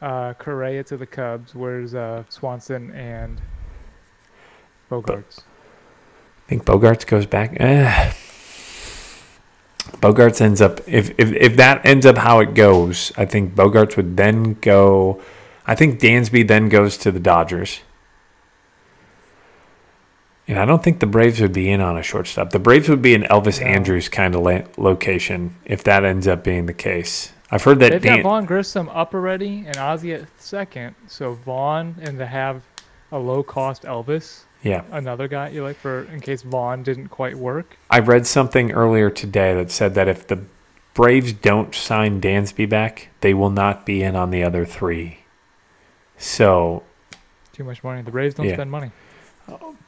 uh, 0.00 0.32
Correa 0.34 0.82
to 0.84 0.96
the 0.96 1.06
Cubs. 1.06 1.54
Where's 1.54 1.94
uh, 1.94 2.24
Swanson 2.30 2.90
and 2.92 3.40
Bogaerts? 4.90 5.40
I 5.40 6.48
think 6.48 6.64
Bogaerts 6.64 7.06
goes 7.06 7.26
back. 7.26 7.56
Eh. 7.60 8.12
Bogaerts 10.00 10.40
ends 10.40 10.60
up 10.60 10.80
if, 10.86 11.10
if 11.18 11.32
if 11.32 11.56
that 11.56 11.84
ends 11.84 12.06
up 12.06 12.18
how 12.18 12.38
it 12.40 12.54
goes, 12.54 13.10
I 13.16 13.24
think 13.24 13.54
Bogaerts 13.54 13.96
would 13.96 14.16
then 14.16 14.54
go. 14.60 15.20
I 15.66 15.74
think 15.74 16.00
Dansby 16.00 16.46
then 16.48 16.68
goes 16.68 16.96
to 16.98 17.10
the 17.10 17.20
Dodgers, 17.20 17.80
And 20.46 20.58
I 20.58 20.64
don't 20.64 20.82
think 20.82 21.00
the 21.00 21.06
Braves 21.06 21.40
would 21.42 21.52
be 21.52 21.68
in 21.70 21.80
on 21.82 21.98
a 21.98 22.02
shortstop. 22.02 22.50
The 22.50 22.58
Braves 22.58 22.88
would 22.88 23.02
be 23.02 23.14
an 23.14 23.24
Elvis 23.24 23.60
No. 23.60 23.66
Andrus 23.66 24.08
kind 24.08 24.34
of 24.34 24.40
la- 24.40 24.62
location 24.78 25.56
if 25.66 25.84
that 25.84 26.04
ends 26.04 26.26
up 26.26 26.42
being 26.42 26.64
the 26.66 26.72
case. 26.72 27.32
I've 27.50 27.64
heard 27.64 27.80
that 27.80 27.90
They've 27.92 28.02
Dan- 28.02 28.16
got 28.18 28.22
Vaughn 28.22 28.44
Grissom 28.46 28.88
up 28.90 29.12
already 29.14 29.64
and 29.66 29.76
Ozzie 29.76 30.14
at 30.14 30.24
second. 30.40 30.94
So 31.06 31.32
Vaughn 31.34 31.96
and 32.00 32.18
to 32.18 32.26
have 32.26 32.62
a 33.12 33.18
low 33.18 33.42
cost 33.42 33.82
Elvis, 33.82 34.44
yeah. 34.62 34.82
another 34.90 35.28
guy 35.28 35.48
you 35.48 35.62
like 35.62 35.76
for 35.76 36.02
in 36.04 36.20
case 36.20 36.42
Vaughn 36.42 36.82
didn't 36.82 37.08
quite 37.08 37.36
work. 37.36 37.76
I 37.90 38.00
read 38.00 38.26
something 38.26 38.72
earlier 38.72 39.10
today 39.10 39.54
that 39.54 39.70
said 39.70 39.94
that 39.94 40.08
if 40.08 40.26
the 40.26 40.40
Braves 40.94 41.32
don't 41.32 41.74
sign 41.74 42.20
Dansby 42.20 42.68
back, 42.68 43.08
they 43.20 43.32
will 43.34 43.50
not 43.50 43.86
be 43.86 44.02
in 44.02 44.16
on 44.16 44.30
the 44.30 44.42
other 44.42 44.64
three. 44.64 45.18
So 46.16 46.82
Too 47.52 47.64
much 47.64 47.82
money. 47.84 48.02
The 48.02 48.10
Braves 48.10 48.34
don't 48.34 48.46
Yeah. 48.46 48.54
spend 48.54 48.70
money. 48.70 48.90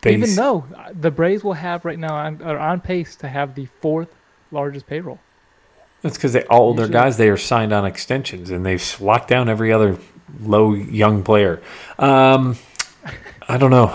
they 0.02 0.14
Even 0.14 0.34
though 0.34 0.64
uh, 0.74 0.90
the 0.98 1.10
Braves 1.10 1.44
will 1.44 1.52
have 1.54 1.84
right 1.84 1.98
now 1.98 2.14
on, 2.14 2.40
are 2.42 2.58
on 2.58 2.80
pace 2.80 3.14
to 3.16 3.28
have 3.28 3.54
the 3.54 3.66
fourth 3.80 4.14
largest 4.50 4.86
payroll. 4.86 5.18
that's 6.02 6.16
because 6.16 6.32
they 6.32 6.44
all 6.44 6.72
their 6.74 6.88
guys 6.88 7.18
they 7.18 7.28
are 7.28 7.36
signed 7.36 7.72
on 7.72 7.84
extensions 7.84 8.50
and 8.50 8.64
they've 8.64 9.00
locked 9.00 9.28
down 9.28 9.48
every 9.50 9.70
other 9.72 9.98
low 10.40 10.72
young 10.72 11.22
player. 11.22 11.60
Um, 11.98 12.56
I 13.48 13.58
don't 13.58 13.70
know. 13.70 13.94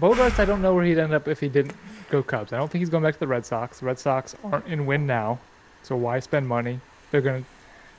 Bogaerts, 0.00 0.38
I 0.38 0.44
don't 0.44 0.62
know 0.62 0.74
where 0.74 0.84
he'd 0.84 0.98
end 0.98 1.12
up 1.12 1.28
if 1.28 1.40
he 1.40 1.48
didn't 1.48 1.74
go 2.10 2.22
Cubs. 2.22 2.52
I 2.52 2.58
don't 2.58 2.70
think 2.70 2.80
he's 2.80 2.90
going 2.90 3.02
back 3.02 3.14
to 3.14 3.20
the 3.20 3.26
Red 3.26 3.44
Sox. 3.44 3.80
The 3.80 3.86
Red 3.86 3.98
Sox 3.98 4.36
aren't 4.44 4.66
in 4.66 4.86
win 4.86 5.06
now, 5.06 5.38
so 5.82 5.96
why 5.96 6.20
spend 6.20 6.46
money? 6.46 6.80
They're 7.10 7.20
gonna 7.20 7.44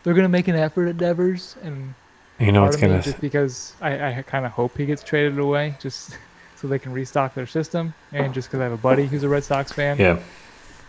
they're 0.03 0.13
gonna 0.13 0.29
make 0.29 0.47
an 0.47 0.55
effort 0.55 0.87
at 0.87 0.97
Devers, 0.97 1.55
and 1.63 1.93
You 2.39 2.51
know 2.51 2.63
what's 2.63 2.77
gonna 2.77 3.01
just 3.01 3.19
because 3.19 3.73
I, 3.81 4.19
I 4.19 4.21
kind 4.21 4.45
of 4.45 4.51
hope 4.51 4.77
he 4.77 4.85
gets 4.85 5.03
traded 5.03 5.37
away, 5.37 5.75
just 5.79 6.17
so 6.55 6.67
they 6.67 6.79
can 6.79 6.93
restock 6.93 7.33
their 7.33 7.47
system, 7.47 7.93
and 8.11 8.33
just 8.33 8.49
because 8.49 8.61
I 8.61 8.63
have 8.63 8.73
a 8.73 8.77
buddy 8.77 9.05
who's 9.05 9.23
a 9.23 9.29
Red 9.29 9.43
Sox 9.43 9.71
fan 9.71 9.97
yeah. 9.97 10.19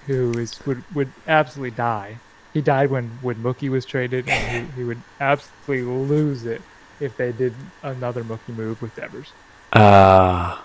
who 0.07 0.33
is 0.39 0.65
would 0.67 0.83
would 0.95 1.13
absolutely 1.27 1.77
die. 1.77 2.19
He 2.53 2.61
died 2.61 2.91
when 2.91 3.09
when 3.23 3.37
Mookie 3.37 3.69
was 3.69 3.85
traded, 3.85 4.29
and 4.29 4.67
he, 4.67 4.81
he 4.81 4.85
would 4.85 5.01
absolutely 5.21 5.83
lose 5.83 6.47
it 6.47 6.63
if 7.01 7.17
they 7.17 7.33
did 7.33 7.55
another 7.83 8.23
Mookie 8.23 8.55
move 8.55 8.81
with 8.83 8.95
Devers. 8.95 9.33
Uh, 9.73 10.59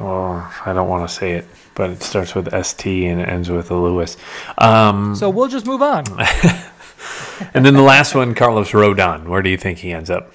oh, 0.00 0.62
I 0.64 0.72
don't 0.72 0.88
want 0.88 1.08
to 1.08 1.14
say 1.14 1.32
it, 1.32 1.46
but 1.74 1.90
it 1.90 2.02
starts 2.02 2.34
with 2.34 2.48
ST 2.64 3.04
and 3.04 3.20
it 3.20 3.28
ends 3.28 3.50
with 3.50 3.70
a 3.70 3.74
Lewis. 3.76 4.16
Um, 4.58 5.14
So 5.14 5.30
we'll 5.30 5.48
just 5.48 5.66
move 5.66 5.82
on. 5.82 6.04
and 7.54 7.64
then 7.64 7.74
the 7.74 7.82
last 7.82 8.14
one, 8.14 8.34
Carlos 8.34 8.70
Rodon. 8.70 9.28
Where 9.28 9.42
do 9.42 9.50
you 9.50 9.56
think 9.56 9.78
he 9.78 9.92
ends 9.92 10.10
up? 10.10 10.32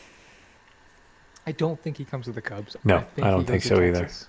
I 1.46 1.52
don't 1.52 1.82
think 1.82 1.98
he 1.98 2.06
comes 2.06 2.26
to 2.26 2.32
the 2.32 2.42
Cubs. 2.42 2.78
No, 2.84 3.00
think 3.16 3.28
I 3.28 3.32
don't 3.32 3.46
think 3.46 3.64
so 3.64 3.82
either. 3.82 4.02
Texas. 4.02 4.28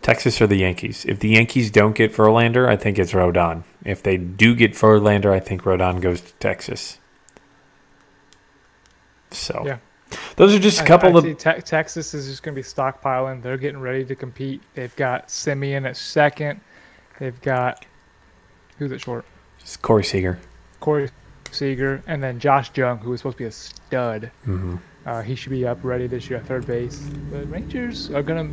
Texas 0.00 0.40
or 0.40 0.46
the 0.46 0.56
Yankees? 0.56 1.04
If 1.04 1.18
the 1.18 1.30
Yankees 1.30 1.70
don't 1.70 1.96
get 1.96 2.12
Verlander, 2.14 2.68
I 2.68 2.76
think 2.76 2.98
it's 2.98 3.12
Rodon. 3.12 3.64
If 3.84 4.02
they 4.02 4.16
do 4.16 4.54
get 4.54 4.72
Verlander, 4.72 5.32
I 5.32 5.40
think 5.40 5.62
Rodon 5.62 6.00
goes 6.00 6.20
to 6.20 6.32
Texas. 6.34 6.98
So, 9.30 9.62
Yeah. 9.66 9.78
Those 10.36 10.54
are 10.54 10.58
just 10.58 10.80
a 10.80 10.84
couple 10.84 11.14
I 11.16 11.28
of 11.30 11.38
Te- 11.38 11.60
Texas 11.62 12.14
is 12.14 12.26
just 12.28 12.42
going 12.42 12.54
to 12.54 12.58
be 12.60 12.64
stockpiling. 12.66 13.42
They're 13.42 13.56
getting 13.58 13.80
ready 13.80 14.04
to 14.04 14.14
compete. 14.14 14.62
They've 14.74 14.94
got 14.96 15.28
Semien 15.28 15.86
at 15.86 15.96
second. 15.96 16.60
They've 17.18 17.40
got 17.40 17.84
who's 18.78 18.92
at 18.92 19.00
short? 19.00 19.24
It's 19.60 19.76
Corey 19.76 20.04
Seager. 20.04 20.38
Corey 20.80 21.10
Seager, 21.50 22.02
and 22.06 22.22
then 22.22 22.38
Josh 22.38 22.70
Jung, 22.74 22.98
who 22.98 23.10
was 23.10 23.20
supposed 23.20 23.36
to 23.38 23.42
be 23.44 23.48
a 23.48 23.52
stud. 23.52 24.30
hmm 24.44 24.76
Uh, 25.06 25.22
he 25.22 25.34
should 25.34 25.50
be 25.50 25.66
up 25.66 25.78
ready 25.82 26.06
this 26.06 26.28
year 26.30 26.38
at 26.38 26.46
third 26.46 26.66
base. 26.66 27.00
The 27.30 27.44
Rangers 27.46 28.10
are 28.10 28.22
gonna 28.22 28.50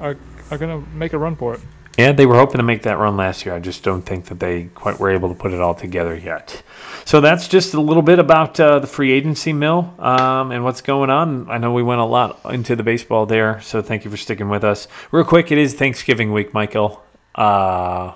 are 0.00 0.16
are 0.50 0.58
gonna 0.58 0.80
make 0.94 1.12
a 1.12 1.18
run 1.18 1.36
for 1.36 1.54
it. 1.54 1.60
Yeah, 1.98 2.12
they 2.12 2.26
were 2.26 2.36
hoping 2.36 2.58
to 2.58 2.62
make 2.62 2.82
that 2.82 2.96
run 2.98 3.16
last 3.16 3.44
year. 3.44 3.56
I 3.56 3.58
just 3.58 3.82
don't 3.82 4.02
think 4.02 4.26
that 4.26 4.38
they 4.38 4.66
quite 4.66 5.00
were 5.00 5.10
able 5.10 5.30
to 5.30 5.34
put 5.34 5.52
it 5.52 5.60
all 5.60 5.74
together 5.74 6.16
yet. 6.16 6.62
So 7.04 7.20
that's 7.20 7.48
just 7.48 7.74
a 7.74 7.80
little 7.80 8.04
bit 8.04 8.20
about 8.20 8.60
uh, 8.60 8.78
the 8.78 8.86
free 8.86 9.10
agency 9.10 9.52
mill 9.52 9.92
um, 9.98 10.52
and 10.52 10.62
what's 10.62 10.80
going 10.80 11.10
on. 11.10 11.50
I 11.50 11.58
know 11.58 11.72
we 11.72 11.82
went 11.82 12.00
a 12.00 12.04
lot 12.04 12.38
into 12.44 12.76
the 12.76 12.84
baseball 12.84 13.26
there, 13.26 13.60
so 13.62 13.82
thank 13.82 14.04
you 14.04 14.12
for 14.12 14.16
sticking 14.16 14.48
with 14.48 14.62
us. 14.62 14.86
Real 15.10 15.24
quick, 15.24 15.50
it 15.50 15.58
is 15.58 15.74
Thanksgiving 15.74 16.32
week, 16.32 16.54
Michael. 16.54 17.02
Uh, 17.34 18.12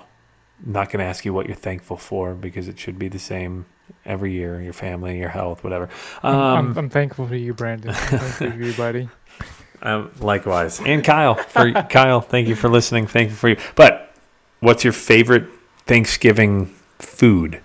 not 0.65 0.89
going 0.89 0.99
to 0.99 1.05
ask 1.05 1.25
you 1.25 1.33
what 1.33 1.47
you're 1.47 1.55
thankful 1.55 1.97
for 1.97 2.35
because 2.35 2.69
it 2.69 2.79
should 2.79 2.97
be 2.97 3.09
the 3.09 3.19
same 3.19 3.65
every 4.05 4.31
year 4.31 4.61
your 4.61 4.73
family, 4.73 5.17
your 5.19 5.29
health, 5.29 5.61
whatever. 5.63 5.89
I'm, 6.21 6.35
Um, 6.35 6.57
I'm, 6.57 6.77
I'm 6.77 6.89
thankful 6.89 7.27
for 7.27 7.35
you, 7.35 7.53
Brandon. 7.53 7.93
For 7.93 8.47
you, 8.47 8.73
buddy. 8.73 9.09
Um, 9.83 10.11
likewise, 10.19 10.79
and 10.79 11.03
Kyle. 11.03 11.35
For 11.35 11.71
Kyle, 11.71 12.21
thank 12.21 12.47
you 12.47 12.55
for 12.55 12.69
listening. 12.69 13.05
Thank 13.05 13.29
you 13.29 13.35
for 13.35 13.49
you. 13.49 13.57
But 13.75 14.15
what's 14.61 14.83
your 14.83 14.93
favorite 14.93 15.45
Thanksgiving 15.85 16.73
food? 16.99 17.59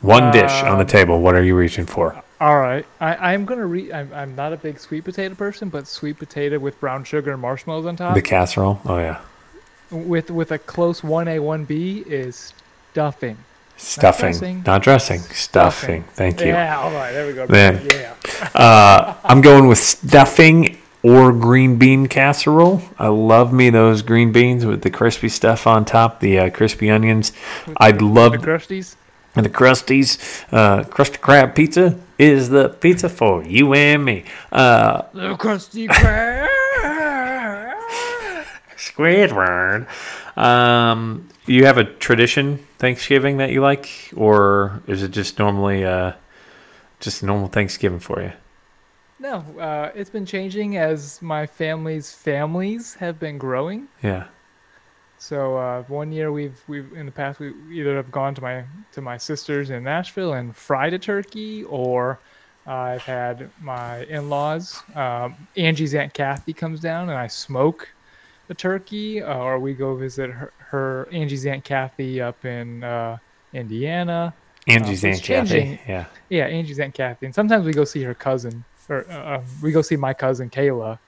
One 0.00 0.32
dish 0.32 0.50
on 0.62 0.78
the 0.78 0.84
Um, 0.84 0.86
table. 0.86 1.20
What 1.20 1.34
are 1.34 1.42
you 1.42 1.56
reaching 1.56 1.86
for? 1.86 2.20
All 2.40 2.58
right, 2.58 2.84
I, 3.00 3.32
I'm 3.34 3.44
gonna 3.44 3.66
read. 3.66 3.92
I'm, 3.92 4.12
I'm 4.12 4.34
not 4.34 4.52
a 4.52 4.56
big 4.56 4.78
sweet 4.80 5.04
potato 5.04 5.34
person, 5.36 5.68
but 5.68 5.86
sweet 5.86 6.18
potato 6.18 6.58
with 6.58 6.78
brown 6.80 7.04
sugar 7.04 7.32
and 7.32 7.40
marshmallows 7.40 7.86
on 7.86 7.94
top, 7.96 8.14
The 8.14 8.22
casserole. 8.22 8.80
Oh 8.84 8.98
yeah, 8.98 9.20
with 9.92 10.28
with 10.30 10.50
a 10.50 10.58
close 10.58 11.04
one 11.04 11.28
A 11.28 11.38
one 11.38 11.64
B 11.64 12.02
is 12.06 12.52
stuffing. 12.90 13.36
Stuffing, 13.76 14.30
dressing. 14.32 14.62
not 14.66 14.82
dressing. 14.82 15.20
Stuffing. 15.20 16.04
Thank 16.14 16.40
you. 16.40 16.48
Yeah, 16.48 16.78
all 16.78 16.90
right, 16.92 17.12
there 17.12 17.26
we 17.26 17.32
go. 17.32 17.46
Man. 17.48 17.80
Yeah, 17.90 18.14
Uh, 18.54 19.14
I'm 19.24 19.40
going 19.40 19.66
with 19.68 19.78
stuffing 19.78 20.78
or 21.02 21.32
green 21.32 21.76
bean 21.78 22.06
casserole. 22.06 22.80
I 22.98 23.08
love 23.08 23.52
me 23.52 23.70
those 23.70 24.02
green 24.02 24.30
beans 24.32 24.64
with 24.64 24.82
the 24.82 24.90
crispy 24.90 25.28
stuff 25.28 25.66
on 25.66 25.84
top, 25.84 26.20
the 26.20 26.38
uh, 26.38 26.50
crispy 26.50 26.90
onions. 26.90 27.32
I'd 27.78 28.00
love 28.02 28.32
the 28.32 28.38
crusties. 28.38 28.96
And 29.34 29.46
the 29.46 29.50
crusties, 29.50 30.44
uh, 30.52 30.84
Krusty 30.84 31.18
Krab 31.18 31.54
pizza 31.54 31.98
is 32.18 32.50
the 32.50 32.68
pizza 32.68 33.08
for 33.08 33.42
you 33.42 33.72
and 33.72 34.04
me. 34.04 34.24
Uh, 34.52 35.02
The 35.14 35.34
crusty 35.36 35.88
crab. 35.88 36.50
Squidward. 38.76 39.86
Um, 40.36 41.28
you 41.46 41.66
have 41.66 41.78
a 41.78 41.84
tradition 41.84 42.66
Thanksgiving 42.78 43.36
that 43.36 43.50
you 43.50 43.60
like, 43.60 43.88
or 44.16 44.82
is 44.86 45.02
it 45.02 45.10
just 45.10 45.38
normally 45.38 45.84
uh, 45.84 46.12
just 47.00 47.22
normal 47.22 47.48
Thanksgiving 47.48 48.00
for 48.00 48.22
you? 48.22 48.32
no, 49.22 49.36
uh, 49.58 49.92
it's 49.94 50.10
been 50.10 50.26
changing 50.26 50.76
as 50.76 51.22
my 51.22 51.46
family's 51.46 52.12
families 52.12 52.94
have 52.94 53.20
been 53.20 53.38
growing. 53.38 53.86
Yeah. 54.02 54.26
So 55.18 55.56
uh, 55.56 55.82
one 55.84 56.10
year 56.10 56.32
we've 56.32 56.60
we've 56.66 56.92
in 56.92 57.06
the 57.06 57.12
past 57.12 57.38
we 57.38 57.54
either 57.70 57.94
have 57.94 58.10
gone 58.10 58.34
to 58.34 58.42
my 58.42 58.64
to 58.90 59.00
my 59.00 59.16
sisters 59.16 59.70
in 59.70 59.84
Nashville 59.84 60.32
and 60.32 60.54
fried 60.54 60.92
a 60.92 60.98
turkey, 60.98 61.62
or 61.64 62.18
I've 62.66 63.02
had 63.02 63.48
my 63.60 64.04
in-laws. 64.06 64.82
Um, 64.96 65.36
Angie's 65.56 65.94
aunt 65.94 66.12
Kathy 66.12 66.52
comes 66.52 66.80
down 66.80 67.08
and 67.08 67.16
I 67.16 67.28
smoke 67.28 67.88
turkey, 68.54 69.22
uh, 69.22 69.36
or 69.36 69.58
we 69.58 69.74
go 69.74 69.94
visit 69.96 70.30
her, 70.30 70.52
her 70.70 71.08
Angie's 71.12 71.44
aunt 71.46 71.64
Kathy 71.64 72.20
up 72.20 72.44
in 72.44 72.82
uh, 72.84 73.18
Indiana. 73.52 74.34
Angie's 74.66 75.04
Uh, 75.04 75.08
Aunt 75.08 75.22
Kathy. 75.22 75.80
Yeah. 75.88 76.04
Yeah, 76.28 76.46
Angie's 76.46 76.78
aunt 76.78 76.94
Kathy, 76.94 77.26
and 77.26 77.34
sometimes 77.34 77.64
we 77.66 77.72
go 77.72 77.84
see 77.84 78.02
her 78.04 78.14
cousin, 78.14 78.64
or 78.88 79.04
uh, 79.10 79.36
um, 79.38 79.44
we 79.62 79.72
go 79.72 79.82
see 79.82 79.96
my 79.96 80.14
cousin 80.14 80.48
Kayla, 80.50 80.98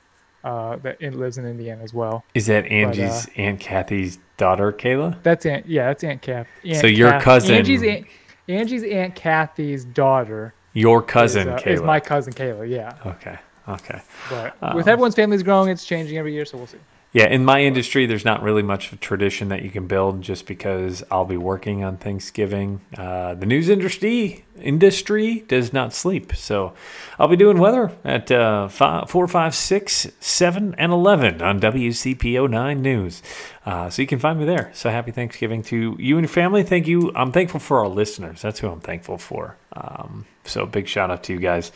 uh, 0.42 0.76
that 0.82 1.01
lives 1.01 1.38
in 1.38 1.47
Indiana 1.47 1.82
as 1.82 1.95
well. 1.95 2.24
Is 2.34 2.47
that 2.47 2.66
Angie's 2.66 3.28
Aunt 3.36 3.61
Kathy's 3.61 4.18
daughter, 4.36 4.72
Kayla? 4.72 5.22
That's 5.22 5.47
Aunt. 5.47 5.66
Yeah, 5.66 5.87
that's 5.87 6.03
Aunt 6.04 6.21
Kathy. 6.21 6.50
Aunt 6.71 6.80
So 6.80 6.87
your 6.87 7.12
Kath- 7.12 7.22
cousin- 7.22 7.54
Angie's 7.57 7.83
aunt, 7.83 8.07
Angie's 8.49 8.83
Aunt 8.84 9.14
Kathy's 9.14 9.84
daughter 9.87 10.53
Your 10.75 11.00
cousin, 11.00 11.49
is, 11.49 11.54
uh, 11.54 11.58
Kayla. 11.64 11.72
is 11.75 11.83
my 11.83 12.00
cousin 12.00 12.33
Kayla. 12.33 12.68
Yeah, 12.68 12.92
okay. 13.07 13.38
Okay. 13.66 14.03
but 14.29 14.54
Um, 14.61 14.76
with 14.76 14.88
everyone's 14.88 15.14
families 15.14 15.42
growing, 15.42 15.71
it's 15.71 15.87
changing 15.87 16.18
every 16.18 16.34
year, 16.34 16.45
so 16.45 16.58
we'll 16.58 16.66
see. 16.66 16.76
Yeah, 17.14 17.26
in 17.26 17.45
my 17.45 17.62
industry, 17.62 18.07
there's 18.07 18.24
not 18.24 18.42
really 18.42 18.64
much 18.64 18.88
of 18.88 18.95
a 18.95 18.96
tradition 18.96 19.49
that 19.50 19.62
you 19.62 19.70
can 19.70 19.86
build 19.86 20.20
just 20.20 20.46
because 20.46 21.04
I'll 21.12 21.24
be 21.24 21.36
working 21.36 21.84
on 21.84 21.96
Thanksgiving. 21.96 22.80
Uh, 22.99 23.34
the 23.34 23.46
news 23.46 23.68
industry 23.68 24.45
industry 24.61 25.45
does 25.46 25.72
not 25.72 25.92
sleep, 25.92 26.34
so 26.34 26.74
I'll 27.16 27.28
be 27.28 27.36
doing 27.36 27.58
weather 27.58 27.92
at 28.04 28.32
uh, 28.32 28.66
five, 28.66 29.08
four, 29.08 29.28
five, 29.28 29.54
six, 29.54 30.08
seven, 30.18 30.74
and 30.76 30.91
eleven 30.91 31.41
on 31.41 31.61
WCPO 31.61 32.50
nine 32.50 32.82
News. 32.82 33.22
Uh, 33.64 33.88
so 33.88 34.03
you 34.03 34.08
can 34.08 34.18
find 34.18 34.41
me 34.41 34.45
there. 34.45 34.72
So 34.74 34.91
happy 34.91 35.12
Thanksgiving 35.12 35.62
to 35.64 35.96
you 36.00 36.16
and 36.16 36.24
your 36.24 36.28
family. 36.28 36.64
Thank 36.64 36.88
you. 36.88 37.12
I'm 37.14 37.30
thankful 37.30 37.61
for 37.61 37.78
our 37.78 37.88
listeners. 37.88 38.42
That's 38.42 38.58
who 38.58 38.68
I'm 38.68 38.80
thankful 38.80 39.18
for. 39.18 39.57
Um, 39.72 40.26
so 40.42 40.66
big 40.66 40.88
shout 40.88 41.12
out 41.12 41.22
to 41.24 41.32
you 41.32 41.38
guys. 41.38 41.70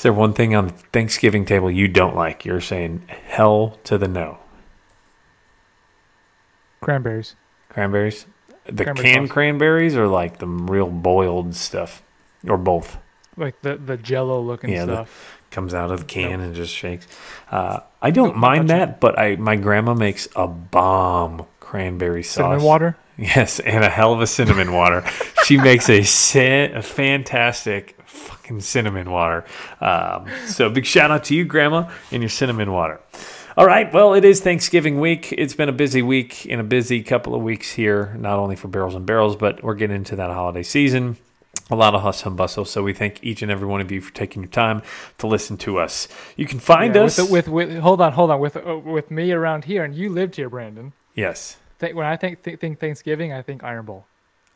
Is 0.00 0.04
there 0.04 0.14
one 0.14 0.32
thing 0.32 0.54
on 0.54 0.68
the 0.68 0.72
Thanksgiving 0.94 1.44
table 1.44 1.70
you 1.70 1.86
don't 1.86 2.16
like? 2.16 2.46
You're 2.46 2.62
saying 2.62 3.02
hell 3.26 3.76
to 3.84 3.98
the 3.98 4.08
no. 4.08 4.38
Cranberries. 6.80 7.36
Cranberries? 7.68 8.24
The 8.64 8.84
Cranberry 8.84 9.04
canned 9.04 9.26
sauce. 9.28 9.32
cranberries 9.34 9.96
or 9.98 10.08
like 10.08 10.38
the 10.38 10.46
real 10.46 10.88
boiled 10.88 11.54
stuff? 11.54 12.02
Or 12.48 12.56
both? 12.56 12.96
Like 13.36 13.60
the 13.60 13.76
the 13.76 13.98
Jello 13.98 14.40
looking 14.40 14.70
Yeah, 14.70 14.86
the- 14.86 15.06
comes 15.50 15.74
out 15.74 15.90
of 15.90 16.00
the 16.00 16.06
can 16.06 16.40
and 16.40 16.54
just 16.54 16.72
shakes. 16.74 17.06
Uh, 17.50 17.80
I 18.00 18.10
don't 18.10 18.28
Nope, 18.28 18.36
mind 18.36 18.70
that, 18.70 19.00
but 19.00 19.18
I 19.18 19.36
my 19.36 19.56
grandma 19.56 19.92
makes 19.92 20.28
a 20.34 20.46
bomb 20.48 21.44
cranberry 21.60 22.22
sauce. 22.22 22.36
Cinnamon 22.36 22.62
water. 22.64 22.96
Yes, 23.18 23.60
and 23.60 23.84
a 23.84 23.90
hell 23.90 24.14
of 24.14 24.22
a 24.22 24.26
cinnamon 24.26 24.72
water. 24.72 25.04
She 25.44 25.58
makes 25.58 25.90
a, 25.90 26.04
sin- 26.04 26.74
a 26.74 26.80
fantastic 26.80 27.99
fucking 28.20 28.60
cinnamon 28.60 29.10
water. 29.10 29.44
Um, 29.80 30.26
so 30.46 30.68
big 30.70 30.84
shout 30.86 31.10
out 31.10 31.24
to 31.24 31.34
you, 31.34 31.44
Grandma, 31.44 31.90
and 32.12 32.22
your 32.22 32.28
cinnamon 32.30 32.72
water. 32.72 33.00
All 33.56 33.66
right, 33.66 33.92
well, 33.92 34.14
it 34.14 34.24
is 34.24 34.40
Thanksgiving 34.40 35.00
week. 35.00 35.32
It's 35.36 35.54
been 35.54 35.68
a 35.68 35.72
busy 35.72 36.02
week 36.02 36.46
and 36.48 36.60
a 36.60 36.64
busy 36.64 37.02
couple 37.02 37.34
of 37.34 37.42
weeks 37.42 37.70
here, 37.72 38.14
not 38.18 38.38
only 38.38 38.56
for 38.56 38.68
Barrels 38.68 38.94
and 38.94 39.04
Barrels, 39.04 39.36
but 39.36 39.62
we're 39.62 39.74
getting 39.74 39.96
into 39.96 40.16
that 40.16 40.30
holiday 40.30 40.62
season. 40.62 41.16
A 41.68 41.74
lot 41.76 41.94
of 41.94 42.02
hustle 42.02 42.28
and 42.28 42.36
bustle. 42.36 42.64
So 42.64 42.82
we 42.82 42.92
thank 42.92 43.22
each 43.22 43.42
and 43.42 43.50
every 43.50 43.66
one 43.66 43.80
of 43.80 43.90
you 43.92 44.00
for 44.00 44.12
taking 44.14 44.42
your 44.42 44.50
time 44.50 44.82
to 45.18 45.26
listen 45.26 45.56
to 45.58 45.78
us. 45.78 46.08
You 46.36 46.46
can 46.46 46.58
find 46.60 46.94
Yeah, 46.94 47.02
us. 47.02 47.18
with, 47.18 47.48
with 47.48 47.48
with 47.48 47.78
hold 47.78 48.00
on, 48.00 48.12
hold 48.12 48.30
on. 48.30 48.40
With 48.40 48.56
uh, 48.56 48.78
with 48.78 49.10
me 49.10 49.32
around 49.32 49.64
here, 49.64 49.84
and 49.84 49.94
you 49.94 50.10
lived 50.10 50.36
here, 50.36 50.48
Brandon. 50.48 50.92
yes. 51.14 51.56
Th- 51.80 51.94
when 51.94 52.06
I 52.06 52.16
think 52.16 52.42
th- 52.42 52.58
think 52.60 52.78
Thanksgiving, 52.78 53.32
I 53.32 53.42
think 53.42 53.62
Iron 53.64 53.84
Bowl. 53.86 54.04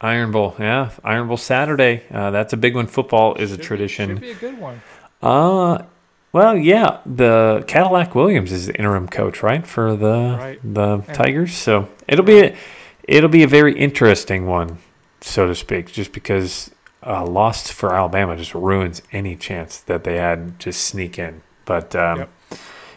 Iron 0.05 0.31
Bowl, 0.33 0.55
yeah, 0.59 0.91
Iron 1.03 1.29
Bowl 1.29 1.37
Saturday. 1.39 2.03
Uh, 2.13 2.31
that's 2.31 2.53
a 2.53 2.57
big 2.59 2.75
one. 2.75 2.87
Football 2.87 3.35
is 3.37 3.51
a 3.51 3.55
Should 3.55 3.61
be- 3.61 3.67
tradition. 3.67 4.09
Should 4.11 4.21
be 4.21 4.31
a 4.31 4.35
good 4.35 4.59
one. 4.61 4.83
Uh 5.23 5.85
well, 6.33 6.57
yeah. 6.57 6.99
The 7.07 7.65
Cadillac 7.69 8.15
Williams 8.15 8.51
is 8.53 8.67
the 8.67 8.75
interim 8.75 9.07
coach, 9.09 9.43
right, 9.43 9.65
for 9.67 9.95
the 9.97 10.37
Right. 10.39 10.59
the 10.63 10.95
And- 10.95 11.15
Tigers. 11.15 11.55
So 11.55 11.89
it'll 12.09 12.25
be 12.25 12.41
a, 12.41 12.57
it'll 13.05 13.31
be 13.31 13.45
a 13.45 13.49
very 13.49 13.79
interesting 13.79 14.47
one, 14.47 14.79
so 15.21 15.47
to 15.47 15.55
speak, 15.55 15.93
just 15.93 16.13
because 16.13 16.71
a 17.05 17.25
loss 17.25 17.71
for 17.71 17.95
Alabama 17.95 18.37
just 18.37 18.53
ruins 18.55 19.01
any 19.13 19.37
chance 19.37 19.79
that 19.79 20.03
they 20.05 20.17
had 20.17 20.59
to 20.61 20.73
sneak 20.73 21.19
in. 21.19 21.41
But 21.67 21.95
um, 21.97 22.19
Yep. 22.19 22.31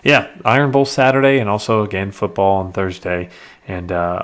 yeah, 0.03 0.27
Iron 0.43 0.71
Bowl 0.71 0.85
Saturday, 0.85 1.37
and 1.39 1.47
also 1.49 1.83
again 1.83 2.11
football 2.11 2.57
on 2.61 2.71
Thursday, 2.73 3.29
and 3.67 3.91
uh, 3.91 4.23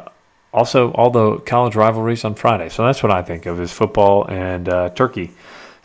also 0.54 0.92
all 0.92 1.10
the 1.10 1.38
college 1.40 1.76
rivalries 1.76 2.24
on 2.24 2.36
Friday. 2.36 2.70
So 2.70 2.86
that's 2.86 3.02
what 3.02 3.12
I 3.12 3.22
think 3.22 3.46
of 3.46 3.60
is 3.60 3.72
football 3.72 4.26
and 4.30 4.70
uh, 4.70 4.90
turkey. 4.90 5.32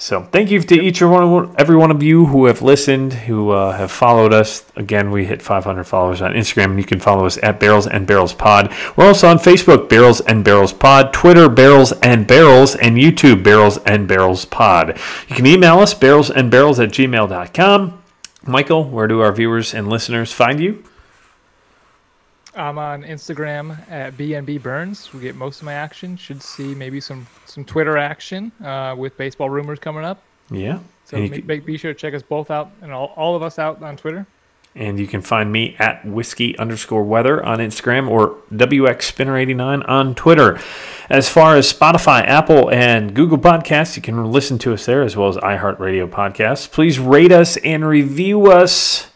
So 0.01 0.23
thank 0.23 0.53
you 0.53 0.61
to 0.61 0.81
each 0.81 1.03
and 1.03 1.11
one, 1.11 1.57
every 1.59 1.75
one 1.75 1.91
of 1.91 2.05
you 2.05 2.27
who 2.27 2.45
have 2.45 2.63
listened, 2.63 3.13
who 3.13 3.51
uh, 3.51 3.73
have 3.73 3.91
followed 3.91 4.33
us. 4.33 4.65
Again, 4.77 5.11
we 5.11 5.25
hit 5.25 5.43
500 5.43 5.83
followers 5.83 6.23
on 6.23 6.35
Instagram, 6.35 6.79
you 6.79 6.85
can 6.85 7.01
follow 7.01 7.27
us 7.27 7.37
at 7.43 7.59
Barrels 7.59 7.89
and 7.89 8.07
Barrels 8.07 8.33
Pod. 8.33 8.73
We're 8.97 9.09
also 9.09 9.27
on 9.27 9.39
Facebook, 9.39 9.89
Barrels 9.89 10.21
and 10.21 10.45
Barrels 10.45 10.73
Pod, 10.73 11.13
Twitter, 11.13 11.49
Barrels 11.49 11.91
and 12.01 12.29
Barrels, 12.29 12.77
and 12.77 12.97
YouTube, 12.97 13.43
Barrels 13.43 13.79
and 13.79 14.07
Barrels 14.07 14.45
Pod. 14.45 14.97
You 15.29 15.35
can 15.35 15.47
email 15.47 15.81
us, 15.81 15.95
barrels 15.95 16.31
and 16.31 16.49
barrels 16.49 16.79
at 16.79 16.91
gmail.com. 16.91 18.03
Michael, 18.47 18.85
where 18.85 19.09
do 19.09 19.21
our 19.21 19.33
viewers 19.33 19.75
and 19.75 19.89
listeners 19.89 20.33
find 20.33 20.61
you? 20.61 20.85
I'm 22.59 22.79
on 22.79 23.03
Instagram 23.05 23.79
at 23.91 24.15
BNB 24.17 24.63
Burns. 24.63 25.13
We 25.15 25.21
get 25.21 25.37
most 25.37 25.61
of 25.61 25.65
my 25.65 25.73
action. 25.75 26.17
Should 26.17 26.43
see 26.43 26.75
maybe 26.75 27.01
some 27.01 27.27
some 27.47 27.65
Twitter 27.65 27.97
action 27.97 28.51
uh, 28.65 28.95
with 28.99 29.17
baseball 29.17 29.49
rumors 29.51 29.79
coming 29.79 30.05
up. 30.05 30.23
Yeah. 30.51 30.81
So 31.05 31.17
And 31.17 31.25
you 31.25 31.31
ma- 31.31 31.37
can- 31.37 31.47
make, 31.47 31.65
be 31.65 31.79
sure 31.79 31.93
to 31.93 31.99
check 31.99 32.15
us 32.15 32.23
both 32.23 32.51
out 32.51 32.71
and 32.83 32.93
all, 32.93 33.13
all 33.17 33.35
of 33.37 33.43
us 33.43 33.59
out 33.59 33.83
on 33.83 33.97
Twitter. 33.97 34.27
And 34.75 34.99
you 35.01 35.07
can 35.07 35.23
find 35.23 35.51
me 35.51 35.75
at 35.79 36.05
whiskey 36.05 36.57
underscore 36.59 37.03
weather 37.03 37.45
on 37.45 37.59
Instagram 37.59 38.09
or 38.09 38.37
WXSpinner89 38.53 39.89
on 39.89 40.15
Twitter. 40.15 40.59
As 41.09 41.29
far 41.29 41.57
as 41.57 41.73
Spotify, 41.73 42.25
Apple, 42.27 42.71
and 42.71 43.15
Google 43.15 43.39
Podcasts, 43.39 43.97
you 43.97 44.03
can 44.03 44.31
listen 44.31 44.59
to 44.59 44.73
us 44.75 44.87
there 44.87 45.03
as 45.03 45.17
well 45.17 45.29
as 45.31 45.37
iHeartRadio 45.39 46.09
podcasts. 46.09 46.71
Please 46.71 46.99
rate 46.99 47.33
us 47.33 47.57
and 47.59 47.85
review 47.87 48.47
us. 48.53 49.09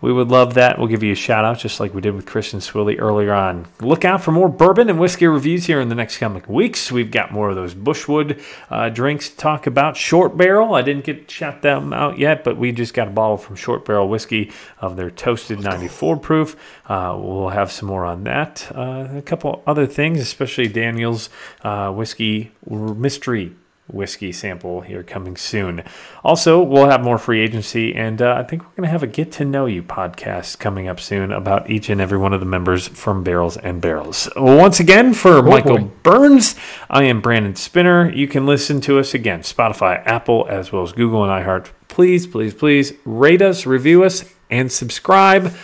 We 0.00 0.12
would 0.12 0.28
love 0.28 0.54
that. 0.54 0.78
We'll 0.78 0.86
give 0.86 1.02
you 1.02 1.12
a 1.12 1.16
shout 1.16 1.44
out 1.44 1.58
just 1.58 1.80
like 1.80 1.92
we 1.92 2.00
did 2.00 2.14
with 2.14 2.24
Christian 2.24 2.60
Swilly 2.60 3.00
earlier 3.00 3.32
on. 3.32 3.66
Look 3.80 4.04
out 4.04 4.22
for 4.22 4.30
more 4.30 4.48
bourbon 4.48 4.88
and 4.88 5.00
whiskey 5.00 5.26
reviews 5.26 5.66
here 5.66 5.80
in 5.80 5.88
the 5.88 5.96
next 5.96 6.18
coming 6.18 6.44
weeks. 6.46 6.92
We've 6.92 7.10
got 7.10 7.32
more 7.32 7.50
of 7.50 7.56
those 7.56 7.74
Bushwood 7.74 8.40
uh, 8.70 8.90
drinks 8.90 9.28
to 9.30 9.36
talk 9.36 9.66
about. 9.66 9.96
Short 9.96 10.36
Barrel, 10.36 10.76
I 10.76 10.82
didn't 10.82 11.04
get 11.04 11.28
shout 11.28 11.62
them 11.62 11.92
out 11.92 12.16
yet, 12.16 12.44
but 12.44 12.56
we 12.56 12.70
just 12.70 12.94
got 12.94 13.08
a 13.08 13.10
bottle 13.10 13.36
from 13.36 13.56
Short 13.56 13.84
Barrel 13.84 14.08
Whiskey 14.08 14.52
of 14.80 14.94
their 14.94 15.10
Toasted 15.10 15.60
94 15.60 16.16
proof. 16.18 16.56
Uh, 16.86 17.18
we'll 17.20 17.48
have 17.48 17.72
some 17.72 17.88
more 17.88 18.04
on 18.04 18.22
that. 18.22 18.70
Uh, 18.72 19.08
a 19.16 19.22
couple 19.22 19.64
other 19.66 19.86
things, 19.86 20.20
especially 20.20 20.68
Daniel's 20.68 21.28
uh, 21.62 21.90
Whiskey 21.90 22.52
Mystery 22.68 23.56
whiskey 23.88 24.32
sample 24.32 24.82
here 24.82 25.02
coming 25.02 25.36
soon. 25.36 25.82
Also, 26.22 26.62
we'll 26.62 26.88
have 26.88 27.02
more 27.02 27.18
free 27.18 27.40
agency, 27.40 27.94
and 27.94 28.20
uh, 28.20 28.34
I 28.38 28.42
think 28.42 28.62
we're 28.62 28.76
going 28.76 28.86
to 28.86 28.90
have 28.90 29.02
a 29.02 29.06
get 29.06 29.32
to 29.32 29.44
know 29.44 29.66
you 29.66 29.82
podcast 29.82 30.58
coming 30.58 30.88
up 30.88 31.00
soon 31.00 31.32
about 31.32 31.70
each 31.70 31.88
and 31.88 32.00
every 32.00 32.18
one 32.18 32.32
of 32.32 32.40
the 32.40 32.46
members 32.46 32.88
from 32.88 33.24
Barrels 33.24 33.56
and 33.56 33.80
Barrels. 33.80 34.28
Once 34.36 34.80
again, 34.80 35.14
for 35.14 35.42
Michael 35.42 35.78
boy. 35.78 35.90
Burns, 36.02 36.54
I 36.90 37.04
am 37.04 37.20
Brandon 37.20 37.56
Spinner. 37.56 38.10
You 38.12 38.28
can 38.28 38.46
listen 38.46 38.80
to 38.82 38.98
us 38.98 39.14
again, 39.14 39.40
Spotify, 39.40 40.04
Apple, 40.06 40.46
as 40.48 40.70
well 40.70 40.82
as 40.82 40.92
Google 40.92 41.24
and 41.24 41.44
iHeart. 41.44 41.70
Please, 41.88 42.26
please, 42.26 42.54
please 42.54 42.92
rate 43.04 43.42
us, 43.42 43.66
review 43.66 44.04
us, 44.04 44.24
and 44.50 44.70
subscribe, 44.70 45.54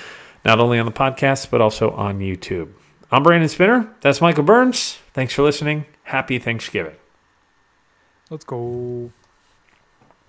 not 0.44 0.60
only 0.60 0.78
on 0.78 0.86
the 0.86 0.92
podcast, 0.92 1.50
but 1.50 1.60
also 1.60 1.90
on 1.90 2.18
YouTube. 2.18 2.70
I'm 3.10 3.22
Brandon 3.22 3.48
Spinner. 3.48 3.94
That's 4.00 4.20
Michael 4.20 4.44
Burns. 4.44 4.98
Thanks 5.12 5.34
for 5.34 5.42
listening. 5.42 5.84
Happy 6.04 6.38
Thanksgiving. 6.38 6.96
Let's 8.34 8.44
go. 8.44 9.12